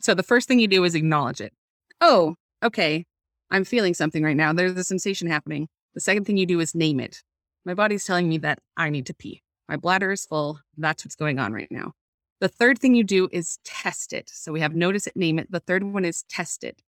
So 0.00 0.14
the 0.14 0.22
first 0.22 0.48
thing 0.48 0.58
you 0.58 0.68
do 0.68 0.84
is 0.84 0.94
acknowledge 0.94 1.40
it. 1.40 1.52
Oh, 2.00 2.36
okay, 2.62 3.04
I'm 3.50 3.64
feeling 3.64 3.94
something 3.94 4.22
right 4.22 4.36
now. 4.36 4.52
There's 4.52 4.76
a 4.76 4.84
sensation 4.84 5.28
happening. 5.28 5.68
The 5.94 6.00
second 6.00 6.24
thing 6.24 6.36
you 6.36 6.46
do 6.46 6.60
is 6.60 6.74
name 6.74 7.00
it. 7.00 7.22
My 7.64 7.74
body's 7.74 8.04
telling 8.04 8.28
me 8.28 8.38
that 8.38 8.60
I 8.76 8.88
need 8.88 9.06
to 9.06 9.14
pee. 9.14 9.42
My 9.68 9.76
bladder 9.76 10.10
is 10.10 10.24
full. 10.24 10.60
That's 10.78 11.04
what's 11.04 11.16
going 11.16 11.38
on 11.38 11.52
right 11.52 11.70
now. 11.70 11.92
The 12.40 12.48
third 12.48 12.78
thing 12.78 12.94
you 12.94 13.04
do 13.04 13.28
is 13.30 13.58
test 13.64 14.14
it. 14.14 14.30
So 14.32 14.52
we 14.52 14.60
have 14.60 14.74
notice 14.74 15.06
it, 15.06 15.16
name 15.16 15.38
it. 15.38 15.50
The 15.50 15.60
third 15.60 15.84
one 15.84 16.06
is 16.06 16.24
test 16.28 16.64
it. 16.64 16.80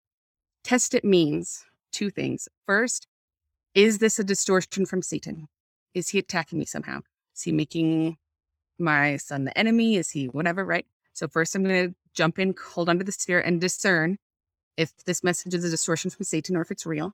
Test 0.62 0.94
it 0.94 1.04
means 1.04 1.64
two 1.92 2.10
things. 2.10 2.48
First, 2.66 3.08
is 3.74 3.98
this 3.98 4.20
a 4.20 4.24
distortion 4.24 4.86
from 4.86 5.02
Satan? 5.02 5.48
Is 5.94 6.10
he 6.10 6.18
attacking 6.18 6.60
me 6.60 6.64
somehow? 6.64 7.00
Is 7.34 7.42
he 7.42 7.52
making 7.52 8.16
my 8.78 9.16
son 9.16 9.44
the 9.44 9.58
enemy? 9.58 9.96
Is 9.96 10.10
he 10.10 10.26
whatever, 10.26 10.64
right? 10.64 10.86
So, 11.12 11.26
first, 11.26 11.54
I'm 11.54 11.64
going 11.64 11.88
to 11.88 11.94
jump 12.14 12.38
in, 12.38 12.54
hold 12.72 12.88
onto 12.88 13.04
the 13.04 13.12
spirit, 13.12 13.46
and 13.46 13.60
discern 13.60 14.18
if 14.76 14.92
this 15.04 15.22
message 15.22 15.54
is 15.54 15.64
a 15.64 15.70
distortion 15.70 16.10
from 16.10 16.24
Satan 16.24 16.56
or 16.56 16.62
if 16.62 16.70
it's 16.70 16.86
real. 16.86 17.12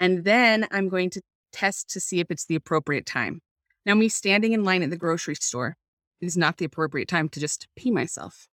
And 0.00 0.24
then 0.24 0.66
I'm 0.70 0.88
going 0.88 1.10
to 1.10 1.22
test 1.52 1.90
to 1.90 2.00
see 2.00 2.20
if 2.20 2.30
it's 2.30 2.46
the 2.46 2.56
appropriate 2.56 3.06
time. 3.06 3.40
Now, 3.86 3.94
me 3.94 4.08
standing 4.08 4.52
in 4.52 4.64
line 4.64 4.82
at 4.82 4.90
the 4.90 4.96
grocery 4.96 5.34
store 5.34 5.76
is 6.20 6.36
not 6.36 6.56
the 6.56 6.64
appropriate 6.64 7.08
time 7.08 7.28
to 7.30 7.40
just 7.40 7.68
pee 7.76 7.90
myself. 7.90 8.48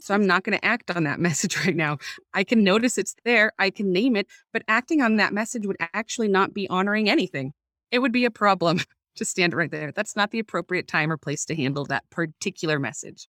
So 0.00 0.14
I'm 0.14 0.26
not 0.26 0.44
going 0.44 0.56
to 0.56 0.64
act 0.64 0.90
on 0.90 1.04
that 1.04 1.20
message 1.28 1.56
right 1.64 1.76
now. 1.76 1.98
I 2.34 2.44
can 2.44 2.62
notice 2.62 2.98
it's 2.98 3.14
there, 3.24 3.52
I 3.58 3.70
can 3.70 3.92
name 3.92 4.16
it, 4.16 4.26
but 4.52 4.62
acting 4.68 5.02
on 5.02 5.16
that 5.16 5.32
message 5.32 5.66
would 5.66 5.76
actually 5.92 6.28
not 6.28 6.54
be 6.54 6.68
honoring 6.68 7.08
anything. 7.08 7.52
It 7.90 8.00
would 8.00 8.12
be 8.12 8.24
a 8.24 8.30
problem 8.30 8.80
to 9.16 9.24
stand 9.24 9.54
right 9.54 9.70
there. 9.70 9.92
That's 9.92 10.14
not 10.14 10.30
the 10.30 10.38
appropriate 10.38 10.86
time 10.86 11.10
or 11.10 11.16
place 11.16 11.44
to 11.46 11.56
handle 11.56 11.84
that 11.86 12.08
particular 12.10 12.78
message. 12.78 13.26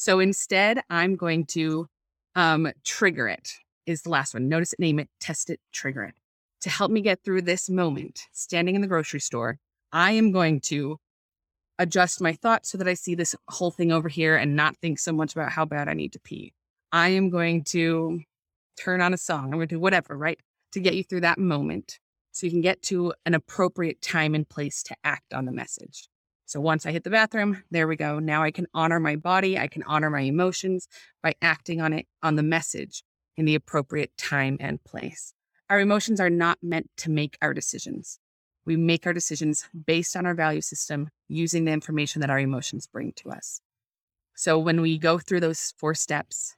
So 0.00 0.20
instead, 0.20 0.80
I'm 0.88 1.16
going 1.16 1.44
to 1.46 1.88
um, 2.36 2.70
trigger 2.84 3.26
it, 3.26 3.54
is 3.84 4.02
the 4.02 4.10
last 4.10 4.32
one. 4.32 4.48
Notice 4.48 4.72
it, 4.72 4.78
name 4.78 5.00
it, 5.00 5.08
test 5.18 5.50
it, 5.50 5.58
trigger 5.72 6.04
it. 6.04 6.14
To 6.60 6.70
help 6.70 6.92
me 6.92 7.00
get 7.00 7.24
through 7.24 7.42
this 7.42 7.68
moment, 7.68 8.20
standing 8.32 8.76
in 8.76 8.80
the 8.80 8.86
grocery 8.86 9.18
store, 9.18 9.58
I 9.92 10.12
am 10.12 10.30
going 10.30 10.60
to 10.66 10.98
adjust 11.80 12.20
my 12.20 12.32
thoughts 12.32 12.70
so 12.70 12.78
that 12.78 12.86
I 12.86 12.94
see 12.94 13.16
this 13.16 13.34
whole 13.48 13.72
thing 13.72 13.90
over 13.90 14.08
here 14.08 14.36
and 14.36 14.54
not 14.54 14.76
think 14.76 15.00
so 15.00 15.12
much 15.12 15.32
about 15.32 15.50
how 15.50 15.64
bad 15.64 15.88
I 15.88 15.94
need 15.94 16.12
to 16.12 16.20
pee. 16.20 16.52
I 16.92 17.08
am 17.08 17.28
going 17.28 17.64
to 17.70 18.20
turn 18.80 19.00
on 19.00 19.12
a 19.12 19.18
song. 19.18 19.46
I'm 19.46 19.58
going 19.58 19.66
to 19.66 19.74
do 19.74 19.80
whatever, 19.80 20.16
right? 20.16 20.38
To 20.74 20.80
get 20.80 20.94
you 20.94 21.02
through 21.02 21.22
that 21.22 21.38
moment 21.38 21.98
so 22.30 22.46
you 22.46 22.52
can 22.52 22.60
get 22.60 22.82
to 22.82 23.14
an 23.26 23.34
appropriate 23.34 24.00
time 24.00 24.36
and 24.36 24.48
place 24.48 24.84
to 24.84 24.94
act 25.02 25.34
on 25.34 25.44
the 25.44 25.52
message. 25.52 26.08
So 26.48 26.62
once 26.62 26.86
I 26.86 26.92
hit 26.92 27.04
the 27.04 27.10
bathroom, 27.10 27.62
there 27.70 27.86
we 27.86 27.94
go. 27.94 28.18
Now 28.20 28.42
I 28.42 28.50
can 28.50 28.66
honor 28.72 28.98
my 28.98 29.16
body, 29.16 29.58
I 29.58 29.68
can 29.68 29.82
honor 29.82 30.08
my 30.08 30.22
emotions 30.22 30.88
by 31.22 31.34
acting 31.42 31.82
on 31.82 31.92
it 31.92 32.06
on 32.22 32.36
the 32.36 32.42
message 32.42 33.04
in 33.36 33.44
the 33.44 33.54
appropriate 33.54 34.16
time 34.16 34.56
and 34.58 34.82
place. 34.82 35.34
Our 35.68 35.78
emotions 35.78 36.20
are 36.20 36.30
not 36.30 36.56
meant 36.62 36.88
to 36.98 37.10
make 37.10 37.36
our 37.42 37.52
decisions. 37.52 38.18
We 38.64 38.78
make 38.78 39.06
our 39.06 39.12
decisions 39.12 39.68
based 39.86 40.16
on 40.16 40.24
our 40.24 40.34
value 40.34 40.62
system 40.62 41.10
using 41.28 41.66
the 41.66 41.72
information 41.72 42.22
that 42.22 42.30
our 42.30 42.40
emotions 42.40 42.86
bring 42.86 43.12
to 43.16 43.30
us. 43.30 43.60
So 44.34 44.58
when 44.58 44.80
we 44.80 44.96
go 44.96 45.18
through 45.18 45.40
those 45.40 45.74
four 45.76 45.92
steps, 45.92 46.56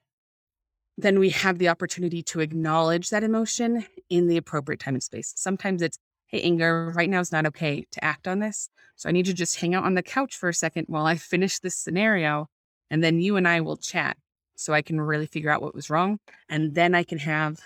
then 0.97 1.19
we 1.19 1.31
have 1.31 1.59
the 1.59 1.69
opportunity 1.69 2.23
to 2.23 2.39
acknowledge 2.39 3.11
that 3.11 3.25
emotion 3.25 3.87
in 4.09 4.29
the 4.29 4.37
appropriate 4.37 4.79
time 4.79 4.95
and 4.95 5.03
space. 5.03 5.33
Sometimes 5.37 5.83
it's, 5.83 5.99
hey, 6.31 6.43
anger, 6.43 6.93
right 6.94 7.11
now 7.11 7.20
is 7.20 7.32
not 7.32 7.47
okay 7.47 7.85
to 7.90 8.05
act 8.05 8.28
on 8.28 8.39
this. 8.39 8.69
So 8.97 9.09
I 9.09 9.12
need 9.12 9.27
to 9.27 9.35
just 9.35 9.57
hang 9.61 9.74
out 9.74 9.85
on 9.85 9.94
the 9.94 10.02
couch 10.02 10.36
for 10.36 10.48
a 10.48 10.55
second 10.55 10.86
while 10.89 11.07
I 11.07 11.16
finish 11.16 11.59
this 11.59 11.77
scenario. 11.77 12.48
And 12.90 13.02
then 13.05 13.20
you 13.20 13.36
and 13.36 13.47
I 13.47 13.61
will 13.61 13.77
chat 13.77 14.16
so 14.57 14.73
I 14.73 14.82
can 14.82 15.01
really 15.01 15.27
figure 15.27 15.51
out 15.51 15.62
what 15.62 15.74
was 15.74 15.90
wrong. 15.90 16.19
And 16.48 16.74
then 16.74 16.94
I 16.94 17.02
can 17.02 17.19
have 17.19 17.61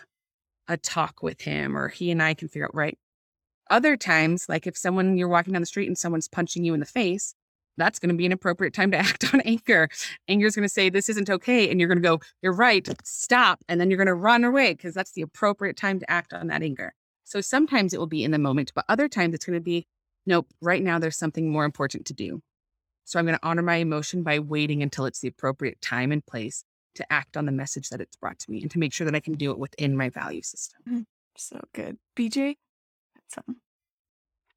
a 0.69 0.77
talk 0.77 1.23
with 1.23 1.43
him, 1.43 1.77
or 1.77 1.89
he 1.89 2.11
and 2.11 2.23
I 2.23 2.35
can 2.35 2.49
figure 2.49 2.67
out, 2.67 2.75
right, 2.75 2.99
other 3.71 3.97
times, 3.97 4.47
like 4.49 4.67
if 4.67 4.77
someone 4.77 5.17
you're 5.17 5.29
walking 5.29 5.53
down 5.53 5.63
the 5.63 5.67
street 5.67 5.89
and 5.89 5.99
someone's 5.99 6.29
punching 6.29 6.65
you 6.65 6.75
in 6.75 6.81
the 6.81 6.87
face, 6.87 7.35
that's 7.77 7.99
going 7.99 8.11
to 8.11 8.15
be 8.15 8.27
an 8.27 8.33
appropriate 8.33 8.73
time 8.73 8.91
to 8.93 8.97
act 8.99 9.33
on 9.35 9.41
anger. 9.43 9.89
Anger 10.29 10.47
is 10.47 10.55
going 10.55 10.69
to 10.69 10.73
say, 10.73 10.91
This 10.91 11.09
isn't 11.09 11.31
okay. 11.31 11.71
And 11.71 11.81
you're 11.81 11.89
going 11.89 12.03
to 12.03 12.09
go, 12.09 12.21
You're 12.43 12.55
right, 12.55 12.89
stop. 13.05 13.61
And 13.69 13.81
then 13.81 13.91
you're 13.91 13.97
going 13.97 14.07
to 14.07 14.15
run 14.15 14.45
away 14.45 14.75
because 14.75 14.95
that's 14.95 15.13
the 15.13 15.23
appropriate 15.23 15.77
time 15.77 15.99
to 16.01 16.11
act 16.11 16.33
on 16.33 16.47
that 16.49 16.63
anger. 16.63 16.95
So 17.25 17.41
sometimes 17.41 17.93
it 17.93 17.99
will 17.99 18.07
be 18.07 18.25
in 18.25 18.31
the 18.31 18.39
moment, 18.39 18.73
but 18.75 18.85
other 18.89 19.09
times 19.09 19.35
it's 19.35 19.45
going 19.45 19.59
to 19.59 19.63
be, 19.63 19.87
Nope, 20.27 20.49
right 20.61 20.83
now 20.83 20.99
there's 20.99 21.19
something 21.19 21.51
more 21.51 21.65
important 21.65 22.07
to 22.07 22.15
do. 22.15 22.41
So 23.05 23.19
I'm 23.19 23.27
going 23.27 23.39
to 23.39 23.47
honor 23.47 23.63
my 23.63 23.77
emotion 23.77 24.23
by 24.23 24.39
waiting 24.39 24.83
until 24.83 25.05
it's 25.05 25.21
the 25.21 25.29
appropriate 25.29 25.81
time 25.83 26.13
and 26.13 26.25
place 26.25 26.65
to 26.95 27.13
act 27.13 27.37
on 27.37 27.45
the 27.45 27.53
message 27.53 27.91
that 27.91 28.01
it's 28.01 28.17
brought 28.17 28.39
to 28.39 28.51
me 28.51 28.63
and 28.63 28.71
to 28.71 28.79
make 28.79 28.93
sure 28.93 29.05
that 29.05 29.15
I 29.15 29.21
can 29.21 29.35
do 29.35 29.51
it 29.51 29.59
within 29.59 29.97
my 29.97 30.09
value 30.09 30.43
system. 30.43 30.81
Mm, 30.89 31.05
so 31.37 31.61
good. 31.75 31.99
BJ? 32.17 32.57
So, 33.29 33.43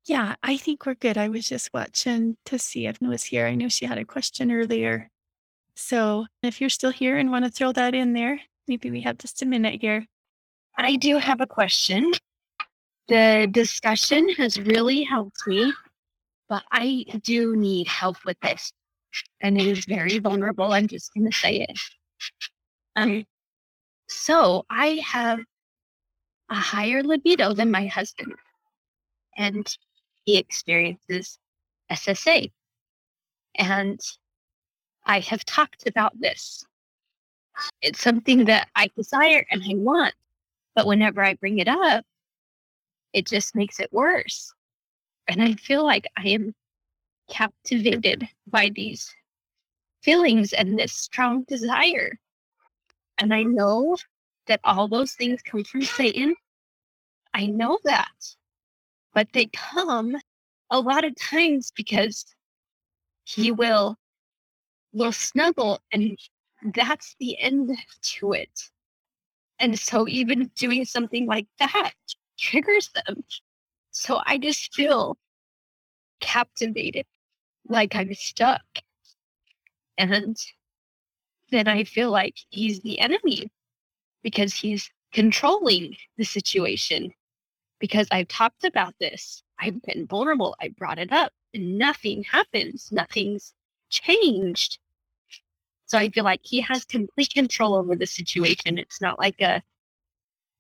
yeah, 0.06 0.36
I 0.42 0.56
think 0.56 0.86
we're 0.86 0.96
good. 0.96 1.18
I 1.18 1.28
was 1.28 1.50
just 1.50 1.74
watching 1.74 2.38
to 2.46 2.58
see 2.58 2.88
if 2.88 3.02
Noah 3.02 3.12
was 3.12 3.24
here. 3.24 3.46
I 3.46 3.56
know 3.56 3.68
she 3.68 3.86
had 3.86 3.98
a 3.98 4.06
question 4.06 4.52
earlier. 4.52 5.10
So 5.76 6.28
if 6.42 6.62
you're 6.62 6.70
still 6.70 6.92
here 6.92 7.18
and 7.18 7.32
want 7.32 7.46
to 7.46 7.52
throw 7.52 7.72
that 7.74 7.94
in 7.94 8.14
there, 8.14 8.40
maybe 8.68 8.90
we 8.90 9.02
have 9.02 9.18
just 9.18 9.42
a 9.42 9.46
minute 9.46 9.82
here. 9.82 10.06
I 10.78 10.96
do 10.96 11.18
have 11.18 11.42
a 11.42 11.48
question. 11.48 12.14
The 13.10 13.48
discussion 13.52 14.30
has 14.38 14.60
really 14.60 15.04
helped 15.04 15.48
me, 15.48 15.74
but 16.50 16.64
I 16.72 17.06
do 17.24 17.56
need 17.56 17.88
help 17.88 18.18
with 18.26 18.40
this. 18.42 18.72
and 19.42 19.60
it 19.60 19.68
is 19.68 19.86
very 19.86 20.20
vulnerable. 20.20 20.74
I'm 20.74 20.88
just 20.88 21.14
going 21.14 21.30
to 21.30 21.38
say 21.38 21.62
it. 21.62 21.80
Um, 22.96 23.26
so 24.10 24.66
I 24.70 25.02
have 25.06 25.40
a 26.50 26.56
higher 26.56 27.04
libido 27.04 27.54
than 27.54 27.72
my 27.72 27.88
husband, 27.88 28.34
and 29.38 29.68
he 30.26 30.38
experiences 30.38 31.40
SSA. 31.92 32.52
And 33.56 34.00
I 35.06 35.20
have 35.22 35.46
talked 35.46 35.88
about 35.88 36.20
this. 36.20 36.66
It's 37.82 38.02
something 38.02 38.46
that 38.46 38.70
I 38.76 38.90
desire 38.96 39.46
and 39.52 39.64
I 39.64 39.76
want, 39.76 40.14
but 40.76 40.88
whenever 40.88 41.24
I 41.24 41.36
bring 41.36 41.60
it 41.60 41.68
up, 41.68 42.06
it 43.14 43.26
just 43.26 43.56
makes 43.56 43.80
it 43.80 43.92
worse. 43.92 44.54
And 45.28 45.42
I 45.42 45.54
feel 45.54 45.84
like 45.84 46.06
I 46.18 46.28
am 46.30 46.54
captivated 47.30 48.28
by 48.48 48.72
these 48.74 49.14
feelings 50.02 50.54
and 50.54 50.78
this 50.80 50.94
strong 50.94 51.44
desire. 51.48 52.18
And 53.18 53.34
I 53.34 53.44
know 53.44 53.98
that 54.48 54.62
all 54.64 54.88
those 54.88 55.14
things 55.14 55.42
come 55.42 55.64
from 55.64 55.82
Satan. 55.82 56.36
I 57.34 57.48
know 57.48 57.80
that. 57.84 58.36
But 59.14 59.28
they 59.34 59.48
come 59.48 60.16
a 60.70 60.80
lot 60.80 61.04
of 61.04 61.16
times 61.16 61.72
because 61.76 62.26
he 63.24 63.52
will 63.52 63.98
will 64.94 65.12
snuggle 65.12 65.80
and 65.92 66.18
that's 66.74 67.16
the 67.20 67.38
end 67.40 67.78
to 68.02 68.32
it. 68.32 68.50
And 69.60 69.78
so 69.78 70.08
even 70.08 70.50
doing 70.56 70.86
something 70.86 71.26
like 71.28 71.48
that 71.60 71.94
triggers 72.38 72.90
them. 72.90 73.24
So 73.92 74.22
I 74.26 74.38
just 74.38 74.74
feel 74.74 75.18
captivated, 76.20 77.06
like 77.68 77.96
I'm 77.96 78.14
stuck. 78.14 78.62
And 79.98 80.38
then 81.52 81.68
I 81.68 81.84
feel 81.84 82.12
like 82.12 82.36
he's 82.50 82.82
the 82.82 83.00
enemy 83.00 83.50
because 84.22 84.54
he's 84.54 84.92
controlling 85.14 85.96
the 86.18 86.24
situation. 86.24 87.14
Because 87.80 88.08
I've 88.12 88.28
talked 88.28 88.64
about 88.64 88.96
this, 89.00 89.44
I've 89.60 89.82
been 89.84 90.08
vulnerable, 90.08 90.56
I 90.60 90.70
brought 90.70 90.98
it 90.98 91.12
up, 91.12 91.32
and 91.54 91.78
nothing 91.78 92.24
happens, 92.24 92.90
nothing's 92.92 93.54
changed. 93.90 94.80
So 95.86 95.98
I 95.98 96.10
feel 96.10 96.24
like 96.24 96.42
he 96.44 96.60
has 96.62 96.86
complete 96.86 97.34
control 97.34 97.76
over 97.76 97.96
the 97.96 98.08
situation. 98.08 98.78
It's 98.78 99.00
not 99.00 99.20
like 99.20 99.40
a, 99.42 99.62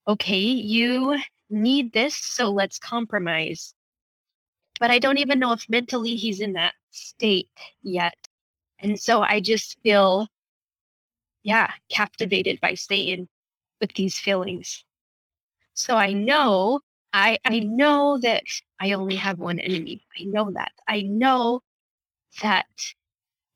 okay, 0.08 0.38
you 0.40 1.18
need 1.50 1.94
this, 1.94 2.16
so 2.16 2.50
let's 2.50 2.80
compromise. 2.80 3.74
But 4.80 4.92
I 4.92 5.00
don't 5.00 5.18
even 5.18 5.40
know 5.40 5.54
if 5.54 5.70
mentally 5.70 6.16
he's 6.16 6.40
in 6.40 6.54
that 6.54 6.74
state 6.92 7.50
yet. 7.82 8.16
And 8.80 9.00
so 9.00 9.22
I 9.22 9.40
just 9.40 9.78
feel, 9.82 10.28
yeah, 11.44 11.72
captivated 11.90 12.60
by 12.62 12.76
Satan 12.76 13.28
with 13.82 13.94
these 13.94 14.20
feelings. 14.20 14.84
So 15.74 15.96
I 15.96 16.14
know, 16.14 16.82
I, 17.14 17.40
I 17.46 17.60
know 17.60 18.20
that 18.22 18.44
I 18.80 18.94
only 18.94 19.16
have 19.16 19.40
one 19.40 19.60
enemy. 19.60 20.04
I 20.20 20.24
know 20.26 20.52
that. 20.52 20.72
I 20.88 21.02
know 21.02 21.62
that 22.42 22.68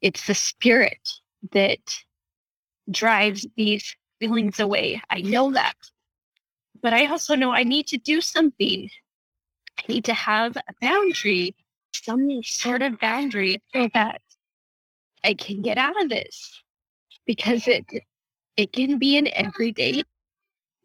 it's 0.01 0.25
the 0.25 0.35
spirit 0.35 1.07
that 1.51 1.79
drives 2.89 3.45
these 3.55 3.95
feelings 4.19 4.59
away. 4.59 5.01
I 5.09 5.21
know 5.21 5.51
that. 5.51 5.75
But 6.81 6.93
I 6.93 7.05
also 7.07 7.35
know 7.35 7.51
I 7.51 7.63
need 7.63 7.87
to 7.87 7.97
do 7.97 8.21
something. 8.21 8.89
I 9.79 9.83
need 9.87 10.05
to 10.05 10.13
have 10.13 10.57
a 10.57 10.73
boundary, 10.81 11.55
some 11.93 12.41
sort 12.43 12.81
of 12.81 12.99
boundary 12.99 13.61
so 13.73 13.89
that 13.93 14.21
I 15.23 15.33
can 15.35 15.61
get 15.61 15.77
out 15.77 16.01
of 16.01 16.09
this 16.09 16.63
because 17.25 17.67
it 17.67 17.85
it 18.57 18.73
can 18.73 18.97
be 18.99 19.17
an 19.17 19.27
everyday 19.33 20.03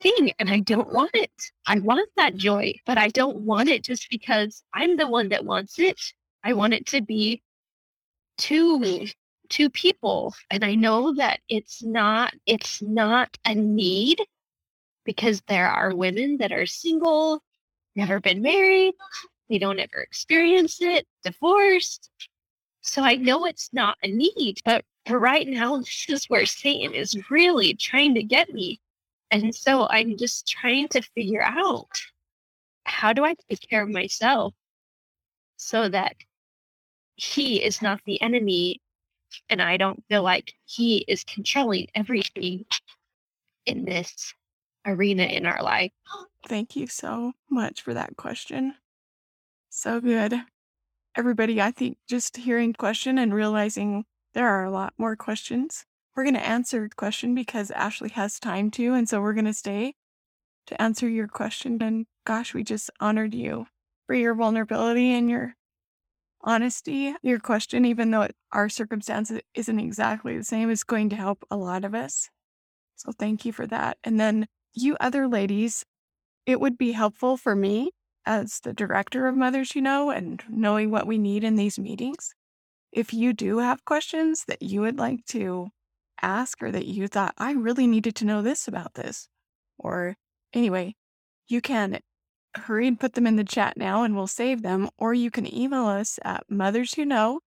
thing 0.00 0.32
and 0.38 0.50
I 0.50 0.60
don't 0.60 0.92
want 0.92 1.10
it. 1.14 1.30
I 1.66 1.78
want 1.78 2.10
that 2.16 2.36
joy, 2.36 2.74
but 2.86 2.98
I 2.98 3.08
don't 3.08 3.38
want 3.38 3.68
it 3.68 3.84
just 3.84 4.08
because 4.10 4.62
I'm 4.74 4.96
the 4.96 5.08
one 5.08 5.30
that 5.30 5.44
wants 5.44 5.78
it. 5.78 6.00
I 6.44 6.52
want 6.52 6.74
it 6.74 6.86
to 6.88 7.00
be 7.00 7.42
two 8.38 9.06
two 9.48 9.70
people 9.70 10.34
and 10.50 10.64
I 10.64 10.74
know 10.74 11.14
that 11.14 11.40
it's 11.48 11.82
not 11.82 12.34
it's 12.46 12.82
not 12.82 13.38
a 13.44 13.54
need 13.54 14.20
because 15.06 15.40
there 15.48 15.68
are 15.68 15.94
women 15.94 16.36
that 16.38 16.52
are 16.52 16.66
single, 16.66 17.42
never 17.94 18.20
been 18.20 18.42
married, 18.42 18.94
they 19.48 19.58
don't 19.58 19.78
ever 19.78 20.00
experience 20.00 20.82
it, 20.82 21.06
divorced. 21.24 22.10
So 22.82 23.02
I 23.02 23.16
know 23.16 23.46
it's 23.46 23.70
not 23.72 23.96
a 24.02 24.08
need, 24.08 24.58
but 24.64 24.84
for 25.06 25.18
right 25.18 25.46
now, 25.46 25.78
this 25.78 26.06
is 26.08 26.26
where 26.26 26.46
Satan 26.46 26.94
is 26.94 27.30
really 27.30 27.74
trying 27.74 28.14
to 28.14 28.22
get 28.22 28.52
me. 28.52 28.80
And 29.30 29.54
so 29.54 29.88
I'm 29.88 30.16
just 30.16 30.46
trying 30.46 30.88
to 30.88 31.02
figure 31.02 31.42
out 31.42 31.88
how 32.84 33.12
do 33.12 33.24
I 33.24 33.34
take 33.48 33.60
care 33.68 33.82
of 33.82 33.88
myself 33.88 34.54
so 35.56 35.88
that 35.88 36.16
he 37.16 37.62
is 37.64 37.82
not 37.82 38.00
the 38.04 38.20
enemy 38.20 38.80
and 39.48 39.60
I 39.60 39.76
don't 39.76 40.04
feel 40.08 40.22
like 40.22 40.52
he 40.64 40.98
is 41.08 41.24
controlling 41.24 41.88
everything 41.94 42.64
in 43.64 43.84
this 43.84 44.32
arena 44.86 45.24
in 45.24 45.44
our 45.46 45.62
life. 45.62 45.92
Thank 46.46 46.76
you 46.76 46.86
so 46.86 47.32
much 47.50 47.82
for 47.82 47.92
that 47.94 48.16
question. 48.16 48.74
So 49.68 50.00
good. 50.00 50.34
Everybody, 51.16 51.60
I 51.60 51.70
think 51.70 51.98
just 52.08 52.36
hearing 52.36 52.72
question 52.72 53.18
and 53.18 53.34
realizing 53.34 54.04
there 54.34 54.48
are 54.48 54.64
a 54.64 54.70
lot 54.70 54.94
more 54.96 55.16
questions. 55.16 55.84
We're 56.14 56.24
going 56.24 56.34
to 56.34 56.46
answer 56.46 56.88
question 56.96 57.34
because 57.34 57.70
Ashley 57.70 58.10
has 58.10 58.38
time 58.38 58.70
to, 58.72 58.94
and 58.94 59.08
so 59.08 59.20
we're 59.20 59.34
going 59.34 59.46
to 59.46 59.54
stay 59.54 59.94
to 60.66 60.80
answer 60.80 61.08
your 61.08 61.28
question. 61.28 61.82
And 61.82 62.06
gosh, 62.24 62.54
we 62.54 62.64
just 62.64 62.90
honored 63.00 63.34
you 63.34 63.66
for 64.06 64.14
your 64.14 64.34
vulnerability 64.34 65.12
and 65.12 65.28
your 65.28 65.54
honesty. 66.42 67.14
Your 67.22 67.38
question, 67.38 67.84
even 67.84 68.10
though 68.10 68.22
it, 68.22 68.36
our 68.52 68.68
circumstance 68.68 69.32
isn't 69.54 69.80
exactly 69.80 70.36
the 70.36 70.44
same, 70.44 70.70
is 70.70 70.84
going 70.84 71.10
to 71.10 71.16
help 71.16 71.44
a 71.50 71.56
lot 71.56 71.84
of 71.84 71.94
us. 71.94 72.30
So 72.96 73.12
thank 73.12 73.44
you 73.44 73.52
for 73.52 73.66
that. 73.66 73.98
And 74.04 74.18
then 74.18 74.46
you 74.76 74.96
other 75.00 75.26
ladies, 75.26 75.84
it 76.44 76.60
would 76.60 76.76
be 76.78 76.92
helpful 76.92 77.36
for 77.36 77.56
me 77.56 77.90
as 78.24 78.60
the 78.60 78.72
director 78.72 79.26
of 79.26 79.36
Mothers 79.36 79.72
Who 79.72 79.80
Know 79.80 80.10
and 80.10 80.42
knowing 80.48 80.90
what 80.90 81.06
we 81.06 81.18
need 81.18 81.44
in 81.44 81.56
these 81.56 81.78
meetings. 81.78 82.34
If 82.92 83.14
you 83.14 83.32
do 83.32 83.58
have 83.58 83.84
questions 83.84 84.44
that 84.46 84.62
you 84.62 84.82
would 84.82 84.98
like 84.98 85.24
to 85.26 85.68
ask 86.22 86.62
or 86.62 86.70
that 86.72 86.86
you 86.86 87.08
thought, 87.08 87.34
I 87.38 87.52
really 87.52 87.86
needed 87.86 88.16
to 88.16 88.24
know 88.24 88.42
this 88.42 88.66
about 88.68 88.94
this, 88.94 89.28
or 89.78 90.16
anyway, 90.52 90.94
you 91.48 91.60
can 91.60 92.00
hurry 92.56 92.88
and 92.88 92.98
put 92.98 93.12
them 93.14 93.26
in 93.26 93.36
the 93.36 93.44
chat 93.44 93.76
now 93.76 94.02
and 94.02 94.16
we'll 94.16 94.26
save 94.26 94.62
them, 94.62 94.88
or 94.98 95.14
you 95.14 95.30
can 95.30 95.54
email 95.54 95.86
us 95.86 96.18
at 96.24 96.44
mothers 96.48 96.94
who 96.94 97.04
know 97.04 97.40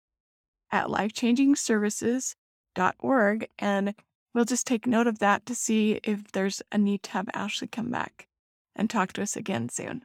at 0.70 0.88
lifechangingservices.org 0.88 3.48
and 3.58 3.94
we'll 4.34 4.44
just 4.44 4.66
take 4.66 4.86
note 4.86 5.06
of 5.06 5.18
that 5.18 5.46
to 5.46 5.54
see 5.54 6.00
if 6.04 6.32
there's 6.32 6.62
a 6.70 6.78
need 6.78 7.02
to 7.04 7.10
have 7.10 7.28
Ashley 7.34 7.68
come 7.68 7.90
back 7.90 8.28
and 8.76 8.88
talk 8.88 9.12
to 9.14 9.22
us 9.22 9.36
again 9.36 9.68
soon. 9.68 10.04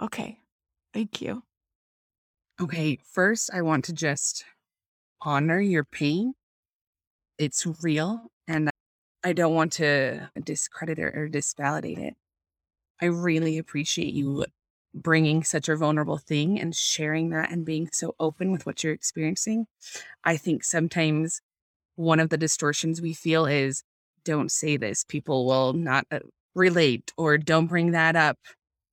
Okay. 0.00 0.38
Thank 0.92 1.20
you. 1.20 1.42
Okay, 2.60 2.98
first, 3.12 3.50
I 3.52 3.62
want 3.62 3.84
to 3.86 3.92
just 3.92 4.44
honor 5.20 5.60
your 5.60 5.82
pain. 5.82 6.34
It's 7.36 7.66
real, 7.82 8.30
and 8.46 8.70
I 9.24 9.32
don't 9.32 9.54
want 9.54 9.72
to 9.74 10.30
discredit 10.44 11.00
it 11.00 11.16
or 11.16 11.28
disvalidate 11.28 11.98
it. 11.98 12.14
I 13.02 13.06
really 13.06 13.58
appreciate 13.58 14.14
you 14.14 14.44
bringing 14.94 15.42
such 15.42 15.68
a 15.68 15.74
vulnerable 15.74 16.18
thing 16.18 16.60
and 16.60 16.76
sharing 16.76 17.30
that 17.30 17.50
and 17.50 17.64
being 17.64 17.88
so 17.90 18.14
open 18.20 18.52
with 18.52 18.66
what 18.66 18.84
you're 18.84 18.92
experiencing. 18.92 19.66
I 20.22 20.36
think 20.36 20.62
sometimes 20.62 21.40
one 21.96 22.20
of 22.20 22.30
the 22.30 22.36
distortions 22.36 23.00
we 23.00 23.12
feel 23.12 23.46
is 23.46 23.82
don't 24.24 24.50
say 24.50 24.76
this, 24.76 25.04
people 25.04 25.46
will 25.46 25.72
not 25.72 26.06
uh, 26.10 26.20
relate, 26.54 27.12
or 27.16 27.38
don't 27.38 27.66
bring 27.66 27.92
that 27.92 28.16
up. 28.16 28.38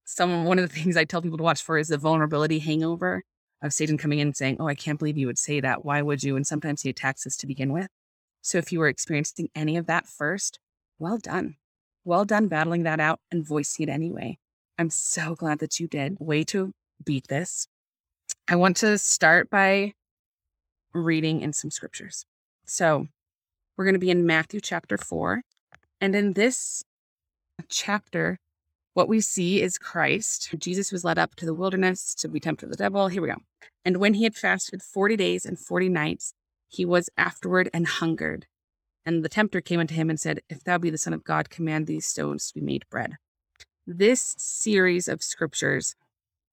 Some 0.05 0.45
one 0.45 0.59
of 0.59 0.69
the 0.69 0.75
things 0.75 0.97
I 0.97 1.05
tell 1.05 1.21
people 1.21 1.37
to 1.37 1.43
watch 1.43 1.63
for 1.63 1.77
is 1.77 1.87
the 1.87 1.97
vulnerability 1.97 2.59
hangover 2.59 3.23
of 3.61 3.73
Satan 3.73 3.97
coming 3.97 4.19
in 4.19 4.29
and 4.29 4.35
saying, 4.35 4.57
Oh, 4.59 4.67
I 4.67 4.75
can't 4.75 4.99
believe 4.99 5.17
you 5.17 5.27
would 5.27 5.37
say 5.37 5.59
that. 5.61 5.85
Why 5.85 6.01
would 6.01 6.23
you? 6.23 6.35
And 6.35 6.45
sometimes 6.45 6.81
he 6.81 6.89
attacks 6.89 7.25
us 7.25 7.37
to 7.37 7.47
begin 7.47 7.71
with. 7.71 7.87
So 8.41 8.57
if 8.57 8.71
you 8.71 8.79
were 8.79 8.87
experiencing 8.87 9.49
any 9.55 9.77
of 9.77 9.85
that 9.85 10.07
first, 10.07 10.59
well 10.99 11.17
done. 11.17 11.55
Well 12.03 12.25
done 12.25 12.47
battling 12.47 12.83
that 12.83 12.99
out 12.99 13.19
and 13.31 13.45
voicing 13.45 13.87
it 13.87 13.91
anyway. 13.91 14.37
I'm 14.77 14.89
so 14.89 15.35
glad 15.35 15.59
that 15.59 15.79
you 15.79 15.87
did. 15.87 16.17
Way 16.19 16.43
to 16.45 16.73
beat 17.03 17.27
this. 17.27 17.67
I 18.47 18.55
want 18.55 18.77
to 18.77 18.97
start 18.97 19.49
by 19.49 19.93
reading 20.93 21.41
in 21.41 21.53
some 21.53 21.69
scriptures. 21.69 22.25
So 22.71 23.07
we're 23.75 23.83
going 23.83 23.95
to 23.95 23.99
be 23.99 24.11
in 24.11 24.25
Matthew 24.25 24.61
chapter 24.61 24.97
4. 24.97 25.41
And 25.99 26.15
in 26.15 26.33
this 26.33 26.85
chapter, 27.67 28.37
what 28.93 29.09
we 29.09 29.19
see 29.19 29.61
is 29.61 29.77
Christ. 29.77 30.55
Jesus 30.57 30.89
was 30.89 31.03
led 31.03 31.19
up 31.19 31.35
to 31.35 31.45
the 31.45 31.53
wilderness 31.53 32.15
to 32.15 32.29
be 32.29 32.39
tempted 32.39 32.67
of 32.67 32.71
the 32.71 32.77
devil. 32.77 33.09
Here 33.09 33.21
we 33.21 33.27
go. 33.27 33.35
And 33.83 33.97
when 33.97 34.13
he 34.13 34.23
had 34.23 34.35
fasted 34.35 34.81
40 34.81 35.17
days 35.17 35.45
and 35.45 35.59
40 35.59 35.89
nights, 35.89 36.33
he 36.69 36.85
was 36.85 37.09
afterward 37.17 37.69
and 37.73 37.85
hungered. 37.85 38.45
And 39.05 39.21
the 39.21 39.27
tempter 39.27 39.59
came 39.59 39.81
unto 39.81 39.95
him 39.95 40.09
and 40.09 40.17
said, 40.17 40.39
If 40.47 40.63
thou 40.63 40.77
be 40.77 40.89
the 40.89 40.97
Son 40.97 41.11
of 41.11 41.25
God, 41.25 41.49
command 41.49 41.87
these 41.87 42.05
stones 42.05 42.47
to 42.47 42.53
be 42.53 42.65
made 42.65 42.85
bread. 42.89 43.17
This 43.85 44.33
series 44.37 45.09
of 45.09 45.21
scriptures, 45.21 45.97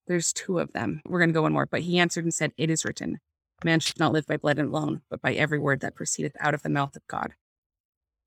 there's 0.09 0.33
two 0.33 0.59
of 0.59 0.73
them. 0.73 1.01
We're 1.07 1.21
going 1.21 1.31
to 1.31 1.35
go 1.35 1.43
one 1.43 1.53
more. 1.53 1.67
But 1.67 1.83
he 1.83 2.01
answered 2.01 2.25
and 2.25 2.35
said, 2.35 2.51
It 2.57 2.71
is 2.71 2.85
written, 2.85 3.19
Man 3.65 3.81
should 3.81 3.99
not 3.99 4.13
live 4.13 4.27
by 4.27 4.37
bread 4.37 4.59
alone, 4.59 5.03
but 5.11 5.21
by 5.21 5.35
every 5.35 5.59
word 5.59 5.81
that 5.81 5.97
proceedeth 5.97 6.37
out 6.41 6.55
of 6.55 6.63
the 6.63 6.69
mouth 6.69 6.95
of 6.95 7.07
God. 7.09 7.35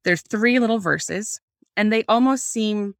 There's 0.03 0.21
three 0.21 0.59
little 0.59 0.79
verses, 0.79 1.39
and 1.77 1.91
they 1.91 2.03
almost 2.07 2.45
seem 2.51 2.95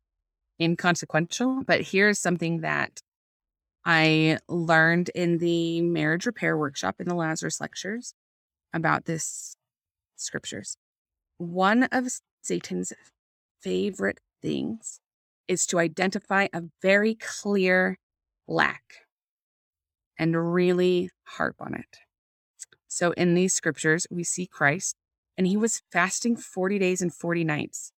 inconsequential, 0.59 1.63
but 1.65 1.81
here's 1.81 2.19
something 2.19 2.61
that 2.61 3.01
I 3.83 4.37
learned 4.47 5.09
in 5.09 5.39
the 5.39 5.81
marriage 5.81 6.25
repair 6.25 6.57
workshop 6.57 6.95
in 6.99 7.07
the 7.07 7.15
Lazarus 7.15 7.59
lectures 7.59 8.13
about 8.73 9.05
this 9.05 9.55
scriptures. 10.15 10.77
One 11.37 11.83
of 11.85 12.07
Satan's 12.43 12.93
favorite 13.59 14.19
things 14.41 14.99
is 15.47 15.65
to 15.67 15.79
identify 15.79 16.47
a 16.53 16.63
very 16.81 17.15
clear 17.15 17.97
lack 18.47 18.83
and 20.17 20.53
really 20.53 21.09
harp 21.23 21.55
on 21.59 21.73
it. 21.73 21.97
So 22.91 23.11
in 23.11 23.35
these 23.35 23.53
scriptures, 23.53 24.05
we 24.11 24.25
see 24.25 24.45
Christ, 24.45 24.97
and 25.37 25.47
he 25.47 25.55
was 25.55 25.81
fasting 25.93 26.35
40 26.35 26.77
days 26.77 27.01
and 27.01 27.13
40 27.13 27.45
nights. 27.45 27.93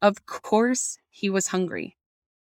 Of 0.00 0.24
course, 0.24 0.96
he 1.10 1.28
was 1.28 1.48
hungry. 1.48 1.98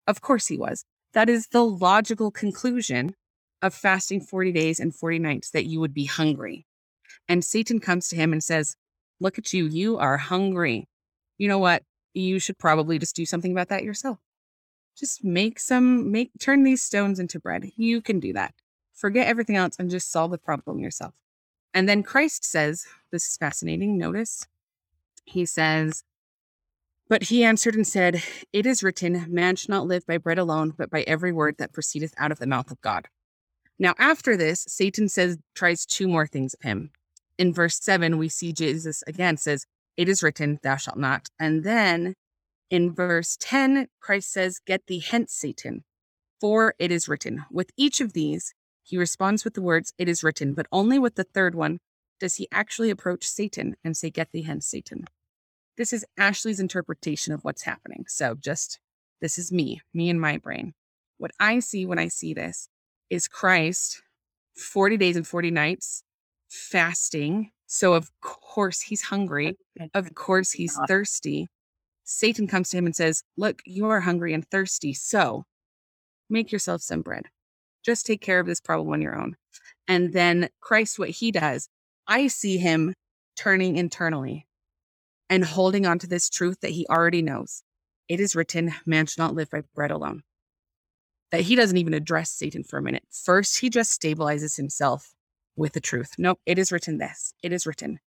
Of 0.05 0.19
course, 0.19 0.47
he 0.47 0.57
was. 0.57 0.83
That 1.13 1.29
is 1.29 1.47
the 1.47 1.63
logical 1.63 2.29
conclusion 2.29 3.15
of 3.61 3.73
fasting 3.73 4.19
40 4.19 4.51
days 4.51 4.81
and 4.81 4.93
40 4.93 5.19
nights 5.19 5.49
that 5.51 5.65
you 5.65 5.79
would 5.79 5.93
be 5.93 6.03
hungry. 6.03 6.65
And 7.29 7.41
Satan 7.41 7.79
comes 7.79 8.09
to 8.09 8.17
him 8.17 8.33
and 8.33 8.43
says, 8.43 8.75
Look 9.21 9.37
at 9.37 9.53
you. 9.53 9.65
You 9.67 9.97
are 9.97 10.17
hungry. 10.17 10.89
You 11.37 11.47
know 11.47 11.59
what? 11.59 11.83
You 12.13 12.37
should 12.37 12.57
probably 12.57 12.99
just 12.99 13.15
do 13.15 13.25
something 13.25 13.53
about 13.53 13.69
that 13.69 13.85
yourself. 13.85 14.19
Just 14.97 15.23
make 15.23 15.57
some, 15.57 16.11
make, 16.11 16.31
turn 16.37 16.63
these 16.63 16.81
stones 16.81 17.17
into 17.17 17.39
bread. 17.39 17.71
You 17.77 18.01
can 18.01 18.19
do 18.19 18.33
that. 18.33 18.55
Forget 18.93 19.27
everything 19.27 19.55
else 19.55 19.77
and 19.79 19.89
just 19.89 20.11
solve 20.11 20.31
the 20.31 20.37
problem 20.37 20.79
yourself. 20.79 21.13
And 21.73 21.89
then 21.89 22.03
Christ 22.03 22.45
says, 22.45 22.85
This 23.11 23.27
is 23.27 23.37
fascinating. 23.37 23.97
Notice 23.97 24.47
he 25.25 25.45
says, 25.45 26.03
But 27.07 27.23
he 27.23 27.43
answered 27.43 27.75
and 27.75 27.87
said, 27.87 28.21
It 28.51 28.65
is 28.65 28.83
written, 28.83 29.25
Man 29.29 29.55
shall 29.55 29.75
not 29.75 29.87
live 29.87 30.05
by 30.05 30.17
bread 30.17 30.39
alone, 30.39 30.73
but 30.77 30.89
by 30.89 31.01
every 31.03 31.31
word 31.31 31.55
that 31.57 31.73
proceedeth 31.73 32.13
out 32.17 32.31
of 32.31 32.39
the 32.39 32.47
mouth 32.47 32.71
of 32.71 32.81
God. 32.81 33.07
Now, 33.79 33.95
after 33.97 34.37
this, 34.37 34.65
Satan 34.67 35.09
says, 35.09 35.37
tries 35.55 35.85
two 35.85 36.07
more 36.07 36.27
things 36.27 36.53
of 36.53 36.61
him. 36.61 36.91
In 37.37 37.53
verse 37.53 37.79
seven, 37.81 38.17
we 38.17 38.29
see 38.29 38.53
Jesus 38.53 39.03
again 39.07 39.37
says, 39.37 39.65
It 39.97 40.07
is 40.07 40.21
written, 40.21 40.59
Thou 40.61 40.75
shalt 40.75 40.97
not. 40.97 41.29
And 41.39 41.63
then 41.63 42.15
in 42.69 42.93
verse 42.93 43.37
10, 43.39 43.87
Christ 43.99 44.31
says, 44.31 44.59
Get 44.65 44.87
thee 44.87 44.99
hence, 44.99 45.33
Satan, 45.33 45.83
for 46.39 46.75
it 46.79 46.91
is 46.91 47.07
written. 47.07 47.45
With 47.51 47.71
each 47.77 48.01
of 48.01 48.13
these, 48.13 48.53
he 48.83 48.97
responds 48.97 49.43
with 49.43 49.53
the 49.53 49.61
words, 49.61 49.93
It 49.97 50.07
is 50.09 50.23
written, 50.23 50.53
but 50.53 50.67
only 50.71 50.99
with 50.99 51.15
the 51.15 51.23
third 51.23 51.55
one 51.55 51.79
does 52.19 52.35
he 52.35 52.47
actually 52.51 52.89
approach 52.89 53.27
Satan 53.27 53.75
and 53.83 53.97
say, 53.97 54.09
Get 54.09 54.31
thee 54.31 54.43
hence, 54.43 54.67
Satan. 54.67 55.05
This 55.77 55.93
is 55.93 56.05
Ashley's 56.17 56.59
interpretation 56.59 57.33
of 57.33 57.43
what's 57.43 57.63
happening. 57.63 58.05
So 58.07 58.35
just 58.35 58.79
this 59.21 59.39
is 59.39 59.51
me, 59.51 59.81
me 59.93 60.09
and 60.09 60.21
my 60.21 60.37
brain. 60.37 60.73
What 61.17 61.31
I 61.39 61.59
see 61.59 61.85
when 61.85 61.97
I 61.97 62.09
see 62.09 62.33
this 62.33 62.67
is 63.09 63.27
Christ 63.27 64.01
40 64.55 64.97
days 64.97 65.15
and 65.15 65.25
40 65.25 65.51
nights 65.51 66.03
fasting. 66.49 67.51
So, 67.65 67.93
of 67.93 68.11
course, 68.21 68.81
he's 68.81 69.03
hungry. 69.03 69.57
Of 69.93 70.13
course, 70.13 70.51
he's 70.51 70.77
thirsty. 70.87 71.47
Satan 72.03 72.47
comes 72.47 72.69
to 72.69 72.77
him 72.77 72.85
and 72.85 72.95
says, 72.95 73.23
Look, 73.37 73.61
you 73.65 73.87
are 73.87 74.01
hungry 74.01 74.33
and 74.33 74.47
thirsty. 74.47 74.93
So, 74.93 75.45
make 76.29 76.51
yourself 76.51 76.81
some 76.81 77.01
bread. 77.01 77.29
Just 77.83 78.05
take 78.05 78.21
care 78.21 78.39
of 78.39 78.47
this 78.47 78.61
problem 78.61 78.93
on 78.93 79.01
your 79.01 79.19
own. 79.19 79.35
And 79.87 80.13
then 80.13 80.49
Christ, 80.61 80.97
what 80.97 81.09
he 81.09 81.31
does, 81.31 81.69
I 82.07 82.27
see 82.27 82.57
him 82.57 82.93
turning 83.35 83.77
internally 83.77 84.47
and 85.29 85.43
holding 85.43 85.85
on 85.85 85.99
to 85.99 86.07
this 86.07 86.29
truth 86.29 86.59
that 86.61 86.71
he 86.71 86.85
already 86.89 87.21
knows. 87.21 87.63
It 88.07 88.19
is 88.19 88.35
written, 88.35 88.73
man 88.85 89.05
shall 89.05 89.25
not 89.25 89.35
live 89.35 89.49
by 89.49 89.63
bread 89.73 89.91
alone. 89.91 90.23
That 91.31 91.41
he 91.41 91.55
doesn't 91.55 91.77
even 91.77 91.93
address 91.93 92.29
Satan 92.29 92.63
for 92.63 92.77
a 92.77 92.81
minute. 92.81 93.03
First, 93.09 93.59
he 93.59 93.69
just 93.69 93.99
stabilizes 93.99 94.57
himself 94.57 95.13
with 95.55 95.73
the 95.73 95.81
truth. 95.81 96.13
Nope, 96.17 96.39
it 96.45 96.59
is 96.59 96.71
written 96.71 96.97
this. 96.97 97.33
It 97.41 97.51
is 97.51 97.65
written. 97.65 97.99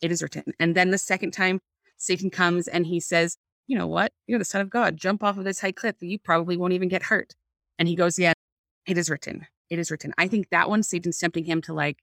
It 0.00 0.10
is 0.10 0.22
written. 0.22 0.52
And 0.58 0.74
then 0.74 0.90
the 0.90 0.98
second 0.98 1.30
time, 1.32 1.60
Satan 1.96 2.30
comes 2.30 2.66
and 2.66 2.86
he 2.86 2.98
says, 2.98 3.36
You 3.68 3.78
know 3.78 3.86
what? 3.86 4.12
You're 4.26 4.40
the 4.40 4.44
son 4.44 4.60
of 4.60 4.70
God. 4.70 4.96
Jump 4.96 5.22
off 5.22 5.38
of 5.38 5.44
this 5.44 5.60
high 5.60 5.72
cliff. 5.72 5.96
You 6.00 6.18
probably 6.18 6.56
won't 6.56 6.72
even 6.72 6.88
get 6.88 7.04
hurt. 7.04 7.34
And 7.78 7.86
he 7.86 7.94
goes, 7.94 8.18
Yeah, 8.18 8.32
it 8.86 8.98
is 8.98 9.10
written. 9.10 9.46
It 9.70 9.78
is 9.78 9.90
written. 9.90 10.12
I 10.18 10.28
think 10.28 10.50
that 10.50 10.68
one, 10.68 10.82
Satan's 10.82 11.18
tempting 11.18 11.44
him 11.44 11.62
to 11.62 11.72
like 11.72 11.98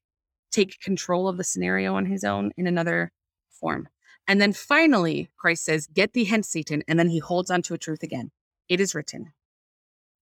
take 0.52 0.80
control 0.80 1.28
of 1.28 1.38
the 1.38 1.44
scenario 1.44 1.96
on 1.96 2.06
his 2.06 2.24
own 2.24 2.52
in 2.58 2.68
another 2.68 3.12
form. 3.50 3.90
And 4.28 4.40
then 4.40 4.54
finally, 4.54 5.30
Christ 5.38 5.66
says, 5.66 5.88
Get 5.88 6.14
thee 6.14 6.26
hence, 6.26 6.50
Satan. 6.50 6.84
And 6.88 7.00
then 7.00 7.10
he 7.10 7.20
holds 7.20 7.50
on 7.52 7.62
to 7.64 7.74
a 7.74 7.78
truth 7.78 8.04
again. 8.04 8.32
It 8.68 8.80
is 8.80 8.94
written. 8.94 9.34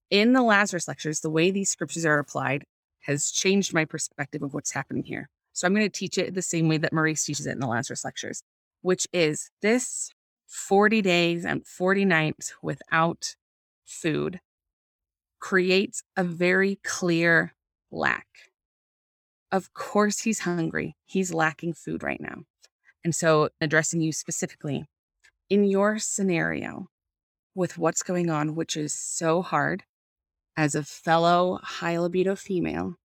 In 0.09 0.33
the 0.33 0.41
Lazarus 0.41 0.87
lectures, 0.87 1.19
the 1.19 1.29
way 1.29 1.51
these 1.51 1.69
scriptures 1.69 2.05
are 2.05 2.19
applied 2.19 2.63
has 3.01 3.31
changed 3.31 3.73
my 3.73 3.85
perspective 3.85 4.41
of 4.41 4.53
what's 4.53 4.71
happening 4.71 5.03
here. 5.03 5.29
So 5.51 5.67
I'm 5.67 5.73
going 5.73 5.85
to 5.85 5.89
teach 5.89 6.17
it 6.17 6.33
the 6.33 6.41
same 6.41 6.67
way 6.67 6.77
that 6.77 6.93
Maurice 6.93 7.25
teaches 7.25 7.47
it 7.47 7.51
in 7.51 7.59
the 7.59 7.67
Lazarus 7.67 8.05
lectures, 8.05 8.43
which 8.81 9.07
is 9.11 9.49
this 9.61 10.11
40 10.47 11.01
days 11.01 11.45
and 11.45 11.65
40 11.65 12.05
nights 12.05 12.53
without 12.61 13.35
food 13.85 14.39
creates 15.39 16.03
a 16.15 16.23
very 16.23 16.79
clear 16.83 17.53
lack. 17.91 18.27
Of 19.51 19.73
course, 19.73 20.19
he's 20.19 20.39
hungry. 20.39 20.95
He's 21.05 21.33
lacking 21.33 21.73
food 21.73 22.03
right 22.03 22.19
now. 22.19 22.43
And 23.03 23.15
so, 23.15 23.49
addressing 23.61 24.01
you 24.01 24.11
specifically, 24.11 24.85
in 25.49 25.63
your 25.63 25.97
scenario 25.99 26.87
with 27.55 27.77
what's 27.77 28.03
going 28.03 28.29
on, 28.29 28.55
which 28.55 28.75
is 28.75 28.93
so 28.93 29.41
hard 29.41 29.83
as 30.57 30.75
a 30.75 30.83
fellow 30.83 31.59
high 31.63 31.97
libido 31.97 32.35
female 32.35 32.95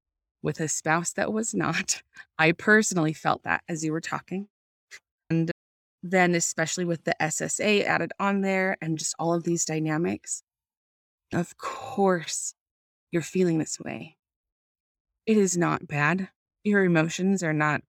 with 0.43 0.59
a 0.59 0.69
spouse 0.69 1.13
that 1.13 1.33
was 1.33 1.55
not, 1.55 2.03
I 2.39 2.53
personally 2.53 3.13
felt 3.13 3.45
that 3.45 3.63
as 3.69 3.85
you 3.85 3.93
were 3.93 4.01
talking. 4.01 4.49
And 5.31 5.51
then, 6.03 6.35
especially 6.35 6.85
with 6.85 7.05
the 7.05 7.15
SSA 7.21 7.85
added 7.85 8.13
on 8.19 8.41
there 8.41 8.77
and 8.83 8.99
just 8.99 9.15
all 9.19 9.35
of 9.35 9.45
these 9.45 9.65
dynamics, 9.65 10.43
of 11.33 11.57
course, 11.57 12.55
you're 13.11 13.23
feeling 13.23 13.59
this 13.59 13.79
way. 13.81 14.17
It 15.27 15.37
is 15.37 15.57
not 15.57 15.87
bad. 15.87 16.29
Your 16.65 16.85
emotions 16.85 17.43
are 17.43 17.53
not 17.53 17.83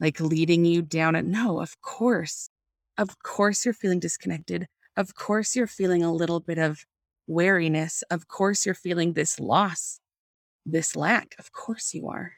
like 0.00 0.20
leading 0.20 0.64
you 0.64 0.82
down 0.82 1.14
a 1.14 1.22
no, 1.22 1.60
of 1.60 1.80
course. 1.80 2.48
Of 2.98 3.22
course, 3.22 3.64
you're 3.64 3.74
feeling 3.74 4.00
disconnected. 4.00 4.66
Of 4.96 5.14
course, 5.14 5.56
you're 5.56 5.66
feeling 5.66 6.02
a 6.02 6.12
little 6.12 6.40
bit 6.40 6.58
of 6.58 6.84
wariness. 7.26 8.02
Of 8.10 8.28
course, 8.28 8.64
you're 8.64 8.74
feeling 8.74 9.12
this 9.12 9.38
loss, 9.40 10.00
this 10.64 10.96
lack. 10.96 11.34
Of 11.38 11.52
course, 11.52 11.92
you 11.94 12.08
are. 12.08 12.32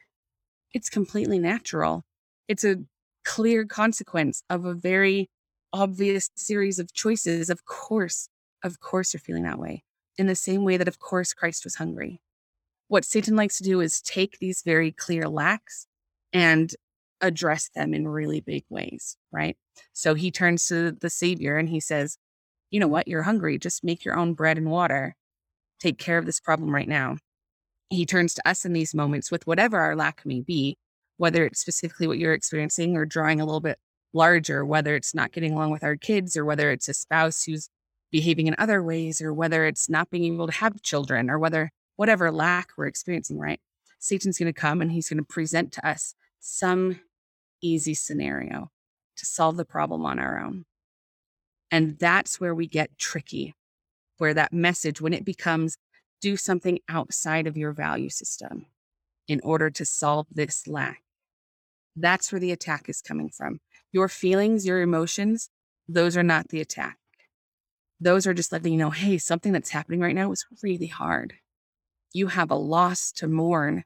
It's 0.73 0.89
completely 0.89 1.39
natural. 1.39 2.03
It's 2.47 2.63
a 2.63 2.77
clear 3.23 3.65
consequence 3.65 4.43
of 4.49 4.65
a 4.65 4.73
very 4.73 5.29
obvious 5.71 6.29
series 6.35 6.79
of 6.79 6.93
choices. 6.93 7.49
Of 7.49 7.65
course, 7.65 8.29
of 8.63 8.79
course, 8.79 9.13
you're 9.13 9.21
feeling 9.21 9.43
that 9.43 9.59
way 9.59 9.83
in 10.19 10.27
the 10.27 10.35
same 10.35 10.65
way 10.65 10.75
that, 10.75 10.89
of 10.89 10.99
course, 10.99 11.33
Christ 11.33 11.63
was 11.63 11.75
hungry. 11.75 12.21
What 12.89 13.05
Satan 13.05 13.37
likes 13.37 13.57
to 13.57 13.63
do 13.63 13.79
is 13.79 14.01
take 14.01 14.37
these 14.37 14.61
very 14.63 14.91
clear 14.91 15.29
lacks 15.29 15.87
and 16.33 16.75
address 17.21 17.69
them 17.73 17.93
in 17.93 18.07
really 18.07 18.41
big 18.41 18.65
ways, 18.69 19.15
right? 19.31 19.55
So 19.93 20.15
he 20.15 20.29
turns 20.29 20.67
to 20.67 20.91
the 20.91 21.09
Savior 21.09 21.57
and 21.57 21.69
he 21.69 21.79
says, 21.79 22.17
You 22.69 22.81
know 22.81 22.87
what? 22.87 23.07
You're 23.07 23.23
hungry. 23.23 23.57
Just 23.57 23.83
make 23.83 24.03
your 24.03 24.17
own 24.17 24.33
bread 24.33 24.57
and 24.57 24.69
water. 24.69 25.15
Take 25.79 25.97
care 25.97 26.17
of 26.17 26.25
this 26.25 26.41
problem 26.41 26.75
right 26.75 26.87
now. 26.87 27.17
He 27.89 28.05
turns 28.05 28.33
to 28.35 28.47
us 28.47 28.65
in 28.65 28.73
these 28.73 28.93
moments 28.93 29.31
with 29.31 29.47
whatever 29.47 29.79
our 29.79 29.95
lack 29.95 30.25
may 30.25 30.41
be, 30.41 30.77
whether 31.15 31.45
it's 31.45 31.61
specifically 31.61 32.07
what 32.07 32.19
you're 32.19 32.33
experiencing 32.33 32.97
or 32.97 33.05
drawing 33.05 33.39
a 33.39 33.45
little 33.45 33.61
bit 33.61 33.79
larger, 34.13 34.65
whether 34.65 34.95
it's 34.95 35.15
not 35.15 35.31
getting 35.31 35.53
along 35.53 35.71
with 35.71 35.83
our 35.83 35.95
kids 35.95 36.35
or 36.35 36.43
whether 36.43 36.71
it's 36.71 36.89
a 36.89 36.93
spouse 36.93 37.43
who's 37.43 37.69
behaving 38.11 38.47
in 38.47 38.55
other 38.57 38.81
ways 38.83 39.21
or 39.21 39.33
whether 39.33 39.65
it's 39.65 39.89
not 39.89 40.09
being 40.09 40.33
able 40.33 40.47
to 40.47 40.53
have 40.53 40.81
children 40.81 41.29
or 41.29 41.39
whether 41.39 41.71
whatever 41.95 42.31
lack 42.31 42.71
we're 42.77 42.87
experiencing, 42.87 43.39
right? 43.39 43.59
Satan's 43.99 44.39
going 44.39 44.53
to 44.53 44.59
come 44.59 44.81
and 44.81 44.91
he's 44.91 45.09
going 45.09 45.17
to 45.17 45.23
present 45.23 45.71
to 45.73 45.87
us 45.87 46.15
some 46.39 47.01
easy 47.61 47.93
scenario 47.93 48.71
to 49.17 49.25
solve 49.25 49.57
the 49.57 49.65
problem 49.65 50.05
on 50.05 50.19
our 50.19 50.39
own. 50.39 50.65
And 51.71 51.99
that's 51.99 52.39
where 52.39 52.55
we 52.55 52.67
get 52.67 52.97
tricky, 52.97 53.53
where 54.17 54.33
that 54.33 54.53
message, 54.53 55.01
when 55.01 55.13
it 55.13 55.25
becomes 55.25 55.77
do 56.21 56.37
something 56.37 56.79
outside 56.89 57.47
of 57.47 57.57
your 57.57 57.73
value 57.73 58.09
system 58.09 58.65
in 59.27 59.39
order 59.43 59.69
to 59.69 59.85
solve 59.85 60.27
this 60.31 60.67
lack, 60.67 61.03
That's 61.95 62.31
where 62.31 62.39
the 62.39 62.51
attack 62.51 62.89
is 62.89 63.01
coming 63.01 63.29
from. 63.29 63.59
Your 63.91 64.07
feelings, 64.07 64.65
your 64.65 64.81
emotions, 64.81 65.49
those 65.87 66.15
are 66.15 66.23
not 66.23 66.49
the 66.49 66.61
attack. 66.61 66.97
Those 67.99 68.25
are 68.25 68.33
just 68.33 68.51
letting 68.51 68.73
you 68.73 68.79
know, 68.79 68.91
hey, 68.91 69.17
something 69.17 69.51
that's 69.51 69.71
happening 69.71 69.99
right 69.99 70.15
now 70.15 70.31
is 70.31 70.45
really 70.63 70.87
hard. 70.87 71.33
You 72.13 72.27
have 72.27 72.49
a 72.49 72.55
loss 72.55 73.11
to 73.13 73.27
mourn. 73.27 73.83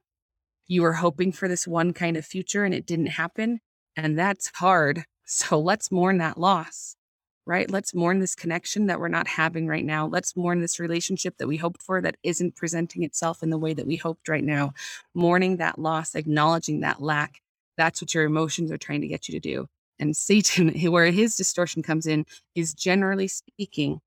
You 0.67 0.83
were 0.83 0.93
hoping 0.93 1.31
for 1.31 1.47
this 1.47 1.67
one 1.67 1.93
kind 1.93 2.15
of 2.15 2.25
future 2.25 2.63
and 2.63 2.73
it 2.73 2.85
didn't 2.85 3.07
happen. 3.07 3.59
And 3.95 4.17
that's 4.17 4.51
hard. 4.55 5.05
So 5.25 5.57
let's 5.57 5.89
mourn 5.89 6.17
that 6.17 6.37
loss, 6.37 6.97
right? 7.45 7.71
Let's 7.71 7.95
mourn 7.95 8.19
this 8.19 8.35
connection 8.35 8.87
that 8.87 8.99
we're 8.99 9.07
not 9.07 9.25
having 9.25 9.67
right 9.67 9.85
now. 9.85 10.05
Let's 10.05 10.35
mourn 10.35 10.59
this 10.59 10.81
relationship 10.81 11.37
that 11.37 11.47
we 11.47 11.55
hoped 11.55 11.81
for 11.81 12.01
that 12.01 12.17
isn't 12.23 12.57
presenting 12.57 13.03
itself 13.03 13.41
in 13.41 13.49
the 13.49 13.57
way 13.57 13.73
that 13.73 13.87
we 13.87 13.95
hoped 13.95 14.27
right 14.27 14.43
now. 14.43 14.73
Mourning 15.15 15.57
that 15.57 15.79
loss, 15.79 16.13
acknowledging 16.13 16.81
that 16.81 17.01
lack. 17.01 17.39
That's 17.77 18.01
what 18.01 18.13
your 18.13 18.25
emotions 18.25 18.69
are 18.69 18.77
trying 18.77 18.99
to 18.99 19.07
get 19.07 19.29
you 19.29 19.31
to 19.31 19.39
do. 19.39 19.67
And 20.03 20.17
Satan, 20.17 20.69
where 20.91 21.11
his 21.11 21.37
distortion 21.37 21.81
comes 21.81 22.05
in, 22.05 22.25
is 22.55 22.73
generally 22.73 23.29
speaking, 23.29 24.01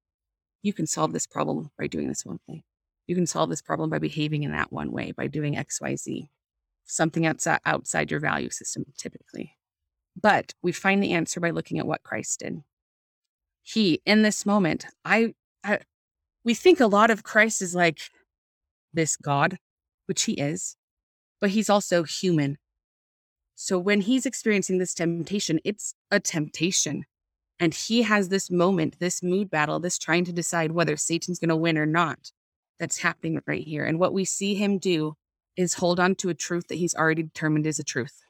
you 0.62 0.74
can 0.74 0.86
solve 0.86 1.14
this 1.14 1.26
problem 1.26 1.70
by 1.78 1.86
doing 1.86 2.08
this 2.08 2.26
one 2.26 2.38
thing. 2.46 2.62
You 3.06 3.14
can 3.14 3.26
solve 3.26 3.48
this 3.48 3.62
problem 3.62 3.88
by 3.88 3.98
behaving 3.98 4.42
in 4.42 4.52
that 4.52 4.70
one 4.70 4.92
way, 4.92 5.12
by 5.12 5.26
doing 5.26 5.54
XYZ, 5.54 6.28
something 6.84 7.24
outside, 7.24 7.60
outside 7.64 8.10
your 8.10 8.20
value 8.20 8.50
system, 8.50 8.84
typically. 8.98 9.56
But 10.20 10.52
we 10.62 10.70
find 10.70 11.02
the 11.02 11.12
answer 11.12 11.40
by 11.40 11.48
looking 11.48 11.78
at 11.78 11.86
what 11.86 12.02
Christ 12.02 12.40
did. 12.40 12.62
He, 13.62 14.02
in 14.04 14.20
this 14.20 14.44
moment, 14.44 14.84
I, 15.02 15.34
I 15.64 15.78
we 16.44 16.52
think 16.52 16.78
a 16.78 16.86
lot 16.86 17.10
of 17.10 17.22
Christ 17.22 17.62
is 17.62 17.74
like 17.74 18.00
this 18.92 19.16
God, 19.16 19.56
which 20.04 20.24
he 20.24 20.34
is, 20.34 20.76
but 21.40 21.50
he's 21.50 21.70
also 21.70 22.02
human. 22.02 22.58
So 23.56 23.78
when 23.78 24.02
he's 24.02 24.26
experiencing 24.26 24.76
this 24.78 24.92
temptation, 24.92 25.60
it's 25.64 25.94
a 26.10 26.20
temptation. 26.20 27.04
And 27.58 27.72
he 27.72 28.02
has 28.02 28.28
this 28.28 28.50
moment, 28.50 28.98
this 29.00 29.22
mood 29.22 29.50
battle, 29.50 29.80
this 29.80 29.98
trying 29.98 30.26
to 30.26 30.32
decide 30.32 30.72
whether 30.72 30.96
Satan's 30.96 31.38
going 31.38 31.48
to 31.48 31.56
win 31.56 31.78
or 31.78 31.86
not 31.86 32.32
that's 32.78 32.98
happening 32.98 33.40
right 33.46 33.64
here. 33.64 33.86
And 33.86 33.98
what 33.98 34.12
we 34.12 34.26
see 34.26 34.54
him 34.54 34.78
do 34.78 35.14
is 35.56 35.72
hold 35.74 35.98
on 35.98 36.14
to 36.16 36.28
a 36.28 36.34
truth 36.34 36.68
that 36.68 36.74
he's 36.74 36.94
already 36.94 37.22
determined 37.22 37.66
is 37.66 37.78
a 37.78 37.84
truth, 37.84 38.20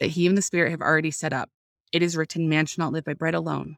that 0.00 0.08
he 0.08 0.26
and 0.26 0.36
the 0.36 0.42
Spirit 0.42 0.70
have 0.70 0.80
already 0.80 1.10
set 1.10 1.34
up. 1.34 1.50
It 1.92 2.02
is 2.02 2.16
written, 2.16 2.48
man 2.48 2.64
shall 2.64 2.86
not 2.86 2.94
live 2.94 3.04
by 3.04 3.12
bread 3.12 3.34
alone. 3.34 3.76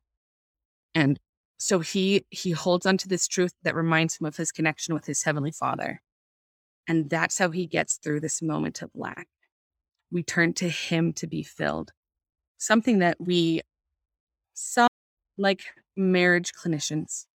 And 0.94 1.18
so 1.58 1.80
he 1.80 2.24
he 2.30 2.52
holds 2.52 2.86
on 2.86 2.96
to 2.98 3.08
this 3.08 3.26
truth 3.26 3.54
that 3.64 3.74
reminds 3.74 4.20
him 4.20 4.26
of 4.26 4.36
his 4.36 4.52
connection 4.52 4.94
with 4.94 5.06
his 5.06 5.24
heavenly 5.24 5.50
father. 5.50 6.00
And 6.86 7.10
that's 7.10 7.38
how 7.38 7.50
he 7.50 7.66
gets 7.66 7.96
through 7.96 8.20
this 8.20 8.40
moment 8.40 8.82
of 8.82 8.90
lack. 8.94 9.26
We 10.10 10.22
turn 10.22 10.54
to 10.54 10.68
him 10.68 11.12
to 11.14 11.26
be 11.26 11.42
filled. 11.42 11.92
Something 12.58 12.98
that 12.98 13.16
we 13.20 13.62
some 14.54 14.88
like 15.38 15.62
marriage 15.96 16.52
clinicians 16.52 17.26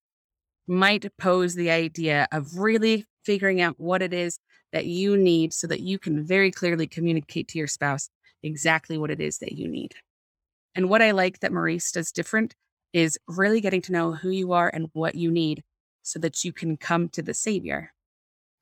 might 0.67 1.07
pose 1.19 1.55
the 1.55 1.71
idea 1.71 2.27
of 2.33 2.59
really 2.59 3.07
figuring 3.25 3.61
out 3.61 3.79
what 3.79 4.03
it 4.03 4.13
is 4.13 4.39
that 4.73 4.87
you 4.87 5.17
need 5.17 5.53
so 5.53 5.67
that 5.67 5.81
you 5.81 5.99
can 5.99 6.25
very 6.25 6.51
clearly 6.51 6.87
communicate 6.87 7.49
to 7.49 7.59
your 7.59 7.67
spouse 7.67 8.11
exactly 8.43 8.99
what 8.99 9.11
it 9.11 9.21
is 9.21 9.39
that 9.39 9.53
you 9.53 9.69
need. 9.69 9.95
And 10.75 10.89
what 10.91 11.03
I 11.03 11.13
like 11.13 11.41
that 11.41 11.53
Maurice 11.53 11.93
does 11.93 12.13
different 12.13 12.55
is 12.93 13.19
really 13.29 13.61
getting 13.61 13.83
to 13.83 13.93
know 13.93 14.13
who 14.13 14.31
you 14.31 14.53
are 14.53 14.71
and 14.73 14.89
what 14.93 15.15
you 15.15 15.31
need 15.31 15.63
so 16.03 16.19
that 16.19 16.45
you 16.45 16.53
can 16.53 16.77
come 16.77 17.09
to 17.11 17.23
the 17.23 17.35
Savior 17.35 17.93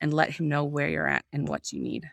and 0.01 0.13
let 0.13 0.31
Him 0.31 0.49
know 0.49 0.65
where 0.65 0.89
you're 0.89 1.09
at 1.09 1.25
and 1.33 1.49
what 1.49 1.73
you 1.73 1.81
need. 1.81 2.11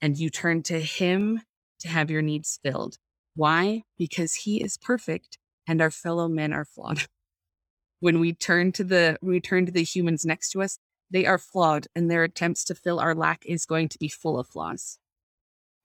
And 0.00 0.16
you 0.16 0.30
turn 0.30 0.62
to 0.64 0.80
Him 0.80 1.42
to 1.80 1.88
have 1.88 2.10
your 2.10 2.22
needs 2.22 2.58
filled. 2.62 2.98
Why? 3.34 3.82
Because 3.96 4.34
He 4.34 4.62
is 4.62 4.78
perfect 4.78 5.38
and 5.66 5.82
our 5.82 5.90
fellow 5.90 6.28
men 6.28 6.52
are 6.52 6.64
flawed. 6.64 7.02
when 8.00 8.20
we 8.20 8.32
turn 8.32 8.72
to 8.72 8.84
the 8.84 9.18
we 9.20 9.40
turn 9.40 9.66
to 9.66 9.72
the 9.72 9.84
humans 9.84 10.24
next 10.24 10.50
to 10.50 10.62
us, 10.62 10.78
they 11.10 11.26
are 11.26 11.38
flawed 11.38 11.86
and 11.94 12.10
their 12.10 12.24
attempts 12.24 12.64
to 12.64 12.74
fill 12.74 13.00
our 13.00 13.14
lack 13.14 13.44
is 13.46 13.66
going 13.66 13.88
to 13.88 13.98
be 13.98 14.08
full 14.08 14.38
of 14.38 14.46
flaws. 14.46 14.98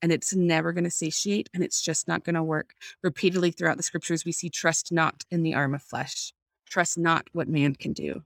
And 0.01 0.11
it's 0.11 0.35
never 0.35 0.73
going 0.73 0.83
to 0.83 0.91
satiate 0.91 1.49
and 1.53 1.63
it's 1.63 1.81
just 1.81 2.07
not 2.07 2.23
going 2.23 2.35
to 2.35 2.43
work. 2.43 2.73
Repeatedly 3.01 3.51
throughout 3.51 3.77
the 3.77 3.83
scriptures, 3.83 4.25
we 4.25 4.33
see 4.33 4.49
trust 4.49 4.91
not 4.91 5.23
in 5.31 5.43
the 5.43 5.53
arm 5.53 5.73
of 5.73 5.81
flesh, 5.81 6.33
trust 6.69 6.97
not 6.97 7.27
what 7.31 7.47
man 7.47 7.75
can 7.75 7.93
do. 7.93 8.23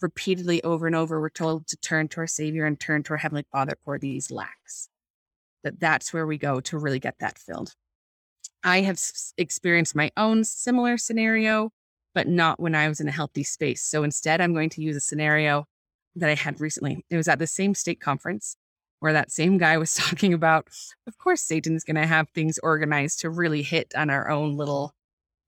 Repeatedly 0.00 0.62
over 0.64 0.86
and 0.86 0.96
over, 0.96 1.20
we're 1.20 1.28
told 1.28 1.66
to 1.68 1.76
turn 1.76 2.08
to 2.08 2.20
our 2.20 2.26
Savior 2.26 2.64
and 2.64 2.80
turn 2.80 3.02
to 3.04 3.12
our 3.12 3.18
Heavenly 3.18 3.44
Father 3.52 3.74
for 3.84 3.98
these 3.98 4.30
lacks. 4.30 4.89
That 5.62 5.80
that's 5.80 6.12
where 6.12 6.26
we 6.26 6.38
go 6.38 6.60
to 6.60 6.78
really 6.78 6.98
get 6.98 7.18
that 7.20 7.38
filled. 7.38 7.74
I 8.62 8.82
have 8.82 9.00
experienced 9.36 9.94
my 9.94 10.10
own 10.16 10.44
similar 10.44 10.98
scenario, 10.98 11.70
but 12.14 12.28
not 12.28 12.60
when 12.60 12.74
I 12.74 12.88
was 12.88 13.00
in 13.00 13.08
a 13.08 13.12
healthy 13.12 13.42
space. 13.42 13.82
So 13.82 14.02
instead, 14.02 14.40
I'm 14.40 14.52
going 14.52 14.70
to 14.70 14.82
use 14.82 14.96
a 14.96 15.00
scenario 15.00 15.64
that 16.16 16.30
I 16.30 16.34
had 16.34 16.60
recently. 16.60 17.04
It 17.10 17.16
was 17.16 17.28
at 17.28 17.38
the 17.38 17.46
same 17.46 17.74
stake 17.74 18.00
conference 18.00 18.56
where 19.00 19.12
that 19.14 19.30
same 19.30 19.58
guy 19.58 19.78
was 19.78 19.94
talking 19.96 20.32
about, 20.34 20.68
of 21.06 21.18
course, 21.18 21.42
Satan's 21.42 21.84
going 21.84 21.96
to 21.96 22.06
have 22.06 22.28
things 22.30 22.58
organized 22.62 23.20
to 23.20 23.30
really 23.30 23.62
hit 23.62 23.92
on 23.96 24.10
our 24.10 24.28
own 24.28 24.56
little, 24.56 24.94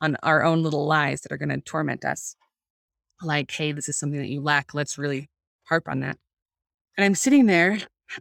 on 0.00 0.16
our 0.22 0.42
own 0.42 0.62
little 0.62 0.86
lies 0.86 1.20
that 1.22 1.32
are 1.32 1.38
going 1.38 1.48
to 1.50 1.60
torment 1.60 2.04
us. 2.04 2.34
Like, 3.22 3.50
hey, 3.50 3.72
this 3.72 3.88
is 3.88 3.96
something 3.96 4.18
that 4.18 4.30
you 4.30 4.40
lack. 4.40 4.74
Let's 4.74 4.98
really 4.98 5.28
harp 5.64 5.88
on 5.88 6.00
that. 6.00 6.18
And 6.96 7.04
I'm 7.04 7.14
sitting 7.14 7.46
there 7.46 7.78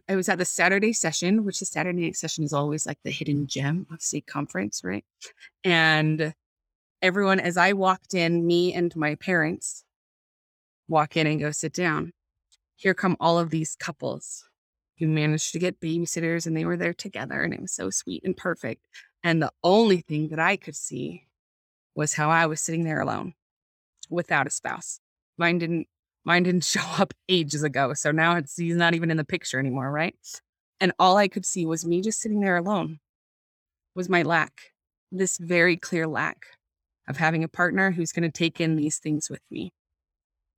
I 0.08 0.16
was 0.16 0.28
at 0.28 0.38
the 0.38 0.44
Saturday 0.44 0.92
session, 0.92 1.44
which 1.44 1.60
the 1.60 1.66
Saturday 1.66 2.12
session 2.12 2.44
is 2.44 2.52
always 2.52 2.86
like 2.86 2.98
the 3.02 3.10
hidden 3.10 3.46
gem 3.46 3.86
of 3.90 4.02
stake 4.02 4.26
conference, 4.26 4.82
right? 4.84 5.04
And 5.64 6.34
everyone, 7.00 7.40
as 7.40 7.56
I 7.56 7.72
walked 7.72 8.14
in, 8.14 8.46
me 8.46 8.72
and 8.72 8.94
my 8.96 9.16
parents 9.16 9.84
walk 10.88 11.16
in 11.16 11.26
and 11.26 11.40
go 11.40 11.50
sit 11.50 11.72
down. 11.72 12.12
Here 12.76 12.94
come 12.94 13.16
all 13.20 13.38
of 13.38 13.50
these 13.50 13.76
couples 13.76 14.44
who 14.98 15.08
managed 15.08 15.52
to 15.52 15.58
get 15.58 15.80
babysitters 15.80 16.46
and 16.46 16.56
they 16.56 16.64
were 16.64 16.76
there 16.76 16.94
together 16.94 17.42
and 17.42 17.54
it 17.54 17.60
was 17.60 17.72
so 17.72 17.90
sweet 17.90 18.22
and 18.24 18.36
perfect. 18.36 18.86
And 19.24 19.42
the 19.42 19.52
only 19.62 20.00
thing 20.00 20.28
that 20.28 20.38
I 20.38 20.56
could 20.56 20.76
see 20.76 21.26
was 21.94 22.14
how 22.14 22.30
I 22.30 22.46
was 22.46 22.60
sitting 22.60 22.84
there 22.84 23.00
alone 23.00 23.34
without 24.10 24.46
a 24.46 24.50
spouse. 24.50 25.00
Mine 25.38 25.58
didn't 25.58 25.88
Mine 26.24 26.42
didn't 26.42 26.64
show 26.64 26.84
up 26.98 27.14
ages 27.28 27.62
ago. 27.62 27.94
So 27.94 28.10
now 28.10 28.36
it's 28.36 28.56
he's 28.56 28.76
not 28.76 28.94
even 28.94 29.10
in 29.10 29.16
the 29.16 29.24
picture 29.24 29.58
anymore, 29.58 29.90
right? 29.90 30.16
And 30.80 30.92
all 30.98 31.16
I 31.16 31.28
could 31.28 31.46
see 31.46 31.64
was 31.66 31.86
me 31.86 32.00
just 32.00 32.20
sitting 32.20 32.40
there 32.40 32.56
alone. 32.56 32.98
Was 33.94 34.08
my 34.08 34.22
lack. 34.22 34.52
This 35.10 35.36
very 35.36 35.76
clear 35.76 36.06
lack 36.06 36.46
of 37.08 37.16
having 37.18 37.44
a 37.44 37.48
partner 37.48 37.90
who's 37.90 38.12
going 38.12 38.22
to 38.22 38.30
take 38.30 38.60
in 38.60 38.76
these 38.76 38.98
things 38.98 39.28
with 39.28 39.42
me. 39.50 39.72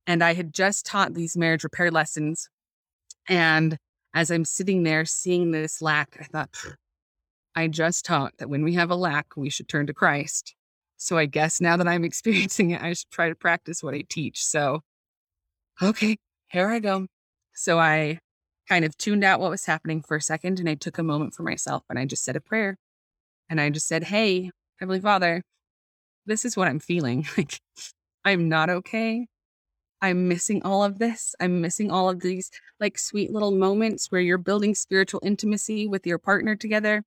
And 0.07 0.23
I 0.23 0.33
had 0.33 0.53
just 0.53 0.85
taught 0.85 1.13
these 1.13 1.35
marriage 1.35 1.63
repair 1.63 1.91
lessons. 1.91 2.49
And 3.27 3.77
as 4.13 4.31
I'm 4.31 4.45
sitting 4.45 4.83
there 4.83 5.03
seeing 5.03 5.51
this 5.51 5.81
lack, 5.81 6.17
I 6.19 6.23
thought, 6.23 6.49
I 7.55 7.67
just 7.67 8.05
taught 8.05 8.33
that 8.37 8.49
when 8.49 8.63
we 8.63 8.75
have 8.75 8.91
a 8.91 8.95
lack, 8.95 9.35
we 9.35 9.49
should 9.49 9.67
turn 9.67 9.87
to 9.87 9.93
Christ. 9.93 10.55
So 10.97 11.17
I 11.17 11.25
guess 11.25 11.59
now 11.59 11.75
that 11.77 11.87
I'm 11.87 12.03
experiencing 12.05 12.71
it, 12.71 12.81
I 12.81 12.93
should 12.93 13.11
try 13.11 13.29
to 13.29 13.35
practice 13.35 13.83
what 13.83 13.93
I 13.93 14.03
teach. 14.07 14.45
So 14.45 14.81
okay, 15.81 16.17
here 16.47 16.69
I 16.69 16.79
go. 16.79 17.07
So 17.53 17.79
I 17.79 18.19
kind 18.67 18.85
of 18.85 18.97
tuned 18.97 19.23
out 19.23 19.39
what 19.39 19.51
was 19.51 19.65
happening 19.65 20.01
for 20.01 20.17
a 20.17 20.21
second 20.21 20.59
and 20.59 20.67
I 20.67 20.75
took 20.75 20.97
a 20.97 21.03
moment 21.03 21.33
for 21.33 21.43
myself 21.43 21.83
and 21.89 21.99
I 21.99 22.05
just 22.05 22.23
said 22.23 22.35
a 22.35 22.41
prayer. 22.41 22.77
And 23.49 23.61
I 23.61 23.69
just 23.69 23.87
said, 23.87 24.05
Hey, 24.05 24.51
Heavenly 24.79 24.99
Father, 24.99 25.43
this 26.25 26.45
is 26.45 26.57
what 26.57 26.67
I'm 26.67 26.79
feeling. 26.79 27.27
Like, 27.37 27.59
I'm 28.23 28.49
not 28.49 28.71
okay. 28.71 29.27
I'm 30.01 30.27
missing 30.27 30.61
all 30.63 30.83
of 30.83 30.97
this. 30.97 31.35
I'm 31.39 31.61
missing 31.61 31.91
all 31.91 32.09
of 32.09 32.21
these 32.21 32.49
like 32.79 32.97
sweet 32.97 33.31
little 33.31 33.51
moments 33.51 34.11
where 34.11 34.21
you're 34.21 34.37
building 34.39 34.73
spiritual 34.73 35.21
intimacy 35.23 35.87
with 35.87 36.07
your 36.07 36.17
partner 36.17 36.55
together. 36.55 37.03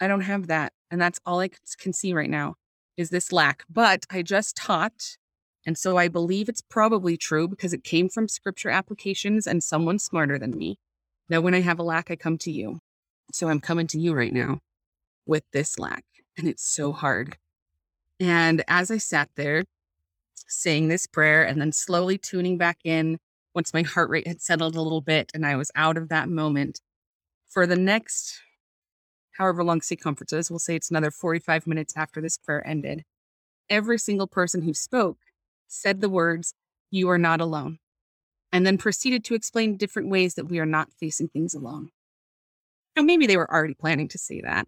I 0.00 0.08
don't 0.08 0.22
have 0.22 0.46
that. 0.46 0.72
And 0.90 1.00
that's 1.00 1.20
all 1.26 1.40
I 1.40 1.50
can 1.78 1.92
see 1.92 2.14
right 2.14 2.30
now 2.30 2.54
is 2.96 3.10
this 3.10 3.32
lack. 3.32 3.64
But 3.68 4.06
I 4.10 4.22
just 4.22 4.56
taught 4.56 5.16
and 5.66 5.76
so 5.76 5.96
I 5.96 6.06
believe 6.08 6.48
it's 6.48 6.62
probably 6.62 7.16
true 7.16 7.48
because 7.48 7.72
it 7.72 7.82
came 7.84 8.08
from 8.08 8.28
scripture 8.28 8.70
applications 8.70 9.46
and 9.48 9.62
someone 9.62 9.98
smarter 9.98 10.38
than 10.38 10.56
me 10.56 10.78
Now, 11.28 11.40
when 11.40 11.54
I 11.54 11.60
have 11.60 11.80
a 11.80 11.82
lack, 11.82 12.10
I 12.10 12.16
come 12.16 12.38
to 12.38 12.52
you. 12.52 12.78
So 13.32 13.48
I'm 13.48 13.60
coming 13.60 13.88
to 13.88 13.98
you 13.98 14.14
right 14.14 14.32
now 14.32 14.60
with 15.26 15.42
this 15.52 15.78
lack. 15.78 16.04
And 16.38 16.46
it's 16.48 16.64
so 16.64 16.92
hard. 16.92 17.36
And 18.20 18.62
as 18.68 18.90
I 18.92 18.98
sat 18.98 19.30
there 19.36 19.64
saying 20.46 20.88
this 20.88 21.06
prayer 21.08 21.42
and 21.42 21.60
then 21.60 21.72
slowly 21.72 22.16
tuning 22.16 22.58
back 22.58 22.78
in, 22.84 23.18
once 23.54 23.74
my 23.74 23.82
heart 23.82 24.08
rate 24.10 24.28
had 24.28 24.40
settled 24.40 24.76
a 24.76 24.82
little 24.82 25.00
bit 25.00 25.32
and 25.34 25.44
I 25.44 25.56
was 25.56 25.72
out 25.74 25.96
of 25.96 26.08
that 26.10 26.28
moment, 26.28 26.80
for 27.48 27.66
the 27.66 27.76
next 27.76 28.40
however 29.32 29.64
long 29.64 29.80
stake 29.80 30.00
conference 30.00 30.32
is, 30.32 30.50
we'll 30.50 30.60
say 30.60 30.76
it's 30.76 30.90
another 30.90 31.10
45 31.10 31.66
minutes 31.66 31.94
after 31.96 32.20
this 32.20 32.38
prayer 32.38 32.66
ended, 32.66 33.04
every 33.68 33.98
single 33.98 34.28
person 34.28 34.62
who 34.62 34.72
spoke 34.72 35.18
said 35.68 36.00
the 36.00 36.08
words, 36.08 36.54
You 36.90 37.08
are 37.10 37.18
not 37.18 37.40
alone, 37.40 37.78
and 38.52 38.66
then 38.66 38.78
proceeded 38.78 39.24
to 39.24 39.34
explain 39.34 39.76
different 39.76 40.08
ways 40.08 40.34
that 40.34 40.46
we 40.46 40.58
are 40.58 40.66
not 40.66 40.92
facing 40.92 41.28
things 41.28 41.54
alone. 41.54 41.90
Now, 42.96 43.02
maybe 43.02 43.26
they 43.26 43.36
were 43.36 43.50
already 43.50 43.74
planning 43.74 44.08
to 44.08 44.18
say 44.18 44.40
that, 44.40 44.66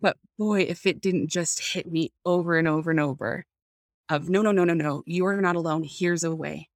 But 0.00 0.16
boy, 0.38 0.62
if 0.62 0.86
it 0.86 1.00
didn't 1.00 1.28
just 1.28 1.72
hit 1.72 1.90
me 1.90 2.12
over 2.24 2.56
and 2.58 2.68
over 2.68 2.90
and 2.90 3.00
over 3.00 3.44
of 4.08 4.28
no, 4.28 4.42
no, 4.42 4.52
no, 4.52 4.64
no, 4.64 4.74
no, 4.74 5.02
you 5.06 5.26
are 5.26 5.40
not 5.40 5.56
alone. 5.56 5.84
Here's 5.84 6.24
a 6.24 6.34
way. 6.34 6.68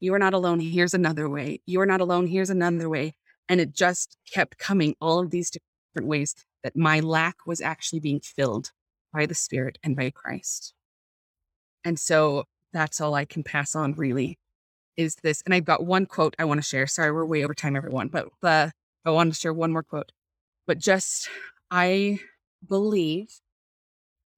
You 0.00 0.12
are 0.14 0.18
not 0.18 0.34
alone. 0.34 0.60
Here's 0.60 0.94
another 0.94 1.28
way. 1.28 1.60
You 1.66 1.80
are 1.80 1.86
not 1.86 2.00
alone. 2.00 2.26
Here's 2.26 2.50
another 2.50 2.88
way. 2.88 3.14
And 3.48 3.60
it 3.60 3.72
just 3.72 4.16
kept 4.32 4.58
coming, 4.58 4.94
all 5.00 5.20
of 5.20 5.30
these 5.30 5.50
different 5.50 6.08
ways 6.08 6.34
that 6.62 6.76
my 6.76 7.00
lack 7.00 7.36
was 7.46 7.60
actually 7.60 8.00
being 8.00 8.20
filled 8.20 8.72
by 9.12 9.26
the 9.26 9.34
Spirit 9.34 9.78
and 9.82 9.94
by 9.94 10.10
Christ. 10.10 10.74
And 11.84 11.98
so 11.98 12.44
that's 12.74 13.00
all 13.00 13.14
I 13.14 13.24
can 13.24 13.42
pass 13.42 13.74
on, 13.74 13.94
really, 13.94 14.38
is 14.98 15.16
this. 15.22 15.42
And 15.46 15.54
I've 15.54 15.64
got 15.64 15.86
one 15.86 16.04
quote 16.04 16.36
I 16.38 16.44
want 16.44 16.58
to 16.58 16.68
share. 16.68 16.86
Sorry, 16.86 17.10
we're 17.10 17.24
way 17.24 17.42
over 17.42 17.54
time, 17.54 17.76
everyone, 17.76 18.08
but 18.08 18.28
uh, 18.42 18.68
I 19.06 19.10
want 19.10 19.32
to 19.32 19.40
share 19.40 19.54
one 19.54 19.72
more 19.72 19.82
quote. 19.82 20.12
But 20.66 20.78
just, 20.78 21.28
I 21.70 22.18
believe 22.68 23.28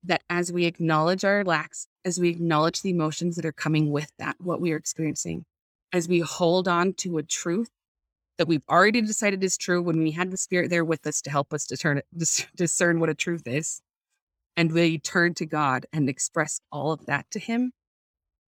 that 0.05 0.23
as 0.31 0.53
we 0.53 0.67
acknowledge 0.67 1.25
our 1.25 1.43
lacks, 1.43 1.89
as 2.05 2.21
we 2.21 2.29
acknowledge 2.29 2.83
the 2.83 2.91
emotions 2.91 3.35
that 3.37 3.45
are 3.45 3.53
coming 3.53 3.91
with 3.91 4.13
that, 4.19 4.37
what 4.39 4.61
we 4.61 4.73
are 4.73 4.77
experiencing, 4.77 5.45
as 5.93 6.09
we 6.09 6.21
hold 6.21 6.69
on 6.69 6.93
to 6.95 7.19
a 7.19 7.23
truth 7.23 7.71
that 8.39 8.47
we've 8.47 8.63
already 8.69 9.01
decided 9.01 9.43
is 9.43 9.57
true 9.57 9.83
when 9.83 9.99
we 9.99 10.11
had 10.11 10.31
the 10.31 10.37
spirit 10.37 10.71
there 10.71 10.85
with 10.85 11.07
us 11.07 11.21
to 11.23 11.31
help 11.31 11.53
us 11.53 11.67
discern, 11.67 12.03
discern 12.55 13.01
what 13.01 13.09
a 13.09 13.15
truth 13.15 13.47
is, 13.47 13.81
and 14.57 14.73
we 14.73 14.99
turn 14.99 15.35
to 15.35 15.47
God 15.47 15.87
and 15.93 16.09
express 16.09 16.61
all 16.71 16.93
of 16.93 17.07
that 17.07 17.31
to 17.31 17.39
Him, 17.39 17.73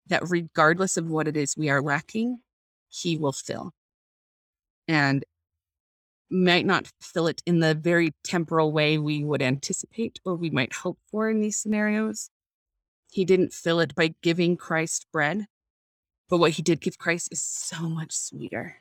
that 0.08 0.28
regardless 0.28 0.96
of 0.96 1.10
what 1.10 1.28
it 1.28 1.36
is 1.36 1.56
we 1.56 1.70
are 1.70 1.82
lacking, 1.82 2.40
He 2.88 3.16
will 3.16 3.32
fill. 3.32 3.72
And 4.86 5.24
might 6.30 6.66
not 6.66 6.90
fill 7.00 7.26
it 7.26 7.42
in 7.46 7.60
the 7.60 7.74
very 7.74 8.12
temporal 8.24 8.72
way 8.72 8.98
we 8.98 9.22
would 9.22 9.42
anticipate 9.42 10.20
or 10.24 10.34
we 10.34 10.50
might 10.50 10.72
hope 10.72 10.98
for 11.10 11.30
in 11.30 11.40
these 11.40 11.58
scenarios. 11.58 12.30
He 13.10 13.24
didn't 13.24 13.52
fill 13.52 13.78
it 13.80 13.94
by 13.94 14.14
giving 14.22 14.56
Christ 14.56 15.06
bread, 15.12 15.46
but 16.28 16.38
what 16.38 16.52
he 16.52 16.62
did 16.62 16.80
give 16.80 16.98
Christ 16.98 17.28
is 17.30 17.42
so 17.42 17.88
much 17.88 18.12
sweeter 18.12 18.76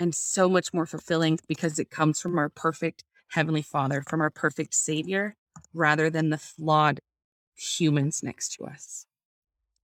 and 0.00 0.14
so 0.14 0.48
much 0.48 0.74
more 0.74 0.86
fulfilling 0.86 1.38
because 1.46 1.78
it 1.78 1.90
comes 1.90 2.20
from 2.20 2.38
our 2.38 2.48
perfect 2.48 3.04
Heavenly 3.28 3.62
Father, 3.62 4.02
from 4.08 4.20
our 4.20 4.30
perfect 4.30 4.74
Savior, 4.74 5.36
rather 5.72 6.10
than 6.10 6.30
the 6.30 6.38
flawed 6.38 6.98
humans 7.54 8.22
next 8.24 8.54
to 8.54 8.64
us. 8.64 9.06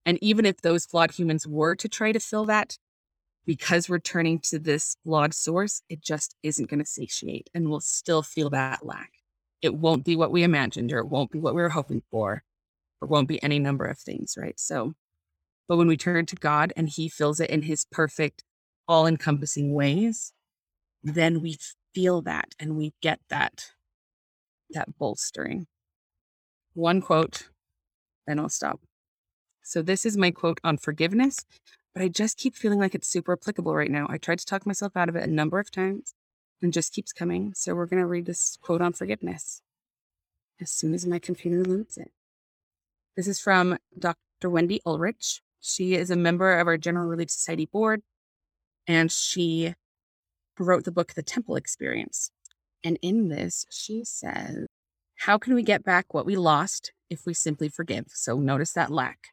And 0.06 0.18
even 0.22 0.46
if 0.46 0.62
those 0.62 0.86
flawed 0.86 1.10
humans 1.10 1.46
were 1.46 1.74
to 1.74 1.88
try 1.88 2.12
to 2.12 2.20
fill 2.20 2.44
that, 2.46 2.78
because 3.44 3.88
we're 3.88 3.98
turning 3.98 4.38
to 4.40 4.58
this 4.58 4.96
flawed 5.04 5.34
source, 5.34 5.82
it 5.88 6.00
just 6.00 6.36
isn't 6.42 6.70
going 6.70 6.80
to 6.80 6.86
satiate 6.86 7.50
and 7.52 7.68
we'll 7.68 7.80
still 7.80 8.22
feel 8.22 8.48
that 8.50 8.86
lack. 8.86 9.10
It 9.62 9.74
won't 9.74 10.04
be 10.04 10.16
what 10.16 10.30
we 10.30 10.42
imagined 10.42 10.92
or 10.92 10.98
it 10.98 11.08
won't 11.08 11.30
be 11.30 11.38
what 11.38 11.54
we 11.54 11.62
were 11.62 11.70
hoping 11.70 12.02
for 12.10 12.44
or 13.00 13.08
won't 13.08 13.28
be 13.28 13.42
any 13.42 13.58
number 13.58 13.84
of 13.84 13.98
things, 13.98 14.36
right? 14.38 14.58
So, 14.58 14.94
but 15.68 15.76
when 15.76 15.88
we 15.88 15.96
turn 15.96 16.26
to 16.26 16.36
God 16.36 16.72
and 16.76 16.88
He 16.88 17.08
fills 17.08 17.40
it 17.40 17.50
in 17.50 17.62
His 17.62 17.84
perfect, 17.90 18.44
all 18.88 19.06
encompassing 19.06 19.74
ways, 19.74 20.32
then 21.02 21.40
we 21.40 21.58
feel 21.94 22.22
that 22.22 22.54
and 22.60 22.76
we 22.76 22.94
get 23.00 23.20
that, 23.30 23.70
that 24.70 24.98
bolstering. 24.98 25.66
One 26.74 27.00
quote, 27.00 27.48
then 28.26 28.38
I'll 28.38 28.48
stop. 28.48 28.80
So, 29.66 29.82
this 29.82 30.06
is 30.06 30.16
my 30.16 30.30
quote 30.30 30.60
on 30.64 30.78
forgiveness 30.78 31.44
but 31.96 32.02
I 32.02 32.08
just 32.08 32.36
keep 32.36 32.54
feeling 32.54 32.78
like 32.78 32.94
it's 32.94 33.08
super 33.08 33.32
applicable 33.32 33.74
right 33.74 33.90
now. 33.90 34.06
I 34.10 34.18
tried 34.18 34.38
to 34.40 34.44
talk 34.44 34.66
myself 34.66 34.98
out 34.98 35.08
of 35.08 35.16
it 35.16 35.26
a 35.26 35.32
number 35.32 35.58
of 35.58 35.70
times 35.70 36.12
and 36.60 36.70
just 36.70 36.92
keeps 36.92 37.10
coming. 37.10 37.54
So 37.56 37.74
we're 37.74 37.86
going 37.86 38.02
to 38.02 38.06
read 38.06 38.26
this 38.26 38.58
quote 38.60 38.82
on 38.82 38.92
forgiveness 38.92 39.62
as 40.60 40.70
soon 40.70 40.92
as 40.92 41.06
my 41.06 41.18
computer 41.18 41.64
loads 41.64 41.96
it. 41.96 42.10
This 43.16 43.26
is 43.26 43.40
from 43.40 43.78
Dr. 43.98 44.50
Wendy 44.50 44.82
Ulrich. 44.84 45.40
She 45.62 45.94
is 45.94 46.10
a 46.10 46.16
member 46.16 46.58
of 46.58 46.66
our 46.66 46.76
General 46.76 47.06
Relief 47.06 47.30
Society 47.30 47.64
board, 47.64 48.02
and 48.86 49.10
she 49.10 49.72
wrote 50.58 50.84
the 50.84 50.92
book, 50.92 51.14
The 51.14 51.22
Temple 51.22 51.56
Experience. 51.56 52.30
And 52.84 52.98
in 53.00 53.30
this, 53.30 53.64
she 53.70 54.04
says, 54.04 54.66
How 55.20 55.38
can 55.38 55.54
we 55.54 55.62
get 55.62 55.82
back 55.82 56.12
what 56.12 56.26
we 56.26 56.36
lost 56.36 56.92
if 57.08 57.24
we 57.24 57.32
simply 57.32 57.70
forgive? 57.70 58.08
So 58.08 58.36
notice 58.36 58.74
that 58.74 58.92
lack. 58.92 59.28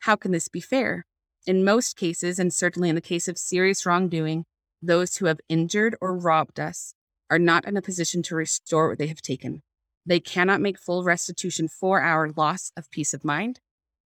How 0.00 0.16
can 0.16 0.32
this 0.32 0.48
be 0.48 0.60
fair? 0.60 1.06
In 1.46 1.64
most 1.64 1.96
cases, 1.96 2.38
and 2.38 2.52
certainly 2.52 2.88
in 2.88 2.94
the 2.94 3.00
case 3.00 3.28
of 3.28 3.38
serious 3.38 3.86
wrongdoing, 3.86 4.44
those 4.80 5.16
who 5.16 5.26
have 5.26 5.40
injured 5.48 5.96
or 6.00 6.16
robbed 6.16 6.60
us 6.60 6.94
are 7.30 7.38
not 7.38 7.66
in 7.66 7.76
a 7.76 7.82
position 7.82 8.22
to 8.24 8.36
restore 8.36 8.88
what 8.88 8.98
they 8.98 9.06
have 9.08 9.22
taken. 9.22 9.62
They 10.06 10.20
cannot 10.20 10.60
make 10.60 10.78
full 10.78 11.04
restitution 11.04 11.68
for 11.68 12.00
our 12.00 12.30
loss 12.30 12.72
of 12.76 12.90
peace 12.90 13.12
of 13.12 13.24
mind, 13.24 13.60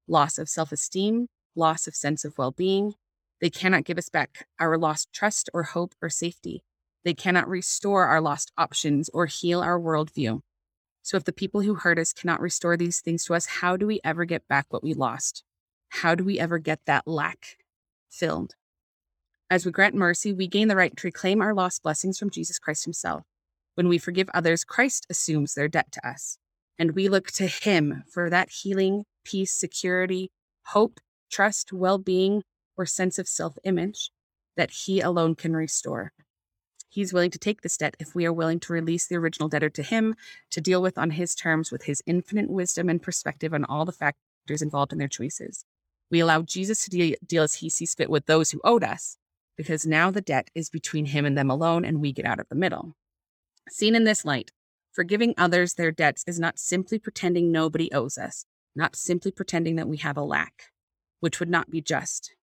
loss 0.08 0.38
of 0.38 0.48
self 0.48 0.72
esteem, 0.72 1.28
loss 1.54 1.86
of 1.86 1.94
sense 1.94 2.24
of 2.24 2.38
well 2.38 2.50
being. 2.50 2.94
They 3.40 3.50
cannot 3.50 3.84
give 3.84 3.98
us 3.98 4.08
back 4.08 4.46
our 4.58 4.78
lost 4.78 5.12
trust 5.12 5.50
or 5.52 5.64
hope 5.64 5.94
or 6.00 6.10
safety. 6.10 6.62
They 7.04 7.14
cannot 7.14 7.48
restore 7.48 8.06
our 8.06 8.20
lost 8.20 8.52
options 8.56 9.10
or 9.12 9.26
heal 9.26 9.60
our 9.60 9.78
worldview. 9.78 10.40
So, 11.02 11.16
if 11.16 11.24
the 11.24 11.32
people 11.32 11.62
who 11.62 11.74
hurt 11.74 11.98
us 11.98 12.12
cannot 12.12 12.40
restore 12.40 12.76
these 12.76 13.00
things 13.00 13.24
to 13.24 13.34
us, 13.34 13.46
how 13.46 13.76
do 13.76 13.86
we 13.86 14.00
ever 14.04 14.24
get 14.24 14.46
back 14.48 14.66
what 14.70 14.84
we 14.84 14.94
lost? 14.94 15.42
How 15.92 16.14
do 16.14 16.24
we 16.24 16.38
ever 16.38 16.58
get 16.58 16.80
that 16.86 17.06
lack 17.06 17.58
filled? 18.10 18.54
As 19.50 19.66
we 19.66 19.72
grant 19.72 19.94
mercy, 19.94 20.32
we 20.32 20.48
gain 20.48 20.68
the 20.68 20.76
right 20.76 20.96
to 20.96 21.06
reclaim 21.06 21.42
our 21.42 21.52
lost 21.52 21.82
blessings 21.82 22.18
from 22.18 22.30
Jesus 22.30 22.58
Christ 22.58 22.84
Himself. 22.84 23.24
When 23.74 23.88
we 23.88 23.98
forgive 23.98 24.30
others, 24.32 24.64
Christ 24.64 25.06
assumes 25.10 25.52
their 25.52 25.68
debt 25.68 25.92
to 25.92 26.08
us, 26.08 26.38
and 26.78 26.92
we 26.92 27.08
look 27.08 27.30
to 27.32 27.46
Him 27.46 28.04
for 28.10 28.30
that 28.30 28.48
healing, 28.50 29.04
peace, 29.22 29.52
security, 29.52 30.30
hope, 30.68 30.98
trust, 31.30 31.74
well 31.74 31.98
being, 31.98 32.42
or 32.76 32.86
sense 32.86 33.18
of 33.18 33.28
self 33.28 33.58
image 33.62 34.10
that 34.56 34.70
He 34.70 35.00
alone 35.00 35.34
can 35.34 35.54
restore. 35.54 36.12
He's 36.88 37.12
willing 37.12 37.30
to 37.32 37.38
take 37.38 37.60
this 37.60 37.76
debt 37.76 37.96
if 38.00 38.14
we 38.14 38.24
are 38.24 38.32
willing 38.32 38.60
to 38.60 38.72
release 38.72 39.06
the 39.06 39.16
original 39.16 39.50
debtor 39.50 39.70
to 39.70 39.82
Him 39.82 40.14
to 40.50 40.60
deal 40.62 40.80
with 40.80 40.96
on 40.96 41.10
His 41.10 41.34
terms 41.34 41.70
with 41.70 41.84
His 41.84 42.02
infinite 42.06 42.48
wisdom 42.48 42.88
and 42.88 43.02
perspective 43.02 43.52
on 43.52 43.66
all 43.66 43.84
the 43.84 43.92
factors 43.92 44.62
involved 44.62 44.92
in 44.92 44.98
their 44.98 45.06
choices. 45.06 45.66
We 46.12 46.20
allow 46.20 46.42
Jesus 46.42 46.84
to 46.84 46.90
de- 46.90 47.16
deal 47.26 47.42
as 47.42 47.54
he 47.54 47.70
sees 47.70 47.94
fit 47.94 48.10
with 48.10 48.26
those 48.26 48.50
who 48.50 48.60
owed 48.62 48.84
us, 48.84 49.16
because 49.56 49.86
now 49.86 50.10
the 50.10 50.20
debt 50.20 50.50
is 50.54 50.68
between 50.68 51.06
him 51.06 51.24
and 51.24 51.36
them 51.36 51.50
alone, 51.50 51.86
and 51.86 52.00
we 52.00 52.12
get 52.12 52.26
out 52.26 52.38
of 52.38 52.48
the 52.50 52.54
middle. 52.54 52.94
Seen 53.70 53.94
in 53.94 54.04
this 54.04 54.22
light, 54.22 54.52
forgiving 54.92 55.32
others 55.38 55.72
their 55.72 55.90
debts 55.90 56.22
is 56.26 56.38
not 56.38 56.58
simply 56.58 56.98
pretending 56.98 57.50
nobody 57.50 57.90
owes 57.94 58.18
us, 58.18 58.44
not 58.76 58.94
simply 58.94 59.30
pretending 59.30 59.76
that 59.76 59.88
we 59.88 59.96
have 59.96 60.18
a 60.18 60.22
lack, 60.22 60.64
which 61.20 61.40
would 61.40 61.48
not 61.48 61.70
be 61.70 61.80
just. 61.80 62.34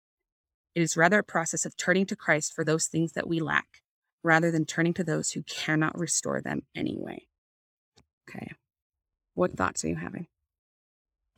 It 0.74 0.81
is 0.81 0.97
rather 0.97 1.19
a 1.19 1.24
process 1.24 1.66
of 1.66 1.77
turning 1.77 2.07
to 2.07 2.16
Christ 2.16 2.55
for 2.55 2.65
those 2.65 2.86
things 2.86 3.12
that 3.12 3.28
we 3.28 3.39
lack, 3.39 3.82
rather 4.23 4.51
than 4.51 4.65
turning 4.65 4.95
to 4.95 5.05
those 5.05 5.32
who 5.32 5.43
cannot 5.43 5.99
restore 5.99 6.40
them 6.40 6.62
anyway. 6.74 7.27
Okay. 8.31 8.53
What 9.35 9.53
thoughts 9.53 9.85
are 9.85 9.89
you 9.89 9.97
having? 9.97 10.27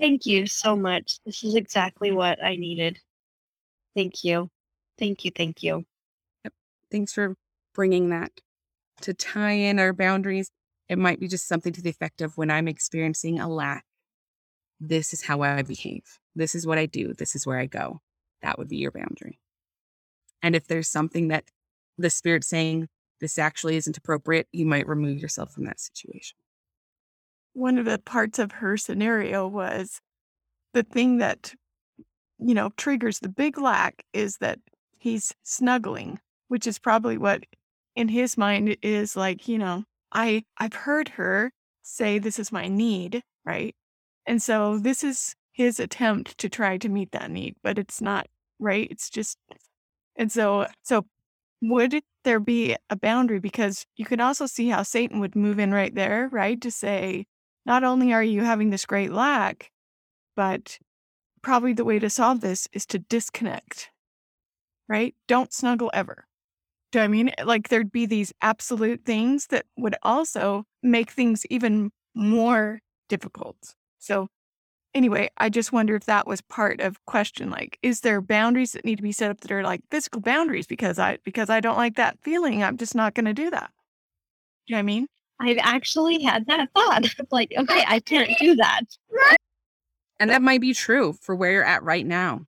Thank 0.01 0.25
you 0.25 0.47
so 0.47 0.75
much. 0.77 1.19
This 1.27 1.45
is 1.45 1.55
exactly 1.55 2.09
mm-hmm. 2.09 2.17
what 2.17 2.43
I 2.43 2.57
needed. 2.57 2.99
Thank 3.95 4.25
you. 4.25 4.49
Thank 4.99 5.25
you. 5.25 5.31
Thank 5.35 5.63
you. 5.63 5.85
Yep. 6.45 6.55
Thanks 6.91 7.13
for 7.13 7.37
bringing 7.75 8.09
that 8.09 8.33
to 9.03 9.13
tie 9.13 9.53
in 9.53 9.79
our 9.79 9.93
boundaries. 9.93 10.51
It 10.89 10.99
might 10.99 11.21
be 11.21 11.29
just 11.29 11.47
something 11.47 11.73
to 11.75 11.83
the 11.83 11.91
effect 11.91 12.21
of 12.23 12.37
when 12.37 12.51
I'm 12.51 12.67
experiencing 12.67 13.39
a 13.39 13.49
lack, 13.49 13.85
this 14.81 15.13
is 15.13 15.23
how 15.23 15.43
I 15.43 15.63
behave. 15.63 16.19
This 16.35 16.55
is 16.55 16.67
what 16.67 16.79
I 16.79 16.87
do. 16.87 17.13
This 17.13 17.37
is 17.37 17.47
where 17.47 17.59
I 17.59 17.67
go. 17.67 18.01
That 18.43 18.59
would 18.59 18.69
be 18.69 18.79
your 18.79 18.91
boundary. 18.91 19.39
And 20.43 20.57
if 20.57 20.67
there's 20.67 20.89
something 20.89 21.29
that 21.29 21.45
the 21.99 22.11
spirit 22.11 22.45
saying 22.45 22.89
this 23.21 23.39
actually 23.39 23.77
isn't 23.77 23.99
appropriate, 23.99 24.49
you 24.51 24.65
might 24.65 24.89
remove 24.89 25.19
yourself 25.19 25.53
from 25.53 25.65
that 25.67 25.79
situation 25.79 26.39
one 27.61 27.79
of 27.79 27.85
the 27.85 27.99
parts 27.99 28.39
of 28.39 28.53
her 28.53 28.77
scenario 28.77 29.47
was 29.47 30.01
the 30.73 30.83
thing 30.83 31.19
that, 31.19 31.55
you 32.39 32.55
know, 32.55 32.71
triggers 32.77 33.21
the 33.21 33.29
big 33.29 33.59
lack 33.59 34.03
is 34.13 34.39
that 34.39 34.59
he's 34.99 35.35
snuggling, 35.43 36.19
which 36.49 36.67
is 36.67 36.79
probably 36.79 37.19
what 37.19 37.45
in 37.95 38.09
his 38.09 38.39
mind 38.39 38.77
is 38.83 39.15
like, 39.15 39.47
you 39.47 39.59
know, 39.59 39.85
I 40.13 40.45
I've 40.59 40.73
heard 40.75 41.11
her 41.11 41.53
say 41.83 42.19
this 42.19 42.39
is 42.39 42.51
my 42.51 42.67
need, 42.67 43.23
right? 43.45 43.75
And 44.27 44.43
so 44.43 44.79
this 44.79 45.05
is 45.05 45.35
his 45.53 45.79
attempt 45.81 46.39
to 46.39 46.49
try 46.49 46.79
to 46.79 46.89
meet 46.89 47.13
that 47.13 47.31
need, 47.31 47.57
but 47.63 47.79
it's 47.79 48.01
not, 48.01 48.27
right? 48.59 48.89
It's 48.91 49.11
just 49.11 49.39
and 50.17 50.33
so 50.33 50.67
so 50.83 51.05
would 51.63 52.03
there 52.25 52.41
be 52.41 52.77
a 52.89 52.97
boundary 52.97 53.39
because 53.39 53.87
you 53.97 54.07
can 54.07 54.21
also 54.21 54.47
see 54.47 54.69
how 54.69 54.83
Satan 54.83 55.21
would 55.21 55.37
move 55.37 55.59
in 55.59 55.73
right 55.73 55.95
there, 55.95 56.29
right? 56.33 56.61
To 56.63 56.71
say, 56.71 57.27
not 57.67 57.85
only 57.85 58.13
are 58.13 58.23
you 58.23 58.43
having 58.45 58.71
this 58.71 58.87
great 58.87 59.13
lack, 59.13 59.71
but 60.37 60.79
probably 61.43 61.73
the 61.75 61.85
way 61.85 61.99
to 61.99 62.11
solve 62.11 62.41
this 62.41 62.69
is 62.73 62.87
to 62.87 62.99
disconnect, 63.01 63.91
right? 64.89 65.15
Don't 65.29 65.53
snuggle 65.53 65.91
ever. 65.95 66.27
Do 66.93 67.01
I 67.01 67.09
mean 67.09 67.31
eh, 67.39 67.45
like 67.45 67.69
there'd 67.69 67.93
be 67.93 68.07
these 68.07 68.33
absolute 68.43 69.05
things 69.05 69.49
that 69.49 69.67
would 69.79 69.97
also 70.03 70.65
make 70.83 71.11
things 71.13 71.47
even 71.51 71.91
more 72.15 72.81
difficult. 73.09 73.75
So 73.99 74.29
anyway, 74.95 75.31
I 75.39 75.51
just 75.51 75.73
wonder 75.73 75.97
if 75.97 76.07
that 76.07 76.27
was 76.27 76.41
part 76.43 76.81
of 76.81 77.05
question 77.07 77.51
like 77.51 77.79
is 77.83 78.01
there 78.03 78.21
boundaries 78.23 78.73
that 78.73 78.85
need 78.85 78.97
to 78.99 79.03
be 79.03 79.13
set 79.13 79.31
up 79.33 79.41
that 79.43 79.53
are 79.53 79.65
like 79.65 79.83
physical 79.91 80.21
boundaries 80.23 80.67
because 80.67 80.99
I 80.99 81.19
because 81.25 81.51
I 81.51 81.61
don't 81.61 81.79
like 81.79 81.97
that 81.97 82.19
feeling, 82.23 82.63
I'm 82.65 82.79
just 82.79 82.95
not 82.97 83.15
going 83.15 83.27
to 83.27 83.35
do 83.35 83.51
that. 83.51 83.71
You 84.67 84.75
know 84.75 84.79
what 84.79 84.81
I 84.81 84.83
mean? 84.85 85.07
I've 85.41 85.59
actually 85.59 86.23
had 86.23 86.47
that 86.47 86.69
thought. 86.75 87.07
like, 87.31 87.53
okay, 87.57 87.85
I 87.87 88.01
can't 88.01 88.31
do 88.39 88.55
that. 88.57 88.83
And 90.19 90.29
that 90.29 90.43
might 90.43 90.61
be 90.61 90.75
true 90.75 91.15
for 91.15 91.35
where 91.35 91.51
you're 91.51 91.65
at 91.65 91.83
right 91.83 92.07
now. 92.07 92.43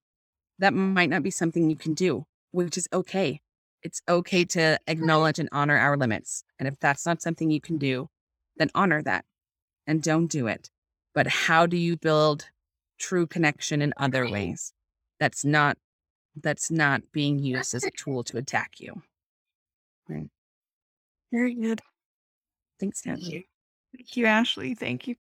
That 0.58 0.74
might 0.74 1.08
not 1.08 1.22
be 1.22 1.30
something 1.30 1.70
you 1.70 1.76
can 1.76 1.94
do, 1.94 2.26
which 2.50 2.76
is 2.76 2.86
okay. 2.92 3.40
It's 3.82 4.02
okay 4.08 4.44
to 4.44 4.78
acknowledge 4.86 5.38
and 5.38 5.48
honor 5.52 5.78
our 5.78 5.96
limits. 5.96 6.44
And 6.58 6.68
if 6.68 6.78
that's 6.78 7.06
not 7.06 7.22
something 7.22 7.50
you 7.50 7.60
can 7.60 7.78
do, 7.78 8.10
then 8.58 8.70
honor 8.74 9.02
that 9.02 9.24
and 9.86 10.02
don't 10.02 10.26
do 10.26 10.46
it. 10.46 10.70
But 11.14 11.26
how 11.26 11.66
do 11.66 11.76
you 11.76 11.96
build 11.96 12.46
true 12.98 13.26
connection 13.26 13.80
in 13.82 13.94
other 13.96 14.28
ways? 14.28 14.72
That's 15.18 15.44
not 15.44 15.78
that's 16.40 16.70
not 16.70 17.02
being 17.12 17.38
used 17.38 17.74
as 17.74 17.84
a 17.84 17.90
tool 17.90 18.22
to 18.24 18.38
attack 18.38 18.72
you. 18.78 19.02
Right. 20.08 20.30
Very 21.30 21.54
good. 21.54 21.80
Thanks, 22.82 23.06
Natalie. 23.06 23.46
Thank 23.96 24.16
you, 24.16 24.26
Ashley. 24.26 24.74
Thank 24.74 25.06
you. 25.06 25.14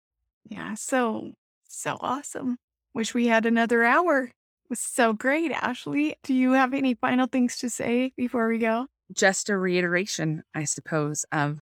Yeah, 0.46 0.76
so 0.76 1.34
so 1.68 1.98
awesome. 2.00 2.58
Wish 2.94 3.14
we 3.14 3.28
had 3.28 3.46
another 3.46 3.84
hour. 3.84 4.24
It 4.24 4.70
was 4.70 4.80
so 4.80 5.12
great, 5.12 5.52
Ashley. 5.52 6.16
Do 6.24 6.34
you 6.34 6.54
have 6.54 6.74
any 6.74 6.94
final 6.94 7.28
things 7.28 7.58
to 7.58 7.70
say 7.70 8.14
before 8.16 8.48
we 8.48 8.60
go? 8.60 8.88
Just 9.12 9.50
a 9.50 9.58
reiteration, 9.58 10.44
I 10.56 10.64
suppose, 10.64 11.26
of 11.34 11.60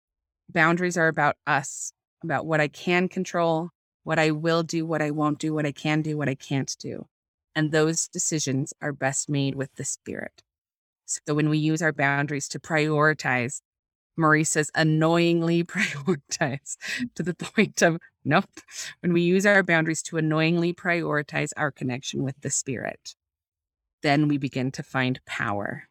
boundaries 0.50 0.98
are 0.98 1.08
about 1.08 1.36
us, 1.46 1.92
about 2.22 2.44
what 2.44 2.60
I 2.60 2.68
can 2.68 3.08
control, 3.08 3.70
what 4.04 4.18
I 4.18 4.32
will 4.32 4.62
do, 4.62 4.84
what 4.84 5.00
I 5.00 5.12
won't 5.12 5.38
do, 5.38 5.54
what 5.54 5.64
I 5.64 5.72
can 5.72 6.02
do, 6.02 6.18
what 6.18 6.28
I 6.28 6.34
can't 6.34 6.76
do. 6.78 7.06
And 7.54 7.72
those 7.72 8.06
decisions 8.06 8.74
are 8.82 8.92
best 8.92 9.30
made 9.30 9.54
with 9.54 9.74
the 9.76 9.84
spirit. 9.84 10.42
So 11.06 11.32
when 11.32 11.48
we 11.48 11.56
use 11.56 11.80
our 11.80 11.92
boundaries 11.92 12.48
to 12.48 12.58
prioritize 12.58 13.62
Says 14.44 14.70
annoyingly 14.74 15.64
prioritize 15.64 16.76
to 17.16 17.22
the 17.22 17.34
point 17.34 17.82
of 17.82 17.98
nope. 18.24 18.46
When 19.00 19.12
we 19.12 19.22
use 19.22 19.46
our 19.46 19.62
boundaries 19.62 20.02
to 20.04 20.18
annoyingly 20.18 20.74
prioritize 20.74 21.50
our 21.56 21.70
connection 21.72 22.22
with 22.24 22.40
the 22.42 22.50
spirit, 22.50 23.14
then 24.02 24.28
we 24.28 24.38
begin 24.38 24.72
to 24.72 24.82
find 24.82 25.20
power 25.26 25.84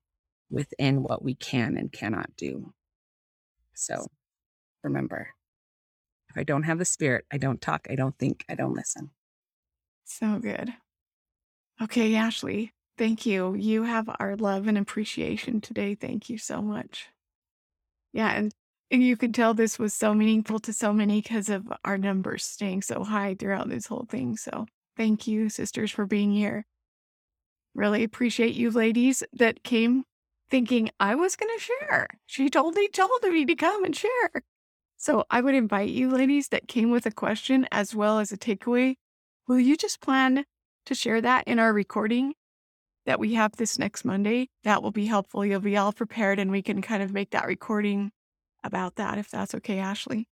within 0.49 1.03
what 1.03 1.23
we 1.23 1.35
can 1.35 1.77
and 1.77 1.91
cannot 1.91 2.29
do. 2.37 2.73
So 3.75 4.07
remember, 4.83 5.29
if 6.29 6.37
I 6.37 6.43
don't 6.43 6.63
have 6.63 6.79
the 6.79 6.85
spirit, 6.85 7.25
I 7.31 7.37
don't 7.37 7.61
talk, 7.61 7.87
I 7.89 7.95
don't 7.95 8.17
think, 8.17 8.45
I 8.49 8.55
don't 8.55 8.75
listen. 8.75 9.11
So 10.05 10.39
good. 10.39 10.73
Okay, 11.81 12.15
Ashley, 12.15 12.73
thank 12.97 13.25
you. 13.25 13.55
You 13.55 13.83
have 13.83 14.09
our 14.19 14.35
love 14.37 14.67
and 14.67 14.77
appreciation 14.77 15.61
today. 15.61 15.95
Thank 15.95 16.29
you 16.29 16.37
so 16.37 16.61
much. 16.61 17.07
Yeah, 18.15 18.31
and 18.31 18.53
and 18.89 19.03
you 19.03 19.17
could 19.17 19.33
tell 19.33 19.53
this 19.53 19.77
was 19.77 19.93
so 19.93 20.13
meaningful 20.13 20.59
to 20.59 20.71
so 20.71 20.93
many 20.93 21.21
because 21.21 21.49
of 21.49 21.67
our 21.83 21.97
numbers 21.97 22.45
staying 22.45 22.83
so 22.83 23.03
high 23.03 23.35
throughout 23.37 23.67
this 23.67 23.87
whole 23.87 24.05
thing. 24.09 24.37
So 24.37 24.67
thank 24.95 25.27
you, 25.27 25.49
sisters, 25.49 25.91
for 25.91 26.05
being 26.05 26.31
here. 26.31 26.65
Really 27.73 28.03
appreciate 28.05 28.55
you 28.55 28.71
ladies 28.71 29.21
that 29.33 29.63
came 29.63 30.05
thinking 30.49 30.91
I 30.97 31.15
was 31.15 31.35
going 31.35 31.51
to 31.57 31.61
share. 31.61 32.07
She 32.25 32.49
totally 32.49 32.87
told 32.87 33.21
me 33.23 33.45
to 33.45 33.55
come 33.55 33.83
and 33.83 33.93
share. 33.93 34.31
So 34.95 35.25
I 35.29 35.41
would 35.41 35.55
invite 35.55 35.89
you 35.89 36.09
ladies 36.09 36.47
that 36.49 36.69
came 36.69 36.91
with 36.91 37.05
a 37.05 37.11
question 37.11 37.67
as 37.69 37.93
well 37.93 38.19
as 38.19 38.31
a 38.31 38.37
takeaway. 38.37 38.95
Will 39.45 39.59
you 39.59 39.75
just 39.75 39.99
plan 39.99 40.45
to 40.85 40.95
share 40.95 41.19
that 41.19 41.43
in 41.47 41.59
our 41.59 41.73
recording 41.73 42.35
that 43.05 43.19
we 43.19 43.33
have 43.35 43.55
this 43.55 43.77
next 43.77 44.05
Monday. 44.05 44.49
That 44.63 44.81
will 44.81 44.91
be 44.91 45.05
helpful. 45.05 45.45
You'll 45.45 45.59
be 45.59 45.77
all 45.77 45.93
prepared 45.93 46.39
and 46.39 46.51
we 46.51 46.61
can 46.61 46.81
kind 46.81 47.03
of 47.03 47.13
make 47.13 47.31
that 47.31 47.45
recording 47.45 48.11
about 48.63 48.95
that 48.95 49.17
if 49.17 49.29
that's 49.29 49.55
okay, 49.55 49.79
Ashley. 49.79 50.27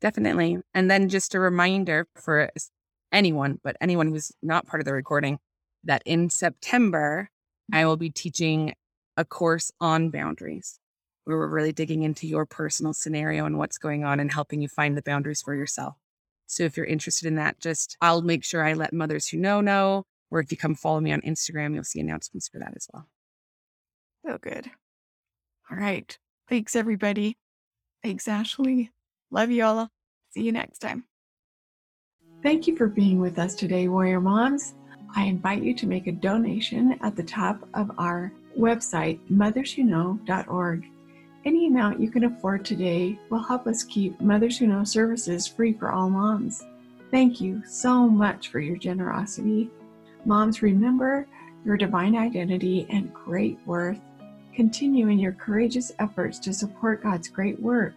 Definitely. 0.00 0.58
And 0.72 0.90
then 0.90 1.08
just 1.08 1.34
a 1.34 1.40
reminder 1.40 2.06
for 2.14 2.50
anyone, 3.12 3.60
but 3.62 3.76
anyone 3.80 4.08
who's 4.08 4.32
not 4.42 4.66
part 4.66 4.80
of 4.80 4.84
the 4.84 4.92
recording, 4.92 5.38
that 5.84 6.02
in 6.04 6.30
September, 6.30 7.28
I 7.72 7.78
mm-hmm. 7.78 7.88
will 7.88 7.96
be 7.96 8.10
teaching 8.10 8.74
a 9.16 9.24
course 9.24 9.70
on 9.80 10.10
boundaries 10.10 10.78
where 11.24 11.38
we're 11.38 11.48
really 11.48 11.72
digging 11.72 12.02
into 12.02 12.26
your 12.26 12.44
personal 12.44 12.92
scenario 12.92 13.46
and 13.46 13.56
what's 13.56 13.78
going 13.78 14.04
on 14.04 14.20
and 14.20 14.32
helping 14.32 14.60
you 14.60 14.68
find 14.68 14.96
the 14.96 15.02
boundaries 15.02 15.40
for 15.40 15.54
yourself. 15.54 15.94
So 16.46 16.64
if 16.64 16.76
you're 16.76 16.86
interested 16.86 17.26
in 17.26 17.36
that, 17.36 17.60
just 17.60 17.96
I'll 18.00 18.22
make 18.22 18.44
sure 18.44 18.64
I 18.64 18.74
let 18.74 18.92
mothers 18.92 19.28
who 19.28 19.38
know 19.38 19.60
know 19.60 20.04
or 20.34 20.40
if 20.40 20.50
you 20.50 20.56
come 20.56 20.74
follow 20.74 21.00
me 21.00 21.12
on 21.12 21.20
Instagram, 21.20 21.74
you'll 21.74 21.84
see 21.84 22.00
announcements 22.00 22.48
for 22.48 22.58
that 22.58 22.72
as 22.74 22.88
well. 22.92 23.06
So 24.26 24.36
good. 24.38 24.68
All 25.70 25.76
right. 25.76 26.18
Thanks, 26.48 26.74
everybody. 26.74 27.38
Thanks, 28.02 28.26
Ashley. 28.26 28.90
Love 29.30 29.50
you 29.50 29.64
all. 29.64 29.88
See 30.30 30.42
you 30.42 30.50
next 30.50 30.80
time. 30.80 31.04
Thank 32.42 32.66
you 32.66 32.76
for 32.76 32.88
being 32.88 33.20
with 33.20 33.38
us 33.38 33.54
today, 33.54 33.86
Warrior 33.86 34.20
Moms. 34.20 34.74
I 35.14 35.22
invite 35.24 35.62
you 35.62 35.72
to 35.74 35.86
make 35.86 36.08
a 36.08 36.12
donation 36.12 36.98
at 37.00 37.14
the 37.14 37.22
top 37.22 37.66
of 37.74 37.92
our 37.96 38.32
website, 38.58 39.20
motherswhoknow.org. 39.30 40.84
Any 41.44 41.68
amount 41.68 42.00
you 42.00 42.10
can 42.10 42.24
afford 42.24 42.64
today 42.64 43.18
will 43.30 43.42
help 43.42 43.68
us 43.68 43.84
keep 43.84 44.20
Mothers 44.20 44.58
Who 44.58 44.66
Know 44.66 44.82
services 44.82 45.46
free 45.46 45.72
for 45.72 45.92
all 45.92 46.10
moms. 46.10 46.64
Thank 47.12 47.40
you 47.40 47.62
so 47.64 48.08
much 48.08 48.48
for 48.48 48.58
your 48.58 48.76
generosity. 48.76 49.70
Moms, 50.24 50.62
remember 50.62 51.26
your 51.64 51.76
divine 51.76 52.16
identity 52.16 52.86
and 52.90 53.12
great 53.12 53.58
worth. 53.66 54.00
Continue 54.54 55.08
in 55.08 55.18
your 55.18 55.32
courageous 55.32 55.92
efforts 55.98 56.38
to 56.40 56.52
support 56.52 57.02
God's 57.02 57.28
great 57.28 57.60
work. 57.60 57.94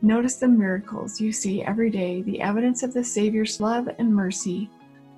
Notice 0.00 0.36
the 0.36 0.48
miracles 0.48 1.20
you 1.20 1.32
see 1.32 1.62
every 1.62 1.90
day, 1.90 2.22
the 2.22 2.40
evidence 2.40 2.82
of 2.82 2.94
the 2.94 3.02
Savior's 3.02 3.60
love 3.60 3.88
and 3.98 4.14
mercy. 4.14 4.70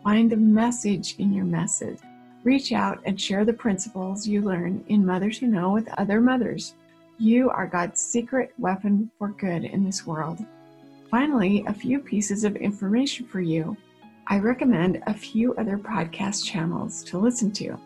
Find 0.02 0.30
the 0.30 0.36
message 0.36 1.16
in 1.18 1.32
your 1.32 1.44
message. 1.44 1.98
Reach 2.42 2.72
out 2.72 3.00
and 3.04 3.20
share 3.20 3.44
the 3.44 3.52
principles 3.52 4.26
you 4.26 4.40
learn 4.40 4.82
in 4.88 5.04
Mothers 5.04 5.38
Who 5.38 5.46
Know 5.48 5.72
with 5.72 5.92
other 5.98 6.20
mothers. 6.20 6.74
You 7.18 7.50
are 7.50 7.66
God's 7.66 8.00
secret 8.00 8.54
weapon 8.56 9.10
for 9.18 9.28
good 9.28 9.64
in 9.64 9.84
this 9.84 10.06
world. 10.06 10.38
Finally, 11.10 11.64
a 11.66 11.74
few 11.74 11.98
pieces 11.98 12.44
of 12.44 12.56
information 12.56 13.26
for 13.26 13.42
you. 13.42 13.76
I 14.30 14.38
recommend 14.38 15.02
a 15.08 15.12
few 15.12 15.54
other 15.56 15.76
podcast 15.76 16.46
channels 16.46 17.02
to 17.02 17.18
listen 17.18 17.50
to. 17.54 17.76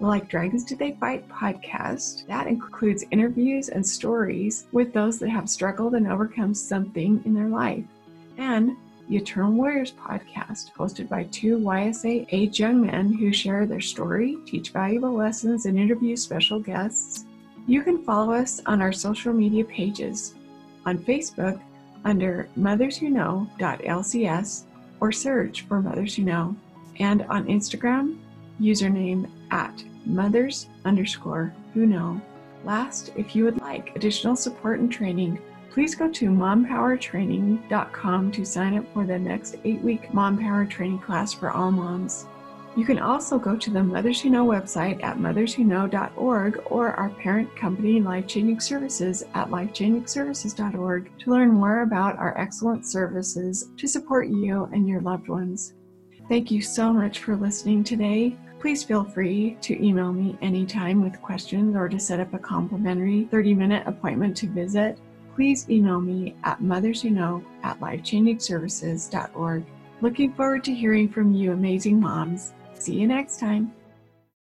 Like 0.00 0.28
Dragons 0.28 0.64
Do 0.64 0.74
They 0.74 0.96
Fight 0.98 1.28
podcast, 1.28 2.26
that 2.26 2.48
includes 2.48 3.04
interviews 3.12 3.68
and 3.68 3.86
stories 3.86 4.66
with 4.72 4.92
those 4.92 5.20
that 5.20 5.28
have 5.28 5.48
struggled 5.48 5.94
and 5.94 6.08
overcome 6.08 6.52
something 6.52 7.22
in 7.24 7.32
their 7.32 7.46
life. 7.46 7.84
And 8.38 8.76
the 9.08 9.18
Eternal 9.18 9.52
Warriors 9.52 9.92
podcast, 9.92 10.72
hosted 10.72 11.08
by 11.08 11.28
two 11.30 11.58
YSA 11.58 12.26
age 12.32 12.58
young 12.58 12.84
men 12.84 13.12
who 13.12 13.32
share 13.32 13.64
their 13.64 13.80
story, 13.80 14.36
teach 14.46 14.70
valuable 14.70 15.12
lessons, 15.12 15.66
and 15.66 15.78
interview 15.78 16.16
special 16.16 16.58
guests. 16.58 17.24
You 17.68 17.84
can 17.84 18.02
follow 18.02 18.34
us 18.34 18.60
on 18.66 18.82
our 18.82 18.92
social 18.92 19.32
media 19.32 19.64
pages 19.64 20.34
on 20.86 20.98
Facebook 20.98 21.60
under 22.04 22.48
motherswhoknow.lcs 22.58 24.64
or 25.04 25.12
search 25.12 25.66
for 25.68 25.82
Mothers 25.82 26.16
Who 26.16 26.22
Know. 26.22 26.56
And 26.98 27.24
on 27.24 27.44
Instagram, 27.44 28.16
username 28.58 29.28
at 29.50 29.84
mothers 30.06 30.68
underscore 30.86 31.52
who 31.74 31.84
know. 31.84 32.18
Last, 32.64 33.12
if 33.14 33.36
you 33.36 33.44
would 33.44 33.60
like 33.60 33.94
additional 33.96 34.34
support 34.34 34.80
and 34.80 34.90
training, 34.90 35.38
please 35.70 35.94
go 35.94 36.10
to 36.10 36.30
mompowertraining.com 36.30 38.32
to 38.32 38.46
sign 38.46 38.78
up 38.78 38.90
for 38.94 39.04
the 39.04 39.18
next 39.18 39.56
eight 39.64 39.82
week 39.82 40.14
Mom 40.14 40.38
Power 40.38 40.64
training 40.64 41.00
class 41.00 41.34
for 41.34 41.50
all 41.50 41.70
moms. 41.70 42.24
You 42.76 42.84
can 42.84 42.98
also 42.98 43.38
go 43.38 43.56
to 43.56 43.70
the 43.70 43.84
Mothers 43.84 44.20
Who 44.20 44.30
Know 44.30 44.44
website 44.44 45.00
at 45.04 45.18
motherswhoknow.org 45.18 46.62
or 46.66 46.90
our 46.90 47.10
parent 47.10 47.54
company, 47.54 48.00
Life 48.00 48.26
Changing 48.26 48.58
Services, 48.58 49.22
at 49.34 49.48
lifechangingservices.org 49.48 51.18
to 51.20 51.30
learn 51.30 51.50
more 51.50 51.82
about 51.82 52.18
our 52.18 52.36
excellent 52.36 52.84
services 52.84 53.70
to 53.76 53.86
support 53.86 54.26
you 54.26 54.68
and 54.72 54.88
your 54.88 55.00
loved 55.02 55.28
ones. 55.28 55.74
Thank 56.28 56.50
you 56.50 56.60
so 56.62 56.92
much 56.92 57.20
for 57.20 57.36
listening 57.36 57.84
today. 57.84 58.36
Please 58.58 58.82
feel 58.82 59.04
free 59.04 59.56
to 59.60 59.80
email 59.84 60.12
me 60.12 60.36
anytime 60.42 61.00
with 61.00 61.22
questions 61.22 61.76
or 61.76 61.88
to 61.88 62.00
set 62.00 62.18
up 62.18 62.34
a 62.34 62.38
complimentary 62.38 63.28
30 63.30 63.54
minute 63.54 63.86
appointment 63.86 64.36
to 64.38 64.48
visit. 64.48 64.98
Please 65.36 65.70
email 65.70 66.00
me 66.00 66.34
at 66.42 66.60
motherswhoknow 66.60 67.44
at 67.62 67.78
lifechangingservices.org. 67.78 69.64
Looking 70.00 70.32
forward 70.32 70.64
to 70.64 70.74
hearing 70.74 71.08
from 71.08 71.32
you, 71.32 71.52
amazing 71.52 72.00
moms. 72.00 72.52
See 72.84 72.96
you 72.96 73.06
next 73.06 73.40
time. 73.40 73.72